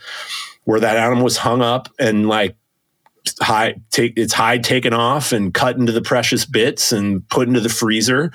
where 0.65 0.81
that 0.81 0.99
animal 0.99 1.25
was 1.25 1.39
hung 1.39 1.63
up 1.63 1.89
and 1.99 2.29
like 2.29 2.57
hide 3.41 3.81
take 3.91 4.19
its 4.19 4.35
hide 4.35 4.65
taken 4.65 4.93
off 4.93 5.33
and 5.33 5.55
cut 5.55 5.77
into 5.77 5.93
the 5.93 6.03
precious 6.03 6.45
bits 6.45 6.93
and 6.93 7.27
put 7.31 7.49
into 7.49 7.61
the 7.61 7.69
freezer 7.71 8.33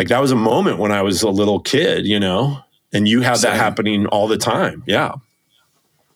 like 0.00 0.08
that 0.08 0.22
was 0.22 0.30
a 0.30 0.36
moment 0.36 0.78
when 0.78 0.92
I 0.92 1.02
was 1.02 1.22
a 1.22 1.28
little 1.28 1.60
kid, 1.60 2.06
you 2.06 2.18
know, 2.18 2.64
and 2.90 3.06
you 3.06 3.20
had 3.20 3.36
Same. 3.36 3.50
that 3.50 3.58
happening 3.58 4.06
all 4.06 4.28
the 4.28 4.38
time. 4.38 4.82
Yeah. 4.86 5.12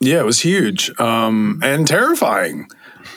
Yeah, 0.00 0.20
it 0.20 0.24
was 0.24 0.40
huge 0.40 0.90
um, 0.98 1.60
and 1.62 1.86
terrifying. 1.86 2.66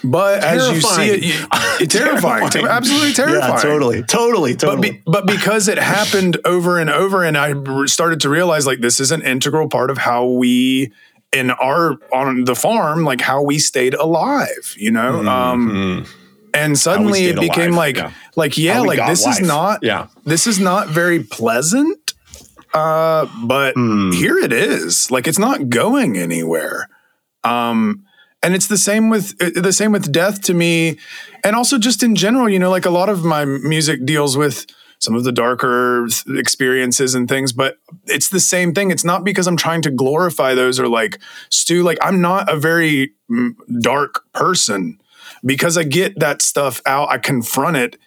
But 0.04 0.42
terrifying. 0.42 0.60
as 0.60 0.76
you 0.76 0.82
see 0.82 1.10
it, 1.10 1.24
you, 1.24 1.46
it 1.80 1.90
terrifying, 1.90 2.50
terrifying, 2.50 2.68
absolutely 2.68 3.14
terrifying. 3.14 3.54
Yeah, 3.54 3.62
totally, 3.62 4.04
totally, 4.04 4.56
totally. 4.56 4.76
But, 4.76 4.82
be, 4.82 5.04
but 5.06 5.26
because 5.26 5.70
it 5.70 5.78
happened 5.78 6.38
over 6.44 6.80
and 6.80 6.90
over, 6.90 7.24
and 7.24 7.38
I 7.38 7.54
started 7.86 8.20
to 8.22 8.30
realize 8.30 8.68
like 8.68 8.82
this 8.82 9.00
is 9.00 9.14
an 9.14 9.22
integral 9.22 9.70
part 9.70 9.90
of 9.90 9.98
how 9.98 10.26
we 10.26 10.92
in 11.32 11.52
our 11.52 11.98
on 12.12 12.44
the 12.44 12.56
farm, 12.56 13.06
like 13.06 13.22
how 13.22 13.42
we 13.42 13.58
stayed 13.58 13.94
alive. 13.94 14.76
You 14.78 14.92
know, 14.92 15.14
mm-hmm. 15.14 15.28
um, 15.30 16.06
and 16.58 16.78
suddenly 16.78 17.26
it 17.26 17.40
became 17.40 17.74
alive. 17.74 17.96
like 17.96 17.98
yeah. 17.98 18.12
like 18.36 18.58
yeah 18.58 18.82
like 18.82 19.08
this 19.08 19.26
life. 19.26 19.40
is 19.40 19.48
not 19.48 19.80
yeah 19.84 20.08
this 20.26 20.48
is 20.48 20.60
not 20.60 20.88
very 20.88 21.24
pleasant 21.24 22.14
uh 22.74 23.26
but 23.44 23.76
mm. 23.76 24.14
here 24.14 24.38
it 24.38 24.52
is 24.52 25.10
like 25.12 25.28
it's 25.28 25.40
not 25.40 25.70
going 25.70 26.18
anywhere 26.18 26.90
um 27.44 28.04
and 28.44 28.54
it's 28.54 28.68
the 28.68 28.78
same 28.78 29.10
with 29.10 29.36
uh, 29.42 29.62
the 29.62 29.74
same 29.74 29.92
with 29.92 30.12
death 30.12 30.42
to 30.42 30.54
me 30.54 30.98
and 31.44 31.56
also 31.56 31.78
just 31.78 32.04
in 32.04 32.16
general 32.16 32.50
you 32.50 32.60
know 32.60 32.70
like 32.70 32.86
a 32.86 32.90
lot 32.90 33.10
of 33.10 33.24
my 33.24 33.46
music 33.46 34.06
deals 34.06 34.36
with 34.36 34.66
some 35.00 35.14
of 35.14 35.24
the 35.24 35.32
darker 35.32 36.08
experiences 36.30 37.14
and 37.14 37.30
things 37.30 37.54
but 37.54 37.78
it's 38.06 38.30
the 38.30 38.40
same 38.40 38.74
thing 38.74 38.92
it's 38.92 39.06
not 39.06 39.24
because 39.24 39.48
i'm 39.48 39.58
trying 39.58 39.82
to 39.82 39.92
glorify 39.92 40.54
those 40.54 40.80
or 40.80 40.88
like 40.88 41.20
stew 41.50 41.84
like 41.84 41.98
i'm 42.02 42.20
not 42.20 42.52
a 42.52 42.58
very 42.58 43.12
mm, 43.30 43.52
dark 43.80 44.26
person 44.34 45.00
because 45.48 45.78
I 45.78 45.84
get 45.84 46.20
that 46.20 46.42
stuff 46.42 46.82
out, 46.86 47.10
I 47.10 47.18
confront 47.18 47.78
it 47.78 47.98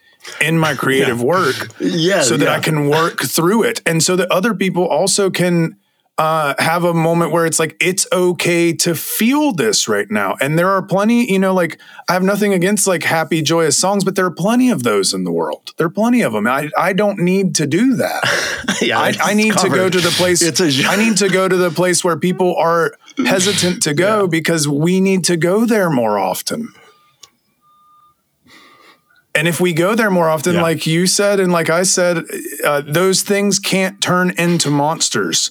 in 0.41 0.59
my 0.59 0.75
creative 0.77 1.19
yeah. 1.19 1.25
work 1.25 1.75
yeah, 1.81 2.23
so 2.23 2.37
that 2.37 2.45
yeah. 2.45 2.55
I 2.55 2.61
can 2.61 2.89
work 2.89 3.23
through 3.23 3.65
it. 3.65 3.83
And 3.87 4.03
so 4.03 4.17
that 4.17 4.31
other 4.31 4.55
people 4.55 4.87
also 4.87 5.31
can 5.31 5.77
uh, 6.21 6.55
have 6.59 6.85
a 6.85 6.93
moment 6.93 7.33
where 7.33 7.47
it's 7.47 7.59
like, 7.59 7.75
it's 7.81 8.07
okay 8.13 8.75
to 8.75 8.95
feel 8.95 9.53
this 9.53 9.89
right 9.89 10.11
now. 10.11 10.37
And 10.39 10.59
there 10.59 10.69
are 10.69 10.83
plenty, 10.83 11.33
you 11.33 11.39
know, 11.39 11.55
like 11.55 11.81
I 12.11 12.13
have 12.13 12.23
nothing 12.23 12.53
against 12.53 12.87
like 12.87 13.05
happy, 13.05 13.41
joyous 13.41 13.79
songs, 13.79 14.05
but 14.05 14.17
there 14.17 14.27
are 14.27 14.31
plenty 14.31 14.69
of 14.69 14.83
those 14.83 15.15
in 15.15 15.25
the 15.25 15.33
world. 15.33 15.73
There 15.79 15.87
are 15.87 15.91
plenty 15.91 16.21
of 16.21 16.35
them. 16.35 16.47
I, 16.47 16.69
I 16.77 16.93
don't 16.93 17.21
need 17.21 17.55
to 17.55 17.67
do 17.67 17.95
that. 17.95 18.77
yeah, 18.83 18.99
I, 18.99 19.15
I 19.23 19.33
need 19.33 19.55
covered. 19.55 19.71
to 19.71 19.75
go 19.75 19.89
to 19.89 19.99
the 19.99 20.11
place. 20.11 20.43
It's 20.43 20.61
a, 20.61 20.87
I 20.87 20.97
need 20.97 21.17
to 21.19 21.31
go 21.31 21.49
to 21.49 21.57
the 21.57 21.71
place 21.71 22.05
where 22.05 22.19
people 22.19 22.55
are 22.57 22.93
hesitant 23.17 23.83
to 23.85 23.95
go 24.09 24.23
yeah. 24.23 24.27
because 24.27 24.69
we 24.69 25.01
need 25.01 25.25
to 25.25 25.39
go 25.39 25.65
there 25.65 25.89
more 25.89 26.19
often. 26.19 26.69
And 29.41 29.49
if 29.49 29.59
we 29.59 29.73
go 29.73 29.95
there 29.95 30.11
more 30.11 30.29
often, 30.29 30.57
yeah. 30.57 30.61
like 30.61 30.87
you 30.87 31.07
said, 31.07 31.41
and 31.41 31.51
like 31.51 31.71
I 31.71 31.83
said, 31.83 32.25
uh, 32.63 32.83
those 32.83 33.23
things 33.23 33.59
can't 33.59 33.99
turn 33.99 34.33
into 34.37 34.69
monsters 34.69 35.51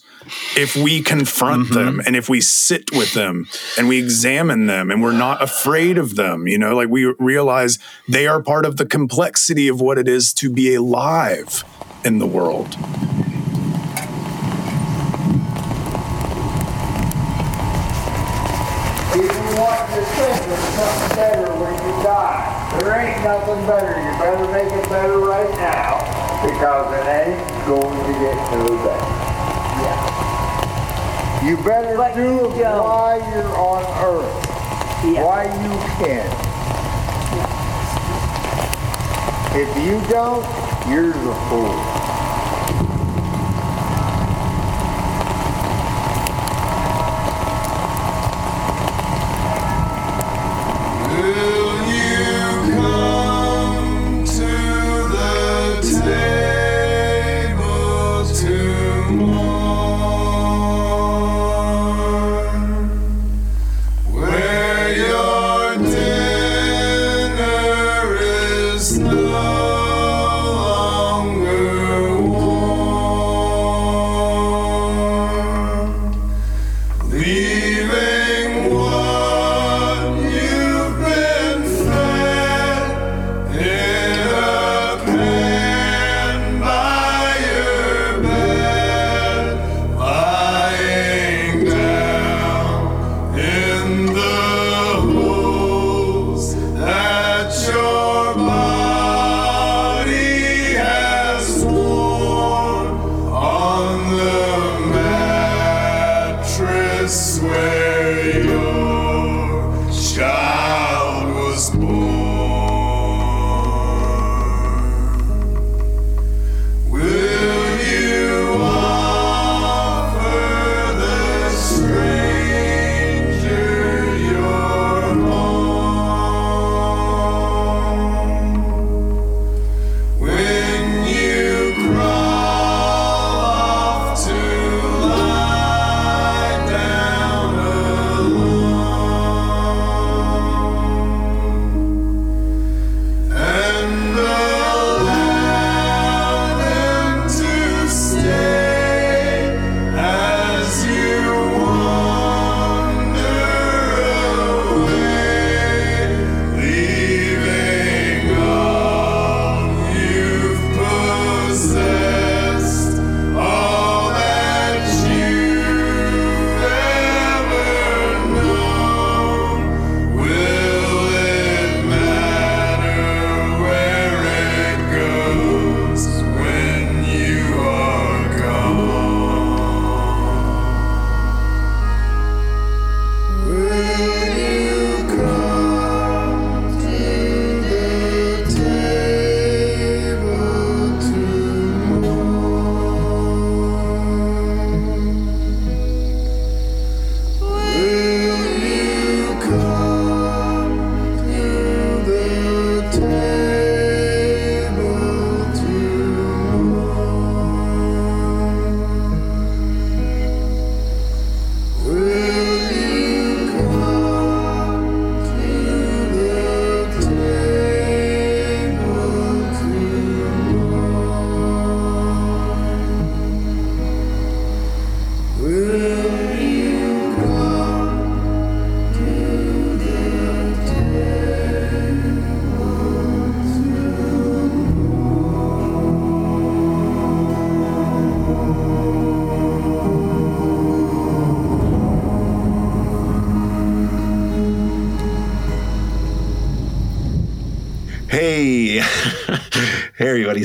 if 0.55 0.75
we 0.75 1.01
confront 1.01 1.69
mm-hmm. 1.69 1.73
them 1.73 2.01
and 2.05 2.15
if 2.15 2.29
we 2.29 2.39
sit 2.39 2.91
with 2.91 3.15
them 3.15 3.47
and 3.79 3.87
we 3.87 3.97
examine 3.97 4.67
them 4.67 4.91
and 4.91 5.01
we're 5.01 5.11
not 5.11 5.41
afraid 5.41 5.97
of 5.97 6.17
them. 6.17 6.47
You 6.47 6.59
know, 6.59 6.75
like 6.75 6.89
we 6.89 7.05
realize 7.17 7.79
they 8.07 8.27
are 8.27 8.43
part 8.43 8.67
of 8.67 8.77
the 8.77 8.85
complexity 8.85 9.67
of 9.67 9.81
what 9.81 9.97
it 9.97 10.07
is 10.07 10.35
to 10.35 10.51
be 10.51 10.75
alive 10.75 11.63
in 12.05 12.19
the 12.19 12.27
world. 12.27 12.67
Even 19.15 19.45
want 19.57 19.89
to 19.89 20.05
think 20.05 20.47
of 20.47 20.59
something 20.59 21.15
better 21.17 21.51
when 21.55 21.73
you 21.73 22.03
die. 22.03 22.77
There 22.81 23.09
ain't 23.20 23.26
nothing 23.26 23.65
better. 23.67 23.99
You 23.99 24.11
better 24.20 24.51
make 24.51 24.72
it 24.72 24.89
better 24.89 25.20
right 25.20 25.49
now 25.57 25.99
because 26.45 26.93
it 26.93 27.07
ain't 27.07 27.65
going 27.65 27.99
to 28.05 28.13
get 28.20 28.36
no 28.51 28.65
better. 28.84 29.09
Yeah. 29.84 29.97
You 31.45 31.57
better 31.57 31.97
but 31.97 32.15
do 32.15 32.45
it 32.45 32.57
while 32.57 33.20
you're 33.32 33.55
on 33.57 33.84
earth. 34.03 34.45
Yeah. 35.05 35.24
While 35.24 35.47
you 35.47 35.76
can. 35.99 36.28
If 39.55 39.70
you 39.86 39.99
don't, 40.09 40.45
you're 40.89 41.13
the 41.13 41.36
fool. 41.49 41.88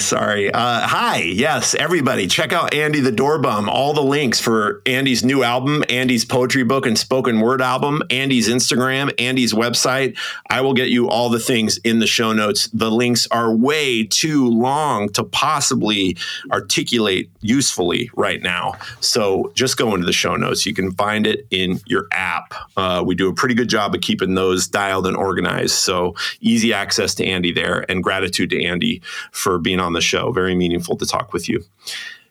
Sorry. 0.05 0.53
Uh, 0.53 0.87
hi. 0.87 1.17
Yes, 1.17 1.75
everybody. 1.75 2.27
Check 2.27 2.53
out 2.53 2.75
Andy 2.75 3.01
the 3.01 3.11
Doorbum. 3.11 3.71
All 3.71 3.95
the 3.95 4.03
links 4.03 4.39
for 4.39 4.83
Andy's 4.85 5.25
new 5.25 5.43
album, 5.43 5.83
Andy's 5.89 6.27
poetry 6.27 6.63
book 6.63 6.85
and 6.85 6.99
spoken 6.99 7.41
word 7.41 7.63
album, 7.63 8.03
Andy's 8.11 8.49
Instagram, 8.49 9.13
Andy's 9.19 9.55
website. 9.55 10.19
I 10.55 10.61
will 10.61 10.73
get 10.73 10.89
you 10.89 11.09
all 11.09 11.31
the 11.31 11.41
things 11.41 11.79
in 11.79 11.99
the 11.99 12.07
show 12.07 12.33
notes. 12.33 12.69
The 12.69 12.89
links 12.89 13.27
are 13.33 13.53
way 13.53 14.05
too 14.05 14.49
long 14.49 15.09
to 15.15 15.25
possibly 15.25 16.17
articulate 16.53 17.29
usefully 17.41 18.09
right 18.15 18.41
now. 18.41 18.75
So 19.01 19.51
just 19.57 19.77
go 19.77 19.93
into 19.97 20.07
the 20.07 20.13
show 20.13 20.37
notes. 20.37 20.65
You 20.65 20.73
can 20.73 20.93
find 20.93 21.27
it 21.27 21.45
in 21.51 21.81
your 21.87 22.07
app. 22.13 22.55
Uh, 22.77 23.03
we 23.05 23.17
do 23.17 23.29
a 23.29 23.35
pretty 23.35 23.57
good 23.57 23.69
job 23.69 23.97
of 23.97 24.01
keeping 24.01 24.37
those 24.37 24.69
dialed 24.69 25.09
and 25.09 25.17
organized. 25.17 25.75
So 25.75 26.15
easy 26.41 26.73
access 26.73 27.17
to 27.17 27.27
Andy 27.27 27.53
there, 27.53 27.85
and 27.89 28.01
gratitude 28.01 28.51
to 28.51 28.65
Andy 28.65 29.03
for 29.33 29.59
being 29.59 29.81
on 29.81 29.93
the 29.93 30.01
show. 30.01 30.31
Very 30.31 30.55
meaningful 30.55 30.97
to 30.99 31.05
talk 31.05 31.33
with 31.33 31.49
you. 31.49 31.65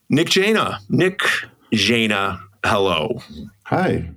Nick 0.08 0.30
Jaina. 0.30 0.80
Nick 0.88 1.20
Jaina, 1.74 2.42
hello. 2.64 3.22
Hi. 3.64 4.12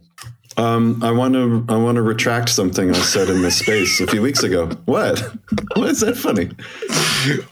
Um, 0.59 1.03
I 1.03 1.11
want 1.11 1.35
to 1.35 1.65
I 1.69 1.77
want 1.77 1.97
to 1.97 2.03
retract 2.03 2.49
something 2.49 2.91
I 2.91 2.95
said 2.95 3.29
in 3.29 3.43
this 3.43 3.59
space 3.59 4.01
a 4.01 4.07
few 4.07 4.23
weeks 4.23 4.43
ago. 4.43 4.69
What? 4.87 5.23
What 5.77 5.89
is 5.91 6.01
that 6.01 6.17
funny? 6.17 6.51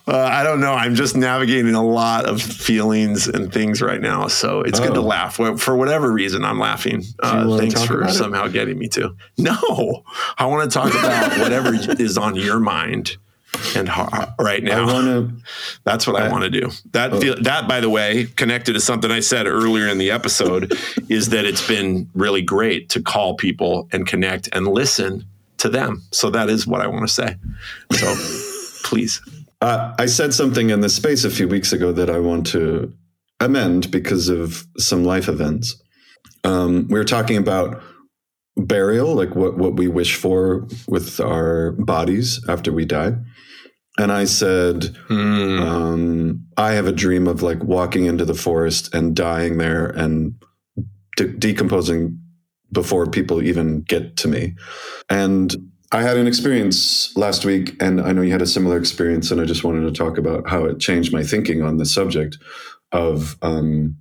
Uh, 0.09 0.17
I 0.19 0.43
don't 0.43 0.61
know. 0.61 0.73
I'm 0.73 0.95
just 0.95 1.15
navigating 1.15 1.75
a 1.75 1.85
lot 1.85 2.25
of 2.25 2.41
feelings 2.41 3.29
and 3.29 3.53
things 3.53 3.83
right 3.83 4.01
now, 4.01 4.29
so 4.29 4.61
it's 4.63 4.81
good 4.81 4.95
to 4.95 5.01
Oh. 5.01 5.03
laugh. 5.03 5.37
For 5.37 5.77
whatever 5.77 6.11
reason, 6.11 6.43
I'm 6.45 6.59
laughing. 6.59 7.03
Uh, 7.23 7.59
thanks 7.59 7.85
for 7.85 7.99
about 7.99 8.11
it? 8.11 8.15
somehow 8.15 8.49
getting 8.49 8.79
me 8.79 8.89
to. 8.89 9.15
No, 9.37 10.05
I 10.39 10.47
want 10.47 10.71
to 10.71 10.75
talk 10.75 10.91
about 10.95 11.39
whatever 11.39 11.75
is 11.99 12.17
on 12.17 12.35
your 12.35 12.59
mind 12.61 13.19
and 13.77 13.89
right 13.89 14.63
I 14.63 14.67
now. 14.67 14.87
want 14.87 15.07
to. 15.07 15.45
That's 15.85 16.07
what 16.07 16.21
I, 16.21 16.31
want 16.31 16.45
to 16.45 16.51
do. 16.51 16.71
That 16.93 17.17
feel, 17.21 17.35
that, 17.43 17.69
by 17.69 17.81
the 17.81 17.91
way, 17.91 18.27
connected 18.37 18.75
to 18.75 18.81
something 18.81 19.11
I 19.11 19.21
said 19.21 19.47
earlier 19.47 19.89
in 19.89 19.99
the 19.99 20.11
episode, 20.11 20.73
is 21.09 21.31
that 21.31 21.45
it's 21.45 21.67
been 21.67 22.09
really 22.15 22.43
great 22.43 22.89
to 22.91 23.03
call 23.03 23.35
people 23.35 23.89
and 23.93 24.07
connect 24.07 24.49
and 24.53 24.67
listen 24.67 25.25
to 25.59 25.69
them. 25.69 26.03
So 26.11 26.31
that 26.31 26.51
is 26.51 26.67
what 26.67 26.81
I 26.81 26.87
want 26.87 27.07
to 27.09 27.13
say. 27.13 27.37
So 27.93 28.15
please. 28.85 29.21
Uh, 29.61 29.95
I 29.99 30.07
said 30.07 30.35
something 30.35 30.71
in 30.71 30.81
this 30.81 30.95
space 30.95 31.25
a 31.25 31.31
few 31.31 31.49
weeks 31.49 31.73
ago 31.73 31.93
that 31.93 32.11
I 32.11 32.19
want 32.19 32.47
to 32.49 32.93
amend 33.41 33.91
because 33.91 34.29
of 34.29 34.67
some 34.79 35.05
life 35.05 35.29
events. 35.29 35.81
Um, 36.45 36.87
we 36.89 36.99
were 36.99 37.05
talking 37.05 37.37
about 37.37 37.83
burial, 38.57 39.15
like 39.15 39.35
what 39.35 39.57
what 39.59 39.77
we 39.77 39.89
wish 39.89 40.17
for 40.17 40.67
with 40.89 41.21
our 41.21 41.73
bodies 41.73 42.41
after 42.49 42.73
we 42.73 42.85
die. 42.85 43.15
And 43.99 44.11
I 44.11 44.25
said, 44.25 44.97
Hmm. 45.07 45.61
um, 45.61 46.47
I 46.57 46.73
have 46.73 46.87
a 46.87 46.93
dream 46.93 47.29
of 47.29 47.43
like 47.43 47.63
walking 47.63 48.07
into 48.07 48.25
the 48.25 48.35
forest 48.35 48.93
and 48.95 49.15
dying 49.15 49.59
there 49.59 49.87
and 49.87 50.35
de- 51.17 51.29
decomposing 51.29 52.19
before 52.73 53.07
people 53.07 53.41
even 53.41 53.83
get 53.83 54.17
to 54.19 54.29
me. 54.29 54.55
And 55.09 55.55
I 55.93 56.03
had 56.03 56.17
an 56.17 56.27
experience 56.27 57.17
last 57.17 57.45
week, 57.45 57.81
and 57.81 58.01
I 58.01 58.11
know 58.11 58.23
you 58.23 58.33
had 58.33 58.43
a 58.43 58.47
similar 58.47 58.77
experience, 58.77 59.31
and 59.31 59.41
I 59.41 59.45
just 59.45 59.63
wanted 59.63 59.83
to 59.83 59.93
talk 59.93 60.19
about 60.19 60.49
how 60.49 60.65
it 60.65 60.81
changed 60.81 61.13
my 61.13 61.23
thinking 61.23 61.63
on 61.63 61.77
the 61.77 61.85
subject 61.87 62.37
of 62.91 63.37
um, 63.43 63.97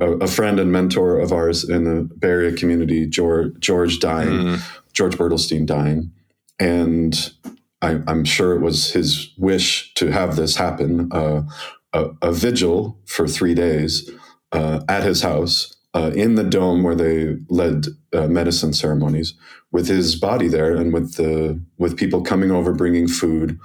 a, 0.00 0.12
a 0.12 0.26
friend 0.26 0.58
and 0.60 0.72
mentor 0.72 1.18
of 1.18 1.32
ours 1.32 1.68
in 1.68 1.84
the 1.84 2.02
Bay 2.16 2.28
Area 2.28 2.52
community, 2.52 3.06
George, 3.06 3.52
George 3.58 3.98
dying, 3.98 4.58
George 4.92 5.16
Bertelstein 5.16 5.66
dying, 5.66 6.12
and 6.58 7.32
I, 7.82 8.00
I'm 8.06 8.24
sure 8.24 8.54
it 8.54 8.60
was 8.60 8.92
his 8.92 9.32
wish 9.36 9.92
to 9.94 10.10
have 10.10 10.36
this 10.36 10.56
happen. 10.56 11.10
Uh, 11.12 11.42
a, 11.92 12.10
a 12.22 12.32
vigil 12.32 12.98
for 13.06 13.26
three 13.26 13.54
days 13.54 14.10
uh, 14.52 14.80
at 14.88 15.02
his 15.02 15.22
house 15.22 15.74
uh, 15.94 16.10
in 16.14 16.34
the 16.34 16.44
dome 16.44 16.82
where 16.82 16.94
they 16.94 17.36
led 17.48 17.86
uh, 18.12 18.26
medicine 18.26 18.72
ceremonies, 18.72 19.34
with 19.72 19.88
his 19.88 20.14
body 20.14 20.48
there 20.48 20.74
and 20.74 20.92
with 20.92 21.14
the 21.14 21.60
with 21.78 21.96
people 21.96 22.22
coming 22.22 22.50
over 22.50 22.72
bringing 22.72 23.08
food, 23.08 23.58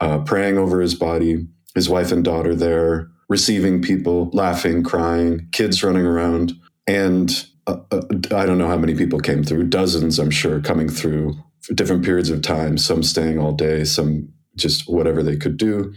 uh, 0.00 0.18
praying 0.18 0.58
over 0.58 0.80
his 0.80 0.94
body, 0.94 1.46
his 1.74 1.88
wife 1.88 2.12
and 2.12 2.24
daughter 2.24 2.54
there, 2.54 3.08
receiving 3.30 3.80
people, 3.80 4.28
laughing, 4.34 4.82
crying, 4.82 5.48
kids 5.52 5.82
running 5.82 6.04
around, 6.04 6.52
and 6.86 7.46
uh, 7.66 7.78
uh, 7.92 8.02
I 8.34 8.44
don't 8.44 8.58
know 8.58 8.68
how 8.68 8.76
many 8.76 8.94
people 8.94 9.20
came 9.20 9.44
through, 9.44 9.68
dozens, 9.68 10.18
I'm 10.18 10.30
sure, 10.30 10.60
coming 10.60 10.88
through 10.88 11.34
different 11.74 12.04
periods 12.04 12.28
of 12.28 12.42
time, 12.42 12.76
some 12.76 13.02
staying 13.02 13.38
all 13.38 13.52
day, 13.52 13.84
some 13.84 14.28
just 14.56 14.90
whatever 14.90 15.22
they 15.22 15.36
could 15.36 15.56
do. 15.56 15.94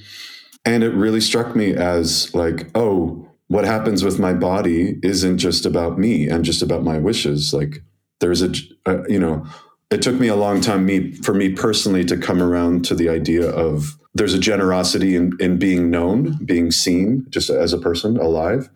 And 0.64 0.84
it 0.84 0.93
really 0.93 1.19
struck 1.19 1.55
me 1.55 1.73
as 1.73 2.34
like, 2.35 2.69
oh, 2.76 3.27
what 3.47 3.65
happens 3.65 4.03
with 4.03 4.19
my 4.19 4.34
body 4.34 4.99
isn't 5.03 5.39
just 5.39 5.65
about 5.65 5.97
me 5.97 6.30
and 6.30 6.45
just 6.45 6.61
about 6.61 6.84
my 6.84 6.97
wishes. 6.97 7.53
Like 7.53 7.84
there's 8.19 8.41
a, 8.41 8.53
uh, 8.85 9.03
you 9.07 9.19
know, 9.19 9.45
it 9.89 10.01
took 10.01 10.19
me 10.19 10.27
a 10.27 10.35
long 10.35 10.61
time 10.61 10.85
me 10.85 11.14
for 11.14 11.34
me 11.34 11.51
personally 11.53 12.05
to 12.05 12.18
come 12.18 12.41
around 12.41 12.85
to 12.85 12.95
the 12.95 13.10
idea 13.10 13.49
of 13.49 13.97
there's 14.14 14.34
a 14.34 14.40
generosity 14.40 15.15
in, 15.15 15.34
in 15.40 15.57
being 15.57 15.90
known, 15.90 16.38
being 16.45 16.72
seen 16.72 17.26
just 17.30 17.49
as 17.49 17.73
a 17.73 17.80
person 17.80 18.18
alive. 18.18 18.69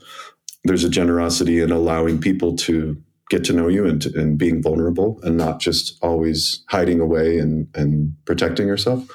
There's 0.64 0.84
a 0.84 0.90
generosity 0.90 1.62
in 1.62 1.72
allowing 1.72 2.20
people 2.20 2.56
to 2.58 3.02
get 3.30 3.44
to 3.44 3.54
know 3.54 3.68
you 3.68 3.86
and, 3.86 4.06
and 4.08 4.38
being 4.38 4.62
vulnerable 4.62 5.20
and 5.24 5.38
not 5.38 5.60
just 5.60 5.98
always 6.02 6.64
hiding 6.70 7.00
away 7.00 7.38
and, 7.38 7.68
and 7.76 8.14
protecting 8.26 8.68
yourself. 8.68 9.06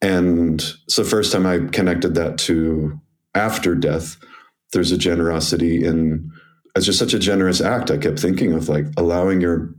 And 0.00 0.60
the 0.96 1.04
first 1.04 1.32
time 1.32 1.46
I 1.46 1.58
connected 1.70 2.14
that 2.14 2.38
to 2.38 3.00
after 3.36 3.74
death. 3.74 4.16
There's 4.72 4.90
a 4.90 4.98
generosity 4.98 5.84
in 5.84 6.32
it's 6.74 6.84
just 6.84 6.98
such 6.98 7.14
a 7.14 7.18
generous 7.18 7.60
act. 7.60 7.90
I 7.90 7.96
kept 7.96 8.18
thinking 8.18 8.52
of 8.52 8.68
like 8.68 8.86
allowing 8.96 9.40
your 9.40 9.74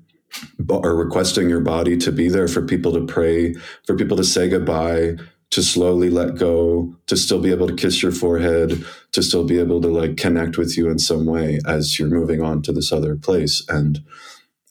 or 0.70 0.96
requesting 0.96 1.50
your 1.50 1.60
body 1.60 1.96
to 1.98 2.12
be 2.12 2.28
there 2.28 2.48
for 2.48 2.62
people 2.62 2.92
to 2.94 3.06
pray, 3.06 3.54
for 3.86 3.96
people 3.96 4.18
to 4.18 4.24
say 4.24 4.50
goodbye, 4.50 5.16
to 5.52 5.64
slowly 5.64 6.10
let 6.10 6.36
go, 6.36 6.94
to 7.08 7.16
still 7.16 7.40
be 7.40 7.52
able 7.52 7.68
to 7.68 7.76
kiss 7.76 8.02
your 8.02 8.12
forehead, 8.12 8.86
to 9.14 9.24
still 9.24 9.46
be 9.46 9.60
able 9.60 9.82
to 9.82 9.88
like 9.88 10.18
connect 10.18 10.58
with 10.58 10.78
you 10.78 10.90
in 10.90 11.00
some 11.00 11.26
way 11.26 11.60
as 11.66 11.98
you're 11.98 12.10
moving 12.10 12.42
on 12.42 12.62
to 12.62 12.72
this 12.72 12.92
other 12.92 13.16
place. 13.16 13.64
And 13.70 14.04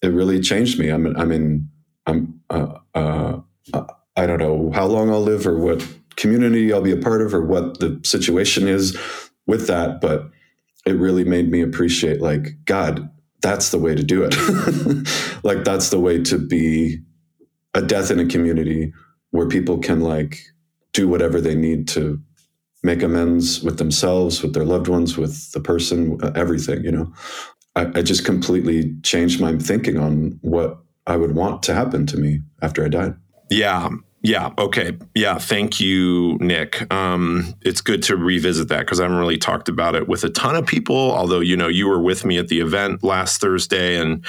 it 0.03 0.09
really 0.09 0.41
changed 0.41 0.79
me. 0.79 0.93
I 0.93 0.97
mean, 0.97 1.17
I 1.17 1.25
mean, 1.25 1.71
I'm, 2.07 2.41
uh, 2.51 2.75
uh, 2.95 3.41
I 4.17 4.27
don't 4.27 4.39
know 4.39 4.71
how 4.73 4.87
long 4.87 5.11
I'll 5.11 5.23
live 5.23 5.47
or 5.47 5.59
what 5.59 5.87
community 6.17 6.73
I'll 6.73 6.83
be 6.83 6.93
a 6.93 6.97
part 6.97 7.23
of 7.23 7.35
or 7.35 7.45
what 7.45 7.81
the 7.81 8.01
situation 8.05 8.69
is 8.69 8.97
with 9.47 9.67
that, 9.67 10.01
but 10.01 10.31
it 10.87 10.93
really 10.93 11.25
made 11.25 11.51
me 11.51 11.63
appreciate 11.63 12.21
like, 12.21 12.57
God, 12.65 13.11
that's 13.43 13.71
the 13.71 13.79
way 13.79 13.95
to 13.95 14.03
do 14.03 14.27
it. 14.29 14.35
like 15.45 15.65
that's 15.65 15.91
the 15.91 16.01
way 16.01 16.23
to 16.25 16.39
be 16.39 16.99
a 17.75 17.83
death 17.83 18.11
in 18.11 18.19
a 18.19 18.27
community 18.27 18.93
where 19.31 19.49
people 19.49 19.79
can 19.79 20.01
like 20.01 20.39
do 20.97 21.07
whatever 21.07 21.41
they 21.41 21.55
need 21.55 21.87
to 21.89 22.19
make 22.83 23.03
amends 23.03 23.63
with 23.63 23.77
themselves, 23.79 24.43
with 24.43 24.55
their 24.55 24.65
loved 24.65 24.89
ones, 24.89 25.19
with 25.19 25.53
the 25.53 25.61
person, 25.61 26.19
everything, 26.35 26.83
you 26.83 26.91
know. 26.91 27.13
I, 27.75 27.87
I 27.97 28.03
just 28.03 28.25
completely 28.25 28.95
changed 29.03 29.41
my 29.41 29.57
thinking 29.59 29.99
on 29.99 30.39
what 30.41 30.79
I 31.07 31.17
would 31.17 31.35
want 31.35 31.63
to 31.65 31.75
happen 31.75 32.07
to 32.07 32.17
me 32.17 32.41
after 32.63 32.83
I 32.83 32.89
died. 32.89 33.15
Yeah. 33.51 33.91
Yeah. 34.23 34.53
Okay. 34.59 34.97
Yeah. 35.15 35.37
Thank 35.39 35.79
you, 35.81 36.39
Nick. 36.41 36.91
Um, 36.93 37.55
it's 37.61 37.83
good 37.83 38.03
to 38.05 38.17
revisit 38.17 38.69
that 38.69 38.81
because 38.81 38.99
I 38.99 39.05
haven't 39.05 39.19
really 39.19 39.37
talked 39.37 39.69
about 39.69 39.95
it 39.95 40.09
with 40.09 40.25
a 40.25 40.31
ton 40.31 40.57
of 40.57 40.67
people. 40.67 41.13
Although 41.13 41.41
you 41.41 41.57
know 41.57 41.69
you 41.69 41.87
were 41.87 42.01
with 42.01 42.25
me 42.25 42.39
at 42.39 42.49
the 42.49 42.61
event 42.61 43.05
last 43.05 43.41
Thursday, 43.41 44.01
and 44.01 44.25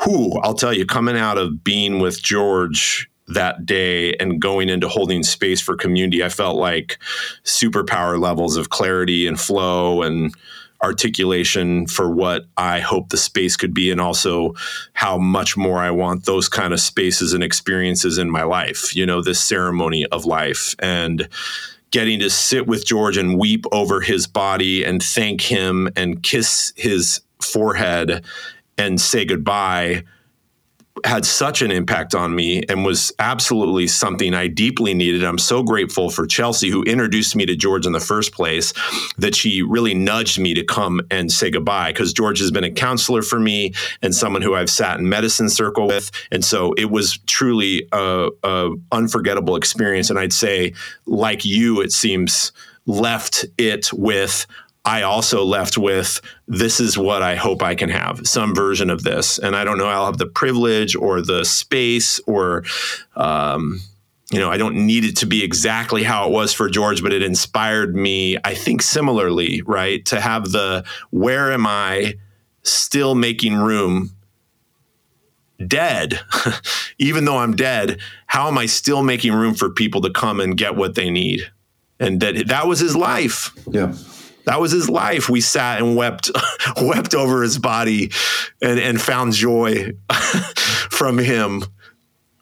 who 0.00 0.36
I'll 0.40 0.54
tell 0.54 0.72
you, 0.72 0.86
coming 0.86 1.16
out 1.16 1.38
of 1.38 1.62
being 1.62 2.00
with 2.00 2.20
George 2.22 3.08
that 3.28 3.66
day 3.66 4.14
and 4.14 4.40
going 4.40 4.68
into 4.68 4.88
holding 4.88 5.22
space 5.22 5.60
for 5.60 5.76
community, 5.76 6.22
I 6.22 6.28
felt 6.28 6.56
like 6.56 6.98
superpower 7.44 8.20
levels 8.20 8.56
of 8.56 8.70
clarity 8.70 9.26
and 9.26 9.38
flow 9.38 10.02
and 10.02 10.34
articulation 10.82 11.86
for 11.86 12.10
what 12.10 12.44
I 12.56 12.80
hope 12.80 13.08
the 13.08 13.16
space 13.16 13.56
could 13.56 13.72
be, 13.72 13.90
and 13.90 14.00
also 14.00 14.54
how 14.92 15.16
much 15.16 15.56
more 15.56 15.78
I 15.78 15.90
want 15.90 16.24
those 16.24 16.48
kind 16.48 16.72
of 16.72 16.80
spaces 16.80 17.32
and 17.32 17.42
experiences 17.42 18.18
in 18.18 18.30
my 18.30 18.42
life, 18.42 18.94
you 18.94 19.06
know, 19.06 19.22
this 19.22 19.40
ceremony 19.40 20.06
of 20.06 20.26
life. 20.26 20.74
And 20.78 21.28
getting 21.90 22.20
to 22.20 22.28
sit 22.28 22.66
with 22.66 22.84
George 22.84 23.16
and 23.16 23.38
weep 23.38 23.64
over 23.72 24.00
his 24.00 24.26
body 24.26 24.84
and 24.84 25.02
thank 25.02 25.40
him 25.40 25.88
and 25.96 26.22
kiss 26.22 26.72
his 26.76 27.20
forehead 27.40 28.24
and 28.76 29.00
say 29.00 29.24
goodbye 29.24 30.04
had 31.04 31.26
such 31.26 31.62
an 31.62 31.70
impact 31.70 32.14
on 32.14 32.34
me 32.34 32.62
and 32.68 32.84
was 32.84 33.12
absolutely 33.18 33.86
something 33.86 34.34
I 34.34 34.46
deeply 34.46 34.94
needed. 34.94 35.24
I'm 35.24 35.38
so 35.38 35.62
grateful 35.62 36.10
for 36.10 36.26
Chelsea, 36.26 36.70
who 36.70 36.82
introduced 36.84 37.36
me 37.36 37.44
to 37.46 37.54
George 37.54 37.86
in 37.86 37.92
the 37.92 38.00
first 38.00 38.32
place, 38.32 38.72
that 39.18 39.34
she 39.34 39.62
really 39.62 39.94
nudged 39.94 40.38
me 40.38 40.54
to 40.54 40.64
come 40.64 41.00
and 41.10 41.30
say 41.30 41.50
goodbye 41.50 41.92
because 41.92 42.12
George 42.12 42.38
has 42.38 42.50
been 42.50 42.64
a 42.64 42.70
counselor 42.70 43.22
for 43.22 43.38
me 43.38 43.72
and 44.02 44.14
someone 44.14 44.42
who 44.42 44.54
I've 44.54 44.70
sat 44.70 44.98
in 44.98 45.08
medicine 45.08 45.48
circle 45.48 45.86
with. 45.86 46.10
And 46.30 46.44
so 46.44 46.72
it 46.74 46.90
was 46.90 47.18
truly 47.26 47.88
a, 47.92 48.30
a 48.42 48.70
unforgettable 48.92 49.56
experience. 49.56 50.10
And 50.10 50.18
I'd 50.18 50.32
say, 50.32 50.72
like 51.04 51.44
you, 51.44 51.80
it 51.80 51.92
seems 51.92 52.52
left 52.86 53.44
it 53.58 53.92
with 53.92 54.46
I 54.86 55.02
also 55.02 55.44
left 55.44 55.76
with 55.76 56.20
this 56.46 56.78
is 56.78 56.96
what 56.96 57.20
I 57.20 57.34
hope 57.34 57.60
I 57.60 57.74
can 57.74 57.88
have 57.88 58.24
some 58.24 58.54
version 58.54 58.88
of 58.88 59.02
this. 59.02 59.36
And 59.36 59.56
I 59.56 59.64
don't 59.64 59.78
know, 59.78 59.88
I'll 59.88 60.06
have 60.06 60.18
the 60.18 60.28
privilege 60.28 60.94
or 60.94 61.20
the 61.20 61.44
space 61.44 62.20
or, 62.20 62.62
um, 63.16 63.80
you 64.30 64.38
know, 64.38 64.48
I 64.48 64.56
don't 64.58 64.86
need 64.86 65.04
it 65.04 65.16
to 65.18 65.26
be 65.26 65.42
exactly 65.42 66.04
how 66.04 66.28
it 66.28 66.32
was 66.32 66.52
for 66.52 66.70
George, 66.70 67.02
but 67.02 67.12
it 67.12 67.22
inspired 67.22 67.96
me, 67.96 68.38
I 68.44 68.54
think, 68.54 68.80
similarly, 68.80 69.60
right? 69.62 70.04
To 70.06 70.20
have 70.20 70.52
the 70.52 70.84
where 71.10 71.50
am 71.52 71.66
I 71.66 72.14
still 72.62 73.16
making 73.16 73.56
room 73.56 74.10
dead, 75.66 76.20
even 76.98 77.24
though 77.24 77.38
I'm 77.38 77.56
dead, 77.56 77.98
how 78.26 78.46
am 78.46 78.56
I 78.56 78.66
still 78.66 79.02
making 79.02 79.32
room 79.32 79.54
for 79.54 79.68
people 79.68 80.00
to 80.02 80.10
come 80.10 80.38
and 80.38 80.56
get 80.56 80.76
what 80.76 80.94
they 80.94 81.10
need? 81.10 81.50
And 81.98 82.20
that 82.20 82.46
that 82.48 82.68
was 82.68 82.78
his 82.78 82.94
life. 82.94 83.50
Yeah 83.68 83.92
that 84.46 84.60
was 84.60 84.72
his 84.72 84.88
life. 84.88 85.28
We 85.28 85.40
sat 85.40 85.80
and 85.80 85.96
wept, 85.96 86.30
wept 86.80 87.14
over 87.14 87.42
his 87.42 87.58
body, 87.58 88.10
and 88.62 88.80
and 88.80 89.00
found 89.00 89.34
joy 89.34 89.92
from 90.90 91.18
him 91.18 91.64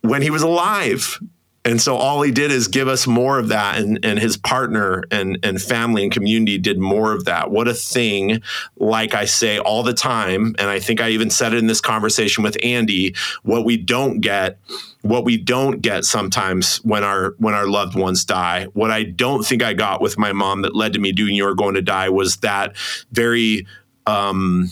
when 0.02 0.22
he 0.22 0.30
was 0.30 0.42
alive. 0.42 1.18
And 1.64 1.80
so 1.80 1.96
all 1.96 2.20
he 2.20 2.30
did 2.30 2.50
is 2.50 2.68
give 2.68 2.88
us 2.88 3.06
more 3.06 3.38
of 3.38 3.48
that, 3.48 3.78
and, 3.78 3.98
and 4.04 4.18
his 4.18 4.36
partner 4.36 5.02
and, 5.10 5.38
and 5.42 5.60
family 5.60 6.02
and 6.02 6.12
community 6.12 6.58
did 6.58 6.78
more 6.78 7.12
of 7.12 7.24
that. 7.24 7.50
What 7.50 7.68
a 7.68 7.74
thing, 7.74 8.42
like 8.76 9.14
I 9.14 9.24
say 9.24 9.58
all 9.58 9.82
the 9.82 9.94
time, 9.94 10.54
and 10.58 10.68
I 10.68 10.78
think 10.78 11.00
I 11.00 11.08
even 11.10 11.30
said 11.30 11.54
it 11.54 11.58
in 11.58 11.66
this 11.66 11.80
conversation 11.80 12.44
with 12.44 12.58
Andy, 12.62 13.14
what 13.42 13.64
we 13.64 13.78
don't 13.78 14.20
get 14.20 14.58
what 15.00 15.22
we 15.22 15.36
don't 15.36 15.82
get 15.82 16.02
sometimes 16.04 16.78
when 16.78 17.04
our 17.04 17.34
when 17.36 17.52
our 17.52 17.66
loved 17.66 17.94
ones 17.94 18.24
die 18.24 18.64
what 18.72 18.90
i 18.90 19.02
don't 19.02 19.44
think 19.44 19.62
i 19.62 19.74
got 19.74 20.00
with 20.00 20.16
my 20.16 20.32
mom 20.32 20.62
that 20.62 20.74
led 20.74 20.94
to 20.94 20.98
me 20.98 21.12
doing 21.12 21.34
you're 21.34 21.54
going 21.54 21.74
to 21.74 21.82
die 21.82 22.08
was 22.08 22.38
that 22.38 22.74
very 23.12 23.66
um, 24.06 24.70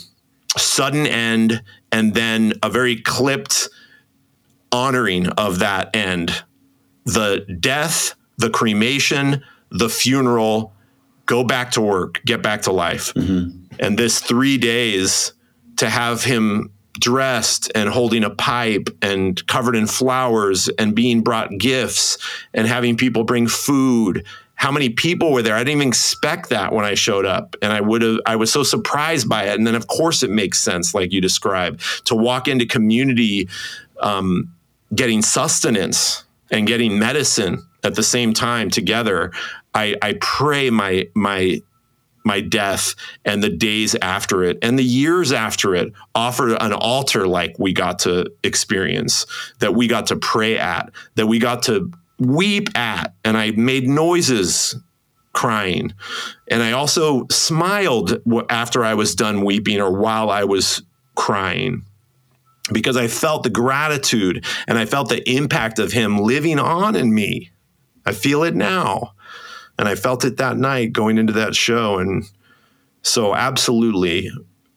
sudden 0.56 1.06
end 1.06 1.62
and 1.90 2.14
then 2.14 2.55
a 2.62 2.70
very 2.70 2.97
clipped 2.97 3.69
honoring 4.73 5.28
of 5.31 5.59
that 5.59 5.94
end 5.94 6.43
the 7.05 7.45
death 7.61 8.15
the 8.39 8.51
cremation 8.51 9.43
the 9.70 9.89
funeral 9.89 10.73
go 11.27 11.45
back 11.45 11.70
to 11.73 11.81
work 11.81 12.20
get 12.24 12.43
back 12.43 12.62
to 12.62 12.73
life. 12.73 13.15
Mm-hmm. 13.15 13.74
and 13.81 13.99
this 13.99 14.20
three 14.20 14.59
days 14.59 15.33
to 15.77 15.89
have 15.89 16.24
him 16.24 16.70
dressed 16.99 17.73
and 17.74 17.89
holding 17.89 18.23
a 18.23 18.31
pipe 18.31 18.89
and 19.01 19.45
covered 19.47 19.74
in 19.74 19.87
flowers 19.87 20.69
and 20.79 20.95
being 20.95 21.23
brought 21.23 21.51
gifts 21.59 22.19
and 22.53 22.66
having 22.66 22.97
people 22.97 23.24
bring 23.24 23.49
food. 23.49 24.27
How 24.55 24.70
many 24.70 24.91
people 24.91 25.33
were 25.33 25.43
there? 25.43 25.57
I 25.57 25.61
didn't 25.61 25.79
even 25.79 25.89
expect 25.89 26.51
that 26.51 26.73
when 26.73 26.85
i 26.85 26.95
showed 26.95 27.24
up. 27.24 27.57
And 27.62 27.73
i 27.73 27.81
would 27.81 28.03
have 28.03 28.20
i 28.27 28.37
was 28.37 28.53
so 28.53 28.62
surprised 28.62 29.29
by 29.29 29.45
it. 29.45 29.59
And 29.59 29.66
then 29.66 29.74
of 29.74 29.87
course 29.87 30.23
it 30.23 30.31
makes 30.31 30.61
sense 30.61 30.95
like 30.95 31.12
you 31.12 31.20
described 31.20 31.81
to 32.07 32.15
walk 32.15 32.47
into 32.47 32.66
community 32.66 33.49
um, 34.01 34.53
getting 34.95 35.23
sustenance 35.23 36.24
and 36.53 36.66
getting 36.66 36.99
medicine 36.99 37.66
at 37.83 37.97
the 37.97 38.03
same 38.03 38.33
time 38.33 38.70
together 38.70 39.33
I, 39.74 39.97
I 40.03 40.15
pray 40.20 40.70
my 40.70 41.09
my 41.15 41.61
my 42.24 42.41
death 42.41 42.95
and 43.24 43.43
the 43.43 43.51
days 43.51 43.97
after 44.01 44.45
it 44.45 44.59
and 44.62 44.79
the 44.79 44.85
years 44.85 45.33
after 45.33 45.74
it 45.74 45.93
offered 46.15 46.57
an 46.61 46.73
altar 46.73 47.27
like 47.27 47.59
we 47.59 47.73
got 47.73 47.99
to 48.01 48.31
experience, 48.45 49.27
that 49.59 49.74
we 49.74 49.89
got 49.89 50.07
to 50.07 50.16
pray 50.16 50.59
at, 50.59 50.91
that 51.16 51.27
we 51.27 51.39
got 51.39 51.65
to 51.65 51.91
weep 52.19 52.77
at. 52.79 53.15
And 53.24 53.37
I 53.37 53.51
made 53.53 53.89
noises 53.89 54.77
crying. 55.33 55.93
And 56.49 56.62
I 56.62 56.73
also 56.73 57.27
smiled 57.29 58.23
after 58.49 58.85
I 58.85 58.95
was 58.95 59.15
done 59.15 59.45
weeping 59.45 59.81
or 59.81 59.91
while 59.91 60.31
I 60.31 60.45
was 60.45 60.83
crying 61.15 61.85
because 62.70 62.97
I 62.97 63.09
felt 63.09 63.43
the 63.43 63.51
gratitude 63.51 64.44
and 64.68 64.78
I 64.78 64.84
felt 64.84 65.09
the 65.09 65.28
impact 65.28 65.78
of 65.78 65.93
him 65.93 66.18
living 66.18 66.59
on 66.59 66.94
in 66.94 67.14
me. 67.14 67.51
I 68.05 68.12
feel 68.12 68.44
it 68.44 68.55
now 68.55 69.14
and 69.78 69.89
I 69.89 69.94
felt 69.94 70.24
it 70.24 70.36
that 70.36 70.56
night 70.56 70.93
going 70.93 71.18
into 71.18 71.32
that 71.34 71.55
show. 71.55 71.98
And 71.98 72.24
so, 73.02 73.34
absolutely, 73.34 74.30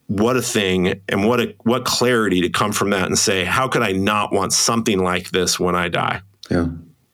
what 0.08 0.38
a 0.38 0.42
thing, 0.42 1.02
and 1.10 1.28
what 1.28 1.40
a 1.40 1.56
what 1.64 1.86
clarity 1.86 2.42
to 2.42 2.50
come 2.50 2.72
from 2.72 2.90
that 2.92 3.06
and 3.06 3.18
say, 3.18 3.44
how 3.44 3.68
could 3.68 3.82
I 3.82 3.92
not 3.92 4.34
want 4.34 4.54
something 4.54 5.00
like 5.00 5.30
this 5.30 5.60
when 5.60 5.76
I 5.76 5.90
die? 5.90 6.22
Yeah. 6.50 6.68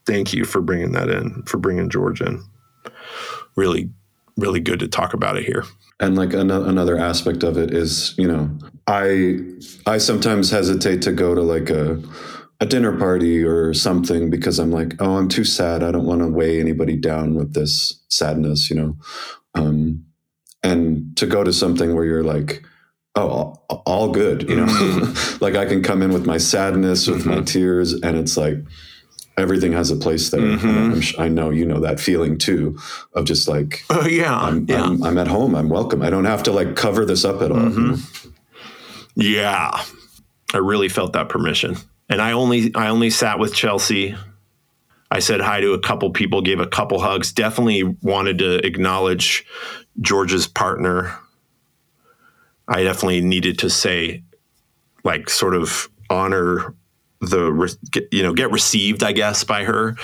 Thank 0.06 0.34
you 0.34 0.45
for 0.45 0.61
bringing 0.61 0.93
that 0.93 1.10
in, 1.10 1.43
for 1.43 1.57
bringing 1.57 1.89
George 1.89 2.22
in. 2.22 2.43
Really, 3.56 3.89
really 4.38 4.60
good 4.60 4.80
to 4.80 4.88
talk 4.88 5.14
about 5.14 5.38
it 5.38 5.45
here. 5.45 5.64
And 5.99 6.15
like 6.15 6.34
another 6.34 6.98
aspect 6.98 7.43
of 7.43 7.57
it 7.57 7.72
is, 7.72 8.15
you 8.18 8.27
know, 8.27 8.49
I 8.91 9.39
I 9.88 9.97
sometimes 9.97 10.51
hesitate 10.51 11.01
to 11.03 11.13
go 11.13 11.34
to 11.34 11.41
like 11.41 11.69
a 11.69 12.01
a 12.59 12.65
dinner 12.65 12.95
party 12.97 13.43
or 13.43 13.73
something 13.73 14.30
because 14.30 14.59
I'm 14.59 14.72
like, 14.72 14.93
oh, 14.99 15.15
I'm 15.15 15.30
too 15.30 15.45
sad. 15.45 15.81
I 15.81 15.91
don't 15.91 16.05
want 16.05 16.22
to 16.22 16.27
weigh 16.27 16.59
anybody 16.59 16.95
down 16.95 17.34
with 17.34 17.53
this 17.53 18.03
sadness, 18.09 18.69
you 18.69 18.76
know. 18.76 18.97
Um, 19.55 20.05
and 20.61 21.18
to 21.18 21.26
go 21.26 21.43
to 21.43 21.51
something 21.51 21.95
where 21.95 22.05
you're 22.05 22.23
like, 22.23 22.63
oh, 23.15 23.27
all, 23.27 23.84
all 23.88 24.11
good, 24.11 24.47
you 24.47 24.55
know, 24.57 24.65
Mm-hmm. 24.65 25.43
like 25.43 25.55
I 25.55 25.65
can 25.65 25.81
come 25.81 26.03
in 26.03 26.13
with 26.13 26.27
my 26.27 26.38
sadness, 26.38 27.07
with 27.07 27.26
my 27.26 27.41
tears, 27.41 27.93
and 27.93 28.15
it's 28.15 28.38
like 28.38 28.57
everything 29.38 29.72
has 29.72 29.89
a 29.89 29.95
place 29.95 30.30
there. 30.30 30.41
Mm-hmm. 30.41 30.68
And 30.68 30.93
I'm 30.93 31.01
sh- 31.01 31.15
I 31.18 31.30
know 31.30 31.49
you 31.49 31.65
know 31.65 31.80
that 31.80 31.99
feeling 31.99 32.38
too 32.38 32.77
of 33.13 33.26
just 33.26 33.47
like 33.47 33.84
Oh 33.89 34.05
yeah, 34.05 34.38
I'm, 34.38 34.65
yeah, 34.68 34.84
I'm, 34.84 35.01
I'm 35.01 35.18
at 35.18 35.27
home. 35.27 35.55
I'm 35.55 35.69
welcome. 35.69 36.03
I 36.03 36.09
don't 36.11 36.26
have 36.26 36.43
to 36.43 36.51
like 36.51 36.76
cover 36.76 37.05
this 37.05 37.26
up 37.26 37.41
at 37.41 37.51
all. 37.51 37.57
Mm-hmm. 37.57 37.81
you 37.81 37.88
know? 37.93 37.97
Yeah. 39.16 39.84
I 40.54 40.58
really 40.58 40.90
felt 40.90 41.14
that 41.14 41.30
permission, 41.30 41.78
and 42.10 42.22
I 42.22 42.34
only 42.34 42.74
I 42.76 42.90
only 42.90 43.10
sat 43.10 43.40
with 43.40 43.54
Chelsea. 43.54 44.16
I 45.10 45.20
said 45.20 45.42
hi 45.42 45.62
to 45.62 45.74
a 45.74 45.80
couple 45.80 46.10
people, 46.12 46.42
gave 46.42 46.60
a 46.60 46.68
couple 46.68 47.00
hugs. 47.00 47.32
Definitely 47.32 47.84
wanted 48.02 48.40
to 48.40 48.66
acknowledge 48.66 49.46
George's 50.00 50.48
partner. 50.48 51.14
I 52.68 52.84
definitely 52.84 53.22
needed 53.22 53.60
to 53.60 53.70
say, 53.70 54.24
like, 55.04 55.30
sort 55.30 55.54
of 55.54 55.90
honor 56.10 56.74
the 57.22 57.78
you 58.12 58.24
know 58.24 58.34
get 58.34 58.52
received, 58.52 59.04
I 59.04 59.12
guess, 59.12 59.44
by 59.44 59.64
her, 59.64 59.96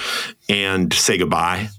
and 0.47 0.93
say 0.93 1.17
goodbye, 1.17 1.69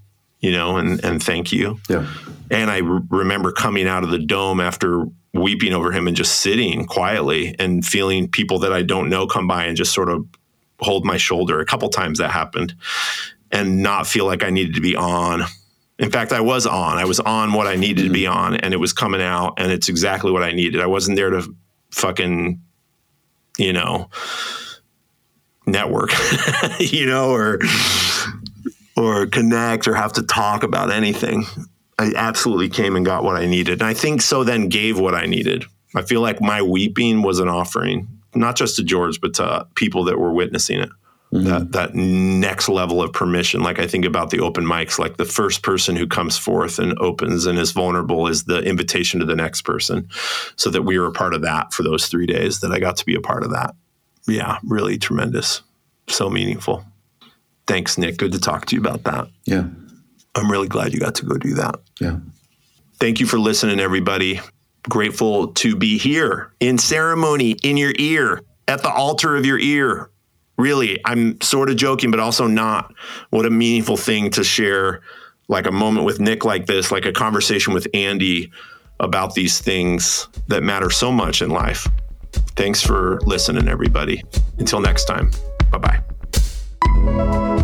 you 0.40 0.52
know, 0.52 0.76
and 0.76 1.02
and 1.04 1.22
thank 1.22 1.52
you. 1.52 1.80
Yeah. 1.88 2.06
And 2.50 2.70
I 2.70 2.78
re- 2.78 3.02
remember 3.10 3.52
coming 3.52 3.86
out 3.86 4.04
of 4.04 4.10
the 4.10 4.18
dome 4.18 4.60
after 4.60 5.06
weeping 5.40 5.72
over 5.72 5.92
him 5.92 6.06
and 6.06 6.16
just 6.16 6.40
sitting 6.40 6.84
quietly 6.86 7.54
and 7.58 7.84
feeling 7.84 8.28
people 8.28 8.58
that 8.60 8.72
I 8.72 8.82
don't 8.82 9.08
know 9.08 9.26
come 9.26 9.46
by 9.46 9.64
and 9.64 9.76
just 9.76 9.92
sort 9.92 10.08
of 10.08 10.26
hold 10.80 11.04
my 11.04 11.16
shoulder. 11.16 11.60
A 11.60 11.66
couple 11.66 11.88
times 11.88 12.18
that 12.18 12.30
happened 12.30 12.74
and 13.50 13.82
not 13.82 14.06
feel 14.06 14.26
like 14.26 14.44
I 14.44 14.50
needed 14.50 14.74
to 14.74 14.80
be 14.80 14.94
on. 14.96 15.42
In 15.98 16.10
fact, 16.10 16.32
I 16.32 16.40
was 16.40 16.66
on. 16.66 16.98
I 16.98 17.04
was 17.04 17.18
on 17.20 17.52
what 17.52 17.66
I 17.66 17.74
needed 17.74 18.04
to 18.04 18.10
be 18.10 18.22
mm-hmm. 18.22 18.38
on 18.38 18.56
and 18.56 18.72
it 18.72 18.78
was 18.78 18.92
coming 18.92 19.22
out 19.22 19.54
and 19.58 19.72
it's 19.72 19.88
exactly 19.88 20.30
what 20.30 20.42
I 20.42 20.52
needed. 20.52 20.80
I 20.80 20.86
wasn't 20.86 21.16
there 21.16 21.30
to 21.30 21.54
fucking, 21.90 22.60
you 23.56 23.72
know, 23.72 24.10
network, 25.66 26.10
you 26.78 27.06
know, 27.06 27.30
or 27.30 27.58
or 28.96 29.26
connect 29.26 29.86
or 29.86 29.94
have 29.94 30.12
to 30.14 30.22
talk 30.22 30.62
about 30.62 30.90
anything. 30.90 31.44
I 31.98 32.12
absolutely 32.14 32.68
came 32.68 32.96
and 32.96 33.04
got 33.04 33.24
what 33.24 33.36
I 33.36 33.46
needed. 33.46 33.80
And 33.80 33.88
I 33.88 33.94
think 33.94 34.22
so 34.22 34.44
then 34.44 34.68
gave 34.68 34.98
what 34.98 35.14
I 35.14 35.26
needed. 35.26 35.64
I 35.94 36.02
feel 36.02 36.20
like 36.20 36.40
my 36.40 36.62
weeping 36.62 37.22
was 37.22 37.40
an 37.40 37.48
offering, 37.48 38.08
not 38.34 38.56
just 38.56 38.76
to 38.76 38.84
George, 38.84 39.20
but 39.20 39.34
to 39.34 39.66
people 39.74 40.04
that 40.04 40.18
were 40.18 40.32
witnessing 40.32 40.80
it. 40.80 40.90
Mm-hmm. 41.32 41.44
That 41.44 41.72
that 41.72 41.94
next 41.94 42.70
level 42.70 43.02
of 43.02 43.12
permission. 43.12 43.60
Like 43.60 43.78
I 43.78 43.86
think 43.86 44.06
about 44.06 44.30
the 44.30 44.40
open 44.40 44.64
mics, 44.64 44.98
like 44.98 45.18
the 45.18 45.26
first 45.26 45.62
person 45.62 45.94
who 45.94 46.06
comes 46.06 46.38
forth 46.38 46.78
and 46.78 46.98
opens 47.00 47.44
and 47.44 47.58
is 47.58 47.72
vulnerable 47.72 48.28
is 48.28 48.44
the 48.44 48.62
invitation 48.62 49.20
to 49.20 49.26
the 49.26 49.36
next 49.36 49.62
person. 49.62 50.08
So 50.56 50.70
that 50.70 50.82
we 50.82 50.98
were 50.98 51.08
a 51.08 51.12
part 51.12 51.34
of 51.34 51.42
that 51.42 51.74
for 51.74 51.82
those 51.82 52.06
three 52.06 52.24
days, 52.24 52.60
that 52.60 52.72
I 52.72 52.78
got 52.78 52.96
to 52.98 53.04
be 53.04 53.14
a 53.14 53.20
part 53.20 53.44
of 53.44 53.50
that. 53.50 53.74
Yeah, 54.26 54.58
really 54.64 54.96
tremendous. 54.96 55.60
So 56.06 56.30
meaningful. 56.30 56.82
Thanks, 57.66 57.98
Nick. 57.98 58.16
Good 58.16 58.32
to 58.32 58.40
talk 58.40 58.64
to 58.66 58.74
you 58.74 58.80
about 58.80 59.04
that. 59.04 59.28
Yeah. 59.44 59.64
I'm 60.38 60.50
really 60.50 60.68
glad 60.68 60.92
you 60.92 61.00
got 61.00 61.16
to 61.16 61.26
go 61.26 61.36
do 61.36 61.54
that. 61.54 61.80
Yeah. 62.00 62.18
Thank 63.00 63.20
you 63.20 63.26
for 63.26 63.38
listening, 63.38 63.80
everybody. 63.80 64.40
Grateful 64.88 65.48
to 65.54 65.76
be 65.76 65.98
here 65.98 66.52
in 66.60 66.78
ceremony, 66.78 67.52
in 67.62 67.76
your 67.76 67.92
ear, 67.98 68.42
at 68.66 68.82
the 68.82 68.90
altar 68.90 69.36
of 69.36 69.44
your 69.44 69.58
ear. 69.58 70.10
Really, 70.56 71.00
I'm 71.04 71.40
sort 71.40 71.70
of 71.70 71.76
joking, 71.76 72.10
but 72.10 72.20
also 72.20 72.46
not. 72.46 72.92
What 73.30 73.46
a 73.46 73.50
meaningful 73.50 73.96
thing 73.96 74.30
to 74.30 74.42
share, 74.42 75.02
like 75.48 75.66
a 75.66 75.72
moment 75.72 76.04
with 76.04 76.18
Nick 76.20 76.44
like 76.44 76.66
this, 76.66 76.90
like 76.90 77.04
a 77.04 77.12
conversation 77.12 77.74
with 77.74 77.86
Andy 77.94 78.50
about 79.00 79.34
these 79.34 79.60
things 79.60 80.28
that 80.48 80.62
matter 80.62 80.90
so 80.90 81.12
much 81.12 81.42
in 81.42 81.50
life. 81.50 81.86
Thanks 82.56 82.82
for 82.82 83.20
listening, 83.20 83.68
everybody. 83.68 84.22
Until 84.58 84.80
next 84.80 85.04
time, 85.04 85.30
bye 85.70 85.78
bye. 85.78 87.57